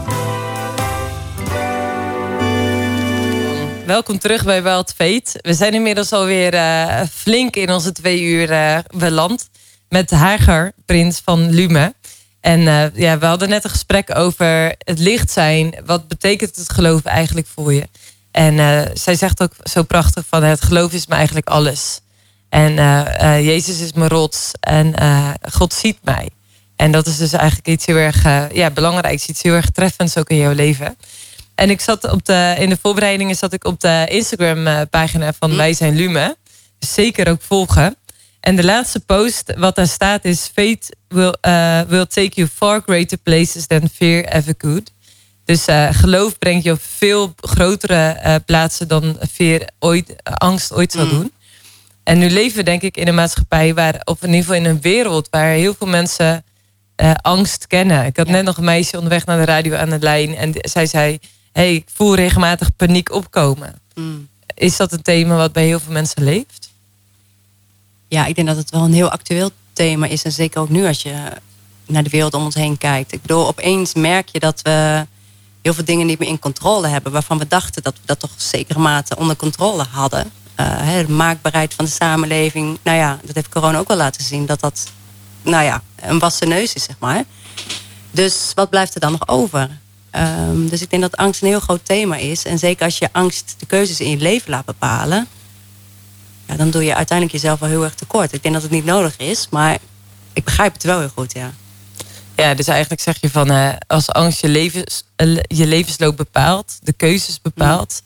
Welkom 3.87 4.19
terug 4.19 4.45
bij 4.45 4.63
Wild 4.63 4.93
Fate. 4.97 5.39
We 5.41 5.55
zijn 5.55 5.75
inmiddels 5.75 6.13
alweer 6.13 6.55
uh, 6.55 7.01
flink 7.13 7.57
in 7.57 7.71
onze 7.71 7.93
twee 7.93 8.23
uur 8.23 8.51
uh, 8.51 8.79
beland. 8.97 9.49
Met 9.89 10.11
Hager, 10.11 10.73
prins 10.87 11.21
van 11.25 11.51
Lume. 11.51 11.95
En 12.41 12.61
uh, 12.61 12.95
ja, 12.95 13.19
we 13.19 13.27
hadden 13.27 13.49
net 13.49 13.65
een 13.65 13.71
gesprek 13.71 14.17
over 14.17 14.75
het 14.79 14.99
licht 14.99 15.31
zijn. 15.31 15.75
Wat 15.87 16.09
betekent 16.09 16.57
het 16.57 16.73
geloof 16.73 17.05
eigenlijk 17.05 17.47
voor 17.55 17.73
je? 17.73 17.89
En 18.35 18.91
zij 18.95 19.15
zegt 19.15 19.43
ook 19.43 19.53
zo 19.63 19.83
prachtig 19.83 20.25
van 20.29 20.43
het 20.43 20.65
geloof 20.65 20.93
is 20.93 21.07
me 21.07 21.15
eigenlijk 21.15 21.49
alles. 21.49 22.01
En 22.49 22.75
Jezus 23.43 23.81
is 23.81 23.93
mijn 23.93 24.11
rots. 24.11 24.51
En 24.61 24.95
God 25.51 25.73
ziet 25.73 25.99
mij. 26.03 26.31
En 26.77 26.93
dat 26.93 27.07
is 27.07 27.17
dus 27.17 27.33
eigenlijk 27.33 27.69
iets 27.69 27.87
heel 27.87 27.97
erg 27.97 28.23
ja, 28.53 28.71
belangrijks. 28.71 29.27
Iets 29.27 29.43
heel 29.43 29.55
erg 29.55 29.71
treffends 29.71 30.17
ook 30.17 30.29
in 30.29 30.37
jouw 30.37 30.53
leven. 30.53 30.97
En 31.55 31.71
ik 31.71 31.81
zat 31.81 32.11
op 32.11 32.25
de, 32.25 32.55
in 32.59 32.69
de 32.69 32.79
voorbereidingen 32.83 33.37
zat 33.37 33.53
ik 33.53 33.65
op 33.65 33.81
de 33.81 34.07
Instagram-pagina 34.09 35.33
van 35.39 35.51
mm. 35.51 35.57
Wij 35.57 35.75
zijn 35.75 35.97
Lume. 35.97 36.37
Dus 36.79 36.95
zeker 36.95 37.29
ook 37.29 37.43
volgen. 37.43 37.97
En 38.41 38.57
de 38.57 38.65
laatste 38.65 39.01
post, 39.01 39.55
wat 39.57 39.75
daar 39.75 39.89
staat, 39.89 40.25
is: 40.25 40.51
Fate 40.55 40.95
will, 41.09 41.35
will 41.89 42.07
take 42.07 42.31
you 42.35 42.49
far 42.55 42.83
greater 42.87 43.19
places 43.19 43.67
than 43.67 43.89
fear 43.95 44.25
ever 44.25 44.57
could. 44.57 44.93
Dus 45.45 45.69
uh, 45.69 45.89
geloof 45.93 46.39
brengt 46.39 46.65
je 46.65 46.73
op 46.73 46.83
veel 46.83 47.35
grotere 47.37 48.21
uh, 48.25 48.35
plaatsen 48.47 48.89
dan 48.89 49.19
fear 49.31 49.69
ooit, 49.79 50.15
angst 50.23 50.73
ooit 50.73 50.93
zal 50.93 51.05
mm. 51.05 51.11
doen. 51.11 51.33
En 52.03 52.19
nu 52.19 52.31
leven 52.31 52.57
we 52.57 52.63
denk 52.63 52.83
ik 52.83 52.97
in 52.97 53.09
een 53.09 53.15
maatschappij 53.15 53.75
waar, 53.75 54.01
of 54.05 54.23
in 54.23 54.29
ieder 54.29 54.41
geval 54.41 54.57
in 54.57 54.65
een 54.65 54.81
wereld 54.81 55.29
waar 55.31 55.49
heel 55.49 55.75
veel 55.79 55.87
mensen 55.87 56.45
angst 57.21 57.67
kennen. 57.67 58.05
Ik 58.05 58.17
had 58.17 58.29
net 58.29 58.45
nog 58.45 58.57
een 58.57 58.65
meisje 58.65 58.97
onderweg 58.97 59.27
naar 59.27 59.39
de 59.39 59.45
radio 59.45 59.75
aan 59.75 59.91
de 59.91 59.99
lijn 59.99 60.37
en 60.37 60.53
zij 60.55 60.87
zei: 60.87 61.19
hey, 61.53 61.75
ik 61.75 61.89
voel 61.95 62.15
regelmatig 62.15 62.77
paniek 62.77 63.13
opkomen. 63.13 63.81
Mm. 63.95 64.29
Is 64.55 64.77
dat 64.77 64.93
een 64.93 65.03
thema 65.03 65.37
wat 65.37 65.53
bij 65.53 65.65
heel 65.65 65.81
veel 65.81 65.93
mensen 65.93 66.25
leeft? 66.25 66.71
Ja, 68.09 68.27
ik 68.27 68.35
denk 68.35 68.49
dat 68.49 68.57
het 68.57 68.71
wel 68.71 68.83
een 68.83 68.93
heel 68.93 69.11
actueel 69.11 69.51
thema 69.73 70.07
is. 70.07 70.23
En 70.23 70.33
zeker 70.33 70.61
ook 70.61 70.69
nu 70.69 70.87
als 70.87 71.03
je 71.03 71.15
naar 71.87 72.03
de 72.03 72.11
wereld 72.11 72.35
om 72.35 72.45
ons 72.45 72.55
heen 72.55 72.79
kijkt. 72.79 73.13
Ik 73.13 73.23
bedoel, 73.23 73.47
opeens 73.47 73.95
merk 73.95 74.29
je 74.29 74.41
dat 74.41 74.63
we 74.63 75.07
heel 75.65 75.75
veel 75.75 75.85
dingen 75.85 76.07
niet 76.07 76.19
meer 76.19 76.29
in 76.29 76.39
controle 76.39 76.89
hebben. 76.89 77.13
Waarvan 77.13 77.39
we 77.39 77.49
dachten 77.49 77.83
dat 77.83 77.95
we 77.95 78.01
dat 78.05 78.19
toch 78.19 78.31
zekere 78.37 78.79
mate 78.79 79.17
onder 79.17 79.37
controle 79.37 79.85
hadden. 79.91 80.33
Uh, 80.61 80.99
de 81.07 81.13
maakbaarheid 81.13 81.75
van 81.75 81.85
de 81.85 81.91
samenleving. 81.91 82.79
Nou 82.83 82.99
ja, 82.99 83.19
dat 83.25 83.35
heeft 83.35 83.49
corona 83.49 83.79
ook 83.79 83.89
wel 83.89 83.97
laten 83.97 84.25
zien. 84.25 84.47
Dat 84.47 84.61
dat, 84.61 84.87
nou 85.43 85.65
ja, 85.65 85.83
een 85.97 86.19
wassen 86.19 86.49
neus 86.49 86.73
is, 86.73 86.85
zeg 86.85 86.97
maar. 86.99 87.25
Dus 88.11 88.53
wat 88.55 88.71
blijft 88.71 88.95
er 88.95 89.01
dan 89.01 89.11
nog 89.13 89.29
over? 89.29 89.79
Um, 90.13 90.69
dus 90.69 90.83
ik 90.83 90.91
denk 90.91 91.03
dat 91.03 91.17
angst 91.17 91.43
een 91.43 91.49
heel 91.49 91.61
groot 91.61 91.85
thema 91.85 92.17
is. 92.17 92.45
En 92.45 92.59
zeker 92.59 92.85
als 92.85 92.99
je 92.99 93.09
angst 93.13 93.55
de 93.59 93.67
keuzes 93.67 94.01
in 94.01 94.11
je 94.11 94.17
leven 94.17 94.51
laat 94.51 94.65
bepalen, 94.65 95.27
ja, 96.47 96.57
dan 96.57 96.71
doe 96.71 96.85
je 96.85 96.95
uiteindelijk 96.95 97.39
jezelf 97.41 97.59
wel 97.59 97.69
heel 97.69 97.85
erg 97.85 97.95
tekort. 97.95 98.33
Ik 98.33 98.43
denk 98.43 98.55
dat 98.55 98.63
het 98.63 98.73
niet 98.73 98.85
nodig 98.85 99.17
is, 99.17 99.47
maar 99.51 99.79
ik 100.33 100.45
begrijp 100.45 100.73
het 100.73 100.83
wel 100.83 100.99
heel 100.99 101.11
goed, 101.15 101.33
ja. 101.33 101.53
Ja, 102.37 102.55
dus 102.55 102.67
eigenlijk 102.67 103.01
zeg 103.01 103.21
je 103.21 103.31
van 103.31 103.51
uh, 103.51 103.73
als 103.87 104.11
angst 104.11 104.41
je, 104.41 104.49
levens, 104.49 105.05
uh, 105.17 105.39
je 105.47 105.67
levensloop 105.67 106.17
bepaalt, 106.17 106.79
de 106.83 106.93
keuzes 106.93 107.41
bepaalt, 107.41 108.03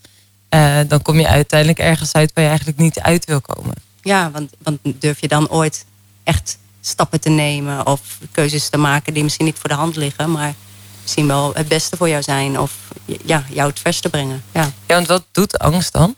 uh, 0.50 0.78
dan 0.88 1.02
kom 1.02 1.18
je 1.18 1.26
uiteindelijk 1.26 1.78
ergens 1.78 2.12
uit 2.12 2.30
waar 2.34 2.44
je 2.44 2.50
eigenlijk 2.50 2.78
niet 2.78 3.00
uit 3.00 3.24
wil 3.24 3.40
komen. 3.40 3.74
Ja, 4.02 4.30
want, 4.30 4.52
want 4.62 4.78
durf 4.82 5.20
je 5.20 5.28
dan 5.28 5.48
ooit 5.48 5.84
echt 6.24 6.58
stappen 6.80 7.20
te 7.20 7.28
nemen 7.28 7.86
of 7.86 8.00
keuzes 8.32 8.68
te 8.68 8.76
maken 8.76 9.14
die 9.14 9.22
misschien 9.22 9.44
niet 9.44 9.58
voor 9.58 9.68
de 9.68 9.76
hand 9.76 9.96
liggen, 9.96 10.30
maar 10.30 10.54
misschien 11.02 11.26
wel 11.26 11.54
het 11.54 11.68
beste 11.68 11.96
voor 11.96 12.08
jou 12.08 12.22
zijn. 12.22 12.60
Of 12.60 12.72
ja, 13.24 13.44
jou 13.50 13.68
het 13.68 13.80
verste 13.80 14.08
brengen. 14.08 14.42
Ja. 14.52 14.70
ja, 14.86 14.94
want 14.94 15.06
wat 15.06 15.24
doet 15.32 15.58
angst 15.58 15.92
dan? 15.92 16.14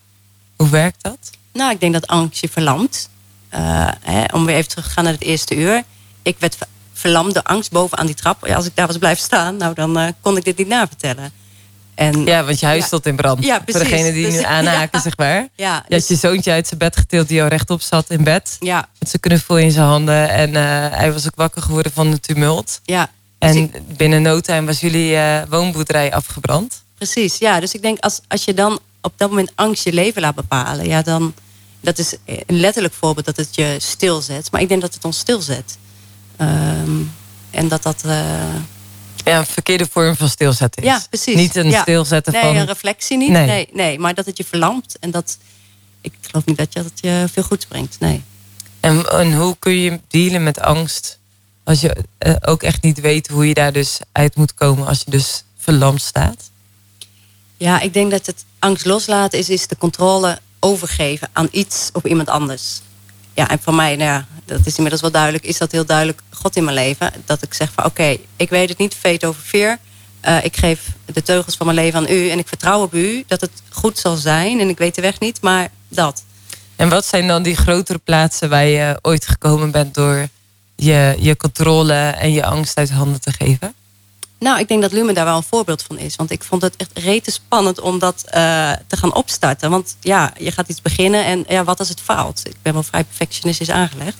Hoe 0.56 0.68
werkt 0.68 1.02
dat? 1.02 1.30
Nou, 1.52 1.72
ik 1.72 1.80
denk 1.80 1.92
dat 1.92 2.06
angst 2.06 2.40
je 2.40 2.48
verlamt. 2.48 3.08
Hè, 3.48 4.24
om 4.32 4.44
weer 4.44 4.56
even 4.56 4.68
terug 4.68 4.84
te 4.86 4.90
gaan 4.90 5.04
naar 5.04 5.12
het 5.12 5.22
eerste 5.22 5.56
uur. 5.56 5.82
Ik 6.22 6.36
werd 6.38 6.56
verlamd 7.00 7.34
door 7.34 7.42
angst 7.42 7.70
bovenaan 7.70 8.06
die 8.06 8.14
trap. 8.14 8.46
Ja, 8.46 8.54
als 8.54 8.66
ik 8.66 8.76
daar 8.76 8.86
was 8.86 8.98
blijven 8.98 9.22
staan, 9.22 9.56
nou, 9.56 9.74
dan 9.74 9.98
uh, 9.98 10.08
kon 10.20 10.36
ik 10.36 10.44
dit 10.44 10.56
niet 10.56 10.68
navertellen. 10.68 11.32
En, 11.94 12.24
ja, 12.24 12.44
want 12.44 12.60
je 12.60 12.66
huis 12.66 12.84
stond 12.84 13.06
in 13.06 13.16
brand. 13.16 13.44
Ja, 13.44 13.58
precies. 13.58 13.82
Voor 13.82 13.90
degene 13.90 14.12
die 14.12 14.24
dus, 14.24 14.34
nu 14.34 14.42
aanhaken, 14.56 14.88
ja, 14.92 15.00
zeg 15.00 15.16
maar. 15.16 15.48
Ja, 15.54 15.74
je 15.74 15.94
dus, 15.94 15.98
had 15.98 16.08
je 16.08 16.26
zoontje 16.28 16.50
uit 16.50 16.66
zijn 16.66 16.78
bed 16.78 16.96
getild 16.96 17.28
die 17.28 17.42
al 17.42 17.48
rechtop 17.48 17.80
zat 17.80 18.10
in 18.10 18.24
bed. 18.24 18.56
Ja. 18.60 18.88
Met 18.98 19.08
zijn 19.08 19.22
knuffel 19.22 19.58
in 19.58 19.70
zijn 19.70 19.86
handen. 19.86 20.28
En 20.28 20.48
uh, 20.48 20.56
hij 20.90 21.12
was 21.12 21.26
ook 21.26 21.36
wakker 21.36 21.62
geworden 21.62 21.92
van 21.92 22.10
de 22.10 22.20
tumult. 22.20 22.80
Ja. 22.84 23.10
En 23.38 23.70
dus 23.72 23.80
binnen 23.96 24.22
no 24.22 24.40
time 24.40 24.66
was 24.66 24.80
jullie 24.80 25.12
uh, 25.12 25.42
woonboerderij 25.48 26.12
afgebrand. 26.12 26.82
Precies, 26.94 27.38
ja. 27.38 27.60
Dus 27.60 27.74
ik 27.74 27.82
denk 27.82 27.98
als, 27.98 28.20
als 28.28 28.44
je 28.44 28.54
dan 28.54 28.78
op 29.00 29.12
dat 29.16 29.28
moment 29.28 29.52
angst 29.54 29.84
je 29.84 29.92
leven 29.92 30.20
laat 30.20 30.34
bepalen, 30.34 30.86
ja, 30.86 31.02
dan 31.02 31.34
dat 31.80 31.98
is 31.98 32.14
een 32.24 32.60
letterlijk 32.60 32.94
voorbeeld 32.94 33.26
dat 33.26 33.36
het 33.36 33.54
je 33.54 33.76
stilzet. 33.78 34.52
Maar 34.52 34.60
ik 34.60 34.68
denk 34.68 34.80
dat 34.80 34.94
het 34.94 35.04
ons 35.04 35.18
stilzet. 35.18 35.78
Um, 36.40 37.12
en 37.50 37.68
dat 37.68 37.82
dat. 37.82 38.02
Uh... 38.06 38.12
Ja, 39.24 39.38
een 39.38 39.46
verkeerde 39.46 39.86
vorm 39.90 40.16
van 40.16 40.28
stilzetten 40.28 40.82
is. 40.82 40.88
Ja, 40.88 41.02
precies. 41.08 41.34
Niet 41.34 41.56
een 41.56 41.70
ja. 41.70 41.80
stilzetten 41.82 42.32
nee, 42.32 42.42
van. 42.42 42.52
Nee, 42.52 42.60
een 42.60 42.66
reflectie 42.66 43.16
niet. 43.16 43.30
Nee. 43.30 43.46
nee. 43.46 43.68
Nee, 43.72 43.98
maar 43.98 44.14
dat 44.14 44.26
het 44.26 44.36
je 44.36 44.44
verlamt 44.44 44.98
en 44.98 45.10
dat. 45.10 45.38
Ik 46.00 46.12
geloof 46.20 46.44
niet 46.44 46.56
dat 46.56 46.72
je, 46.72 46.82
dat 46.82 46.98
je 47.00 47.26
veel 47.32 47.42
goed 47.42 47.68
brengt. 47.68 47.96
Nee. 48.00 48.22
En, 48.80 49.10
en 49.10 49.34
hoe 49.36 49.56
kun 49.58 49.72
je 49.72 50.00
dealen 50.08 50.42
met 50.42 50.60
angst? 50.60 51.18
Als 51.64 51.80
je 51.80 51.96
uh, 52.18 52.34
ook 52.40 52.62
echt 52.62 52.82
niet 52.82 53.00
weet 53.00 53.28
hoe 53.28 53.48
je 53.48 53.54
daar 53.54 53.72
dus 53.72 53.98
uit 54.12 54.36
moet 54.36 54.54
komen 54.54 54.86
als 54.86 55.02
je 55.04 55.10
dus 55.10 55.44
verlamd 55.58 56.02
staat? 56.02 56.50
Ja, 57.56 57.80
ik 57.80 57.92
denk 57.92 58.10
dat 58.10 58.26
het 58.26 58.44
angst 58.58 58.84
loslaten 58.84 59.38
is, 59.38 59.48
is 59.48 59.66
de 59.66 59.76
controle 59.76 60.38
overgeven 60.60 61.28
aan 61.32 61.48
iets 61.50 61.90
of 61.92 62.04
iemand 62.04 62.28
anders. 62.28 62.80
Ja, 63.34 63.48
en 63.48 63.58
voor 63.62 63.74
mij, 63.74 63.96
nou 63.96 64.10
ja, 64.10 64.26
dat 64.44 64.66
is 64.66 64.74
inmiddels 64.74 65.00
wel 65.02 65.10
duidelijk, 65.10 65.44
is 65.44 65.58
dat 65.58 65.72
heel 65.72 65.86
duidelijk 65.86 66.20
God 66.30 66.56
in 66.56 66.64
mijn 66.64 66.76
leven. 66.76 67.12
Dat 67.24 67.42
ik 67.42 67.54
zeg 67.54 67.72
van 67.72 67.84
oké, 67.84 68.16
ik 68.36 68.50
weet 68.50 68.68
het 68.68 68.78
niet, 68.78 68.94
feit 68.94 69.24
over 69.24 69.42
veer. 69.42 69.78
Uh, 70.28 70.44
ik 70.44 70.56
geef 70.56 70.80
de 71.04 71.22
teugels 71.22 71.56
van 71.56 71.66
mijn 71.66 71.78
leven 71.78 71.98
aan 71.98 72.14
u 72.14 72.30
en 72.30 72.38
ik 72.38 72.48
vertrouw 72.48 72.82
op 72.82 72.94
u 72.94 73.24
dat 73.26 73.40
het 73.40 73.50
goed 73.68 73.98
zal 73.98 74.16
zijn. 74.16 74.60
En 74.60 74.68
ik 74.68 74.78
weet 74.78 74.94
de 74.94 75.00
weg 75.00 75.20
niet, 75.20 75.40
maar 75.42 75.70
dat. 75.88 76.24
En 76.76 76.88
wat 76.88 77.06
zijn 77.06 77.26
dan 77.26 77.42
die 77.42 77.56
grotere 77.56 77.98
plaatsen 77.98 78.48
waar 78.48 78.64
je 78.64 78.98
ooit 79.02 79.26
gekomen 79.26 79.70
bent 79.70 79.94
door 79.94 80.28
je, 80.76 81.16
je 81.18 81.36
controle 81.36 81.94
en 81.94 82.32
je 82.32 82.44
angst 82.44 82.76
uit 82.76 82.90
handen 82.90 83.20
te 83.20 83.32
geven? 83.32 83.74
Nou, 84.40 84.58
ik 84.58 84.68
denk 84.68 84.82
dat 84.82 84.92
Lumen 84.92 85.14
daar 85.14 85.24
wel 85.24 85.36
een 85.36 85.42
voorbeeld 85.42 85.82
van 85.82 85.98
is. 85.98 86.16
Want 86.16 86.30
ik 86.30 86.44
vond 86.44 86.62
het 86.62 86.76
echt 86.76 86.90
rete 86.98 87.30
spannend 87.30 87.80
om 87.80 87.98
dat 87.98 88.24
uh, 88.26 88.32
te 88.86 88.96
gaan 88.96 89.14
opstarten. 89.14 89.70
Want 89.70 89.96
ja, 90.00 90.32
je 90.38 90.52
gaat 90.52 90.68
iets 90.68 90.82
beginnen 90.82 91.24
en 91.24 91.44
ja, 91.48 91.64
wat 91.64 91.78
als 91.78 91.88
het 91.88 92.00
faalt? 92.00 92.40
Ik 92.46 92.56
ben 92.62 92.72
wel 92.72 92.82
vrij 92.82 93.04
perfectionistisch 93.04 93.70
aangelegd. 93.70 94.16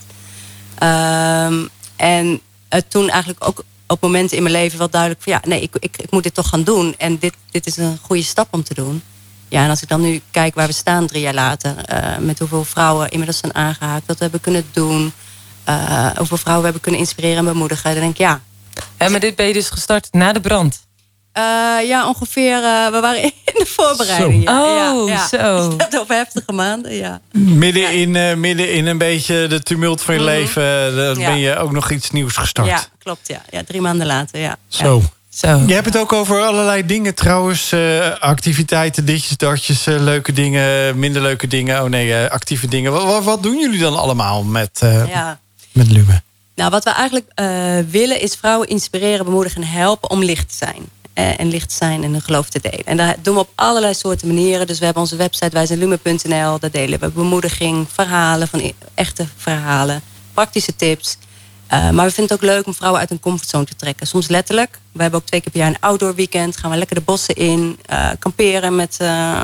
Um, 0.83 1.69
en 1.97 2.41
uh, 2.71 2.81
toen 2.89 3.09
eigenlijk 3.09 3.47
ook 3.47 3.65
op 3.87 4.01
momenten 4.01 4.37
in 4.37 4.43
mijn 4.43 4.55
leven 4.55 4.79
wel 4.79 4.91
duidelijk 4.91 5.23
van 5.23 5.33
ja, 5.33 5.41
nee, 5.45 5.61
ik, 5.61 5.77
ik, 5.79 5.97
ik 5.97 6.11
moet 6.11 6.23
dit 6.23 6.35
toch 6.35 6.49
gaan 6.49 6.65
doen. 6.65 6.95
En 6.99 7.19
dit, 7.19 7.35
dit 7.51 7.67
is 7.67 7.77
een 7.77 7.99
goede 8.03 8.23
stap 8.23 8.49
om 8.51 8.63
te 8.63 8.75
doen. 8.75 9.03
Ja, 9.49 9.65
en 9.65 9.71
als 9.71 9.83
ik 9.83 9.89
dan 9.89 10.01
nu 10.01 10.23
kijk 10.31 10.55
waar 10.55 10.67
we 10.67 10.73
staan 10.73 11.07
drie 11.07 11.23
jaar 11.23 11.35
later, 11.35 11.75
uh, 11.93 12.19
met 12.19 12.39
hoeveel 12.39 12.65
vrouwen 12.65 13.09
inmiddels 13.09 13.39
zijn 13.39 13.55
aangehaakt, 13.55 14.07
wat 14.07 14.17
we 14.17 14.23
hebben 14.23 14.41
kunnen 14.41 14.65
doen, 14.73 15.13
hoeveel 16.17 16.37
vrouwen 16.37 16.65
we 16.65 16.65
hebben 16.65 16.81
kunnen 16.81 17.01
inspireren 17.01 17.39
en 17.39 17.45
bemoedigen, 17.45 17.93
dan 17.93 18.01
denk 18.01 18.13
ik 18.13 18.19
ja. 18.19 18.41
En 18.97 19.13
met 19.13 19.21
dit 19.21 19.37
ben 19.37 19.47
je 19.47 19.53
dus 19.53 19.71
gestart 19.71 20.09
na 20.13 20.33
de 20.33 20.41
brand? 20.41 20.89
Uh, 21.39 21.89
ja, 21.89 22.09
ongeveer. 22.09 22.61
we 22.93 22.99
waren 23.01 23.23
in 23.23 23.33
de 23.45 23.67
voorbereiding. 23.67 24.49
Zo. 24.49 24.53
Ja, 24.53 24.95
oh, 24.95 25.09
ja, 25.09 25.29
zo. 25.29 25.69
Dus 25.69 25.89
dat 25.89 26.01
over 26.01 26.15
heftige 26.15 26.53
maanden, 26.53 26.95
ja. 26.95 27.21
Midden, 27.33 27.93
in, 27.93 28.41
midden 28.41 28.73
in 28.73 28.87
een 28.87 28.99
beetje 28.99 29.47
de 29.47 29.63
tumult 29.63 30.03
van 30.03 30.15
je 30.15 30.21
mm 30.21 30.27
-hmm. 30.27 30.37
leven, 30.37 30.97
dan 30.97 31.15
ben 31.15 31.39
je 31.39 31.57
ook 31.57 31.73
nog 31.73 31.91
iets 31.91 32.11
nieuws 32.11 32.37
gestart. 32.37 32.69
Ja, 32.69 32.85
klopt. 32.99 33.29
Ja, 33.29 33.43
ja 33.51 33.65
drie 33.65 33.81
maanden 33.81 34.07
later, 34.07 34.41
ja. 34.41 34.57
Zo. 34.69 35.03
Zo. 35.31 35.63
Je 35.67 35.73
hebt 35.73 35.87
het 35.87 35.99
ook 35.99 36.13
over 36.13 36.43
allerlei 36.43 36.87
dingen 36.87 37.15
trouwens. 37.15 37.73
Uh, 37.73 38.11
activiteiten, 38.19 39.05
ditjes, 39.05 39.37
datjes, 39.37 39.87
uh, 39.87 40.01
leuke 40.01 40.33
dingen, 40.33 40.99
minder 40.99 41.23
leuke 41.23 41.47
dingen. 41.47 41.83
Oh 41.83 41.89
nee, 41.89 42.09
uh, 42.09 42.31
actieve 42.31 42.69
dingen. 42.69 42.93
Wat, 42.93 43.25
wat, 43.25 43.43
doen 43.43 43.59
jullie 43.59 43.81
dan 43.81 43.97
allemaal 43.97 44.43
met, 44.43 44.79
ja. 45.09 45.41
met 45.73 45.91
Lume? 45.91 46.23
Nou, 46.61 46.73
wat 46.73 46.85
we 46.85 46.91
eigenlijk 46.91 47.31
willen 47.91 48.21
is 48.21 48.35
vrouwen 48.35 48.69
inspireren, 48.69 49.25
bemoedigen 49.25 49.63
en 49.63 49.69
helpen 49.69 50.11
om 50.11 50.23
licht 50.23 50.49
te 50.49 50.57
zijn. 50.57 50.89
en 51.15 51.49
licht 51.49 51.69
te 51.69 51.75
zijn 51.75 52.05
en 52.05 52.13
hun 52.13 52.21
geloof 52.21 52.49
te 52.49 52.61
delen. 52.61 52.85
En 52.85 52.97
dat 52.97 53.17
doen 53.23 53.35
we 53.35 53.41
op 53.41 53.51
allerlei 53.55 53.95
soorten 53.95 54.27
manieren. 54.27 54.67
Dus 54.67 54.79
we 54.79 54.85
hebben 54.85 55.03
onze 55.03 55.17
website 55.17 55.51
wijzenlume.nl. 55.51 56.59
Daar 56.59 56.71
delen 56.71 57.01
we 57.01 57.11
bemoediging, 57.11 57.87
verhalen 57.93 58.49
van 58.49 58.61
e-, 58.61 58.73
echte 58.95 59.27
verhalen, 59.37 60.03
praktische 60.33 60.77
tips. 60.77 61.17
Uh, 61.73 61.91
maar 61.91 62.07
we 62.07 62.13
vinden 62.13 62.35
het 62.35 62.45
ook 62.45 62.51
leuk 62.51 62.67
om 62.67 62.75
vrouwen 62.75 63.01
uit 63.01 63.09
hun 63.09 63.21
comfortzone 63.21 63.65
te 63.65 63.77
trekken. 63.77 64.07
Soms 64.07 64.29
letterlijk. 64.29 64.79
We 64.93 65.03
hebben 65.03 65.21
ook 65.21 65.27
twee 65.27 65.41
keer 65.41 65.51
per 65.51 65.61
jaar 65.61 65.71
een 65.71 65.81
outdoor 65.81 66.15
weekend. 66.15 66.57
Gaan 66.57 66.71
we 66.71 66.77
lekker 66.77 66.97
de 66.97 67.03
bossen 67.03 67.35
in. 67.35 67.79
Uh, 67.91 68.11
kamperen 68.19 68.77
met 68.77 68.99
uh, 69.03 69.43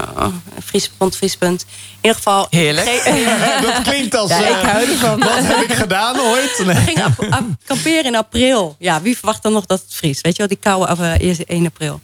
Vriespunt, 0.59 1.17
Vriespunt. 1.17 1.63
In 1.63 1.97
ieder 1.97 2.17
geval... 2.17 2.47
Heerlijk. 2.51 3.11
dat 3.67 3.83
klinkt 3.83 4.15
als... 4.15 4.31
Ja, 4.31 4.59
ik 4.59 4.67
hou 4.67 4.91
ervan. 4.91 5.19
Wat 5.19 5.29
heb 5.43 5.71
ik 5.71 5.73
gedaan 5.73 6.21
ooit? 6.21 6.63
Nee. 6.65 6.75
We 6.75 6.81
gingen 6.81 7.59
kamperen 7.67 8.05
in 8.05 8.17
april. 8.17 8.77
Ja, 8.79 9.03
wie 9.03 9.17
verwacht 9.17 9.43
dan 9.43 9.53
nog 9.53 9.67
dat 9.67 9.81
het 9.81 9.95
vries? 9.95 10.21
Weet 10.21 10.33
je 10.33 10.39
wel, 10.39 10.49
die 10.49 10.59
koude 10.61 10.87
af, 10.87 11.19
eerst 11.19 11.41
1 11.41 11.67
april. 11.67 12.01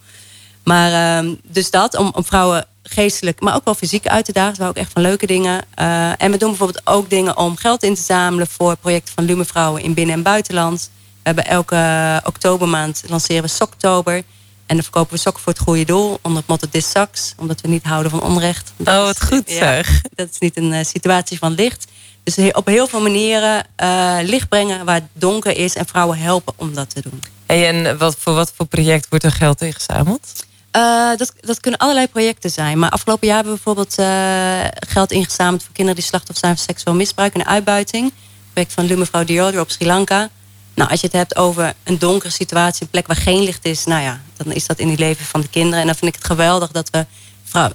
Maar 0.65 1.19
ehm, 1.19 1.35
dus 1.43 1.71
dat, 1.71 1.97
om, 1.97 2.11
om 2.15 2.25
vrouwen 2.25 2.67
geestelijk, 2.83 3.41
maar 3.41 3.55
ook 3.55 3.65
wel 3.65 3.75
fysiek 3.75 4.07
uit 4.07 4.25
te 4.25 4.33
dagen. 4.33 4.59
Dat 4.59 4.69
ook 4.69 4.77
echt 4.77 4.93
van 4.93 5.03
leuke 5.03 5.27
dingen. 5.27 5.65
Uh, 5.79 6.23
en 6.23 6.31
we 6.31 6.37
doen 6.37 6.49
bijvoorbeeld 6.49 6.87
ook 6.87 7.11
dingen 7.11 7.37
om 7.37 7.57
geld 7.57 7.83
in 7.83 7.95
te 7.95 8.03
zamelen 8.03 8.47
voor 8.47 8.77
projecten 8.77 9.15
van 9.15 9.25
Lume 9.25 9.45
Vrouwen 9.45 9.83
in 9.83 9.95
binnen- 9.95 10.15
en 10.15 10.23
buitenland. 10.23 10.91
We 10.93 11.21
hebben 11.23 11.47
elke 11.47 12.21
oktobermaand 12.25 13.03
lanceren 13.09 13.43
we 13.43 13.49
Soktober. 13.49 14.23
En 14.67 14.79
dan 14.79 14.83
verkopen 14.83 15.15
we 15.15 15.21
sokken 15.21 15.43
voor 15.43 15.53
het 15.53 15.63
goede 15.63 15.85
doel 15.85 16.19
onder 16.23 16.39
het 16.39 16.49
motto 16.49 16.67
Dis 16.71 16.91
Saks. 16.91 17.35
Omdat 17.37 17.61
we 17.61 17.69
niet 17.69 17.85
houden 17.85 18.11
van 18.11 18.23
onrecht. 18.23 18.73
Dat 18.77 18.99
oh, 18.99 19.05
wat 19.05 19.25
goed 19.25 19.51
zeg. 19.51 20.01
dat 20.15 20.29
is 20.31 20.39
niet 20.39 20.57
een 20.57 20.73
uh, 20.73 20.85
situatie 20.85 21.39
van 21.39 21.53
licht. 21.53 21.87
Dus 22.23 22.53
op 22.53 22.67
heel 22.67 22.87
veel 22.87 23.01
manieren 23.01 23.67
uh, 23.83 24.19
licht 24.23 24.49
brengen 24.49 24.85
waar 24.85 24.95
het 24.95 25.05
donker 25.13 25.57
is. 25.57 25.75
En 25.75 25.87
vrouwen 25.87 26.19
helpen 26.19 26.55
om 26.57 26.75
dat 26.75 26.95
te 26.95 27.01
doen. 27.01 27.23
Hey, 27.47 27.69
en 27.69 27.99
wat, 27.99 28.17
voor 28.19 28.35
wat 28.35 28.53
voor 28.57 28.67
project 28.67 29.07
wordt 29.09 29.25
er 29.25 29.33
geld 29.33 29.63
ingezameld? 29.63 30.45
Uh, 30.77 31.17
dat, 31.17 31.33
dat 31.41 31.61
kunnen 31.61 31.81
allerlei 31.81 32.09
projecten 32.09 32.51
zijn. 32.51 32.79
Maar 32.79 32.91
afgelopen 32.91 33.27
jaar 33.27 33.37
hebben 33.37 33.55
we 33.55 33.61
bijvoorbeeld 33.65 33.99
uh, 33.99 34.89
geld 34.89 35.11
ingezameld 35.11 35.63
voor 35.63 35.73
kinderen 35.73 36.01
die 36.01 36.09
slachtoffer 36.09 36.45
zijn 36.45 36.57
van 36.57 36.65
seksueel 36.65 36.97
misbruik 36.97 37.35
en 37.35 37.47
uitbuiting. 37.47 38.13
Project 38.53 38.73
van 38.73 38.85
Lumevrouw 38.85 39.25
Dior 39.25 39.61
op 39.61 39.71
Sri 39.71 39.87
Lanka. 39.87 40.29
Nou, 40.75 40.91
als 40.91 41.01
je 41.01 41.07
het 41.07 41.17
hebt 41.17 41.37
over 41.37 41.75
een 41.85 41.99
donkere 41.99 42.33
situatie, 42.33 42.83
een 42.83 42.91
plek 42.91 43.07
waar 43.07 43.17
geen 43.17 43.43
licht 43.43 43.65
is, 43.65 43.85
nou 43.85 44.03
ja, 44.03 44.21
dan 44.37 44.53
is 44.53 44.67
dat 44.67 44.79
in 44.79 44.89
het 44.89 44.99
leven 44.99 45.25
van 45.25 45.41
de 45.41 45.49
kinderen. 45.49 45.81
En 45.81 45.87
dan 45.87 45.95
vind 45.95 46.15
ik 46.15 46.19
het 46.21 46.31
geweldig 46.31 46.71
dat 46.71 46.91
we 46.91 47.07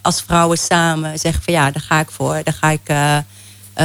als 0.02 0.22
vrouwen 0.22 0.58
samen 0.58 1.20
zeggen 1.20 1.43
van 1.43 1.54
ja, 1.54 1.72
daar 1.72 1.84
ga 1.84 2.00
ik 2.00 2.12
voor. 2.12 2.41
Daar 2.43 2.54
ga 2.54 2.70
ik 2.70 2.89
uh, 2.89 3.18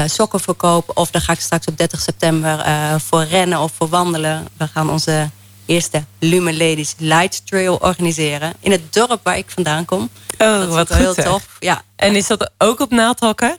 sokken 0.07 0.41
verkopen 0.41 0.97
of 0.97 1.11
daar 1.11 1.23
ga 1.23 1.33
ik 1.33 1.41
straks 1.41 1.67
op 1.67 1.79
30 1.79 2.01
september 2.01 2.65
voor 3.01 3.25
rennen 3.25 3.59
of 3.59 3.73
voor 3.77 3.89
wandelen. 3.89 4.49
We 4.57 4.69
gaan 4.69 4.91
onze 4.91 5.31
eerste 5.67 6.05
Lumen 6.19 6.57
Ladies 6.57 6.95
Light 6.99 7.47
Trail 7.47 7.77
organiseren. 7.77 8.53
In 8.61 8.71
het 8.71 8.93
dorp 8.93 9.21
waar 9.23 9.37
ik 9.37 9.47
vandaan 9.49 9.85
kom. 9.85 10.11
Oh, 10.39 10.59
dat 10.59 10.69
wat 10.69 10.89
heel 10.89 11.15
tof. 11.15 11.47
Ja. 11.59 11.83
En 11.97 12.15
is 12.15 12.27
dat 12.27 12.51
ook 12.59 12.81
op 12.81 12.91
naaldhakken? 12.91 13.59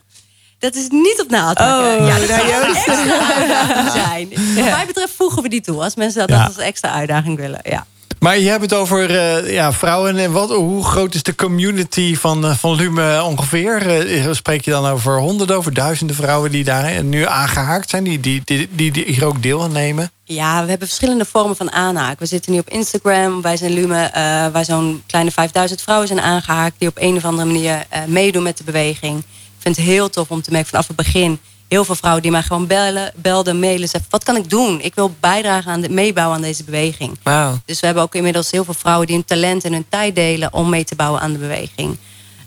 Dat 0.60 0.76
is 0.76 0.88
niet 0.90 1.22
op 1.22 1.30
naaldhakken. 1.30 2.02
Oh, 2.02 2.08
ja, 2.08 2.20
dat 2.20 2.28
zou 2.28 2.52
een 2.52 2.76
extra 2.76 3.36
uitdaging 3.36 3.92
zijn. 3.92 4.30
Wat 4.56 4.72
mij 4.72 4.86
betreft 4.86 5.14
voegen 5.16 5.42
we 5.42 5.50
die 5.50 5.62
toe. 5.62 5.84
Als 5.84 5.96
mensen 5.96 6.20
dat, 6.20 6.30
ja. 6.30 6.46
dat 6.46 6.56
als 6.56 6.66
extra 6.66 6.92
uitdaging 6.92 7.38
willen. 7.38 7.60
Ja. 7.64 7.86
Maar 8.24 8.40
je 8.40 8.50
hebt 8.50 8.62
het 8.62 8.74
over 8.74 9.12
uh, 9.12 9.54
ja, 9.54 9.74
vrouwen. 9.74 10.18
En 10.18 10.32
wat, 10.32 10.50
hoe 10.50 10.84
groot 10.84 11.14
is 11.14 11.24
de 11.24 11.36
community 11.36 12.16
van, 12.16 12.46
uh, 12.46 12.56
van 12.56 12.76
Lume 12.76 13.24
ongeveer? 13.24 14.06
Uh, 14.08 14.34
spreek 14.34 14.66
je 14.66 14.72
dan 14.72 14.86
over 14.86 15.20
honderden, 15.20 15.58
over 15.58 15.74
duizenden 15.74 16.16
vrouwen 16.16 16.52
die 16.52 16.64
daar 16.64 17.04
nu 17.04 17.26
aangehaakt 17.26 17.90
zijn, 17.90 18.04
die, 18.04 18.20
die, 18.20 18.44
die, 18.46 18.70
die 18.72 19.04
hier 19.06 19.26
ook 19.26 19.42
deel 19.42 19.70
nemen? 19.70 20.12
Ja, 20.24 20.64
we 20.64 20.70
hebben 20.70 20.88
verschillende 20.88 21.26
vormen 21.26 21.56
van 21.56 21.72
aanhaak. 21.72 22.20
We 22.20 22.26
zitten 22.26 22.52
nu 22.52 22.60
op 22.60 22.70
Instagram. 22.70 23.42
Wij 23.42 23.58
zijn 23.58 23.74
Lume, 23.74 24.10
waar 24.52 24.66
zo'n 24.66 25.04
kleine 25.06 25.32
5000 25.32 25.82
vrouwen 25.82 26.08
zijn 26.08 26.22
aangehaakt... 26.22 26.76
die 26.78 26.88
op 26.88 26.98
een 27.00 27.16
of 27.16 27.26
andere 27.26 27.48
manier 27.52 27.86
meedoen 28.08 28.44
met 28.44 28.58
de 28.58 28.64
beweging. 28.64 29.18
Ik 29.18 29.60
vind 29.60 29.76
het 29.76 29.86
heel 29.86 30.10
tof 30.10 30.30
om 30.30 30.42
te 30.42 30.52
merken 30.52 30.70
vanaf 30.70 30.88
het 30.88 30.96
begin 30.96 31.40
heel 31.74 31.86
veel 31.86 31.96
vrouwen 31.96 32.22
die 32.22 32.32
mij 32.32 32.44
gewoon 32.44 32.68
bellen, 32.68 33.12
belden, 33.16 33.60
mailen. 33.60 33.90
Zeggen, 33.90 34.10
wat 34.10 34.24
kan 34.24 34.36
ik 34.36 34.50
doen? 34.50 34.82
Ik 34.82 34.96
wil 34.96 35.16
bijdragen 35.20 35.72
aan 35.72 35.82
de 35.82 35.90
meebouwen 35.90 36.36
aan 36.36 36.42
deze 36.42 36.64
beweging. 36.64 37.20
Wow. 37.24 37.56
Dus 37.66 37.80
we 37.80 37.86
hebben 37.86 38.04
ook 38.04 38.16
inmiddels 38.16 38.52
heel 38.52 38.64
veel 38.64 38.74
vrouwen 38.74 39.08
die 39.08 39.16
hun 39.16 39.26
talent 39.26 39.64
en 39.64 39.74
hun 39.74 39.86
tijd 39.90 40.16
delen 40.16 40.54
om 40.54 40.70
mee 40.70 40.84
te 40.84 40.96
bouwen 40.96 41.22
aan 41.22 41.32
de 41.32 41.40
beweging. 41.40 41.98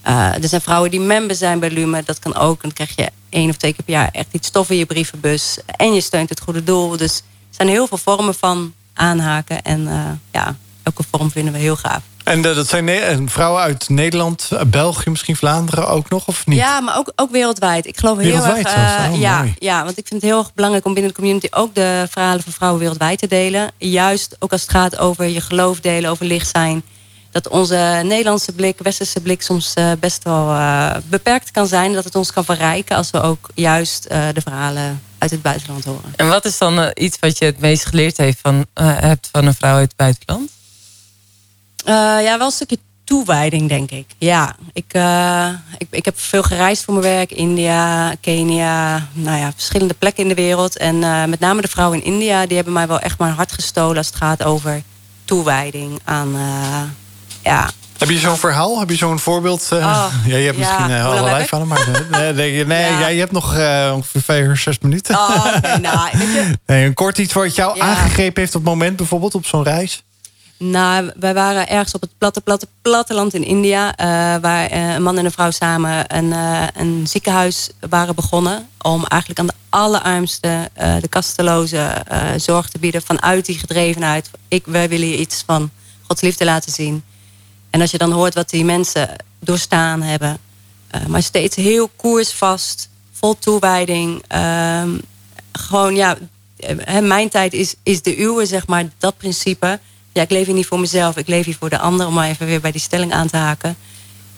Uh, 0.07 0.43
er 0.43 0.49
zijn 0.49 0.61
vrouwen 0.61 0.91
die 0.91 1.01
member 1.01 1.37
zijn 1.37 1.59
bij 1.59 1.71
Lume. 1.71 2.03
Dat 2.05 2.19
kan 2.19 2.35
ook. 2.35 2.63
Dan 2.63 2.73
krijg 2.73 2.97
je 2.97 3.11
één 3.29 3.49
of 3.49 3.57
twee 3.57 3.73
keer 3.73 3.85
per 3.85 3.95
jaar 3.95 4.09
echt 4.13 4.29
iets 4.31 4.49
stof 4.49 4.71
in 4.71 4.77
je 4.77 4.87
brievenbus. 4.87 5.59
En 5.67 5.95
je 5.95 6.01
steunt 6.01 6.29
het 6.29 6.41
goede 6.41 6.65
doel. 6.65 6.97
Dus 6.97 7.17
er 7.17 7.23
zijn 7.51 7.69
heel 7.69 7.87
veel 7.87 7.99
vormen 7.99 8.35
van 8.35 8.75
aanhaken. 8.95 9.63
En 9.63 9.81
uh, 9.81 10.11
ja, 10.33 10.57
elke 10.83 11.03
vorm 11.11 11.31
vinden 11.31 11.53
we 11.53 11.59
heel 11.59 11.77
gaaf. 11.77 12.03
En 12.27 12.39
uh, 12.39 12.55
dat 12.55 12.69
zijn 12.69 13.31
vrouwen 13.31 13.63
uit 13.63 13.89
Nederland, 13.89 14.49
België, 14.67 15.11
misschien 15.11 15.37
Vlaanderen 15.37 15.89
ook 15.89 16.09
nog, 16.11 16.27
of 16.27 16.47
niet? 16.47 16.59
Ja, 16.59 16.81
maar 16.81 16.97
ook, 16.97 17.13
ook 17.17 17.31
wereldwijd. 17.31 17.87
Ik 17.87 17.99
geloof 17.99 18.17
wereldwijd 18.17 18.69
heel 18.69 18.77
erg. 18.77 19.13
Uh, 19.13 19.21
ja, 19.21 19.45
ja, 19.59 19.85
want 19.85 19.99
ik 19.99 20.07
vind 20.07 20.23
het 20.23 20.31
heel 20.31 20.39
erg 20.39 20.55
belangrijk 20.55 20.87
om 20.87 20.95
binnen 20.95 21.13
de 21.13 21.19
community 21.19 21.47
ook 21.51 21.75
de 21.75 22.07
verhalen 22.11 22.43
van 22.43 22.53
vrouwen 22.53 22.81
wereldwijd 22.81 23.19
te 23.19 23.27
delen. 23.27 23.71
Juist 23.79 24.37
ook 24.39 24.53
als 24.53 24.61
het 24.61 24.71
gaat 24.71 24.99
over 24.99 25.25
je 25.25 25.41
geloof 25.41 25.81
delen, 25.81 26.11
over 26.11 26.27
licht 26.27 26.49
zijn. 26.49 26.83
Dat 27.31 27.49
onze 27.49 28.01
Nederlandse 28.05 28.53
blik, 28.53 28.79
westerse 28.79 29.21
blik 29.21 29.43
soms 29.43 29.73
uh, 29.79 29.91
best 30.01 30.25
wel 30.25 30.57
beperkt 31.09 31.51
kan 31.51 31.67
zijn. 31.67 31.93
Dat 31.93 32.05
het 32.05 32.15
ons 32.15 32.33
kan 32.33 32.45
verrijken 32.45 32.97
als 32.97 33.11
we 33.11 33.21
ook 33.21 33.51
juist 33.55 34.09
de 34.09 34.41
verhalen 34.43 35.03
uit 35.19 35.31
het 35.31 35.43
buitenland 35.43 35.85
horen. 35.85 36.13
En 36.17 36.29
wat 36.29 36.45
is 36.45 36.59
dan 36.59 36.91
iets 36.95 37.19
wat 37.21 37.39
je 37.39 37.45
het 37.45 37.61
meest 37.61 37.85
geleerd 37.85 38.17
heeft 38.17 38.39
van, 38.43 38.67
hebt 38.75 39.29
van 39.33 39.47
een 39.47 39.55
vrouw 39.55 39.75
uit 39.75 39.89
het 39.89 39.97
buitenland? 39.97 40.55
Uh, 41.89 41.95
ja, 42.23 42.39
wel 42.39 42.47
een 42.47 42.53
stukje 42.53 42.79
toewijding, 43.05 43.69
denk 43.69 43.91
ik. 43.91 44.07
Ja, 44.19 44.57
ik, 44.73 44.95
uh, 44.97 45.49
ik, 45.79 45.87
ik 45.91 46.05
heb 46.05 46.21
veel 46.21 46.43
gereisd 46.43 46.85
voor 46.85 46.95
mijn 46.95 47.15
werk. 47.15 47.31
India, 47.31 48.15
Kenia, 48.21 49.09
nou 49.13 49.39
ja, 49.39 49.53
verschillende 49.53 49.95
plekken 49.95 50.23
in 50.23 50.29
de 50.29 50.35
wereld. 50.35 50.77
En 50.77 50.97
uh, 50.97 51.25
met 51.25 51.41
name 51.41 51.61
de 51.61 51.69
vrouwen 51.69 51.99
in 51.99 52.13
India, 52.13 52.47
die 52.47 52.57
hebben 52.57 52.75
mij 52.75 52.87
wel 52.87 52.99
echt 52.99 53.19
mijn 53.19 53.35
hart 53.35 53.53
gestolen... 53.53 53.97
als 53.97 54.07
het 54.07 54.17
gaat 54.17 54.43
over 54.43 54.83
toewijding 55.25 56.01
aan, 56.05 56.37
ja... 57.43 57.71
Heb 57.99 58.09
je 58.09 58.19
zo'n 58.19 58.37
verhaal? 58.37 58.79
Heb 58.79 58.91
je 58.91 58.97
zo'n 58.97 59.19
voorbeeld? 59.19 59.69
Oh, 59.73 59.79
ja, 60.27 60.37
je 60.37 60.45
hebt 60.45 60.59
ja, 60.59 60.79
misschien 60.79 61.01
allerlei 61.01 61.47
van 61.47 61.59
hem, 61.59 61.69
maar 61.69 61.89
nee, 62.11 62.33
nee, 62.33 62.67
nee 62.67 62.91
ja. 62.91 63.07
je 63.07 63.19
hebt 63.19 63.33
nog 63.33 63.51
ongeveer 63.93 64.23
vijf, 64.23 64.61
zes 64.61 64.79
minuten. 64.79 65.15
Oh, 65.15 65.47
okay, 65.57 65.77
nou, 65.77 66.19
je... 66.19 66.53
nee, 66.67 66.87
een 66.87 66.95
kort 66.95 67.19
iets 67.19 67.33
wat 67.33 67.55
jou 67.55 67.81
aangegrepen 67.81 68.43
heeft 68.43 68.55
op 68.55 68.61
het 68.61 68.71
moment, 68.71 68.97
bijvoorbeeld 68.97 69.35
op 69.35 69.47
zo'n 69.47 69.63
reis? 69.63 70.05
Nou, 70.59 71.11
wij 71.17 71.35
waren 71.35 71.69
ergens 71.69 71.95
op 71.95 72.01
het 72.01 72.11
platte, 72.19 72.41
platte, 72.41 72.69
platteland 72.83 73.35
in 73.35 73.45
India. 73.45 73.89
Uh, 73.89 74.41
waar 74.41 74.73
uh, 74.73 74.95
een 74.95 75.03
man 75.03 75.19
en 75.19 75.25
een 75.25 75.31
vrouw 75.33 75.51
samen 75.51 76.17
een, 76.17 76.25
uh, 76.25 76.67
een 76.75 77.07
ziekenhuis 77.07 77.71
waren 77.89 78.15
begonnen. 78.15 78.69
Om 78.83 79.05
eigenlijk 79.05 79.41
aan 79.41 79.47
de 79.47 79.53
allerarmste, 79.69 80.71
de 81.01 81.09
kasteloze 81.09 82.05
zorg 82.37 82.69
te 82.69 82.79
bieden. 82.79 83.03
Vanuit 83.03 83.47
die 83.47 83.59
gedrevenheid. 83.59 84.31
Ik, 84.49 84.67
wij 84.67 84.89
willen 84.89 85.09
je 85.09 85.19
iets 85.19 85.43
van 85.47 85.71
Gods 86.07 86.21
liefde 86.21 86.45
laten 86.45 86.73
zien. 86.73 87.05
En 87.71 87.81
als 87.81 87.91
je 87.91 87.99
dan 87.99 88.13
hoort 88.13 88.35
wat 88.35 88.51
die 88.51 88.65
mensen 88.65 89.09
doorstaan 89.41 90.03
hebben. 90.03 90.39
maar 91.09 91.23
steeds 91.23 91.57
heel 91.57 91.91
koersvast. 91.97 92.89
Vol 93.13 93.39
toewijding. 93.39 94.23
Ehm, 94.29 94.99
gewoon 95.53 95.95
ja, 95.95 96.17
mijn 97.01 97.29
tijd 97.29 97.53
is, 97.53 97.75
is 97.83 98.03
de 98.03 98.21
uwe, 98.21 98.47
zeg 98.47 98.67
maar. 98.67 98.85
Dat 98.99 99.17
principe 99.17 99.79
ja, 100.17 100.23
ik 100.23 100.31
leef 100.31 100.47
hier 100.47 100.55
niet 100.55 100.67
voor 100.67 100.81
mezelf, 100.81 101.17
ik 101.17 101.29
leef 101.29 101.45
hier 101.45 101.57
voor 101.59 101.71
de 101.71 101.79
ander, 101.79 102.07
om 102.07 102.15
maar 102.15 102.29
even 102.29 102.47
weer 102.47 102.61
bij 102.61 102.73
die 102.73 102.81
stelling 102.81 103.13
aan 103.13 103.29
te 103.29 103.37
haken. 103.37 103.77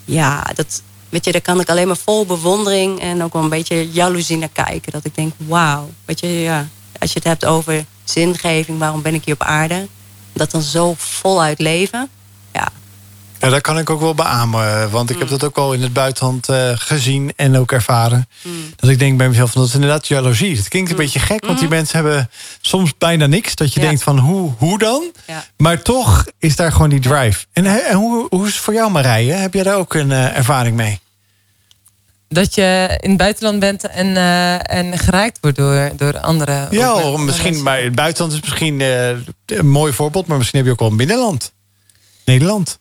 Ja, 0.04 0.42
dat, 0.54 0.82
weet 1.08 1.24
je, 1.24 1.32
daar 1.32 1.40
kan 1.40 1.60
ik 1.60 1.68
alleen 1.68 1.86
maar 1.86 1.96
vol 1.96 2.26
bewondering 2.26 3.00
en 3.00 3.22
ook 3.22 3.32
wel 3.32 3.42
een 3.42 3.48
beetje 3.48 3.90
jaloezie 3.90 4.36
naar 4.36 4.48
kijken. 4.48 4.92
Dat 4.92 5.04
ik 5.04 5.14
denk, 5.14 5.32
wauw, 5.36 5.90
weet 6.04 6.20
je, 6.20 6.26
ja, 6.26 6.68
als 6.98 7.12
je 7.12 7.18
het 7.18 7.28
hebt 7.28 7.44
over 7.44 7.84
zingeving, 8.04 8.78
waarom 8.78 9.02
ben 9.02 9.14
ik 9.14 9.24
hier 9.24 9.34
op 9.34 9.42
aarde? 9.42 9.88
Dat 10.32 10.50
dan 10.50 10.62
zo 10.62 10.94
voluit 10.96 11.58
leven. 11.58 12.08
Ja. 12.52 12.68
Ja, 13.40 13.48
dat 13.48 13.60
kan 13.60 13.78
ik 13.78 13.90
ook 13.90 14.00
wel 14.00 14.14
beamen. 14.14 14.90
Want 14.90 15.10
ik 15.10 15.18
heb 15.18 15.24
mm. 15.24 15.38
dat 15.38 15.44
ook 15.44 15.56
wel 15.56 15.72
in 15.72 15.82
het 15.82 15.92
buitenland 15.92 16.48
uh, 16.48 16.70
gezien 16.74 17.32
en 17.36 17.56
ook 17.56 17.72
ervaren. 17.72 18.28
Mm. 18.42 18.52
Dat 18.76 18.90
ik 18.90 18.98
denk 18.98 19.18
bij 19.18 19.28
mezelf, 19.28 19.52
dat 19.52 19.66
is 19.66 19.74
inderdaad 19.74 20.08
jaloezie. 20.08 20.56
Het 20.56 20.68
klinkt 20.68 20.90
een 20.90 20.96
mm. 20.96 21.02
beetje 21.02 21.20
gek, 21.20 21.46
want 21.46 21.58
die 21.58 21.68
mensen 21.68 21.96
hebben 21.96 22.30
soms 22.60 22.92
bijna 22.98 23.26
niks. 23.26 23.54
Dat 23.54 23.74
je 23.74 23.80
denkt 23.80 24.02
van, 24.02 24.18
hoe, 24.18 24.52
hoe 24.58 24.78
dan? 24.78 25.12
Ja. 25.26 25.44
Maar 25.56 25.82
toch 25.82 26.26
is 26.38 26.56
daar 26.56 26.72
gewoon 26.72 26.88
die 26.88 27.00
drive. 27.00 27.44
En, 27.52 27.66
en 27.66 27.96
hoe, 27.96 28.26
hoe 28.30 28.46
is 28.46 28.52
het 28.52 28.62
voor 28.62 28.74
jou 28.74 28.90
Marije? 28.90 29.32
Heb 29.32 29.54
jij 29.54 29.62
daar 29.62 29.76
ook 29.76 29.94
een 29.94 30.10
uh, 30.10 30.36
ervaring 30.36 30.76
mee? 30.76 31.00
dat 32.28 32.54
je 32.54 32.98
in 33.00 33.08
het 33.08 33.18
buitenland 33.18 33.60
bent 33.60 33.86
en, 33.86 34.06
uh, 34.06 34.72
en 34.72 34.98
geraakt 34.98 35.38
wordt 35.40 35.56
door, 35.56 35.90
door 35.96 36.20
anderen. 36.20 36.68
Ja, 36.70 37.16
misschien, 37.16 37.62
maar 37.62 37.82
het 37.82 37.94
buitenland 37.94 38.32
is 38.32 38.40
misschien 38.40 38.80
uh, 38.80 39.08
een 39.46 39.68
mooi 39.70 39.92
voorbeeld, 39.92 40.26
maar 40.26 40.38
misschien 40.38 40.58
heb 40.58 40.66
je 40.66 40.72
ook 40.72 40.80
wel 40.80 40.90
een 40.90 40.96
binnenland. 40.96 41.52
Nederland. 42.24 42.78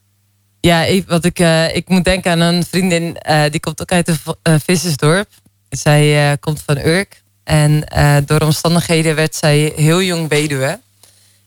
Ja, 0.68 0.84
ik, 0.84 1.07
wat 1.07 1.26
ik, 1.26 1.39
uh, 1.39 1.76
ik 1.76 1.88
moet 1.88 2.03
denken 2.03 2.32
aan 2.32 2.39
een 2.39 2.65
vriendin, 2.65 3.18
die 3.51 3.59
komt 3.59 3.82
ook 3.82 3.91
uit 3.91 4.20
een 4.41 4.59
vissersdorp. 4.59 5.30
Zij 5.70 6.38
komt 6.39 6.61
van 6.65 6.78
Urk. 6.78 7.22
En 7.43 7.84
door 8.26 8.39
omstandigheden 8.39 9.15
werd 9.15 9.36
zij 9.36 9.74
heel 9.76 10.01
jong 10.01 10.30
weduwe. 10.30 10.80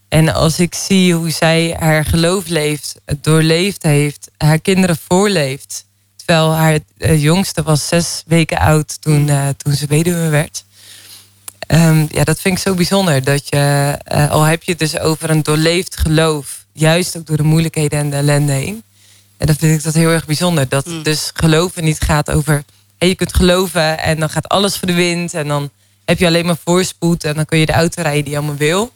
En 0.09 0.35
als 0.35 0.59
ik 0.59 0.75
zie 0.75 1.15
hoe 1.15 1.31
zij 1.31 1.77
haar 1.79 2.05
geloof 2.05 2.49
leeft, 2.49 2.95
doorleefd 3.21 3.83
heeft, 3.83 4.31
haar 4.37 4.61
kinderen 4.61 4.97
voorleeft 5.09 5.85
Terwijl 6.17 6.53
haar 6.53 6.79
jongste 7.17 7.63
was 7.63 7.89
zes 7.89 8.23
weken 8.27 8.59
oud 8.59 9.03
toen, 9.03 9.31
toen 9.57 9.73
ze 9.73 9.87
weduwe 9.87 10.29
werd. 10.29 10.65
Um, 11.69 12.07
ja, 12.11 12.25
dat 12.25 12.41
vind 12.41 12.57
ik 12.57 12.63
zo 12.63 12.75
bijzonder. 12.75 13.25
Dat 13.25 13.49
je, 13.49 13.97
al 14.31 14.43
heb 14.43 14.63
je 14.63 14.71
het 14.71 14.81
dus 14.81 14.99
over 14.99 15.31
een 15.31 15.43
doorleefd 15.43 15.97
geloof, 15.97 16.65
juist 16.73 17.17
ook 17.17 17.27
door 17.27 17.37
de 17.37 17.43
moeilijkheden 17.43 17.99
en 17.99 18.11
de 18.11 18.17
ellende 18.17 18.53
heen. 18.53 18.83
En 19.41 19.47
dan 19.47 19.57
vind 19.57 19.79
ik 19.79 19.85
dat 19.85 19.95
heel 19.95 20.11
erg 20.11 20.27
bijzonder. 20.27 20.69
Dat 20.69 20.87
mm. 20.87 21.03
dus 21.03 21.31
geloven 21.35 21.85
niet 21.85 22.01
gaat 22.01 22.31
over, 22.31 22.65
hey, 22.99 23.09
je 23.09 23.15
kunt 23.15 23.35
geloven 23.35 23.99
en 23.99 24.21
dan 24.21 24.31
gaat 24.31 24.49
alles 24.49 24.77
voor 24.77 24.89
de 24.89 24.95
wind. 24.95 25.35
En 25.35 25.49
dan 25.49 25.71
heb 26.05 26.19
je 26.19 26.27
alleen 26.27 26.47
maar 26.47 26.57
voorspoed 26.65 27.25
en 27.25 27.35
dan 27.35 27.45
kun 27.45 27.59
je 27.59 27.67
de 27.67 27.73
auto 27.73 28.03
rijden 28.03 28.23
die 28.23 28.33
je 28.33 28.39
allemaal 28.39 28.57
wil. 28.57 28.93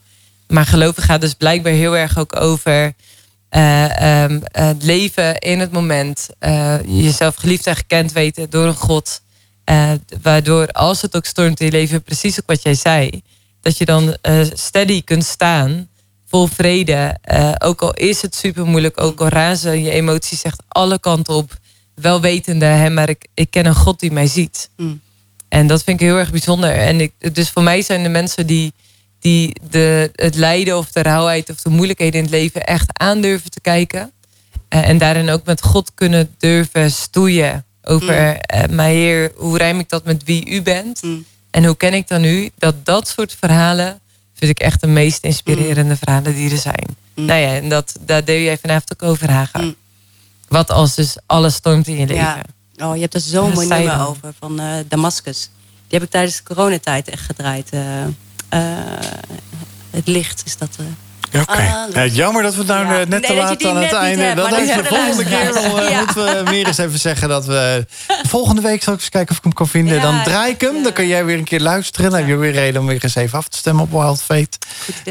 Maar 0.48 0.66
geloven 0.66 1.02
gaat 1.02 1.20
dus 1.20 1.34
blijkbaar 1.34 1.72
heel 1.72 1.96
erg 1.96 2.18
ook 2.18 2.36
over 2.36 2.94
uh, 3.50 4.22
um, 4.24 4.42
leven 4.78 5.38
in 5.38 5.60
het 5.60 5.72
moment. 5.72 6.28
Uh, 6.40 6.76
jezelf 6.86 7.34
geliefd 7.34 7.66
en 7.66 7.76
gekend 7.76 8.12
weten 8.12 8.50
door 8.50 8.66
een 8.66 8.74
God. 8.74 9.22
Uh, 9.70 9.92
waardoor 10.22 10.66
als 10.66 11.02
het 11.02 11.16
ook 11.16 11.26
stormt 11.26 11.60
in 11.60 11.66
je 11.66 11.72
leven, 11.72 12.02
precies 12.02 12.40
ook 12.40 12.46
wat 12.46 12.62
jij 12.62 12.74
zei. 12.74 13.22
Dat 13.60 13.78
je 13.78 13.84
dan 13.84 14.16
steady 14.52 15.02
kunt 15.04 15.24
staan. 15.24 15.88
Vol 16.28 16.46
vrede. 16.46 17.18
ook 17.58 17.82
al 17.82 17.94
is 17.94 18.22
het 18.22 18.34
super 18.34 18.66
moeilijk. 18.66 19.00
Ook 19.00 19.20
al 19.20 19.28
razen 19.28 19.82
je 19.82 19.90
emoties 19.90 20.42
echt 20.42 20.62
alle 20.68 20.98
kanten 20.98 21.34
op. 21.34 21.58
Wel 21.94 22.20
wetende, 22.20 22.64
hè, 22.64 22.90
maar 22.90 23.08
ik, 23.08 23.26
ik 23.34 23.50
ken 23.50 23.66
een 23.66 23.74
God 23.74 24.00
die 24.00 24.12
mij 24.12 24.26
ziet. 24.26 24.70
Mm. 24.76 25.00
En 25.48 25.66
dat 25.66 25.82
vind 25.82 26.00
ik 26.00 26.06
heel 26.06 26.18
erg 26.18 26.30
bijzonder. 26.30 26.70
En 26.70 27.00
ik, 27.00 27.34
dus 27.34 27.50
voor 27.50 27.62
mij 27.62 27.82
zijn 27.82 28.02
de 28.02 28.08
mensen 28.08 28.46
die 28.46 28.72
die 29.24 29.56
de, 29.70 30.10
het 30.14 30.34
lijden 30.34 30.78
of 30.78 30.92
de 30.92 31.02
rauwheid 31.02 31.50
of 31.50 31.60
de 31.60 31.70
moeilijkheden 31.70 32.14
in 32.14 32.22
het 32.22 32.32
leven 32.32 32.66
echt 32.66 32.98
aandurven 32.98 33.50
te 33.50 33.60
kijken. 33.60 34.12
Uh, 34.74 34.88
en 34.88 34.98
daarin 34.98 35.30
ook 35.30 35.44
met 35.44 35.62
God 35.62 35.90
kunnen 35.94 36.34
durven 36.38 36.90
stoeien. 36.90 37.64
Over, 37.82 38.14
mm. 38.14 38.60
uh, 38.60 38.76
maar 38.76 38.88
Heer, 38.88 39.32
hoe 39.36 39.58
rijm 39.58 39.78
ik 39.78 39.88
dat 39.88 40.04
met 40.04 40.24
wie 40.24 40.50
u 40.50 40.62
bent? 40.62 41.02
Mm. 41.02 41.24
En 41.50 41.64
hoe 41.64 41.76
ken 41.76 41.94
ik 41.94 42.08
dan 42.08 42.24
u? 42.24 42.50
Dat 42.58 42.86
dat 42.86 43.08
soort 43.08 43.36
verhalen 43.38 44.00
vind 44.34 44.50
ik 44.50 44.58
echt 44.58 44.80
de 44.80 44.86
meest 44.86 45.24
inspirerende 45.24 45.92
mm. 45.92 45.96
verhalen 45.96 46.34
die 46.34 46.50
er 46.50 46.58
zijn. 46.58 46.96
Mm. 47.14 47.24
Nou 47.24 47.40
ja, 47.40 47.54
en 47.54 47.68
dat, 47.68 47.96
daar 48.00 48.24
deel 48.24 48.40
jij 48.40 48.58
vanavond 48.58 48.92
ook 48.92 49.08
over, 49.08 49.30
Haga. 49.30 49.58
Mm. 49.58 49.74
Wat 50.48 50.70
als 50.70 50.94
dus 50.94 51.16
alles 51.26 51.54
stormt 51.54 51.86
in 51.86 51.96
je 51.96 52.06
leven? 52.06 52.14
Ja. 52.14 52.42
Oh, 52.76 52.94
je 52.94 53.00
hebt 53.00 53.14
er 53.14 53.20
zo'n 53.20 53.52
mooi 53.52 53.66
nummer 53.68 54.06
over 54.06 54.32
van 54.38 54.60
uh, 54.60 54.74
Damascus. 54.88 55.50
Die 55.88 55.98
heb 55.98 56.02
ik 56.02 56.10
tijdens 56.10 56.36
de 56.36 56.42
coronatijd 56.42 57.08
echt 57.08 57.22
gedraaid. 57.22 57.70
Eh, 57.70 58.04
het 59.90 60.06
licht 60.06 60.42
is 60.44 60.56
dat... 60.56 60.78
Eh, 61.34 61.40
Oké. 61.40 61.52
Okay. 61.52 62.06
Ah, 62.06 62.14
jammer 62.14 62.42
dat 62.42 62.52
we 62.52 62.58
het 62.58 62.66
nou 62.66 62.86
ja. 62.86 63.04
net 63.04 63.22
te 63.22 63.34
laat 63.34 63.64
aan 63.64 63.76
het 63.76 63.92
einde. 63.92 64.34
dat 64.34 64.58
is 64.58 64.74
de 64.74 64.84
volgende 64.84 65.24
keer. 65.24 65.52
Wel, 65.52 65.90
ja. 65.90 65.98
Moeten 65.98 66.44
we 66.44 66.50
meer 66.50 66.66
eens 66.66 66.78
even 66.78 66.98
zeggen 66.98 67.28
dat 67.28 67.46
we. 67.46 67.86
Volgende 68.26 68.62
week 68.62 68.82
zal 68.82 68.94
ik 68.94 69.00
eens 69.00 69.08
kijken 69.08 69.30
of 69.30 69.36
ik 69.36 69.42
hem 69.42 69.52
kan 69.52 69.68
vinden. 69.68 70.00
dan 70.00 70.22
draai 70.22 70.52
ik 70.52 70.60
hem. 70.60 70.82
Dan 70.82 70.92
kun 70.92 71.06
jij 71.06 71.24
weer 71.24 71.38
een 71.38 71.44
keer 71.44 71.60
luisteren. 71.60 72.10
Dan 72.10 72.18
heb 72.18 72.28
je 72.28 72.36
weer 72.36 72.52
reden 72.52 72.80
om 72.80 72.86
weer 72.86 72.98
eens 73.02 73.14
even 73.14 73.38
af 73.38 73.48
te 73.48 73.56
stemmen 73.56 73.82
op 73.84 73.90
Wild 73.90 74.22
Fate. 74.22 74.58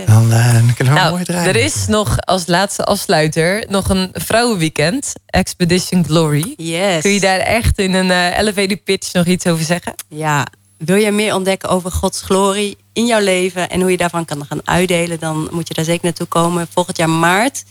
Dan, 0.06 0.32
uh, 0.32 0.54
dan 0.54 0.74
kunnen 0.74 0.94
we 0.94 1.00
nou, 1.00 1.12
mooi 1.12 1.24
draaien. 1.24 1.50
Er 1.50 1.56
is 1.56 1.88
nog 1.88 2.18
als 2.20 2.48
laatste 2.48 2.84
afsluiter 2.84 3.66
nog 3.70 3.90
een 3.90 4.10
vrouwenweekend. 4.14 5.14
Expedition 5.26 6.06
Glory. 6.06 6.54
Yes. 6.58 7.02
Kun 7.02 7.12
je 7.12 7.20
daar 7.20 7.40
echt 7.40 7.80
in 7.80 7.94
een 7.94 8.10
uh, 8.10 8.38
elevator 8.38 8.78
pitch 8.78 9.14
nog 9.14 9.26
iets 9.26 9.46
over 9.46 9.66
zeggen? 9.66 9.94
Ja, 10.08 10.48
wil 10.78 10.96
je 10.96 11.12
meer 11.12 11.36
ontdekken 11.36 11.70
over 11.70 11.92
Gods 11.92 12.22
glorie 12.22 12.78
in 12.94 13.06
jouw 13.06 13.22
leven 13.22 13.70
en 13.70 13.82
hoe 13.82 13.92
je 13.92 13.98
daarvan 13.98 14.26
kan 14.26 14.46
gaan 14.46 14.68
uitdelen, 14.68 15.20
dan 15.20 15.48
moet 15.52 15.68
je 15.68 15.74
daar 15.74 15.86
zeker 15.86 16.06
naartoe 16.06 16.28
komen. 16.28 16.68
Volgend 16.74 16.98
jaar 16.98 17.10
maart 17.10 17.64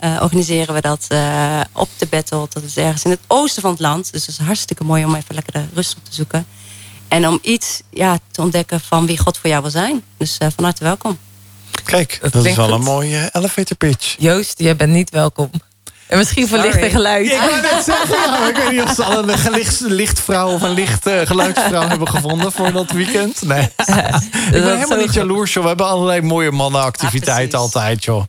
uh, 0.00 0.18
organiseren 0.22 0.74
we 0.74 0.80
dat 0.80 1.06
uh, 1.08 1.60
op 1.72 1.88
de 1.96 2.06
Battle. 2.06 2.46
Dat 2.48 2.62
is 2.62 2.76
ergens 2.76 3.04
in 3.04 3.10
het 3.10 3.20
oosten 3.26 3.62
van 3.62 3.70
het 3.70 3.80
land. 3.80 4.12
Dus 4.12 4.26
dat 4.26 4.38
is 4.40 4.46
hartstikke 4.46 4.84
mooi 4.84 5.04
om 5.04 5.14
even 5.14 5.34
lekker 5.34 5.52
de 5.52 5.64
rust 5.74 5.96
op 5.96 6.04
te 6.04 6.14
zoeken. 6.14 6.46
En 7.08 7.28
om 7.28 7.38
iets 7.42 7.80
ja, 7.90 8.18
te 8.30 8.42
ontdekken 8.42 8.80
van 8.80 9.06
wie 9.06 9.18
God 9.18 9.38
voor 9.38 9.50
jou 9.50 9.62
wil 9.62 9.70
zijn. 9.70 10.02
Dus 10.16 10.38
uh, 10.42 10.48
van 10.54 10.64
harte 10.64 10.84
welkom. 10.84 11.18
Kijk, 11.84 12.18
dat, 12.20 12.32
dat 12.32 12.44
is 12.44 12.56
wel 12.56 12.72
een 12.72 12.82
mooie 12.82 13.30
elevator 13.32 13.76
pitch. 13.76 14.16
Joost, 14.18 14.58
jij 14.58 14.76
bent 14.76 14.92
niet 14.92 15.10
welkom. 15.10 15.50
En 16.08 16.18
misschien 16.18 16.48
voor 16.48 16.58
licht 16.58 16.76
en 16.76 16.90
geluid. 16.90 17.26
ik 17.26 17.38
wou 17.38 17.60
net 17.60 17.84
zeggen, 17.84 18.08
ja, 18.08 18.48
ik 18.48 18.56
weet 18.56 18.70
niet 18.70 18.82
of 18.82 18.94
ze 18.94 19.04
al 19.04 19.18
een 19.18 19.50
licht, 19.50 19.80
lichtvrouw 19.80 20.52
of 20.52 20.62
een 20.62 20.74
licht 20.74 21.06
uh, 21.06 21.20
geluidsvrouw 21.24 21.88
hebben 21.88 22.08
gevonden 22.08 22.52
voor 22.52 22.72
dat 22.72 22.90
weekend. 22.90 23.42
Nee. 23.42 23.62
ik 23.62 24.50
ben 24.50 24.76
helemaal 24.76 24.98
niet 24.98 25.14
jaloers, 25.14 25.52
joh. 25.52 25.62
We 25.62 25.68
hebben 25.68 25.86
allerlei 25.86 26.20
mooie 26.20 26.50
mannenactiviteiten 26.50 27.58
altijd, 27.58 28.04
joh. 28.04 28.22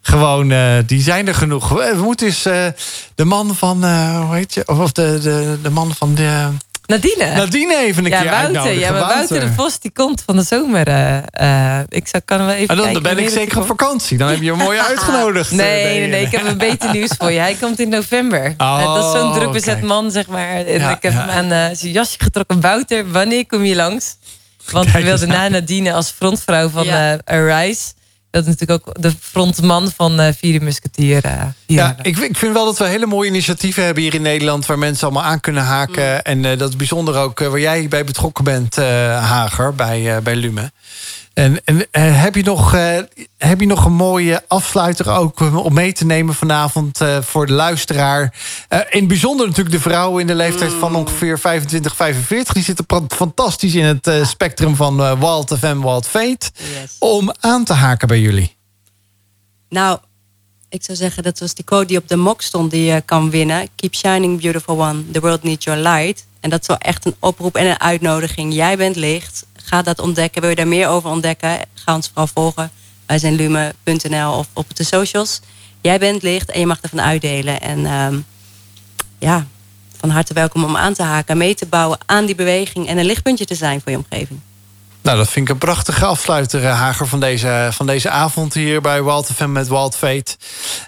Gewoon, 0.00 0.50
uh, 0.50 0.74
die 0.86 1.02
zijn 1.02 1.28
er 1.28 1.34
genoeg. 1.34 1.68
We 1.68 2.00
moeten 2.02 2.26
eens 2.26 2.46
uh, 2.46 2.66
de 3.14 3.24
man 3.24 3.54
van, 3.54 3.84
hoe 4.16 4.34
heet 4.34 4.54
je? 4.54 4.68
Of 4.68 4.92
de, 4.92 5.18
de, 5.22 5.58
de 5.62 5.70
man 5.70 5.94
van 5.94 6.14
de 6.14 6.48
Nadine. 6.92 7.34
Nadine 7.34 7.76
even 7.76 8.04
een 8.04 8.10
ja, 8.10 8.20
keer 8.20 8.30
Wouter, 8.30 8.78
Ja, 8.78 8.90
maar 8.90 9.00
Wouter. 9.00 9.40
de 9.40 9.52
Vos 9.52 9.78
die 9.78 9.90
komt 9.90 10.22
van 10.26 10.36
de 10.36 10.42
zomer. 10.42 10.88
Uh, 10.88 11.78
ik 11.88 12.08
zou, 12.08 12.22
kan 12.24 12.38
wel 12.38 12.54
even 12.54 12.68
en 12.68 12.76
dan, 12.76 12.92
dan 12.92 13.02
ben 13.02 13.18
ik 13.18 13.28
zeker 13.28 13.58
op 13.58 13.66
vakantie. 13.66 14.18
Dan 14.18 14.28
heb 14.28 14.42
je 14.42 14.50
hem 14.50 14.58
mooi 14.58 14.78
uitgenodigd. 14.90 15.50
nee, 15.50 15.98
nee, 15.98 16.08
nee, 16.08 16.22
ik 16.22 16.30
heb 16.30 16.46
een 16.46 16.58
beter 16.58 16.90
nieuws 16.92 17.10
voor 17.18 17.32
je. 17.32 17.38
Hij 17.38 17.56
komt 17.60 17.80
in 17.80 17.88
november. 17.88 18.54
Oh, 18.62 18.94
dat 18.94 19.04
is 19.04 19.20
zo'n 19.20 19.32
druk 19.32 19.52
bezet 19.52 19.82
man, 19.82 20.10
zeg 20.10 20.26
maar. 20.26 20.66
En 20.66 20.90
ik 20.90 21.02
heb 21.02 21.12
hem 21.12 21.28
aan 21.28 21.44
uh, 21.44 21.66
zijn 21.72 21.92
jasje 21.92 22.16
getrokken. 22.18 22.60
Wouter, 22.60 23.10
wanneer 23.10 23.46
kom 23.46 23.64
je 23.64 23.74
langs? 23.74 24.16
Want 24.70 24.92
we 24.92 25.02
wilden 25.02 25.28
na 25.28 25.48
Nadine 25.48 25.92
als 25.92 26.10
frontvrouw 26.10 26.68
van 26.68 26.86
uh, 26.86 27.12
Arise 27.24 27.82
dat 28.32 28.46
is 28.46 28.48
natuurlijk 28.48 28.88
ook 28.88 29.02
de 29.02 29.12
frontman 29.20 29.92
van 29.96 30.20
uh, 30.20 30.28
Vierde 30.38 30.64
Musketeer. 30.64 31.24
Uh, 31.26 31.42
ja, 31.66 31.96
ik, 32.02 32.18
ik, 32.18 32.36
vind 32.36 32.52
wel 32.52 32.64
dat 32.64 32.78
we 32.78 32.84
hele 32.84 33.06
mooie 33.06 33.28
initiatieven 33.28 33.84
hebben 33.84 34.02
hier 34.02 34.14
in 34.14 34.22
Nederland... 34.22 34.66
waar 34.66 34.78
mensen 34.78 35.06
allemaal 35.06 35.30
aan 35.30 35.40
kunnen 35.40 35.62
haken. 35.62 36.12
Mm. 36.12 36.20
En 36.22 36.44
uh, 36.44 36.58
dat 36.58 36.68
is 36.68 36.76
bijzonder 36.76 37.16
ook 37.16 37.38
waar 37.38 37.60
jij 37.60 37.88
bij 37.88 38.04
betrokken 38.04 38.44
bent, 38.44 38.76
Hager, 38.76 39.74
bij, 39.74 40.22
bij 40.22 40.36
Lume. 40.36 40.70
En, 41.34 41.64
en 41.64 41.86
eh, 41.90 42.22
heb, 42.22 42.34
je 42.34 42.42
nog, 42.42 42.74
uh, 42.74 42.98
heb 43.38 43.60
je 43.60 43.66
nog 43.66 43.84
een 43.84 43.92
mooie 43.92 44.42
afsluiter 44.48 45.10
ook 45.10 45.40
om 45.40 45.74
mee 45.74 45.92
te 45.92 46.04
nemen 46.04 46.34
vanavond 46.34 47.00
voor 47.20 47.46
de 47.46 47.52
luisteraar? 47.52 48.34
in 48.68 48.98
het 48.98 49.08
bijzonder 49.08 49.46
natuurlijk 49.46 49.74
de 49.74 49.80
vrouwen 49.80 50.20
in 50.20 50.26
de 50.26 50.34
leeftijd 50.34 50.72
van 50.72 50.90
mm. 50.90 50.96
ongeveer 50.96 51.38
25, 51.38 51.96
45. 51.96 52.54
Die 52.54 52.62
zitten 52.62 52.86
fantastisch 53.08 53.74
in 53.74 53.84
het 53.84 54.28
spectrum 54.28 54.76
van 54.76 55.18
Walt 55.18 55.56
FM, 55.58 55.78
Walt 55.78 56.06
Fate. 56.06 56.50
Yes. 56.56 56.96
Om 56.98 57.32
aan 57.40 57.64
te 57.64 57.72
haken 57.72 58.08
bij 58.08 58.20
jullie. 58.20 58.56
Nou, 59.68 59.98
ik 60.72 60.84
zou 60.84 60.98
zeggen, 60.98 61.22
dat 61.22 61.38
was 61.38 61.54
die 61.54 61.64
code 61.64 61.86
die 61.86 61.98
op 61.98 62.08
de 62.08 62.16
mok 62.16 62.42
stond 62.42 62.70
die 62.70 62.84
je 62.84 63.00
kan 63.00 63.30
winnen. 63.30 63.68
Keep 63.74 63.94
shining, 63.94 64.40
beautiful 64.40 64.82
one. 64.82 65.10
The 65.10 65.20
world 65.20 65.42
needs 65.42 65.64
your 65.64 65.80
light. 65.80 66.26
En 66.40 66.50
dat 66.50 66.60
is 66.60 66.66
wel 66.66 66.78
echt 66.78 67.06
een 67.06 67.14
oproep 67.18 67.56
en 67.56 67.66
een 67.66 67.80
uitnodiging. 67.80 68.54
Jij 68.54 68.76
bent 68.76 68.96
licht 68.96 69.46
ga 69.64 69.82
dat 69.82 69.98
ontdekken. 69.98 70.40
Wil 70.40 70.50
je 70.50 70.56
daar 70.56 70.68
meer 70.68 70.88
over 70.88 71.10
ontdekken? 71.10 71.58
Ga 71.74 71.94
ons 71.94 72.06
vooral 72.06 72.26
volgen. 72.26 72.70
Wij 73.06 73.18
zijn 73.18 73.34
lume.nl 73.34 74.32
of 74.32 74.48
op 74.52 74.76
de 74.76 74.84
socials. 74.84 75.40
Jij 75.80 75.98
bent 75.98 76.22
licht 76.22 76.50
en 76.50 76.60
je 76.60 76.66
mag 76.66 76.80
ervan 76.80 77.00
uitdelen. 77.00 77.60
En 77.60 77.86
ehm, 77.86 78.18
ja, 79.18 79.46
van 79.96 80.10
harte 80.10 80.34
welkom 80.34 80.64
om 80.64 80.76
aan 80.76 80.94
te 80.94 81.02
haken, 81.02 81.36
mee 81.36 81.54
te 81.54 81.66
bouwen 81.66 81.98
aan 82.06 82.26
die 82.26 82.34
beweging 82.34 82.88
en 82.88 82.98
een 82.98 83.04
lichtpuntje 83.04 83.44
te 83.44 83.54
zijn 83.54 83.80
voor 83.80 83.92
je 83.92 83.98
omgeving. 83.98 84.40
Nou, 85.02 85.16
dat 85.16 85.28
vind 85.28 85.48
ik 85.48 85.52
een 85.52 85.58
prachtige 85.58 86.04
afsluiter, 86.04 86.62
uh, 86.62 86.80
Hager, 86.80 87.06
van 87.06 87.20
deze, 87.20 87.68
van 87.72 87.86
deze 87.86 88.10
avond 88.10 88.54
hier 88.54 88.80
bij 88.80 89.04
Wild 89.04 89.30
FM 89.34 89.52
met 89.52 89.68
Wild 89.68 89.96
Fate. 89.96 90.36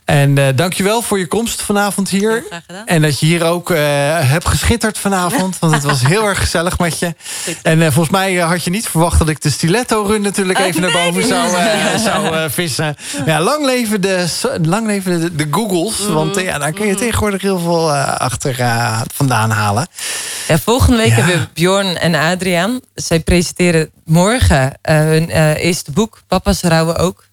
En 0.05 0.37
uh, 0.37 0.47
dankjewel 0.55 1.03
voor 1.03 1.19
je 1.19 1.27
komst 1.27 1.63
vanavond 1.63 2.09
hier. 2.09 2.45
En 2.85 3.03
dat 3.03 3.21
je 3.21 3.27
hier 3.27 3.45
ook 3.45 3.71
uh, 3.71 3.79
hebt 4.21 4.49
geschitterd 4.49 4.99
vanavond. 4.99 5.59
Want 5.59 5.73
het 5.75 5.83
was 5.83 6.07
heel 6.15 6.25
erg 6.25 6.39
gezellig 6.39 6.79
met 6.79 6.99
je. 6.99 7.15
En 7.63 7.79
volgens 7.79 8.09
mij 8.09 8.35
had 8.35 8.65
je 8.65 8.71
niet 8.71 8.89
verwacht 8.89 9.19
dat 9.19 9.29
ik 9.29 9.43
de 9.43 9.51
stiletto-run 9.51 10.23
natuurlijk 10.23 10.59
even 10.59 10.81
naar 10.81 10.93
boven 10.93 11.27
zou, 11.27 11.49
zou 12.07 12.51
vissen. 12.51 12.97
Ja, 13.27 13.41
lang 13.41 13.65
leven 13.65 14.01
de, 14.01 14.27
lang 14.63 14.87
leven 14.87 15.21
de, 15.21 15.35
de 15.35 15.47
Googles. 15.51 16.07
Mm. 16.07 16.15
Want 16.15 16.41
ja, 16.41 16.59
daar 16.59 16.73
kun 16.73 16.87
je 16.87 16.95
tegenwoordig 16.95 17.43
heel 17.43 17.59
veel 17.59 17.93
achter 17.93 18.57
vandaan 19.15 19.51
halen. 19.51 19.87
Ja, 20.49 20.59
volgende 20.59 20.97
week 20.97 21.13
hebben 21.13 21.39
we 21.39 21.49
Bjorn 21.53 21.97
en 21.97 22.15
Adriaan. 22.15 22.81
Zij 22.95 23.21
presenteren 23.21 23.91
morgen 24.05 24.67
uh, 24.67 24.97
hun 24.97 25.31
uh, 25.31 25.65
eerste 25.65 25.91
boek, 25.91 26.23
Papa's 26.27 26.61
rouwen 26.61 26.97
ook. 26.97 27.25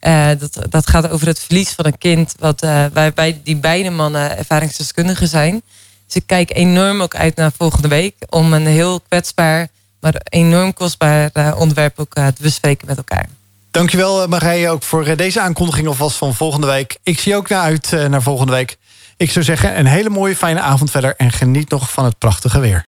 Uh, 0.00 0.28
dat, 0.38 0.58
dat 0.68 0.86
gaat 0.86 1.10
over 1.10 1.26
het 1.26 1.38
verlies 1.38 1.70
van 1.70 1.86
een 1.86 1.98
kind, 1.98 2.34
wat, 2.38 2.60
waarbij 2.92 3.40
die 3.44 3.56
beide 3.56 3.90
mannen 3.90 4.38
ervaringsdeskundigen 4.38 5.28
zijn. 5.28 5.62
Dus 6.06 6.14
ik 6.14 6.26
kijk 6.26 6.54
enorm 6.54 7.02
ook 7.02 7.14
uit 7.14 7.36
naar 7.36 7.52
volgende 7.56 7.88
week 7.88 8.14
om 8.28 8.52
een 8.52 8.66
heel 8.66 9.00
kwetsbaar, 9.00 9.68
maar 10.00 10.14
enorm 10.28 10.72
kostbaar 10.72 11.30
onderwerp 11.56 11.98
ook 11.98 12.14
te 12.14 12.42
bespreken 12.42 12.86
met 12.86 12.96
elkaar. 12.96 13.28
Dankjewel 13.70 14.28
Marije 14.28 14.70
ook 14.70 14.82
voor 14.82 15.16
deze 15.16 15.40
aankondiging 15.40 15.86
alvast 15.86 16.16
van 16.16 16.34
volgende 16.34 16.66
week. 16.66 16.98
Ik 17.02 17.20
zie 17.20 17.36
ook 17.36 17.48
naar 17.48 17.62
uit 17.62 17.90
naar 17.90 18.22
volgende 18.22 18.52
week. 18.52 18.78
Ik 19.16 19.30
zou 19.30 19.44
zeggen, 19.44 19.78
een 19.78 19.86
hele 19.86 20.10
mooie 20.10 20.36
fijne 20.36 20.60
avond 20.60 20.90
verder 20.90 21.14
en 21.16 21.30
geniet 21.32 21.70
nog 21.70 21.90
van 21.90 22.04
het 22.04 22.18
prachtige 22.18 22.60
weer. 22.60 22.78